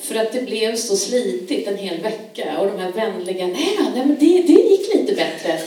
för 0.00 0.14
att 0.14 0.32
det 0.32 0.42
blev 0.42 0.76
så 0.76 0.96
slitigt 0.96 1.68
en 1.68 1.76
hel 1.76 2.00
vecka 2.00 2.58
och 2.58 2.66
de 2.66 2.78
här 2.78 2.92
vänliga, 2.92 3.46
nej, 3.46 3.78
nej 3.78 4.06
men 4.06 4.16
det, 4.20 4.42
det 4.42 4.52
gick 4.52 4.94
lite 4.94 5.14
bättre. 5.14 5.60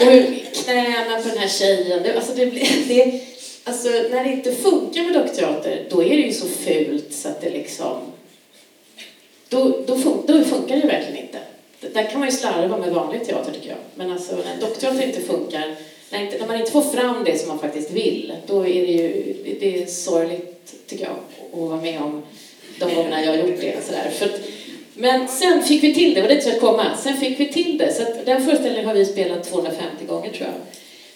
och 0.00 0.64
knäna 0.64 1.22
på 1.22 1.28
den 1.28 1.38
här 1.38 1.48
tjejen, 1.48 2.02
det, 2.02 2.16
alltså, 2.16 2.34
det, 2.34 2.44
det, 2.88 3.20
alltså 3.64 3.88
när 3.88 4.24
det 4.24 4.32
inte 4.32 4.52
funkar 4.52 5.02
med 5.02 5.14
dockteater, 5.14 5.86
då 5.90 6.02
är 6.02 6.16
det 6.16 6.22
ju 6.22 6.32
så 6.32 6.46
fult 6.46 7.12
så 7.12 7.28
att 7.28 7.40
det 7.40 7.50
liksom, 7.50 8.00
då, 9.48 9.78
då, 9.86 9.98
fun, 9.98 10.22
då 10.26 10.44
funkar 10.44 10.76
det 10.76 10.86
verkligen 10.86 11.24
inte 11.24 11.38
där 11.92 12.10
kan 12.10 12.20
man 12.20 12.28
ju 12.28 12.34
slarva 12.34 12.76
med 12.76 12.90
vanlig 12.90 13.26
teater 13.26 13.52
tycker 13.52 13.68
jag. 13.68 13.78
Men 13.94 14.12
alltså 14.12 14.36
när 14.36 14.60
dockteater 14.60 15.06
inte 15.06 15.20
funkar, 15.20 15.74
när, 16.10 16.24
inte, 16.24 16.38
när 16.38 16.46
man 16.46 16.60
inte 16.60 16.72
får 16.72 16.82
fram 16.82 17.24
det 17.24 17.38
som 17.38 17.48
man 17.48 17.58
faktiskt 17.58 17.90
vill, 17.90 18.32
då 18.46 18.60
är 18.60 18.86
det 18.86 18.92
ju 18.92 19.34
det 19.60 19.82
är 19.82 19.86
sorgligt 19.86 20.74
tycker 20.86 21.04
jag 21.04 21.14
att 21.52 21.68
vara 21.70 21.80
med 21.80 22.02
om 22.02 22.22
de 22.78 22.94
gångerna 22.94 23.24
jag 23.24 23.30
har 23.30 23.48
gjort 23.48 23.60
det. 23.60 23.84
Sådär. 23.86 24.10
För 24.10 24.30
Men 24.94 25.28
sen 25.28 25.62
fick 25.62 25.82
vi 25.82 25.94
till 25.94 26.14
det, 26.14 26.22
och 26.22 26.28
det 26.28 26.46
jag 26.46 26.60
komma. 26.60 26.96
Sen 27.02 27.16
fick 27.16 27.40
vi 27.40 27.52
till 27.52 27.78
det. 27.78 27.92
Så 27.92 28.02
att 28.02 28.26
den 28.26 28.44
föreställningen 28.44 28.86
har 28.86 28.94
vi 28.94 29.04
spelat 29.04 29.44
250 29.50 30.04
gånger 30.08 30.30
tror 30.30 30.46
jag. 30.46 30.54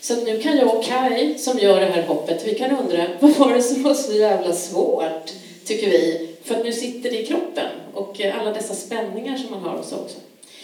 Så 0.01 0.12
att 0.12 0.25
nu 0.25 0.39
kan 0.39 0.57
jag 0.57 0.77
och 0.77 0.85
Kai 0.85 1.39
som 1.39 1.59
gör 1.59 1.81
det 1.81 1.87
här 1.87 2.03
hoppet, 2.03 2.43
vi 2.47 2.55
kan 2.55 2.71
undra 2.71 3.07
vad 3.21 3.31
var 3.31 3.55
det 3.55 3.62
som 3.62 3.83
var 3.83 3.95
så 3.95 4.12
jävla 4.12 4.53
svårt, 4.53 5.33
tycker 5.64 5.91
vi. 5.91 6.29
För 6.45 6.55
att 6.55 6.64
nu 6.64 6.73
sitter 6.73 7.11
det 7.11 7.23
i 7.23 7.27
kroppen 7.27 7.67
och 7.95 8.21
alla 8.21 8.53
dessa 8.53 8.75
spänningar 8.75 9.37
som 9.37 9.51
man 9.51 9.61
har 9.61 9.79
också. 9.79 9.95
också. 9.95 10.17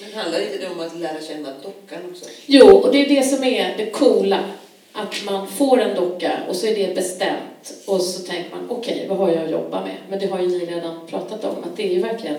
Men 0.02 0.20
handlar 0.20 0.40
inte 0.40 0.58
det 0.58 0.68
om 0.68 0.80
att 0.80 0.96
lära 0.96 1.20
känna 1.20 1.48
dockan 1.62 1.98
också? 2.10 2.24
Jo, 2.46 2.68
och 2.68 2.92
det 2.92 3.04
är 3.04 3.08
det 3.08 3.22
som 3.22 3.44
är 3.44 3.76
det 3.76 3.90
coola. 3.90 4.44
Att 4.92 5.14
man 5.24 5.46
får 5.48 5.80
en 5.80 5.96
docka 5.96 6.32
och 6.48 6.56
så 6.56 6.66
är 6.66 6.74
det 6.74 6.94
bestämt 6.94 7.74
och 7.86 8.00
så 8.02 8.22
tänker 8.22 8.50
man 8.50 8.66
okej, 8.70 8.94
okay, 8.94 9.08
vad 9.08 9.18
har 9.18 9.28
jag 9.28 9.44
att 9.44 9.50
jobba 9.50 9.80
med? 9.80 9.96
Men 10.08 10.18
det 10.18 10.26
har 10.26 10.40
ju 10.40 10.48
ni 10.48 10.66
redan 10.66 11.06
pratat 11.06 11.44
om, 11.44 11.64
att 11.64 11.76
det 11.76 11.86
är 11.88 11.94
ju 11.94 12.00
verkligen 12.00 12.36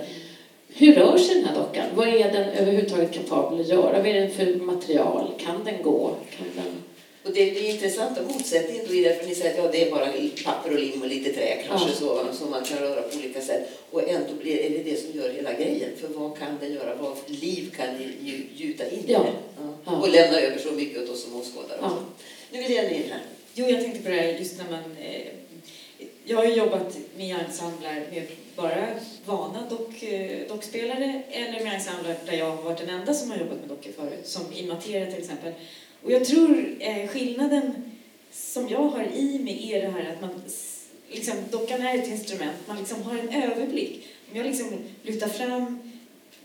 hur 0.76 0.96
rör 0.96 1.18
sig 1.18 1.36
den 1.36 1.46
här 1.46 1.56
dockan? 1.56 1.86
Vad 1.96 2.08
är 2.08 2.32
den 2.32 2.50
överhuvudtaget 2.50 3.14
kapabel 3.14 3.60
att 3.60 3.68
göra? 3.68 3.98
Vad 3.98 4.08
är 4.08 4.14
den 4.14 4.32
för 4.32 4.56
material? 4.56 5.32
Kan 5.38 5.64
den 5.64 5.84
gå? 5.84 6.16
Kan 6.38 6.48
den... 6.56 6.74
Och 7.24 7.32
det 7.34 7.42
är 7.42 7.70
intressanta 7.70 8.22
motsättningen 8.22 8.86
i 8.86 9.04
det, 9.04 9.20
för 9.20 9.28
ni 9.28 9.36
säger 9.36 9.52
att 9.52 9.58
ja, 9.58 9.72
det 9.72 9.88
är 9.88 9.92
bara 9.92 10.08
papper 10.46 10.74
och 10.74 10.80
lim 10.80 11.02
och 11.02 11.08
lite 11.08 11.34
trä 11.34 11.64
kanske 11.68 11.90
ja. 11.90 11.96
så, 11.96 12.34
som 12.34 12.52
man 12.52 12.64
kan 12.64 12.78
röra 12.78 13.02
på 13.02 13.18
olika 13.18 13.42
sätt. 13.42 13.70
Och 13.92 14.10
ändå 14.10 14.34
blir, 14.34 14.58
är 14.58 14.70
det 14.70 14.84
det 14.84 14.96
som 14.96 15.20
gör 15.20 15.30
hela 15.30 15.54
grejen. 15.54 15.90
För 16.02 16.08
vad 16.08 16.38
kan 16.38 16.58
den 16.60 16.74
göra? 16.74 16.96
Vad 16.96 17.18
liv 17.28 17.72
kan 17.78 17.88
ni 17.98 18.46
gjuta 18.56 18.90
in 18.90 19.00
i 19.00 19.12
ja. 19.12 19.20
det? 19.20 19.64
Ja. 19.86 20.02
Och 20.02 20.10
lämna 20.10 20.40
över 20.40 20.58
så 20.58 20.72
mycket 20.72 21.04
åt 21.04 21.10
oss 21.10 21.24
som 21.24 21.36
åskådare. 21.36 21.78
Ja. 21.82 21.98
Nu 22.52 22.64
vill 22.64 22.72
jag 22.72 22.92
in 22.92 23.04
här. 23.10 23.22
Jo, 23.54 23.66
jag 23.70 23.82
tänkte 23.82 24.04
på 24.04 24.10
det 24.10 24.16
här 24.16 24.28
just 24.28 24.58
när 24.58 24.72
man... 24.72 24.98
Eh, 25.02 25.28
jag 26.26 26.38
har 26.38 26.46
jobbat 26.46 26.98
med 27.18 27.36
ensembler 27.46 28.08
med 28.12 28.28
bara 28.56 28.88
vana 29.26 29.70
dock, 29.70 30.04
eh, 30.04 30.48
dockspelare 30.48 31.22
eller 31.32 31.64
med 31.64 31.74
ensembler 31.74 32.16
där 32.26 32.34
jag 32.34 32.46
har 32.46 32.64
varit 32.64 32.80
den 32.80 32.90
enda 32.90 33.14
som 33.14 33.32
har 33.32 33.38
jobbat 33.38 33.60
med 33.60 33.70
dockor 33.70 33.92
förut, 33.92 34.28
som 34.28 34.54
i 34.54 34.68
Materia 34.68 35.12
till 35.12 35.20
exempel. 35.20 35.54
Och 36.04 36.12
jag 36.12 36.26
tror 36.26 36.76
eh, 36.80 37.08
skillnaden 37.08 37.72
som 38.32 38.70
jag 38.70 38.80
har 38.80 39.04
i 39.16 39.40
mig 39.40 39.74
är 39.74 39.82
det 39.82 39.92
här 39.92 40.14
att 40.14 40.22
man 40.22 40.42
liksom, 41.10 41.36
dockan 41.52 41.82
är 41.82 41.98
ett 41.98 42.08
instrument, 42.08 42.58
man 42.68 42.78
liksom 42.78 43.04
har 43.04 43.18
en 43.18 43.44
överblick. 43.44 44.08
Om 44.32 44.38
jag 44.38 44.46
liksom 44.46 44.68
lyfter 45.04 45.28
fram, 45.28 45.92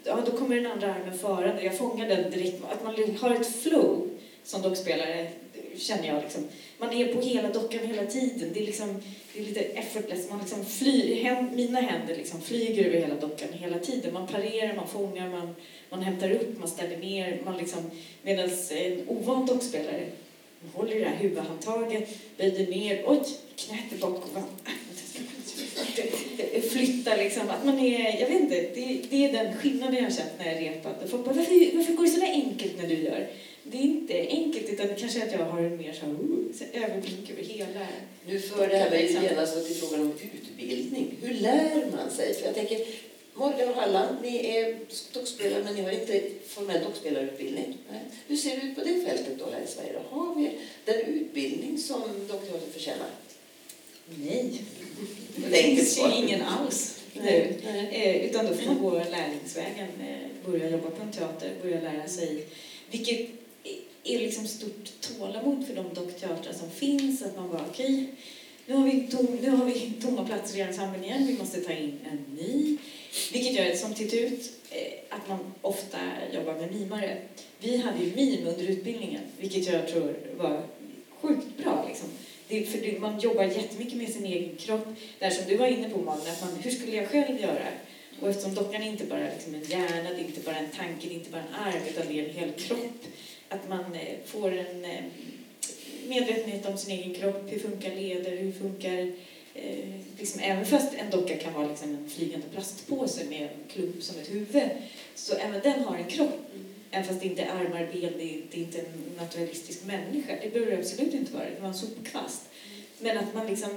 ja 0.05 0.19
då 0.27 0.33
kommer 0.33 0.57
den 0.57 0.73
andra 0.73 0.95
armen 0.95 1.19
förande, 1.19 1.63
jag 1.63 1.79
fångar 1.79 2.09
den 2.09 2.31
direkt. 2.31 2.63
Att 2.65 2.85
man 2.85 3.17
har 3.21 3.35
ett 3.35 3.63
flow 3.63 4.11
som 4.45 4.63
dockspelare 4.63 5.29
känner 5.77 6.09
jag 6.09 6.23
liksom. 6.23 6.49
Man 6.79 6.93
är 6.93 7.15
på 7.15 7.21
hela 7.21 7.49
dockan 7.49 7.87
hela 7.87 8.07
tiden. 8.07 8.51
Det 8.55 8.61
är, 8.61 8.67
liksom, 8.67 9.03
det 9.35 9.41
är 9.41 9.45
lite 9.45 9.61
effortless. 9.61 10.31
Man 10.31 10.39
liksom 10.39 10.65
flyr, 10.65 11.47
mina 11.53 11.81
händer 11.81 12.17
liksom 12.17 12.41
flyger 12.41 12.85
över 12.85 12.99
hela 12.99 13.15
dockan 13.15 13.49
hela 13.53 13.79
tiden. 13.79 14.13
Man 14.13 14.27
parerar, 14.27 14.77
man 14.77 14.89
fångar, 14.89 15.29
man, 15.29 15.55
man 15.91 16.03
hämtar 16.03 16.31
upp, 16.31 16.59
man 16.59 16.69
ställer 16.69 16.97
ner. 16.97 17.43
Man 17.45 17.57
liksom, 17.57 17.91
Medan 18.23 18.51
en 18.71 19.09
ovan 19.09 19.47
dockspelare 19.47 20.07
håller 20.75 20.97
i 20.97 20.99
det 20.99 21.05
här 21.05 21.17
huvudhandtaget, 21.17 22.09
böjer 22.37 22.67
ner, 22.67 23.05
oj, 23.07 23.23
knät 23.57 23.93
är 23.93 23.99
bak 23.99 24.25
flytta 26.71 27.17
liksom. 27.17 27.51
Att 27.51 27.65
man 27.65 27.79
är, 27.79 28.21
jag 28.21 28.29
vet 28.29 28.41
inte, 28.41 28.55
det, 28.55 29.03
det 29.11 29.25
är 29.25 29.45
den 29.45 29.57
skillnaden 29.57 29.95
jag 29.95 30.03
har 30.03 30.11
känt 30.11 30.33
när 30.39 30.53
jag 30.53 30.63
repat. 30.63 31.11
Folk 31.11 31.25
bara, 31.25 31.35
varför, 31.35 31.77
varför 31.77 31.93
går 31.93 32.05
det 32.05 32.11
så 32.11 32.21
där 32.21 32.33
enkelt 32.33 32.79
när 32.79 32.89
du 32.89 32.95
gör? 32.95 33.29
det 33.71 33.79
är 33.79 33.83
inte 33.83 34.27
enkelt 34.29 34.69
utan 34.69 34.89
kanske 34.99 35.23
att 35.23 35.33
jag 35.33 35.39
har 35.39 35.61
en 35.61 35.77
mer 35.77 35.93
så 35.93 36.07
här, 36.07 36.13
uh, 36.13 36.85
överblick 36.85 37.31
över 37.31 37.43
hela... 37.43 37.87
Nu 38.27 38.41
för 38.41 38.69
det 38.69 38.77
här 38.77 38.91
mig 38.91 39.19
genast 39.23 39.67
till 39.67 39.77
frågan 39.77 40.01
om 40.01 40.13
utbildning. 40.13 41.15
Hur 41.23 41.35
lär 41.35 41.91
man 41.97 42.11
sig? 42.11 42.35
För 42.35 42.47
jag 42.47 42.55
tänker, 42.55 42.79
Morgan 43.39 43.69
och 43.69 43.75
Halland, 43.75 44.17
ni 44.23 44.47
är 44.47 44.77
dockspelare 45.13 45.65
men 45.65 45.75
ni 45.75 45.83
har 45.83 45.91
inte 45.91 46.23
formell 46.47 46.85
dockspelarutbildning. 46.85 47.79
Hur 48.27 48.37
ser 48.37 48.57
det 48.57 48.63
ut 48.67 48.75
på 48.75 48.85
det 48.85 49.05
fältet 49.07 49.39
då 49.39 49.45
här 49.51 49.61
i 49.61 49.67
Sverige? 49.67 49.93
Då? 49.93 50.17
Har 50.17 50.35
vi 50.35 50.51
den 50.85 51.01
utbildning 51.01 51.79
som 51.79 52.03
dockteatern 52.29 52.73
förtjänar? 52.73 53.11
Nej. 54.07 54.63
Det 55.37 55.57
finns 55.57 55.99
ju 55.99 56.15
ingen 56.17 56.43
alls 56.43 57.01
nu. 57.13 57.55
Eh, 57.93 58.27
utan 58.27 58.47
då 58.47 58.55
får 58.55 58.67
man 58.67 58.79
gå 58.79 58.91
lärlingsvägen, 58.91 59.89
eh, 60.01 60.51
börja 60.51 60.71
jobba 60.71 60.91
på 60.91 61.03
en 61.03 61.13
teater, 61.13 61.53
börja 61.63 61.81
lära 61.81 62.09
sig 62.09 62.47
vilket 62.91 63.29
är 64.05 64.19
liksom 64.19 64.47
stort 64.47 65.01
tålamod 65.01 65.67
för 65.67 65.75
de 65.75 65.95
dockteatrar 65.95 66.53
som 66.53 66.71
finns. 66.71 67.23
Att 67.23 67.37
man 67.37 67.51
bara, 67.51 67.65
okej, 67.71 67.95
okay, 67.95 68.07
nu, 68.67 68.75
har 68.75 68.85
vi 68.85 69.07
tom, 69.07 69.39
nu 69.43 69.51
har 69.51 69.65
vi 69.65 69.93
tomma 70.03 70.25
platser 70.25 70.59
i 70.59 70.61
ensemblen 70.61 71.05
igen, 71.05 71.27
vi 71.27 71.39
måste 71.39 71.61
ta 71.61 71.73
in 71.73 71.99
en 72.11 72.37
ny. 72.37 72.77
Vilket 73.33 73.53
gör 73.53 73.77
som 73.77 73.95
till 73.95 74.19
ut 74.19 74.53
eh, 74.71 74.93
att 75.09 75.29
man 75.29 75.55
ofta 75.63 75.99
jobbar 76.35 76.55
med 76.55 76.75
mimare. 76.75 77.17
Vi 77.59 77.77
hade 77.77 78.05
ju 78.05 78.15
mim 78.15 78.47
under 78.47 78.65
utbildningen, 78.65 79.23
vilket 79.39 79.67
jag 79.67 79.89
tror 79.89 80.15
var 80.37 80.63
sjukt 81.21 81.57
bra. 81.57 81.85
Liksom. 81.89 82.09
Det, 82.49 82.65
för 82.65 82.79
det, 82.79 83.01
man 83.01 83.21
jobbar 83.21 83.45
jättemycket 83.45 83.99
med 83.99 84.09
sin 84.09 84.25
egen 84.25 84.57
kropp. 84.57 84.87
Där 85.19 85.31
som 85.31 85.45
du 85.49 85.57
var 85.57 85.67
inne 85.67 85.91
på 85.91 85.99
Malin, 85.99 86.33
att 86.33 86.41
man, 86.41 86.57
hur 86.63 86.71
skulle 86.71 86.97
jag 86.97 87.09
själv 87.09 87.41
göra? 87.41 87.69
Och 88.21 88.29
eftersom 88.29 88.55
dockan 88.55 88.83
är 88.83 88.87
inte 88.87 89.05
bara 89.05 89.31
liksom 89.35 89.55
en 89.55 89.65
hjärna, 89.65 90.11
det 90.11 90.21
är 90.21 90.25
inte 90.25 90.41
bara 90.41 90.57
en 90.57 90.71
tanke, 90.71 91.09
det 91.09 91.15
är 91.15 91.19
inte 91.19 91.31
bara 91.31 91.43
en 91.43 91.55
arm, 91.55 91.83
utan 91.89 92.07
det 92.09 92.21
är 92.21 92.25
en 92.29 92.35
hel 92.35 92.53
kropp 92.53 93.05
att 93.49 93.69
man 93.69 93.95
eh, 93.95 94.17
får 94.25 94.53
en 94.53 94.85
eh, 94.85 95.05
medvetenhet 96.09 96.67
om 96.67 96.79
sin 96.79 96.99
egen 96.99 97.15
kropp. 97.15 97.45
Hur 97.47 97.59
funkar 97.59 97.91
leder? 97.95 98.37
Hur 98.37 98.53
funkar... 98.53 99.13
Eh, 99.63 100.01
liksom, 100.19 100.41
även 100.41 100.67
fast 100.67 100.95
en 100.95 101.11
docka 101.11 101.37
kan 101.37 101.55
vara 101.55 101.69
liksom 101.69 101.95
en 101.95 102.11
flygande 102.11 102.47
plastpåse 102.53 103.25
med 103.25 103.43
en 103.43 103.69
klump 103.69 104.03
som 104.03 104.21
ett 104.21 104.31
huvud, 104.31 104.71
så 105.15 105.35
även 105.35 105.61
den 105.61 105.85
har 105.85 105.97
en 105.97 106.05
kropp. 106.05 106.41
Mm. 106.55 106.67
Även 106.91 107.09
fast 107.09 107.21
det 107.21 107.27
inte 107.27 107.43
är 107.43 107.51
armar, 107.51 107.89
ben, 107.93 108.13
det 108.19 108.35
är, 108.35 108.43
det 108.51 108.57
är 108.57 108.61
inte 108.61 108.79
en 108.79 109.17
naturalistisk 109.17 109.85
människa. 109.85 110.37
Det 110.43 110.53
behöver 110.53 110.73
det 110.73 110.79
absolut 110.79 111.15
inte 111.15 111.33
vara. 111.33 111.45
Det 111.45 111.61
var 111.61 111.69
en 111.69 111.75
sopkvast. 111.75 112.43
Mm. 112.67 112.83
Men 112.99 113.19
att 113.19 113.35
man 113.35 113.47
liksom 113.47 113.71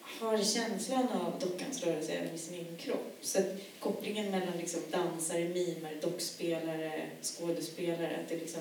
har 0.00 0.38
känslan 0.38 1.08
av 1.08 1.32
dockans 1.40 1.82
rörelse 1.84 2.12
även 2.12 2.34
i 2.34 2.38
sin 2.38 2.54
egen 2.54 2.76
kropp. 2.76 3.16
Så 3.20 3.38
att 3.38 3.60
kopplingen 3.80 4.30
mellan 4.30 4.58
liksom 4.58 4.80
dansare, 4.90 5.48
mimare, 5.48 5.94
dockspelare, 6.02 7.02
skådespelare, 7.22 8.16
att 8.16 8.28
det 8.28 8.36
liksom 8.36 8.60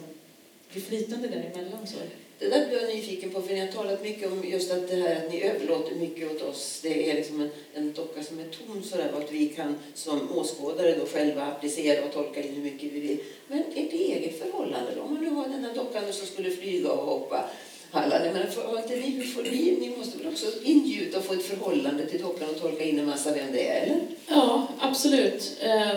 blir 0.71 0.81
flytande 0.81 1.27
däremellan. 1.27 1.87
Så. 1.87 1.97
Det 2.39 2.49
där 2.49 2.67
blir 2.67 2.81
jag 2.81 2.95
nyfiken 2.95 3.29
på, 3.31 3.41
för 3.41 3.53
ni 3.53 3.59
har 3.59 3.67
talat 3.67 4.03
mycket 4.03 4.31
om 4.31 4.43
just 4.47 4.71
att 4.71 4.87
det 4.87 4.95
här 4.95 5.15
att 5.15 5.31
ni 5.31 5.43
överlåter 5.43 5.95
mycket 5.95 6.31
åt 6.31 6.41
oss. 6.41 6.79
Det 6.83 7.11
är 7.11 7.15
liksom 7.15 7.41
en, 7.41 7.49
en 7.73 7.93
docka 7.93 8.23
som 8.23 8.39
är 8.39 8.43
tom 8.43 8.83
sådär 8.83 9.11
och 9.13 9.21
att 9.21 9.31
vi 9.31 9.47
kan 9.47 9.75
som 9.93 10.37
åskådare 10.37 10.95
då 10.95 11.05
själva 11.05 11.45
applicera 11.45 12.05
och 12.05 12.13
tolka 12.13 12.43
in 12.43 12.53
hur 12.55 12.63
mycket 12.63 12.91
vi 12.93 12.99
vill. 12.99 13.17
Men 13.47 13.59
ert 13.59 13.93
eget 13.93 14.39
förhållande 14.39 14.91
då? 14.95 15.01
Om 15.01 15.13
man 15.13 15.23
nu 15.23 15.29
har 15.29 15.47
den 15.47 15.65
här 15.65 15.73
dockan 15.75 16.13
som 16.13 16.27
skulle 16.27 16.51
flyga 16.51 16.91
och 16.91 17.05
hoppa 17.05 17.49
Halland. 17.95 18.23
Men 18.33 18.47
har 18.65 18.77
inte 18.77 18.95
vi, 18.95 19.23
får 19.23 19.41
vi, 19.41 19.77
ni 19.79 19.97
måste 19.97 20.17
väl 20.17 20.27
också 20.27 20.45
ingjuta 20.63 21.17
och 21.17 21.25
få 21.25 21.33
ett 21.33 21.43
förhållande 21.43 22.05
till 22.05 22.21
dockan 22.21 22.49
och 22.49 22.61
tolka 22.61 22.83
in 22.83 22.99
en 22.99 23.05
massa 23.05 23.33
vem 23.33 23.51
det 23.51 23.69
är, 23.69 23.81
eller? 23.81 24.01
Ja, 24.27 24.67
absolut. 24.79 25.57
Uh, 25.63 25.95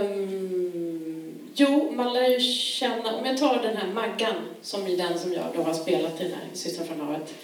um, 0.00 0.49
jo, 1.54 1.92
man 1.92 2.12
lär 2.12 2.28
ju 2.28 2.40
känna, 2.40 3.16
om 3.16 3.26
jag 3.26 3.38
tar 3.38 3.62
den 3.62 3.76
här 3.76 3.92
Maggan, 3.92 4.34
som 4.62 4.86
är 4.86 4.96
den 4.96 5.18
som 5.18 5.32
jag 5.32 5.44
då 5.56 5.62
har 5.62 5.74
spelat 5.74 6.20
i 6.20 6.24
den 6.24 6.32
här 6.32 6.44
Systrar 6.52 6.84
från 6.84 7.00
havet, 7.00 7.34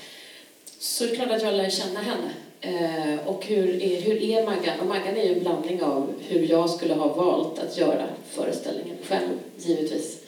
så 0.78 1.05
är 1.05 1.09
det 1.09 1.16
klart 1.16 1.31
att 1.31 1.43
jag 1.43 1.55
lär 1.55 1.70
känna 1.70 2.01
henne. 2.01 2.31
Eh, 2.61 3.28
och 3.28 3.47
hur 3.47 3.83
är, 3.83 4.01
hur 4.01 4.23
är 4.23 4.47
Maggan? 4.47 4.81
Och 4.81 4.87
Maggan 4.87 5.16
är 5.16 5.24
ju 5.24 5.33
en 5.33 5.41
blandning 5.41 5.83
av 5.83 6.12
hur 6.28 6.51
jag 6.51 6.70
skulle 6.70 6.95
ha 6.95 7.09
valt 7.09 7.59
att 7.59 7.78
göra 7.78 8.07
föreställningen 8.31 8.97
själv, 9.09 9.28
givetvis. 9.57 10.19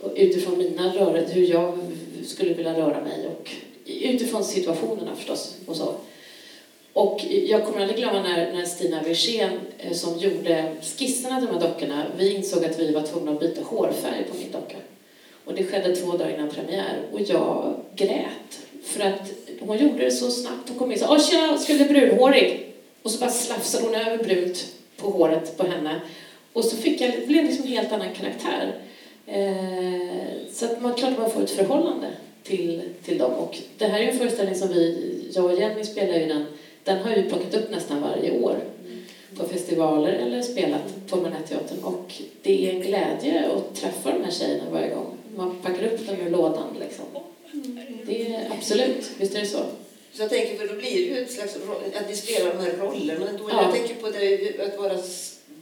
Och 0.00 0.12
utifrån 0.16 0.58
mina 0.58 0.94
rörelser, 0.94 1.34
hur 1.34 1.46
jag 1.46 1.78
skulle 2.24 2.54
vilja 2.54 2.78
röra 2.78 3.00
mig 3.00 3.26
och 3.26 3.50
utifrån 3.86 4.44
situationerna 4.44 5.16
förstås 5.16 5.56
och 5.66 5.76
så. 5.76 5.94
Och 6.92 7.24
jag 7.46 7.64
kommer 7.64 7.80
aldrig 7.80 7.98
glömma 7.98 8.22
när, 8.22 8.52
när 8.52 8.64
Stina 8.64 9.02
Wirsén 9.02 9.60
eh, 9.78 9.92
som 9.92 10.18
gjorde 10.18 10.72
skisserna 10.82 11.38
till 11.38 11.48
de 11.48 11.54
här 11.54 11.68
dockorna, 11.68 12.06
vi 12.16 12.34
insåg 12.34 12.64
att 12.64 12.78
vi 12.78 12.92
var 12.92 13.02
tvungna 13.02 13.32
att 13.32 13.40
byta 13.40 13.62
hårfärg 13.62 14.24
på 14.30 14.36
min 14.36 14.52
docka. 14.52 14.76
Och 15.44 15.54
det 15.54 15.64
skedde 15.64 15.96
två 15.96 16.12
dagar 16.12 16.34
innan 16.34 16.50
premiär 16.50 16.96
och 17.12 17.20
jag 17.20 17.74
grät. 17.96 18.60
För 18.84 19.04
att 19.04 19.32
hon 19.60 19.78
gjorde 19.78 20.04
det 20.04 20.10
så 20.10 20.30
snabbt. 20.30 20.68
Hon 20.68 20.78
kom 20.78 20.92
in 20.92 21.02
och 21.02 21.08
sa 21.08 21.14
”Åh 21.14 21.20
tjena, 21.20 21.58
skulle 21.58 21.84
bli 21.84 22.00
brunhårig” 22.00 22.74
och 23.02 23.10
så 23.10 23.20
bara 23.20 23.30
slafsade 23.30 23.84
hon 23.84 23.94
över 23.94 24.24
brunt 24.24 24.66
på 24.96 25.10
håret 25.10 25.56
på 25.56 25.66
henne. 25.66 26.00
Och 26.52 26.64
så 26.64 26.76
fick 26.76 27.00
jag, 27.00 27.10
det 27.10 27.26
blev 27.26 27.44
liksom 27.44 27.64
en 27.64 27.72
helt 27.72 27.92
annan 27.92 28.14
karaktär. 28.14 28.74
Eh, 29.26 30.52
så 30.52 30.64
att 30.64 30.82
man, 30.82 30.94
klart 30.94 31.18
man 31.18 31.30
får 31.30 31.42
ett 31.42 31.50
förhållande 31.50 32.10
till, 32.42 32.82
till 33.04 33.18
dem. 33.18 33.32
Och 33.32 33.58
det 33.78 33.86
här 33.86 34.00
är 34.00 34.08
en 34.08 34.18
föreställning 34.18 34.54
som 34.54 34.68
vi, 34.68 35.14
jag 35.34 35.44
och 35.44 35.60
Jenny 35.60 35.84
spelar 35.84 36.14
ju 36.14 36.26
den, 36.26 36.46
den 36.84 36.98
har 36.98 37.14
vi 37.16 37.22
plockat 37.22 37.54
upp 37.54 37.70
nästan 37.70 38.02
varje 38.02 38.30
år 38.40 38.56
på 39.36 39.48
festivaler 39.48 40.12
eller 40.12 40.42
spelat 40.42 40.82
på 41.08 41.16
Manhatteatern 41.16 41.78
och 41.84 42.12
det 42.42 42.66
är 42.68 42.74
en 42.74 42.80
glädje 42.80 43.50
att 43.50 43.74
träffa 43.80 44.12
de 44.12 44.24
här 44.24 44.30
tjejerna 44.30 44.64
varje 44.72 44.94
gång. 44.94 45.16
Man 45.36 45.56
packar 45.62 45.84
upp 45.84 46.06
dem 46.06 46.16
ur 46.26 46.30
lådan 46.30 46.76
liksom. 46.80 47.04
Det 48.06 48.26
är 48.34 48.48
absolut, 48.58 49.10
visst 49.18 49.34
är 49.34 49.40
det 49.40 49.46
så. 49.46 49.58
Så 50.12 50.22
jag 50.22 50.30
tänker, 50.30 50.56
för 50.56 50.66
då 50.68 50.74
blir 50.74 50.90
det 50.94 51.00
ju 51.00 51.22
ett 51.22 51.32
slags 51.32 51.56
att 51.94 52.08
ni 52.10 52.16
spelar 52.16 52.54
de 52.54 52.58
här 52.64 52.72
rollerna. 52.80 53.26
Då, 53.38 53.48
ja. 53.50 53.62
Jag 53.62 53.72
tänker 53.74 53.94
på 53.94 54.10
det, 54.10 54.60
att 54.66 54.78
vara 54.78 54.98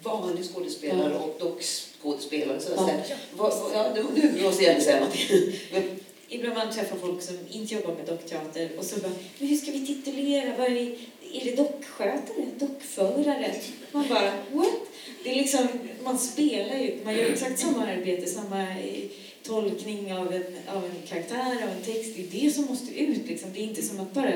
vanlig 0.02 0.44
skådespelare 0.44 1.14
och 1.14 1.36
dockskådespelare. 1.40 2.60
Så 2.60 2.72
att 2.72 2.78
Ja. 2.80 2.86
säga. 2.86 3.16
Vad, 3.36 3.52
vad- 3.62 3.72
ja, 3.74 4.02
nu, 4.14 4.42
måste 4.42 4.64
jag 4.64 4.82
säga 4.82 4.96
någonting. 5.00 5.52
Ibland 6.32 6.54
man 6.54 6.72
träffar 6.72 6.96
folk 6.96 7.22
som 7.22 7.38
inte 7.50 7.74
jobbar 7.74 7.94
med 7.94 8.06
dockteater 8.06 8.70
och 8.78 8.84
så 8.84 9.00
bara, 9.00 9.12
men 9.38 9.48
hur 9.48 9.56
ska 9.56 9.70
vi 9.70 9.86
titulera? 9.86 10.56
Vad 10.56 10.66
är, 10.66 10.74
det? 10.74 10.96
är 11.32 11.44
det 11.44 11.56
dockskötare? 11.56 12.46
Dockförare? 12.58 13.54
Man 13.92 14.08
bara, 14.08 14.32
what? 14.52 14.80
Det 15.24 15.30
är 15.30 15.34
liksom, 15.34 15.68
man 16.04 16.18
spelar 16.18 16.76
ju, 16.76 16.98
man 17.04 17.14
gör 17.14 17.32
exakt 17.32 17.58
samma 17.58 17.86
arbete, 17.86 18.26
samma 18.26 18.62
eh, 18.62 19.04
tolkning 19.42 20.12
av 20.14 20.34
en, 20.34 20.44
av 20.68 20.84
en 20.84 21.06
karaktär, 21.08 21.62
av 21.62 21.68
en 21.68 21.82
text. 21.84 22.16
Det 22.16 22.22
är 22.22 22.44
det 22.44 22.50
som 22.50 22.64
måste 22.64 23.00
ut 23.00 23.26
liksom. 23.28 23.52
Det 23.52 23.60
är 23.60 23.64
inte 23.64 23.82
som 23.82 24.00
att 24.00 24.12
bara 24.12 24.32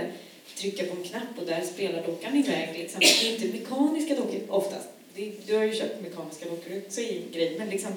trycka 0.57 0.87
på 0.87 0.97
en 0.97 1.09
knapp 1.09 1.39
och 1.41 1.47
där 1.47 1.63
spelar 1.63 2.07
dockan 2.07 2.37
iväg 2.37 2.79
liksom. 2.79 3.01
Det 3.01 3.29
är 3.29 3.33
inte 3.33 3.59
mekaniska 3.59 4.15
dockor 4.15 4.41
oftast. 4.49 4.89
Det, 5.15 5.33
du 5.47 5.57
har 5.57 5.65
ju 5.65 5.75
köpt 5.75 6.03
mekaniska 6.03 6.45
dockor 6.45 6.83
också 6.87 7.01
i 7.01 7.23
en 7.23 7.33
grej, 7.33 7.59
men 7.59 7.71
liksom 7.71 7.93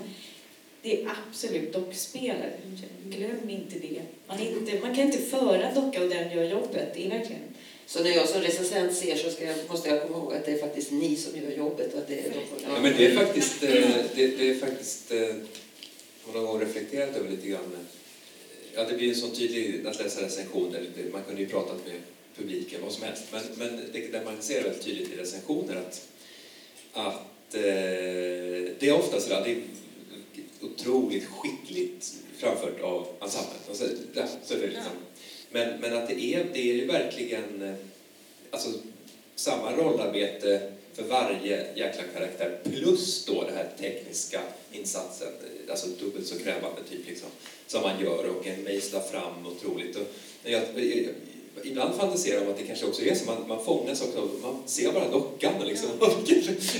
det 0.87 1.03
är 1.03 1.09
absolut 1.29 1.73
dockspelare. 1.73 2.51
Glöm 3.03 3.49
inte 3.49 3.79
det. 3.79 4.01
Man, 4.27 4.39
inte, 4.39 4.79
man 4.79 4.95
kan 4.95 5.05
inte 5.05 5.17
föra 5.17 5.73
docka 5.73 6.03
och 6.03 6.09
den 6.09 6.37
gör 6.37 6.43
jobbet. 6.43 6.93
Det 6.95 7.05
är 7.05 7.09
verkligen... 7.09 7.41
så 7.85 8.03
när 8.03 8.09
jag 8.09 8.29
som 8.29 8.41
recensent 8.41 8.93
ser 8.95 9.15
så 9.15 9.29
ska 9.29 9.45
jag, 9.45 9.55
måste 9.69 9.89
jag 9.89 10.01
komma 10.01 10.17
ihåg 10.17 10.33
att 10.33 10.45
det 10.45 10.51
är 10.51 10.57
faktiskt 10.57 10.91
ni 10.91 11.15
som 11.15 11.41
gör 11.41 11.57
jobbet. 11.57 11.93
Och 11.93 11.99
att 11.99 12.07
det 12.07 12.19
är 12.19 12.23
dockorna. 12.23 12.75
Ja, 12.75 12.81
men 12.81 12.93
det 12.97 13.05
är 13.05 13.15
faktiskt, 13.15 13.63
eh, 13.63 13.69
det, 14.15 14.27
det 14.27 14.49
är 14.49 14.55
faktiskt 14.55 15.11
eh, 15.11 15.35
har 16.25 16.33
någon 16.33 16.45
gång 16.45 16.61
reflekterat 16.61 17.15
över 17.15 17.29
lite 17.29 17.47
grann. 17.47 17.87
Ja, 18.75 18.83
det 18.83 18.97
blir 18.97 19.09
en 19.09 19.15
sån 19.15 19.31
tydlig 19.31 19.87
att 19.87 19.99
läsa 19.99 20.21
recensioner. 20.21 20.85
Man 21.11 21.23
kunde 21.23 21.41
ju 21.41 21.47
pratat 21.47 21.85
med 21.85 21.95
publiken, 22.37 22.81
vad 22.83 22.91
som 22.91 23.03
helst. 23.03 23.23
Men, 23.31 23.41
men 23.55 23.81
det, 23.93 23.99
det 24.11 24.25
man 24.25 24.41
ser 24.41 24.63
väldigt 24.63 24.85
tydligt 24.85 25.13
i 25.13 25.15
recensioner 25.15 25.75
att, 25.75 26.07
att 26.93 27.55
eh, 27.55 27.61
det 28.79 28.81
är 28.81 28.93
ofta 28.93 29.19
sådär, 29.19 29.41
det 29.45 29.51
är 29.51 29.61
otroligt 30.61 31.25
skickligt 31.25 32.13
framfört 32.37 32.81
av 32.81 33.07
ensemblen. 33.21 33.57
Och 33.69 33.75
så, 33.75 33.85
ja, 34.13 34.27
så 34.43 34.53
är 34.53 34.57
det 34.57 34.67
liksom. 34.67 34.91
men, 35.51 35.79
men 35.79 35.97
att 35.97 36.07
det 36.07 36.23
är, 36.23 36.45
det 36.53 36.59
är 36.59 36.73
ju 36.73 36.85
verkligen 36.85 37.61
eh, 37.61 37.75
alltså, 38.51 38.69
samma 39.35 39.71
rollarbete 39.71 40.71
för 40.93 41.03
varje 41.03 41.73
jäkla 41.75 42.03
karaktär 42.13 42.59
plus 42.63 43.25
då 43.25 43.43
den 43.43 43.55
här 43.55 43.69
tekniska 43.79 44.41
insatsen, 44.71 45.27
eh, 45.27 45.71
alltså 45.71 45.87
dubbelt 45.87 46.27
så 46.27 46.39
krävande 46.39 46.81
typ 46.89 47.07
liksom, 47.07 47.29
som 47.67 47.81
man 47.81 48.01
gör 48.01 48.25
och 48.29 48.47
en 48.47 48.63
mejslar 48.63 49.01
fram 49.01 49.47
otroligt. 49.47 49.95
Och 49.95 50.05
jag, 50.43 50.61
ibland 51.63 51.95
fantiserar 51.95 52.41
man 52.41 52.49
att 52.49 52.57
det 52.57 52.63
kanske 52.63 52.85
också 52.85 53.01
är 53.01 53.15
så, 53.15 53.25
man, 53.25 53.47
man 53.47 53.65
fångas 53.65 54.01
också, 54.01 54.29
man 54.41 54.57
ser 54.65 54.91
bara 54.91 55.11
dockan 55.11 55.53
och 55.59 55.67
liksom, 55.67 55.89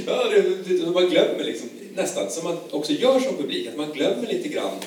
ja, 0.05 0.23
det, 0.31 0.41
det, 0.41 0.91
man 0.91 1.09
glömmer 1.09 1.43
liksom, 1.43 1.69
nästan, 1.95 2.31
som 2.31 2.43
man 2.43 2.57
också 2.71 2.93
gör 2.93 3.19
som 3.19 3.37
publik, 3.37 3.67
att 3.67 3.77
man 3.77 3.91
glömmer 3.91 4.27
lite 4.27 4.49
grann 4.49 4.79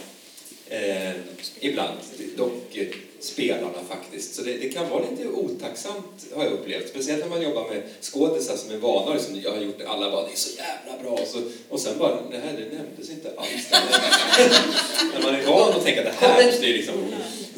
eh, 0.69 1.13
ibland, 1.61 1.99
dock 2.37 2.79
spelarna 3.21 3.79
faktiskt. 3.89 4.35
Så 4.35 4.43
det, 4.43 4.53
det 4.53 4.69
kan 4.69 4.91
vara 4.91 5.03
lite 5.11 5.29
otacksamt 5.29 6.27
har 6.35 6.45
jag 6.45 6.53
upplevt. 6.53 6.89
Speciellt 6.89 7.23
när 7.23 7.29
man 7.29 7.43
jobbar 7.43 7.69
med 7.69 7.83
skådisar 8.01 8.57
som 8.57 8.71
är 8.71 8.77
vana, 8.77 9.15
liksom, 9.15 9.41
jag 9.41 9.51
har 9.51 9.61
gjort 9.61 9.79
det, 9.79 9.89
alla 9.89 10.11
bara 10.11 10.27
det 10.27 10.33
är 10.33 10.37
så 10.37 10.51
jävla 10.57 11.03
bra. 11.03 11.13
Och, 11.13 11.29
så, 11.29 11.39
och 11.69 11.81
sen 11.81 11.99
bara, 11.99 12.19
nej 12.31 12.41
det 12.43 12.77
nämndes 12.77 13.11
inte 13.11 13.33
alls. 13.37 13.71
när 15.15 15.23
man 15.23 15.35
är 15.35 15.47
van 15.47 15.73
att 15.73 15.85
tänka 15.85 16.03
det 16.03 16.15
här 16.19 16.47
måste 16.47 16.67
ju 16.67 16.73
liksom... 16.73 16.95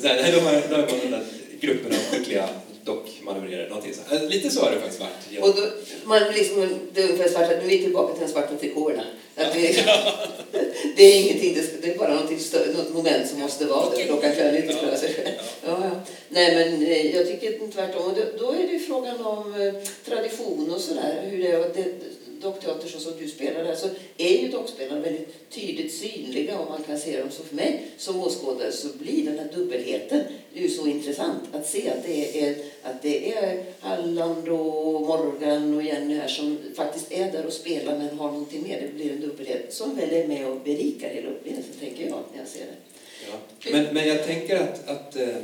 Så 0.01 0.09
här, 0.09 0.23
nej, 0.23 0.33
då 0.33 0.39
är 0.39 0.69
då 0.69 0.75
är 0.75 0.79
man 0.79 0.99
den 1.03 1.11
där 1.11 1.25
gruppen 1.62 1.93
av 1.93 1.98
skickliga 1.98 2.48
dockmanövrerare. 2.84 3.68
någonting 3.68 3.94
så 3.94 4.14
här. 4.14 4.28
Lite 4.28 4.51
så 4.51 4.60
har 4.60 4.70
det 4.70 4.80
faktiskt 4.80 5.01
varit. 5.01 5.12
Ja. 5.30 5.43
Och 5.43 5.56
då, 5.56 5.62
man 6.05 6.22
liksom, 6.34 6.68
det 6.93 7.02
är 7.02 7.05
ungefär 7.05 7.28
svart, 7.28 7.48
nu 7.51 7.64
är 7.64 7.68
vi 7.68 7.78
tillbaka 7.78 8.14
till 8.14 8.26
de 8.26 8.32
svarta 8.32 8.56
trikåerna. 8.56 9.05
Det, 9.34 9.52
det 10.97 11.02
är 11.02 11.22
ingenting, 11.22 11.59
det, 11.80 11.94
är 11.94 11.98
bara 11.98 12.14
någonting 12.14 12.39
stö- 12.39 12.76
något 12.76 12.94
moment 12.94 13.30
som 13.30 13.40
måste 13.40 13.64
vara 13.64 13.90
där. 13.90 14.05
Klockan 14.05 14.34
kan 14.34 14.56
inte 14.56 14.72
spela 14.72 14.97
sig 14.97 15.14
själv. 15.14 15.34
Ja, 15.66 15.78
ja. 15.82 16.01
Nej, 16.28 16.55
men 16.55 16.86
eh, 16.86 17.16
jag 17.16 17.26
tycker 17.26 17.72
tvärtom. 17.72 18.02
Och 18.02 18.16
då, 18.39 18.52
är 18.52 18.72
det 18.72 18.78
frågan 18.78 19.24
om 19.24 19.60
eh, 19.60 19.74
tradition 20.05 20.70
och 20.74 20.80
sådär. 20.80 21.22
Hur 21.30 21.39
det 21.43 21.74
det, 21.74 21.84
dockteater 22.43 22.89
så 22.89 23.01
som 23.01 23.12
du 23.20 23.28
spelar 23.28 23.64
där 23.64 23.74
så 23.74 23.89
är 24.19 24.43
ju 24.43 24.48
dockspelarna 24.48 25.01
väldigt 25.01 25.51
tydligt 25.51 25.94
synliga 25.94 26.59
och 26.59 26.70
man 26.70 26.82
kan 26.82 26.98
se 26.98 27.20
dem. 27.20 27.31
Så 27.31 27.43
för 27.43 27.56
mig 27.56 27.82
som 27.97 28.20
åskådare 28.20 28.73
så 28.73 28.89
blir 28.98 29.24
den 29.24 29.39
här 29.39 29.48
dubbelheten 29.55 30.23
det 30.52 30.59
är 30.59 30.62
ju 30.62 30.69
så 30.69 30.86
intressant 30.86 31.43
att 31.52 31.66
se 31.66 31.90
att 31.90 32.06
det 32.06 32.44
är, 32.44 32.56
att 32.82 33.02
det 33.02 33.32
är 33.32 33.64
Halland 33.81 34.48
och 34.48 35.01
Morgan 35.01 35.77
och 35.77 35.82
Jenny 35.82 36.14
här 36.14 36.28
som 36.28 36.59
faktiskt 36.77 37.12
är 37.12 37.32
där 37.32 37.47
och 37.47 37.52
spelar 37.52 37.98
men 37.98 38.19
har 38.19 38.32
någonting 38.32 38.62
mer. 38.62 38.81
Det 38.81 38.94
blir 38.94 39.12
en 39.12 39.20
dubbelhet 39.20 39.74
som 39.74 39.97
väl 39.97 40.12
är 40.12 40.28
med 40.28 40.47
och 40.47 40.60
berikar 40.60 41.09
hela 41.09 41.31
upplevelsen, 41.31 41.73
tänker 41.81 42.02
jag 42.02 42.19
när 42.32 42.39
jag 42.39 42.48
ser 42.48 42.60
det. 42.60 42.77
Ja. 43.31 43.39
Men, 43.73 43.94
men 43.94 44.09
jag 44.09 44.27
tänker 44.27 44.56
att, 44.56 44.89
att 44.89 45.16
eh, 45.16 45.36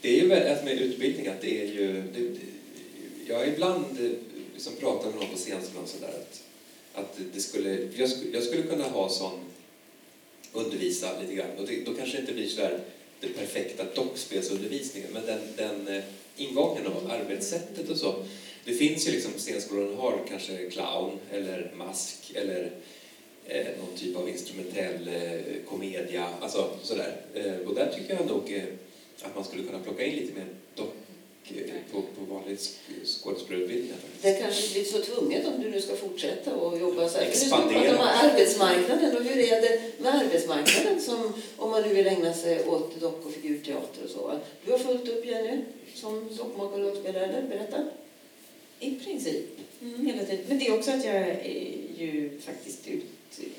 det 0.00 0.08
är 0.08 0.22
ju 0.22 0.28
med 0.28 0.80
utbildning 0.80 1.26
att 1.26 1.40
det 1.40 1.62
är 1.62 1.66
ju... 1.66 1.92
Det, 1.92 2.20
det, 2.20 2.40
jag 3.28 3.48
ibland 3.48 3.84
liksom 4.60 4.76
pratat 4.76 5.14
med 5.14 5.20
någon 5.20 5.30
på 5.30 5.38
scenskolan 5.38 5.86
sådär 5.86 6.08
att, 6.08 6.42
att 6.94 7.18
det 7.32 7.40
skulle, 7.40 7.88
jag, 7.96 8.10
skulle, 8.10 8.30
jag 8.34 8.42
skulle 8.42 8.62
kunna 8.62 8.84
ha 8.84 9.08
sån 9.08 9.40
undervisa 10.52 11.20
lite 11.20 11.34
grann 11.34 11.58
och 11.58 11.66
det, 11.66 11.84
då 11.84 11.94
kanske 11.94 12.16
det 12.16 12.20
inte 12.20 12.32
blir 12.32 12.48
sådär 12.48 12.80
den 13.20 13.32
perfekta 13.32 13.84
dockspelsundervisningen 13.94 15.10
men 15.12 15.26
den, 15.26 15.40
den 15.56 15.96
eh, 15.96 16.04
ingången 16.36 16.86
av 16.86 17.10
arbetssättet 17.10 17.90
och 17.90 17.96
så. 17.96 18.24
Det 18.64 18.72
finns 18.72 19.08
ju 19.08 19.12
liksom 19.12 19.32
scenskolan, 19.36 19.96
har 19.96 20.26
kanske 20.28 20.70
clown 20.70 21.18
eller 21.32 21.72
mask 21.76 22.32
eller 22.34 22.70
eh, 23.46 23.66
någon 23.78 23.96
typ 23.96 24.16
av 24.16 24.28
instrumentell 24.28 25.08
eh, 25.08 25.62
komedia, 25.68 26.28
alltså 26.40 26.70
sådär. 26.82 27.16
Eh, 27.34 27.68
och 27.68 27.74
där 27.74 27.92
tycker 27.92 28.14
jag 28.14 28.26
nog 28.26 28.52
eh, 28.52 28.64
att 29.22 29.34
man 29.34 29.44
skulle 29.44 29.62
kunna 29.62 29.78
plocka 29.78 30.04
in 30.04 30.16
lite 30.16 30.34
mer 30.34 30.46
på, 31.92 32.02
på 32.02 32.34
vanlig 32.34 32.56
sk- 32.56 33.04
skådespelarutbildning. 33.04 33.92
faktiskt. 33.92 34.22
Det 34.22 34.34
kanske 34.42 34.72
blir 34.72 34.84
så 34.84 34.98
tvunget 35.02 35.46
om 35.46 35.62
du 35.62 35.70
nu 35.70 35.80
ska 35.80 35.96
fortsätta 35.96 36.54
och 36.54 36.78
jobba 36.80 37.08
så 37.08 37.14
här. 37.18 37.24
Men 37.24 37.32
Expandera. 37.32 37.90
om 37.98 38.06
arbetsmarknaden 38.30 39.16
och 39.16 39.22
hur 39.24 39.38
är 39.52 39.60
det 39.60 39.82
med 39.98 40.14
arbetsmarknaden 40.14 41.00
som, 41.00 41.32
om 41.56 41.70
man 41.70 41.82
nu 41.82 41.94
vill 41.94 42.06
ägna 42.06 42.34
sig 42.34 42.68
åt 42.68 43.00
dock 43.00 43.26
och 43.26 43.32
figurteater 43.32 44.04
och 44.04 44.10
så. 44.10 44.38
Du 44.64 44.70
har 44.72 44.78
fullt 44.78 45.08
upp 45.08 45.26
Jenny 45.26 45.58
som 45.94 46.36
dockmakare 46.36 46.84
och 46.84 47.06
eller? 47.06 47.42
Berätta. 47.48 47.84
I 48.80 48.90
princip. 48.94 49.44
Hela 49.80 50.24
tiden. 50.24 50.44
Men 50.48 50.58
det 50.58 50.66
är 50.66 50.78
också 50.78 50.90
att 50.90 51.04
jag 51.04 51.16
eh, 51.16 51.74
ju 51.98 52.30
faktiskt 52.40 52.88
ut, 52.88 53.04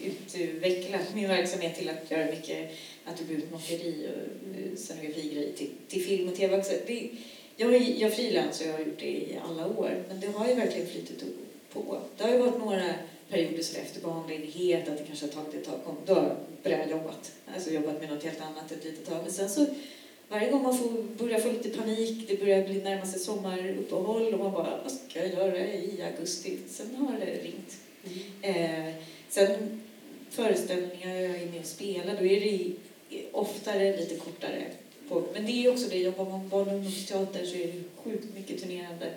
utvecklat 0.04 1.16
min 1.16 1.28
verksamhet 1.28 1.78
till 1.78 1.90
att 1.90 2.12
göra 2.12 2.26
mycket 2.32 2.72
attributmakeri 3.06 4.08
och 4.08 4.58
eh, 4.58 4.76
scenografigrejer 4.78 5.52
till, 5.58 5.70
till 5.88 6.04
film 6.06 6.30
och 6.30 6.36
tv 6.36 6.58
också. 6.58 6.72
Det, 6.88 7.10
jag, 7.58 7.82
jag 7.82 8.16
frilansar 8.16 8.66
och 8.66 8.72
jag 8.72 8.78
har 8.78 8.86
gjort 8.86 9.00
det 9.00 9.06
i 9.06 9.40
alla 9.50 9.68
år, 9.68 10.04
men 10.08 10.20
det 10.20 10.28
har 10.28 10.48
ju 10.48 10.56
verkligen 10.56 10.88
flyttat 10.88 11.24
på. 11.74 11.98
Det 12.18 12.24
har 12.24 12.32
ju 12.32 12.38
varit 12.38 12.60
några 12.60 12.94
perioder 13.30 13.64
så 13.64 13.78
efter 13.78 14.02
barnledighet, 14.02 14.90
att 14.90 14.98
det 14.98 15.04
kanske 15.04 15.26
har 15.26 15.32
tagit 15.32 15.54
ett 15.54 15.66
tag, 15.66 15.80
kom, 15.86 15.96
då 16.06 16.14
har 16.14 16.36
jag 16.64 16.90
jobbat. 16.90 17.32
Alltså 17.54 17.72
jobbat 17.72 18.00
med 18.00 18.10
något 18.10 18.24
helt 18.24 18.42
annat 18.42 18.72
ett 18.72 18.84
litet 18.86 19.06
tag. 19.06 19.18
Men 19.24 19.32
sen 19.32 19.50
så 19.50 19.66
varje 20.30 20.52
gång 20.52 20.64
man 20.64 20.78
får 20.78 21.04
börjar 21.18 21.40
få 21.40 21.52
lite 21.52 21.70
panik, 21.70 22.28
det 22.28 22.40
börjar 22.40 22.68
bli 22.68 22.82
närma 22.82 23.06
sig 23.06 23.20
sommaruppehåll 23.20 24.34
och 24.34 24.40
man 24.40 24.52
bara, 24.52 24.80
vad 24.84 24.92
ska 24.92 25.20
jag 25.20 25.30
göra 25.30 25.60
i 25.60 26.04
augusti? 26.12 26.58
Sen 26.70 26.96
har 26.96 27.20
det 27.20 27.40
ringt. 27.44 27.78
Eh, 28.42 28.94
sen 29.30 29.82
föreställningar 30.30 31.16
jag 31.16 31.36
är 31.42 31.46
med 31.46 31.60
och 31.60 31.66
spelar, 31.66 32.18
då 32.20 32.26
är 32.26 32.40
det 32.40 32.72
oftare 33.32 33.98
lite 33.98 34.16
kortare. 34.16 34.64
På, 35.12 35.24
men 35.34 35.46
det 35.46 35.52
är 35.52 35.62
ju 35.62 35.70
också 35.72 35.90
det, 35.90 35.98
jobbar 35.98 36.26
man 36.26 36.50
barn 36.50 36.68
och 36.68 36.74
ungdomsteater 36.74 37.46
så 37.46 37.56
är 37.56 37.68
det 37.68 37.84
sjukt 38.04 38.36
mycket 38.36 38.62
turnerande, 38.62 39.14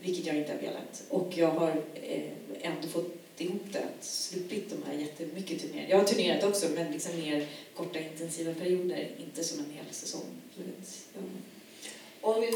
vilket 0.00 0.26
jag 0.26 0.36
inte 0.36 0.52
har 0.52 0.58
velat. 0.58 1.02
Och 1.08 1.32
jag 1.34 1.48
har 1.48 1.82
eh, 1.94 2.22
ändå 2.60 2.88
fått 2.88 3.14
ihop 3.38 3.62
det, 3.72 3.78
att 3.78 4.04
sluppit 4.04 4.70
de 4.70 4.90
här 4.90 4.98
jättemycket 4.98 5.60
turneringar. 5.60 5.90
Jag 5.90 5.98
har 5.98 6.04
turnerat 6.04 6.44
också, 6.44 6.66
men 6.74 6.92
liksom 6.92 7.16
mer 7.20 7.46
korta 7.74 7.98
intensiva 7.98 8.54
perioder, 8.54 9.08
inte 9.18 9.44
som 9.44 9.58
en 9.58 9.70
hel 9.70 9.94
säsong. 9.94 10.26
Så, 10.56 10.60
ja. 11.14 11.20
Om 12.20 12.40
vi 12.40 12.52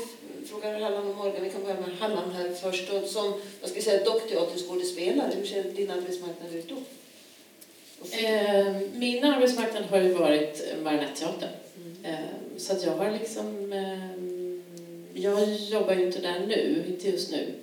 frågar 0.47 0.81
Halland 0.81 1.09
och 1.09 1.17
Morgan, 1.17 1.45
vi 1.45 1.51
kan 1.51 1.63
börja 1.63 1.81
med 1.81 1.99
Halland 1.99 2.33
här 2.33 2.53
först. 2.55 2.91
Och 2.91 3.09
som, 3.09 3.41
vad 3.61 3.71
ska 3.71 3.81
säga, 3.81 4.05
dockteaterskådespelare, 4.05 5.33
hur 5.37 5.47
ser 5.47 5.63
din 5.63 5.91
arbetsmarknad 5.91 6.55
ut 6.55 6.69
då? 6.69 6.77
Eh, 8.17 8.77
min 8.95 9.25
arbetsmarknad 9.25 9.85
har 9.85 10.01
ju 10.01 10.13
varit 10.13 10.63
Marionetteatern. 10.83 11.51
Mm. 11.77 12.05
Eh, 12.05 12.42
Så 12.57 12.73
att 12.73 12.85
jag 12.85 12.93
har 12.93 13.11
liksom... 13.11 13.73
eh, 13.73 15.23
Jag 15.23 15.55
jobbar 15.55 15.95
ju 15.95 16.07
inte 16.07 16.19
där 16.21 16.41
nu, 16.47 16.85
inte 16.89 17.09
just 17.09 17.31
nu. 17.31 17.55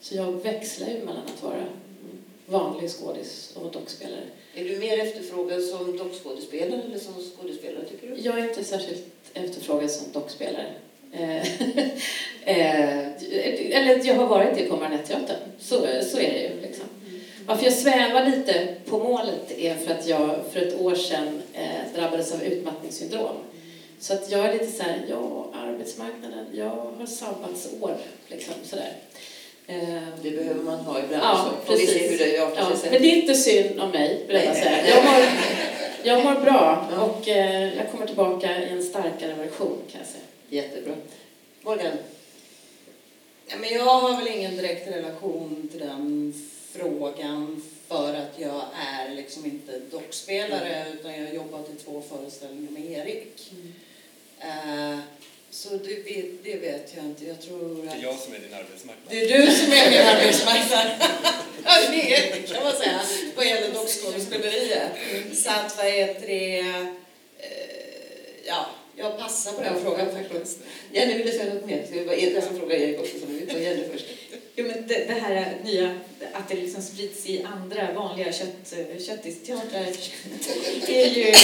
Så 0.00 0.14
jag 0.16 0.32
växlar 0.32 0.88
ju 0.88 0.98
mellan 0.98 1.22
att 1.36 1.42
vara 1.42 1.64
vanlig 2.46 2.90
skådis 2.90 3.52
och 3.56 3.72
dockspelare. 3.72 4.22
Är 4.54 4.64
du 4.64 4.78
mer 4.78 4.98
efterfrågad 4.98 5.62
som 5.64 5.96
dockskådespelare 5.96 6.82
eller 6.82 6.98
som 6.98 7.14
skådespelare, 7.14 7.84
tycker 7.84 8.08
du? 8.08 8.16
Jag 8.22 8.38
är 8.38 8.48
inte 8.48 8.64
särskilt 8.64 9.04
efterfrågad 9.34 9.90
som 9.90 10.12
dockspelare. 10.12 10.66
Eh, 11.12 11.36
eh, 12.44 12.98
Eller 13.76 14.06
jag 14.06 14.14
har 14.14 14.26
varit 14.26 14.58
det 14.58 14.64
på 14.64 14.76
Marionetteatern. 14.76 15.36
Så, 15.60 15.74
så 16.02 16.18
är 16.18 16.32
det 16.32 16.40
ju. 16.40 16.60
Liksom. 16.62 16.84
Varför 17.46 17.64
jag 17.64 17.72
svävar 17.74 18.26
lite 18.36 18.74
på 18.86 18.98
målet 18.98 19.58
är 19.58 19.74
för 19.74 19.94
att 19.94 20.06
jag 20.06 20.30
för 20.52 20.60
ett 20.60 20.80
år 20.80 20.94
sedan 20.94 21.42
drabbades 21.94 22.32
av 22.32 22.42
utmattningssyndrom. 22.42 23.36
Så 24.00 24.12
att 24.12 24.30
jag 24.30 24.44
är 24.44 24.52
lite 24.52 24.72
så 24.72 24.82
här, 24.82 25.04
ja, 25.08 25.50
arbetsmarknaden, 25.54 26.46
jag 26.52 26.68
har 26.98 27.06
sabbatsår, 27.06 27.96
liksom 28.28 28.54
sådär. 28.64 28.92
Eh, 29.66 30.02
Det 30.22 30.30
behöver 30.30 30.62
man 30.62 30.78
ha 30.78 30.98
ibland 31.04 31.22
Ja, 31.24 31.50
så 31.62 31.66
får 31.66 31.78
vi 31.78 31.86
se 31.86 31.92
precis. 31.92 32.10
hur 32.12 32.18
det 32.18 32.38
artar 32.38 32.70
Ja, 32.70 32.76
sig 32.76 32.90
men 32.90 33.02
det 33.02 33.08
är 33.12 33.16
inte 33.16 33.34
synd 33.34 33.80
om 33.80 33.90
mig, 33.90 34.24
vill 34.26 34.36
jag 34.36 34.56
säga. 34.56 34.88
Jag 34.88 35.04
mår, 35.04 35.22
jag 36.04 36.24
mår 36.24 36.40
bra 36.40 36.88
Ja. 36.92 37.00
och 37.02 37.28
eh, 37.28 37.74
jag 37.76 37.90
kommer 37.90 38.06
tillbaka 38.06 38.62
i 38.66 38.68
en 38.70 38.82
starkare 38.84 39.34
version, 39.34 39.78
kan 39.92 40.00
jag 40.00 40.08
säga. 40.08 40.24
Jättebra. 40.62 40.94
Morgan? 41.62 41.92
Ja, 43.46 43.56
men 43.60 43.70
jag 43.72 43.84
har 43.84 44.16
väl 44.16 44.28
ingen 44.36 44.56
direkt 44.56 44.88
relation 44.96 45.68
till 45.70 45.80
den 45.80 46.34
frågan 46.72 47.62
för 47.88 48.14
att 48.14 48.32
jag 48.36 48.62
är 48.88 49.14
liksom 49.14 49.46
inte 49.46 49.78
dockspelare 49.90 50.86
utan 50.94 51.12
jag 51.20 51.26
har 51.26 51.34
jobbat 51.34 51.70
i 51.70 51.84
två 51.84 52.02
föreställningar 52.10 52.70
med 52.70 52.90
Erik. 52.90 53.52
Eh, 54.40 54.98
så 55.50 55.68
det, 55.76 55.94
vet- 55.94 56.44
det 56.44 56.56
vet 56.56 56.92
jag 56.96 57.04
inte. 57.04 57.24
Jag 57.24 57.40
tror 57.42 57.82
Det 57.84 57.90
att... 57.90 57.98
är 57.98 58.02
jag 58.02 58.18
som 58.18 58.34
är 58.34 58.38
din 58.38 58.54
arbetsmarknad. 58.54 59.06
Det 59.08 59.20
är 59.20 59.38
du 59.38 59.52
som 59.52 59.72
är 59.72 59.90
min 59.90 60.00
arbetsmarknad. 60.00 60.86
Ja, 61.68 61.72
det 61.90 62.48
kan 62.54 62.64
man 62.64 62.72
säga, 62.72 63.00
vad 63.36 63.46
gäller 63.46 63.72
dockskådespeleriet. 63.74 64.88
Så 65.34 65.50
att, 65.50 65.76
vad 65.76 65.86
heter 65.86 66.26
det... 66.26 66.58
eh, 66.58 66.86
Ja, 68.46 68.66
jag 68.96 69.18
passar 69.18 69.52
på 69.52 69.62
den 69.62 69.82
frågan 69.82 70.06
faktiskt. 70.12 70.58
Jenny 70.92 71.14
ville 71.18 71.32
säga 71.32 71.54
något 71.54 71.66
mer. 71.66 71.86
Det 71.92 72.04
var 72.04 72.14
Edna 72.14 72.40
som 72.40 72.58
frågade 72.58 72.82
Erik 72.84 73.00
också, 73.00 73.18
så 73.20 73.26
vi 73.26 73.46
tar 73.46 73.58
Jenny 73.58 73.82
först. 73.92 74.04
Jo, 74.56 74.66
men 74.66 74.86
det, 74.86 75.04
det 75.04 75.12
här 75.12 75.56
nya, 75.64 75.98
att 76.32 76.48
det 76.48 76.54
liksom 76.54 76.82
sprids 76.82 77.26
i 77.26 77.42
andra 77.42 77.92
vanliga 77.92 78.32
kött, 78.32 78.74
köttisteatrar 79.06 79.86
är 80.88 81.06
ju, 81.06 81.34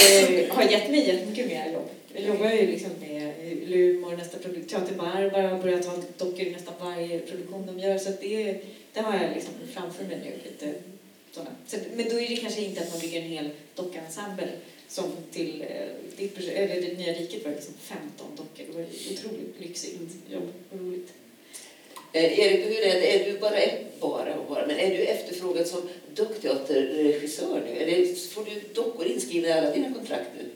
har 0.51 0.63
gett 0.71 0.89
mig 0.89 1.07
jättemycket 1.07 1.47
mer 1.47 1.71
jobb. 1.73 1.89
Jag 2.15 2.23
jobbar 2.23 2.51
ju 2.51 2.67
liksom 2.67 2.91
med 2.99 3.33
Lumor, 3.69 4.17
nästa 4.17 4.37
produkt, 4.37 4.69
Teater 4.69 4.95
Barbara 4.95 5.47
har 5.47 5.59
börjat 5.59 5.85
ha 5.85 5.97
dockor 6.17 6.41
i 6.41 6.51
nästan 6.51 6.73
varje 6.79 7.19
produktion 7.19 7.65
de 7.65 7.79
gör. 7.79 7.97
Så 7.97 8.09
att 8.09 8.21
det, 8.21 8.61
det 8.93 8.99
har 8.99 9.23
jag 9.23 9.33
liksom 9.33 9.53
framför 9.73 10.03
mig 10.03 10.19
nu. 10.23 10.51
Lite 10.51 10.73
sådana. 11.31 11.49
Så, 11.67 11.77
men 11.95 12.09
då 12.09 12.19
är 12.19 12.29
det 12.29 12.35
kanske 12.35 12.61
inte 12.61 12.81
att 12.81 12.91
man 12.91 12.99
bygger 12.99 13.21
en 13.21 13.27
hel 13.27 13.49
dockensemble 13.75 14.49
som 14.87 15.05
till 15.31 15.61
eh, 15.61 16.17
ditt, 16.17 16.37
eller 16.37 16.81
det 16.81 16.97
nya 16.97 17.13
riket 17.13 17.45
var 17.45 17.51
liksom 17.51 17.73
15 17.81 18.27
dockor. 18.35 18.65
Det 18.67 18.73
var 18.73 18.85
otroligt 19.11 19.59
lyxigt 19.59 19.99
jobb 20.31 20.53
och 20.71 20.79
roligt. 20.79 21.13
Eh, 22.13 22.39
Erik, 22.39 22.65
hur 22.65 22.81
är 22.81 23.01
det? 23.01 23.15
Är 23.15 23.31
du 23.31 23.39
bara, 23.39 23.59
bara 23.99 24.37
bara, 24.49 24.67
men 24.67 24.79
är 24.79 24.89
du 24.89 25.03
efterfrågad 25.03 25.67
som 25.67 25.89
dockteaterregissör 26.15 27.61
nu? 27.65 27.77
Eller 27.77 28.15
får 28.15 28.45
du 28.45 28.61
dockor 28.73 29.05
inskrivna 29.05 29.47
i 29.47 29.51
alla 29.51 29.71
dina 29.71 29.93
kontrakt 29.93 30.29
nu? 30.37 30.49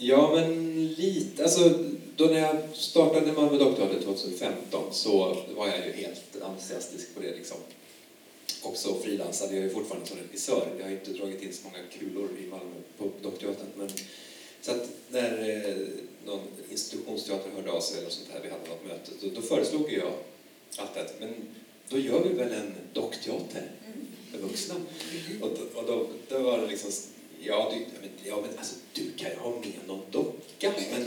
Ja, 0.00 0.32
men 0.34 0.74
lite. 0.94 1.42
Alltså, 1.42 1.84
då 2.16 2.24
när 2.24 2.38
jag 2.38 2.56
startade 2.72 3.32
Malmö 3.32 3.58
Dockteater 3.58 4.00
2015 4.00 4.84
så 4.92 5.36
var 5.56 5.66
jag 5.66 5.86
ju 5.86 5.92
helt 5.92 6.42
entusiastisk 6.42 7.14
på 7.14 7.20
det. 7.20 7.36
Liksom. 7.36 7.56
Och 8.62 8.76
så 8.76 8.94
frilansade 8.94 9.54
jag 9.54 9.64
ju 9.64 9.70
fortfarande 9.70 10.06
som 10.06 10.16
regissör. 10.18 10.68
Jag 10.78 10.84
har 10.84 10.92
inte 10.92 11.10
dragit 11.12 11.42
in 11.42 11.52
så 11.52 11.64
många 11.64 11.78
kulor 11.98 12.28
i 12.38 12.46
Malmö 12.46 12.74
på 12.98 13.10
Dockteatern. 13.22 13.66
Men, 13.76 13.88
så 14.62 14.70
att 14.70 14.88
när 15.10 15.48
eh, 15.48 15.86
någon 16.26 16.40
institutionsteater 16.70 17.50
hörde 17.50 17.70
av 17.70 17.80
sig 17.80 17.96
eller 17.96 18.04
något 18.04 18.12
sånt 18.12 18.28
här, 18.32 18.40
vi 18.42 18.50
hade 18.50 18.68
något 18.68 18.86
möte, 18.86 19.10
då, 19.20 19.28
då 19.34 19.42
föreslog 19.42 19.92
jag 19.92 20.12
att, 20.76 21.20
men 21.20 21.34
då 21.88 21.98
gör 21.98 22.22
vi 22.28 22.34
väl 22.34 22.52
en 22.52 22.74
dockteater 22.92 23.70
för 24.32 24.38
vuxna. 24.38 24.74
Och, 25.40 25.50
då, 25.58 25.80
och 25.80 25.86
då, 25.86 26.06
då 26.28 26.42
var 26.42 26.58
det 26.58 26.66
liksom, 26.66 26.90
ja, 27.40 27.72
du, 27.72 27.78
men, 28.00 28.10
ja, 28.24 28.36
men 28.40 28.58
alltså, 28.58 28.74
du 28.92 29.02
kan 29.16 29.30
ju 29.30 29.36
ha 29.36 29.50
med 29.50 29.72
någon 29.86 30.02
docka, 30.10 30.72
men, 30.90 31.06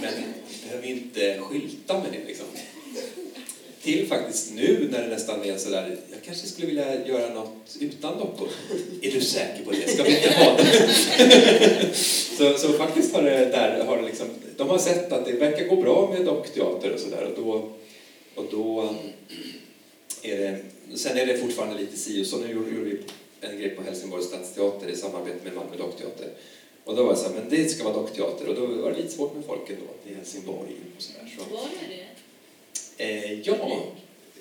men 0.00 0.12
du 0.14 0.68
behöver 0.68 0.88
ju 0.88 0.94
inte 0.94 1.40
skylta 1.40 1.98
med 1.98 2.12
det 2.12 2.24
liksom. 2.26 2.46
Till 3.82 4.06
faktiskt 4.06 4.54
nu 4.54 4.88
när 4.90 5.02
det 5.02 5.08
nästan 5.08 5.44
är 5.44 5.58
sådär, 5.58 5.96
jag 6.10 6.22
kanske 6.24 6.46
skulle 6.46 6.66
vilja 6.66 7.06
göra 7.06 7.34
något 7.34 7.76
utan 7.80 8.18
dockor. 8.18 8.48
Är 9.02 9.10
du 9.10 9.20
säker 9.20 9.64
på 9.64 9.70
det? 9.70 9.88
Ska 9.88 10.02
vi 10.02 10.16
inte 10.16 10.34
ha 10.34 10.56
det? 10.56 11.94
så, 12.38 12.58
så 12.58 12.72
faktiskt 12.72 13.14
har 13.14 13.22
det 13.22 13.44
där, 13.44 13.84
har 13.84 13.96
det 13.96 14.02
liksom, 14.02 14.26
de 14.56 14.68
har 14.68 14.78
sett 14.78 15.12
att 15.12 15.26
det 15.26 15.32
verkar 15.32 15.66
gå 15.66 15.76
bra 15.76 16.10
med 16.12 16.26
dockteater 16.26 16.92
och 16.92 17.00
sådär 17.00 17.24
och 17.24 17.44
då, 17.44 17.70
och 18.34 18.44
då 18.50 18.80
mm, 18.80 18.94
är 20.22 20.38
det, 20.38 20.58
sen 20.98 21.18
är 21.18 21.26
det 21.26 21.38
fortfarande 21.38 21.80
lite 21.80 21.96
si 21.96 22.22
och 22.22 22.26
så. 22.26 22.38
Nu 22.38 22.52
gjorde, 22.52 22.70
gjorde 22.70 22.90
vi 22.90 22.98
en 23.50 23.58
grej 23.58 23.70
på 23.70 23.82
Helsingborgs 23.82 24.26
stadsteater 24.26 24.88
i 24.88 24.96
samarbete 24.96 25.44
med 25.44 25.54
Malmö 25.54 25.76
dockteater. 25.76 26.28
Och 26.84 26.96
då 26.96 27.04
var 27.04 27.12
det 27.12 27.18
så 27.18 27.28
här, 27.28 27.34
men 27.34 27.48
det 27.50 27.68
ska 27.68 27.84
vara 27.84 27.94
dockteater 27.94 28.48
och 28.48 28.54
då 28.54 28.66
var 28.66 28.90
det 28.90 28.96
lite 28.96 29.14
svårt 29.14 29.34
med 29.34 29.44
folket 29.44 29.78
då 29.80 30.10
i 30.10 30.14
Helsingborg 30.14 30.72
och 30.96 31.02
sådär. 31.02 31.36
Så. 31.38 31.54
Var 31.54 31.68
det? 31.88 33.04
Eh, 33.04 33.40
ja, 33.40 33.82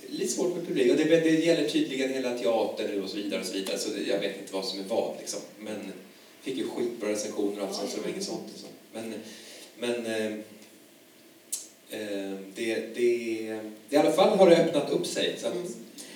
lite 0.07 0.31
svårt 0.31 0.55
med 0.55 0.67
publik. 0.67 0.91
Och 0.91 0.97
det, 0.97 1.03
det 1.03 1.29
gäller 1.29 1.69
tydligen 1.69 2.13
hela 2.13 2.37
teatern 2.37 2.87
nu 2.87 3.03
och 3.03 3.09
så 3.09 3.17
vidare. 3.17 3.39
och 3.39 3.45
Så 3.45 3.53
vidare. 3.53 3.77
Så 3.77 3.89
jag 4.07 4.19
vet 4.19 4.37
inte 4.41 4.53
vad 4.53 4.65
som 4.65 4.79
är 4.79 4.83
vad. 4.83 5.15
Liksom. 5.19 5.39
Men 5.59 5.93
fick 6.41 6.57
ju 6.57 6.67
skitbra 6.67 7.09
recensioner 7.09 7.61
och 7.61 7.67
allt 7.67 7.75
sånt, 7.75 7.89
så 7.89 7.97
det 7.97 8.03
var 8.03 8.09
inget 8.09 8.23
sånt. 8.23 8.47
Liksom. 8.47 8.69
Men, 8.93 9.13
men 9.77 10.05
eh, 10.05 10.33
eh, 11.89 12.37
det, 12.55 12.75
det, 12.75 12.93
det, 12.95 13.61
i 13.89 13.95
alla 13.97 14.11
fall 14.11 14.37
har 14.37 14.49
det 14.49 14.57
öppnat 14.57 14.89
upp 14.89 15.05
sig. 15.05 15.35
Så 15.37 15.47
att 15.47 15.53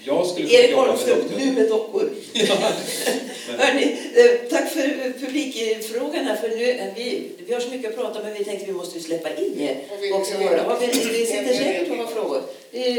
jag 0.07 0.27
skulle 0.27 0.49
Erik 0.53 0.75
Holmström, 0.75 1.19
nu 1.37 1.51
med 1.51 1.69
dockor. 1.69 2.09
Men- 2.33 2.47
Hörrni, 3.59 3.97
eh, 4.15 4.49
tack 4.49 4.71
för 4.73 5.13
publikfrågan 5.19 6.25
här. 6.25 6.35
För 6.35 6.49
nu, 6.49 6.69
eh, 6.71 6.93
vi, 6.95 7.29
vi 7.47 7.53
har 7.53 7.59
så 7.61 7.69
mycket 7.69 7.89
att 7.89 7.95
prata 7.95 8.23
men 8.23 8.33
vi 8.33 8.43
tänkte 8.43 8.65
vi 8.65 8.71
måste 8.71 8.99
släppa 8.99 9.35
in 9.35 9.59
er 9.61 9.77
Och 9.91 10.03
vi- 10.03 10.11
också. 10.11 10.37
vi- 10.37 10.43
Höra. 10.45 10.61
Har 10.63 10.79
vi, 10.79 10.87
vi 10.87 11.25
sitter 11.25 11.53
säkert 11.53 11.89
och 11.91 11.97
har 11.97 12.07
frågor. 12.07 12.43
Eh, 12.71 12.97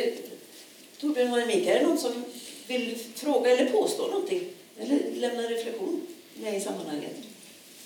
Torbjörn 1.01 1.35
en 1.41 1.47
mick. 1.49 1.67
Är 1.67 1.75
det 1.75 1.83
någon 1.87 1.99
som 1.99 2.25
vill 2.67 2.99
fråga 3.15 3.51
eller 3.51 3.67
påstå 3.71 4.07
någonting? 4.07 4.43
Eller 4.81 4.99
lämna 5.15 5.43
en 5.43 5.49
reflektion 5.49 6.07
med 6.35 6.57
i 6.57 6.61
sammanhanget? 6.61 7.13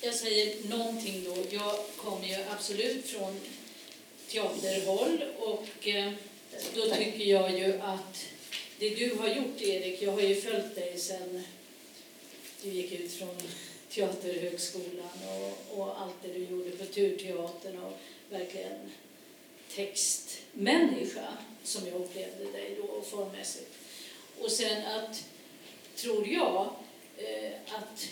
Jag 0.01 0.15
säger 0.15 0.55
någonting 0.69 1.24
då. 1.27 1.36
Jag 1.51 1.73
kommer 1.97 2.27
ju 2.28 2.36
absolut 2.59 3.07
från 3.07 3.40
teaterhåll 4.28 5.24
och 5.39 5.89
eh, 5.89 6.11
då 6.74 6.82
tycker 6.94 7.24
jag 7.24 7.59
ju 7.59 7.73
att 7.82 8.24
det 8.82 8.94
du 8.94 9.14
har 9.14 9.28
gjort 9.28 9.60
Erik, 9.60 10.02
jag 10.02 10.12
har 10.12 10.20
ju 10.20 10.34
följt 10.34 10.74
dig 10.74 10.98
sen 10.98 11.42
du 12.62 12.70
gick 12.70 12.92
ut 12.92 13.12
från 13.12 13.36
Teaterhögskolan 13.90 15.10
och, 15.28 15.78
och 15.78 16.00
allt 16.00 16.14
det 16.22 16.32
du 16.32 16.44
gjorde 16.44 16.70
på 16.70 16.84
Turteatern 16.84 17.78
och 17.78 17.98
verkligen 18.30 18.92
textmänniska 19.74 21.26
som 21.64 21.86
jag 21.86 21.94
upplevde 21.94 22.44
dig 22.44 22.76
då 22.76 23.02
formmässigt. 23.02 23.70
Och 24.40 24.52
sen 24.52 24.86
att, 24.86 25.24
tror 25.96 26.28
jag, 26.28 26.74
eh, 27.16 27.52
att 27.66 28.09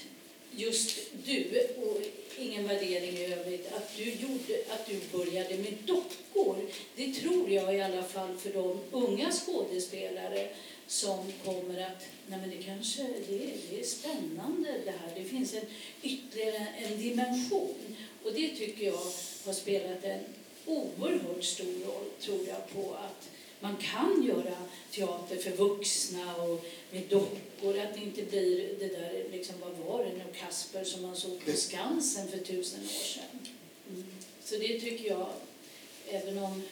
just 0.57 0.99
du, 1.25 1.69
och 1.77 2.01
ingen 2.39 2.69
värdering 2.69 3.17
i 3.17 3.33
övrigt, 3.33 3.73
att 3.73 3.97
du, 3.97 4.05
gjorde, 4.05 4.55
att 4.71 4.87
du 4.87 5.19
började 5.19 5.57
med 5.57 5.75
dockor. 5.85 6.57
Det 6.97 7.13
tror 7.13 7.51
jag 7.51 7.77
i 7.77 7.81
alla 7.81 8.03
fall 8.03 8.37
för 8.39 8.53
de 8.53 8.81
unga 8.91 9.33
skådespelare 9.33 10.49
som 10.87 11.33
kommer 11.45 11.81
att, 11.81 12.07
nej 12.27 12.39
men 12.41 12.51
det 12.51 12.63
kanske, 12.63 13.03
det, 13.03 13.51
det 13.71 13.81
är 13.81 13.85
spännande 13.85 14.73
det 14.85 14.91
här. 14.91 15.13
Det 15.17 15.25
finns 15.25 15.55
en 15.55 15.67
ytterligare 16.03 16.67
en 16.79 17.03
dimension. 17.03 17.97
Och 18.23 18.33
det 18.33 18.49
tycker 18.49 18.87
jag 18.87 19.03
har 19.45 19.53
spelat 19.53 20.05
en 20.05 20.21
oerhört 20.67 21.45
stor 21.45 21.87
roll, 21.87 22.11
tror 22.21 22.41
jag, 22.49 22.69
på 22.75 22.95
att 22.95 23.29
man 23.61 23.77
kan 23.77 24.23
göra 24.23 24.57
teater 24.91 25.37
för 25.37 25.51
vuxna 25.51 26.37
och 26.37 26.65
med 26.91 27.03
dockor, 27.09 27.79
att 27.79 27.95
det 27.95 28.01
inte 28.01 28.23
blir 28.23 28.69
det 28.79 28.89
där, 28.89 29.25
liksom, 29.33 29.55
vad 29.61 29.73
var 29.73 30.05
det 30.05 30.11
nu, 30.11 30.25
Kasper 30.41 30.85
som 30.85 31.03
man 31.03 31.17
såg 31.17 31.45
på 31.45 31.53
Skansen 31.53 32.29
för 32.29 32.39
tusen 32.39 32.81
år 32.81 33.05
sedan. 33.05 33.47
Mm. 33.91 34.07
Så 34.45 34.57
det 34.57 34.81
tycker 34.81 35.09
jag, 35.09 35.29
även 36.09 36.39
om 36.39 36.63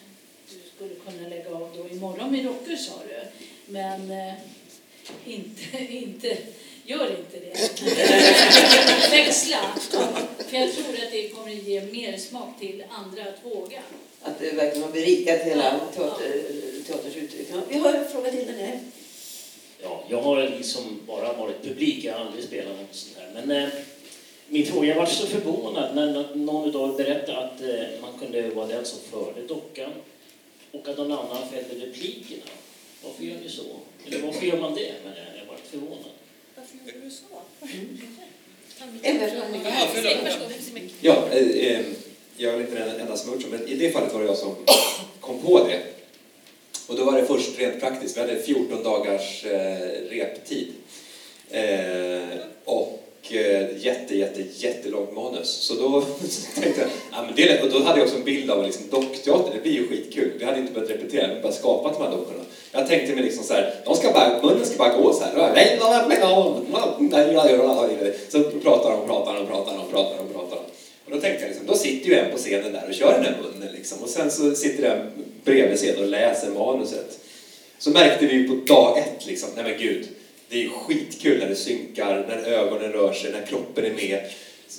du 0.49 0.55
skulle 0.75 0.95
kunna 0.95 1.27
lägga 1.29 1.55
av 1.55 1.73
då 1.77 1.89
imorgon 1.89 2.31
med 2.31 2.45
dockor 2.45 2.75
sa 2.75 3.01
du, 3.07 3.27
men 3.65 4.11
eh, 4.11 4.33
inte, 5.25 5.77
inte, 5.93 6.37
gör 6.89 7.09
inte 7.09 7.39
det. 7.39 7.81
Växla, 9.11 9.57
för 10.49 10.57
jag 10.57 10.73
tror 10.73 10.85
att 11.05 11.11
det 11.11 11.29
kommer 11.29 11.51
att 11.51 11.63
ge 11.63 11.81
mer 11.81 12.17
smak 12.17 12.59
till 12.59 12.83
andra 12.89 13.21
att 13.21 13.45
våga. 13.45 13.81
Att 14.21 14.39
det 14.39 14.51
verkligen 14.51 14.83
har 14.83 14.91
berikat 14.93 15.39
hela 15.41 15.79
teater, 15.95 16.41
teaterns 16.87 17.15
uttryck. 17.15 17.47
Vi 17.69 17.77
har 17.79 17.93
en 17.93 18.09
fråga 18.09 18.31
till 18.31 18.45
den 18.45 18.55
här. 18.55 18.79
Ja, 19.81 20.03
jag 20.09 20.21
har 20.21 20.43
liksom 20.57 20.99
bara 21.07 21.33
varit 21.33 21.63
publik, 21.63 22.03
jag 22.03 22.13
har 22.13 22.25
aldrig 22.25 22.43
spelat 22.43 22.79
något 22.79 22.95
sånt 22.95 23.17
här. 23.17 23.45
Men 23.45 23.63
eh, 23.63 23.69
min 24.47 24.65
fråga, 24.65 24.87
jag 24.87 24.95
var 24.95 25.05
så 25.05 25.27
förvånad 25.27 25.95
när 25.95 26.11
nå- 26.13 26.35
någon 26.35 26.75
av 26.75 26.89
er 27.01 27.03
berättade 27.03 27.37
att 27.37 27.61
eh, 27.61 28.01
man 28.01 28.19
kunde 28.19 28.49
vara 28.49 28.67
den 28.67 28.85
som 28.85 28.99
förde 29.11 29.47
dockan 29.47 29.91
och 30.71 30.87
att 30.87 30.97
någon 30.97 31.11
annan 31.11 31.49
fällde 31.51 31.85
replikerna. 31.85 32.43
Varför 33.03 33.23
gör 33.23 33.37
ni 33.43 33.49
så? 33.49 33.63
Eller 34.07 34.19
varför 34.21 34.45
gör 34.45 34.57
man 34.61 34.75
det? 34.75 34.93
Men 35.05 35.13
jag 35.35 35.39
har 35.45 35.47
varit 35.47 35.67
förvånad. 35.71 36.11
Så? 37.11 37.25
En 39.01 39.19
version. 39.19 39.55
Ja, 41.01 41.27
eh, 41.31 41.71
eh, 41.71 41.85
jag 42.37 42.53
är 42.53 42.59
inte 42.59 42.75
den 42.75 42.99
enda 42.99 43.17
som 43.17 43.29
har 43.29 43.35
gjort 43.35 43.43
så, 43.43 43.49
men 43.49 43.67
i 43.67 43.75
det 43.75 43.91
fallet 43.91 44.13
var 44.13 44.19
det 44.19 44.25
jag 44.25 44.37
som 44.37 44.55
kom 45.19 45.41
på 45.41 45.67
det. 45.67 45.79
Och 46.87 46.95
då 46.95 47.03
var 47.03 47.21
det 47.21 47.25
först 47.25 47.59
rent 47.59 47.79
praktiskt, 47.79 48.17
vi 48.17 48.21
hade 48.21 48.41
14 48.41 48.83
dagars 48.83 49.45
eh, 49.45 49.77
reptid. 50.09 50.67
Eh, 51.49 52.39
och 52.65 53.05
jätte, 53.77 54.17
jätte, 54.17 54.43
jättelångt 54.55 55.13
manus. 55.13 55.49
Så 55.49 55.73
då 55.73 56.01
tänkte 56.61 56.81
jag, 56.81 56.89
ja, 57.11 57.25
men 57.25 57.35
det 57.35 57.61
och 57.63 57.69
då 57.71 57.83
hade 57.83 57.99
jag 57.99 58.05
också 58.05 58.17
en 58.17 58.23
bild 58.23 58.51
av 58.51 58.65
liksom, 58.65 58.89
dockteater, 58.89 59.53
det 59.55 59.61
blir 59.61 59.73
ju 59.73 59.87
skitkul. 59.87 60.31
Vi 60.39 60.45
hade 60.45 60.59
inte 60.59 60.73
börjat 60.73 60.89
repetera, 60.89 61.21
vi 61.21 61.27
hade 61.27 61.41
bara 61.41 61.53
skapat 61.53 61.93
de 61.93 62.03
här 62.03 62.11
dockorna. 62.11 62.43
Jag 62.71 62.87
tänkte 62.87 63.15
mig 63.15 63.23
liksom 63.23 63.43
så 63.43 63.53
här, 63.53 63.73
de 63.85 63.95
ska 63.95 64.11
bara, 64.11 64.41
munnen 64.43 64.65
ska 64.65 64.77
bara 64.77 64.97
gå 64.97 65.13
så 65.13 65.23
här. 65.23 65.31
Så 68.29 68.43
pratar 68.43 68.91
de, 68.91 69.07
pratar 69.07 69.33
de, 69.35 69.47
pratar 69.47 69.77
de, 69.77 69.91
pratar 69.91 70.17
de, 70.17 70.33
pratar 70.33 70.55
de. 70.55 70.63
Och 71.05 71.11
då 71.11 71.21
tänkte 71.21 71.43
jag 71.43 71.49
liksom, 71.49 71.67
då 71.67 71.75
sitter 71.75 72.09
ju 72.09 72.15
en 72.15 72.31
på 72.31 72.37
scenen 72.37 72.73
där 72.73 72.85
och 72.87 72.93
kör 72.93 73.13
den 73.13 73.23
där 73.23 73.37
munnen 73.41 73.73
liksom. 73.75 74.03
Och 74.03 74.09
sen 74.09 74.31
så 74.31 74.55
sitter 74.55 74.83
den 74.83 75.11
bredvid 75.43 75.77
scenen 75.77 76.03
och 76.03 76.09
läser 76.09 76.49
manuset. 76.49 77.19
Så 77.79 77.89
märkte 77.89 78.25
vi 78.25 78.33
ju 78.33 78.47
på 78.47 78.73
dag 78.73 78.97
ett 78.97 79.25
liksom, 79.25 79.49
nej 79.55 79.63
men 79.63 79.77
gud, 79.77 80.07
det 80.49 80.55
är 80.55 80.61
ju 80.61 80.69
skitkul 80.69 81.39
när 81.39 81.49
det 81.49 81.55
synkar, 81.55 82.25
när 82.27 82.53
ögonen 82.53 82.91
rör 82.91 83.13
sig, 83.13 83.31
när 83.31 83.45
kroppen 83.45 83.85
är 83.85 83.93
med. 83.93 84.19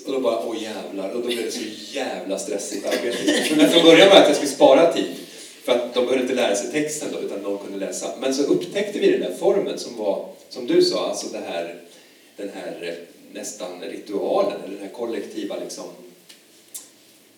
Och 0.06 0.12
då 0.12 0.20
bara, 0.20 0.46
åh 0.46 0.62
jävlar, 0.62 1.10
och 1.10 1.20
då 1.20 1.26
blev 1.26 1.44
det 1.44 1.50
så 1.50 1.64
jävla 1.92 2.38
stressigt 2.38 2.86
arbete. 2.86 3.54
Men 3.56 3.70
från 3.70 3.82
början 3.82 4.08
var 4.08 4.14
det 4.14 4.20
att 4.20 4.28
jag 4.28 4.36
skulle 4.36 4.50
spara 4.50 4.92
tid. 4.92 5.06
För 5.62 5.72
att 5.72 5.94
de 5.94 6.04
behövde 6.04 6.22
inte 6.22 6.34
lära 6.34 6.56
sig 6.56 6.72
texten 6.72 7.08
då, 7.12 7.20
utan 7.20 7.42
någon 7.42 7.58
kunde 7.58 7.86
läsa. 7.86 8.14
Men 8.20 8.34
så 8.34 8.42
upptäckte 8.42 8.98
vi 8.98 9.10
den 9.10 9.20
där 9.20 9.36
formen 9.38 9.78
som 9.78 9.96
var, 9.96 10.28
som 10.48 10.66
du 10.66 10.82
sa, 10.82 11.08
alltså 11.08 11.26
det 11.32 11.38
här, 11.38 11.80
den 12.36 12.50
här 12.54 12.78
eh, 12.82 12.94
nästan 13.32 13.80
ritualen, 13.80 14.60
eller 14.64 14.74
den 14.74 14.82
här 14.82 14.94
kollektiva 14.94 15.56
liksom 15.56 15.84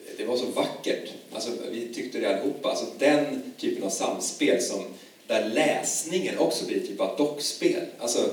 eh, 0.07 0.13
det 0.17 0.25
var 0.25 0.37
så 0.37 0.47
vackert. 0.47 1.09
Alltså, 1.33 1.51
vi 1.71 1.95
tyckte 1.95 2.19
det 2.19 2.27
allihopa. 2.27 2.69
Alltså, 2.69 2.87
den 2.99 3.53
typen 3.59 3.85
av 3.85 3.91
samspel 3.91 4.63
som, 4.63 4.85
där 5.27 5.49
läsningen 5.49 6.39
också 6.39 6.67
blir 6.67 6.81
typ 6.81 7.01
av 7.01 7.17
dockspel. 7.17 7.83
Alltså, 7.99 8.31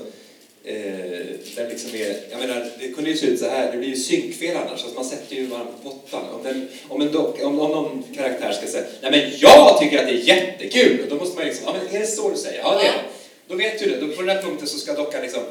eh, 0.64 0.74
där 1.56 1.68
liksom 1.68 1.94
är, 1.94 2.16
jag 2.30 2.40
menar, 2.40 2.70
det 2.78 2.88
kunde 2.88 3.10
ju 3.10 3.16
se 3.16 3.26
ut 3.26 3.38
så 3.38 3.48
här, 3.48 3.72
det 3.72 3.78
blir 3.78 3.88
ju 3.88 3.96
synkfel 3.96 4.56
annars. 4.56 4.70
Alltså, 4.70 4.94
man 4.94 5.04
sätter 5.04 5.36
ju 5.36 5.46
varandra 5.46 5.72
på 5.82 5.90
pottan. 5.90 6.22
Om, 6.34 6.42
den, 6.42 6.68
om, 6.88 7.00
en 7.00 7.12
dock, 7.12 7.42
om, 7.42 7.60
om 7.60 7.70
någon 7.70 8.04
karaktär 8.16 8.52
ska 8.52 8.66
säga 8.66 8.84
Nej 9.00 9.10
men 9.10 9.30
jag 9.38 9.78
tycker 9.80 9.98
att 9.98 10.06
det 10.06 10.12
är 10.12 10.36
jättekul! 10.36 11.06
Då 11.10 11.16
måste 11.16 11.36
man 11.36 11.46
liksom, 11.46 11.64
ja 11.66 11.76
men 11.78 11.96
är 11.96 12.00
det 12.00 12.06
så 12.06 12.30
du 12.30 12.36
säger? 12.36 12.58
Ja 12.58 12.74
det 12.74 12.88
är 12.88 12.92
det. 12.92 12.98
Då 13.48 13.54
vet 13.54 13.78
du 13.78 13.90
det. 13.90 14.00
Då, 14.00 14.08
på 14.08 14.22
den 14.22 14.36
här 14.36 14.42
punkten 14.42 14.68
så 14.68 14.78
ska 14.78 14.92
dockan 14.92 15.22
liksom 15.22 15.42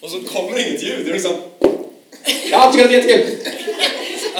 och 0.00 0.10
så 0.10 0.20
kommer 0.20 0.56
det 0.58 0.68
inget 0.68 0.82
ljud. 0.82 1.04
Det 1.04 1.10
är 1.10 1.12
liksom 1.12 1.32
Jag 2.50 2.72
tycker 2.72 2.84
att 2.84 2.90
det 2.90 2.96
är 2.96 3.08
jättekul! 3.08 3.36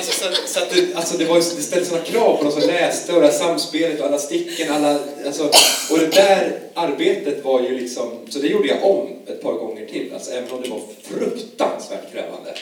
Alltså, 0.03 0.25
så, 0.25 0.49
så 0.49 0.61
att 0.61 0.71
det, 0.71 0.95
alltså 0.97 1.19
det, 1.19 1.25
var, 1.25 1.37
ju- 1.37 1.57
det 1.57 1.63
ställdes 1.63 1.89
sådana 1.89 2.05
krav 2.07 2.37
på 2.37 2.45
de 2.45 2.53
som 2.53 2.61
läste 2.61 3.13
och 3.13 3.21
det 3.21 3.27
här 3.27 3.35
samspelet 3.35 4.01
och 4.01 4.07
alla 4.07 4.19
sticken. 4.19 4.73
Alla, 4.73 4.99
alltså, 5.27 5.45
och 5.91 5.99
det 5.99 6.07
där 6.15 6.59
arbetet 6.75 7.45
var 7.45 7.61
ju 7.63 7.79
liksom, 7.81 8.11
så 8.31 8.39
det 8.39 8.47
gjorde 8.49 8.69
jag 8.69 8.85
om 8.85 9.09
ett 9.27 9.43
par 9.43 9.53
gånger 9.53 9.87
till. 9.87 10.11
Alltså, 10.15 10.31
även 10.33 10.51
om 10.51 10.63
det 10.63 10.69
var 10.69 10.81
fruktansvärt 11.03 12.13
krävande. 12.13 12.55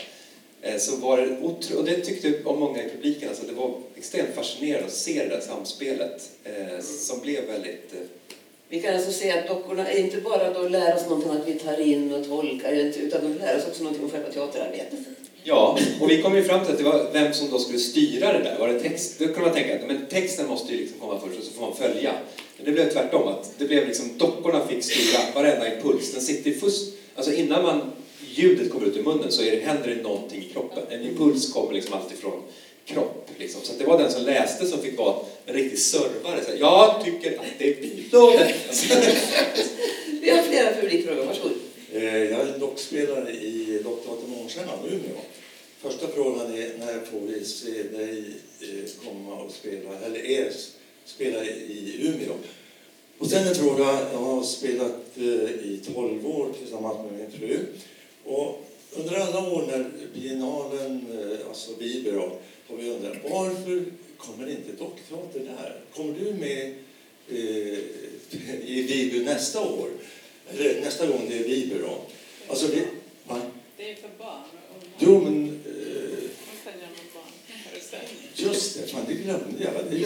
Eh, 0.62 0.76
så 0.78 0.96
var 0.96 1.16
det 1.16 1.36
otro, 1.42 1.78
och 1.78 1.84
det 1.84 1.96
tyckte 2.00 2.32
om 2.44 2.60
många 2.60 2.82
i 2.82 2.88
publiken, 2.88 3.28
alltså 3.28 3.44
det 3.46 3.52
var 3.52 3.74
extremt 3.96 4.34
fascinerande 4.34 4.86
att 4.86 4.92
se 4.92 5.12
det 5.24 5.28
där 5.34 5.40
samspelet 5.40 6.22
eh, 6.44 6.84
som 6.84 7.20
blev 7.20 7.44
väldigt... 7.46 7.92
Eh, 7.94 8.00
Vi 8.68 8.82
kan 8.82 8.94
alltså 8.94 9.12
säga 9.12 9.38
att 9.38 9.48
dockorna 9.48 9.88
är 9.90 9.98
inte 9.98 10.16
bara 10.16 10.52
då 10.52 10.68
lär 10.68 10.96
oss 10.96 11.02
någonting 11.08 11.30
att 11.32 11.48
vi 11.48 11.52
tar 11.54 11.80
in 11.80 12.12
och 12.14 12.26
tolkar, 12.28 12.72
utan 12.72 13.20
de 13.22 13.38
lär 13.44 13.56
oss 13.58 13.66
också 13.68 13.82
någonting 13.82 14.04
om 14.04 14.10
själva 14.10 14.30
teaterarbetet. 14.32 14.98
Ja, 15.44 15.78
och 16.00 16.10
vi 16.10 16.22
kom 16.22 16.36
ju 16.36 16.44
fram 16.44 16.64
till 16.64 16.72
att 16.72 16.78
det 16.78 16.84
var 16.84 17.06
vem 17.12 17.32
som 17.32 17.50
då 17.50 17.58
skulle 17.58 17.78
styra 17.78 18.32
det 18.32 18.38
där. 18.38 18.58
Var 18.58 18.68
det 18.68 18.80
text? 18.80 19.18
Då 19.18 19.24
kunde 19.24 19.40
man 19.40 19.52
tänka 19.52 19.74
att 19.74 19.86
men 19.86 20.06
texten 20.06 20.46
måste 20.46 20.72
ju 20.72 20.78
liksom 20.78 21.00
komma 21.00 21.20
först 21.20 21.38
och 21.38 21.44
så 21.44 21.52
får 21.52 21.62
man 21.62 21.76
följa. 21.76 22.12
Men 22.56 22.66
det 22.66 22.72
blev 22.72 22.92
tvärtom, 22.92 23.28
att 23.28 23.52
det 23.58 23.64
blev 23.64 23.86
liksom 23.86 24.18
dockorna 24.18 24.66
fick 24.66 24.84
styra 24.84 25.18
varenda 25.34 25.74
impuls. 25.74 26.12
Den 26.12 26.22
sitter 26.22 26.50
ju 26.50 26.58
först, 26.58 26.82
alltså 27.14 27.32
innan 27.32 27.62
man, 27.62 27.80
ljudet 28.34 28.70
kommer 28.70 28.86
ut 28.86 28.96
ur 28.96 29.02
munnen 29.02 29.32
så 29.32 29.42
är 29.42 29.50
det, 29.50 29.62
händer 29.62 29.88
det 29.88 30.02
någonting 30.02 30.40
i 30.40 30.52
kroppen. 30.52 30.82
En 30.90 31.02
impuls 31.02 31.52
kommer 31.52 31.72
liksom 31.72 31.94
alltid 31.94 32.18
från 32.18 32.42
kropp. 32.84 33.30
Liksom. 33.38 33.60
Så 33.64 33.72
att 33.72 33.78
det 33.78 33.84
var 33.84 33.98
den 33.98 34.12
som 34.12 34.24
läste 34.24 34.66
som 34.66 34.82
fick 34.82 34.98
vara 34.98 35.16
en 35.46 35.54
riktig 35.54 35.78
servare. 35.78 36.44
Så 36.44 36.50
här, 36.50 36.58
jag 36.60 37.04
tycker 37.04 37.38
att 37.38 37.44
det 37.58 37.70
är 37.70 37.80
bilådet. 37.80 38.54
Vi 40.22 40.30
har 40.30 40.42
flera 40.42 40.74
publikfrågor, 40.74 41.24
varsågod. 41.24 41.52
Eh, 41.92 42.24
Jag 42.24 42.40
är 42.48 42.58
dockspelare 42.58 43.30
i 43.30 43.80
Dockteatern 43.84 44.30
Månstjärnan, 44.30 44.78
Umeå. 44.88 45.20
Första 45.80 46.08
frågan 46.08 46.54
är 46.54 46.78
när 46.78 47.00
får 47.04 47.20
vi 47.20 47.44
se 47.44 47.82
dig 47.82 48.24
eh, 48.60 49.04
komma 49.04 49.34
och 49.42 49.52
spela, 49.52 49.98
eller 50.06 50.26
er 50.26 50.52
spela 51.04 51.44
i 51.44 51.96
Umeå? 52.00 52.34
Och 53.18 53.26
sen 53.26 53.48
en 53.48 53.54
fråga, 53.54 53.84
jag 54.12 54.18
har 54.18 54.42
spelat 54.42 54.96
eh, 55.16 55.50
i 55.50 55.80
12 55.94 56.26
år 56.26 56.52
tillsammans 56.58 56.96
med 56.98 57.20
min 57.20 57.30
fru. 57.40 57.66
Och 58.24 58.64
under 58.96 59.14
alla 59.14 59.50
år 59.52 59.64
när 59.66 59.90
biennalen, 60.14 61.06
eh, 61.12 61.48
alltså 61.48 61.70
Bibero, 61.78 62.38
har 62.68 62.76
vi 62.76 62.90
undrat 62.90 63.16
varför 63.30 63.84
kommer 64.16 64.50
inte 64.50 64.72
dockteater 64.78 65.40
där? 65.40 65.80
Kommer 65.94 66.14
du 66.18 66.32
med 66.32 66.74
eh, 67.28 67.78
i 68.64 68.82
Viby 68.82 69.24
nästa 69.24 69.60
år? 69.60 69.88
Eller 70.52 70.80
nästa 70.80 71.06
gång 71.06 71.26
det 71.28 71.38
är 71.38 71.44
Bibero? 71.44 72.00
Alltså 72.48 72.66
det, 72.66 72.84
va? 73.28 73.40
Det 73.76 73.90
är 73.90 73.94
för 73.94 74.08
barn. 74.18 74.42
Och 74.76 74.84
Jo, 74.98 75.20
men... 75.20 75.62
Eh, 75.66 75.70
just 78.34 78.78
det, 78.80 78.86
fan 78.92 79.04
det 79.08 79.14
glömde 79.14 79.64
jag. 79.64 79.72
Det 79.90 79.98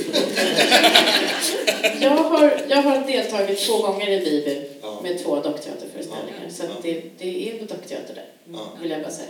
Jag 2.05 2.11
har, 2.11 2.61
jag 2.69 2.83
har 2.83 3.07
deltagit 3.07 3.59
två 3.59 3.79
gånger 3.79 4.11
i 4.11 4.21
Biby 4.25 4.63
Ja. 4.83 5.01
med 5.03 5.23
två 5.23 5.41
dockteaterföreställningar. 5.41 6.41
Ja. 6.49 6.51
Så 6.55 6.63
att 6.63 6.69
Ja. 6.69 6.77
det, 6.83 7.03
det 7.19 7.51
är 7.51 7.59
dockteater 7.67 8.15
där, 8.15 8.29
Ja. 8.53 8.73
vill 8.83 8.91
jag 8.91 9.03
bara 9.03 9.11
säga. 9.13 9.29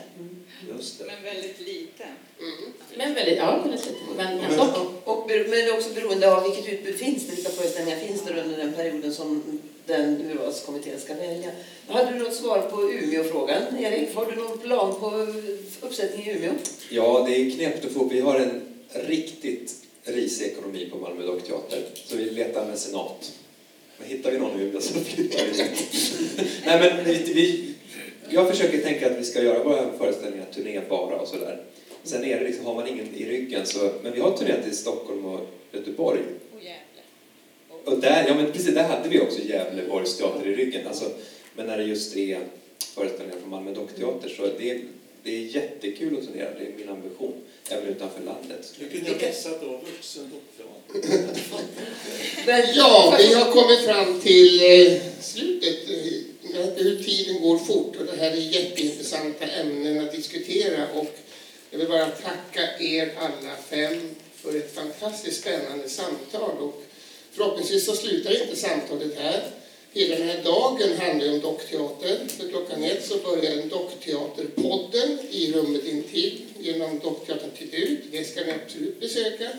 Just 0.75 0.99
det. 0.99 1.05
Men 1.05 1.23
väldigt 1.35 1.61
lite. 1.61 2.05
Men 2.97 3.15
väldigt, 3.15 3.39
ja, 3.39 3.63
väldigt 3.63 3.87
lite. 3.87 3.99
Men 4.17 4.37
Men- 4.37 4.51
ändå. 4.51 4.93
Och, 5.05 5.31
bero- 5.31 5.43
men 5.49 5.51
det 5.51 5.63
är 5.63 5.75
också 5.75 5.91
beroende 5.95 6.37
av 6.37 6.43
vilket 6.43 6.73
utbud 6.73 6.97
finns 6.99 7.27
det, 7.27 7.35
vilka 7.37 7.51
föreställningar 7.51 7.99
finns 7.99 8.23
det 8.25 8.43
under 8.43 8.57
den 8.59 8.73
perioden 8.73 9.15
som 9.15 9.61
den 9.87 10.31
urvalskommittén 10.31 11.01
ska 11.01 11.15
välja. 11.15 11.51
Hade 11.89 12.13
du 12.13 12.19
något 12.19 12.35
svar 12.35 12.63
på 12.71 12.83
Umeå-frågan, 12.93 13.63
Erik? 13.79 14.15
Har 14.15 14.27
du 14.27 14.37
någon 14.37 14.59
plan 14.59 14.95
på 15.01 15.27
uppsättning 15.87 16.27
i 16.27 16.31
Umeå? 16.31 16.53
Ja, 16.91 17.25
det 17.29 17.37
är 17.37 17.51
knepigt 17.51 17.85
att 17.85 17.93
få 17.93 18.05
upp. 18.05 18.13
Vi 18.13 18.21
har 18.21 18.41
en 18.41 18.61
riktigt 18.93 19.75
risig 20.05 20.47
ekonomi 20.47 20.89
på 20.93 20.99
Malmö 20.99 21.27
Dockteater, 21.27 21.83
så 21.95 22.17
vi 22.17 22.25
letar 22.25 22.67
mecenat. 22.67 23.33
Men 23.99 24.09
hittar 24.09 24.31
vi 24.31 24.39
någon 24.39 24.61
i 24.61 24.65
Umeå 24.65 24.81
så 24.81 24.95
flyttar 25.01 25.45
vi. 25.45 25.63
Nej, 26.67 26.81
men 26.81 27.05
vi, 27.05 27.33
vi, 27.33 27.75
jag 28.31 28.49
försöker 28.49 28.79
tänka 28.79 29.11
att 29.11 29.19
vi 29.19 29.25
ska 29.25 29.43
göra 29.43 29.65
våra 29.65 29.99
föreställningar 29.99 30.47
turnébara 30.55 31.21
och 31.21 31.29
sådär. 31.29 31.65
Sen 32.03 32.25
är 32.25 32.39
det 32.39 32.45
liksom, 32.45 32.67
har 32.67 32.75
man 32.75 32.89
ingen 32.89 33.15
i 33.15 33.25
ryggen 33.25 33.67
så... 33.67 33.93
Men 34.03 34.13
vi 34.13 34.21
har 34.21 34.37
turnerat 34.37 34.67
i 34.67 34.75
Stockholm 34.75 35.25
och 35.25 35.41
Göteborg. 35.73 36.21
Och 37.85 37.99
där, 37.99 38.25
ja 38.29 38.35
men 38.35 38.53
precis, 38.53 38.75
där 38.75 38.89
hade 38.89 39.09
vi 39.09 39.21
också 39.21 39.39
Gävleborgs 39.43 40.17
teater 40.17 40.47
i 40.47 40.57
ryggen. 40.57 40.87
Alltså, 40.87 41.11
men 41.57 41.67
när 41.67 41.79
det 41.79 41.85
just 41.85 42.17
är 42.17 42.41
föreställningar 42.95 43.41
från 43.41 43.51
Malmö 43.51 43.73
Dockteater 43.73 44.29
så 44.29 44.47
det 44.59 44.71
är, 44.71 44.81
det 45.23 45.31
är 45.31 45.41
jättekul 45.41 46.19
att 46.19 46.27
turnera. 46.27 46.51
Det 46.59 46.65
är 46.65 46.73
min 46.79 46.89
ambition, 46.89 47.35
även 47.69 47.89
utanför 47.89 48.21
landet. 48.25 48.75
Nu 48.79 48.89
kunde 48.89 49.11
jag 49.11 49.29
missat 49.29 49.61
då 49.61 49.81
vuxen 49.93 50.31
dockteater. 50.31 51.25
Men, 52.47 52.63
Ja, 52.75 53.17
vi 53.19 53.35
har 53.35 53.53
kommit 53.53 53.81
fram 53.81 54.21
till 54.21 54.63
eh, 54.63 55.01
slutet. 55.21 55.77
Hur 56.77 57.03
tiden 57.05 57.43
går 57.43 57.59
fort 57.59 57.97
och 57.97 58.07
det 58.07 58.17
här 58.19 58.31
är 58.31 58.37
jätteintressanta 58.37 59.47
ämnen 59.47 60.05
att 60.05 60.13
diskutera. 60.13 60.89
Och 60.95 61.19
jag 61.71 61.79
vill 61.79 61.89
bara 61.89 62.07
tacka 62.07 62.79
er 62.79 63.13
alla 63.19 63.57
fem 63.71 64.01
för 64.37 64.57
ett 64.57 64.75
fantastiskt 64.75 65.41
spännande 65.41 65.89
samtal. 65.89 66.59
Och 66.59 66.83
förhoppningsvis 67.35 67.87
så 67.87 67.93
slutar 67.93 68.43
inte 68.43 68.57
samtalet 68.57 69.19
här. 69.19 69.43
Hela 69.93 70.17
den 70.19 70.29
här 70.29 70.43
dagen 70.45 70.99
handlar 70.99 71.27
ju 71.27 71.33
om 71.33 71.41
dockteater. 71.41 72.19
För 72.39 72.49
klockan 72.49 72.85
ett 72.85 73.07
så 73.07 73.19
börjar 73.19 73.53
en 73.53 73.69
dockteaterpodden 73.69 75.19
i 75.31 75.53
rummet 75.53 75.85
intill 75.85 76.41
genom 76.59 76.99
Dockteatern 76.99 77.51
till 77.51 77.75
ut. 77.75 78.01
Det 78.13 78.25
ska 78.25 78.41
ni 78.45 78.53
absolut 78.53 79.01
besöka. 79.01 79.51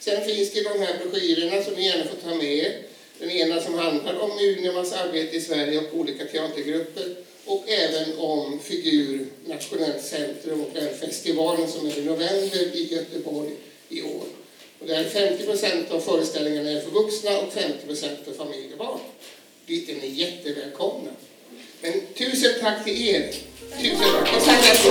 Sen 0.00 0.24
finns 0.24 0.52
det 0.52 0.62
de 0.62 0.78
här 0.78 0.98
broschyrerna 1.02 1.62
som 1.62 1.74
ni 1.74 1.86
gärna 1.86 2.04
får 2.04 2.28
ta 2.28 2.34
med 2.34 2.56
er. 2.56 2.72
Den 3.18 3.30
ena 3.30 3.60
som 3.60 3.74
handlar 3.74 4.18
om 4.20 4.30
Unemas 4.30 4.92
arbete 4.92 5.36
i 5.36 5.40
Sverige 5.40 5.78
och 5.78 5.98
olika 5.98 6.24
teatergrupper 6.24 7.16
och 7.44 7.68
även 7.68 8.18
om 8.18 8.58
Figur 8.58 9.26
Nationellt 9.46 10.04
Centrum 10.04 10.60
och 10.60 10.70
den 10.74 10.98
festivalen 11.00 11.68
som 11.68 11.86
är 11.86 11.98
i 11.98 12.04
november 12.04 12.76
i 12.76 12.94
Göteborg 12.94 13.50
i 13.88 14.02
år. 14.02 14.43
Där 14.86 15.04
50 15.04 15.46
procent 15.46 15.90
av 15.90 16.00
föreställningarna 16.00 16.70
är 16.70 16.80
för 16.80 16.90
vuxna 16.90 17.38
och 17.38 17.52
50 17.52 17.86
procent 17.86 18.18
för 18.24 18.32
familj 18.32 18.72
och 18.72 18.78
barn. 18.78 19.00
Dit 19.66 19.88
är 19.88 19.94
ni 19.94 20.08
jättevälkomna. 20.08 21.10
Men 21.80 21.92
tusen 22.18 22.52
tack 22.60 22.84
till 22.84 23.08
er. 23.08 23.32
Tusen 23.80 23.98
tack. 23.98 24.34
Och 24.36 24.44
tack 24.44 24.84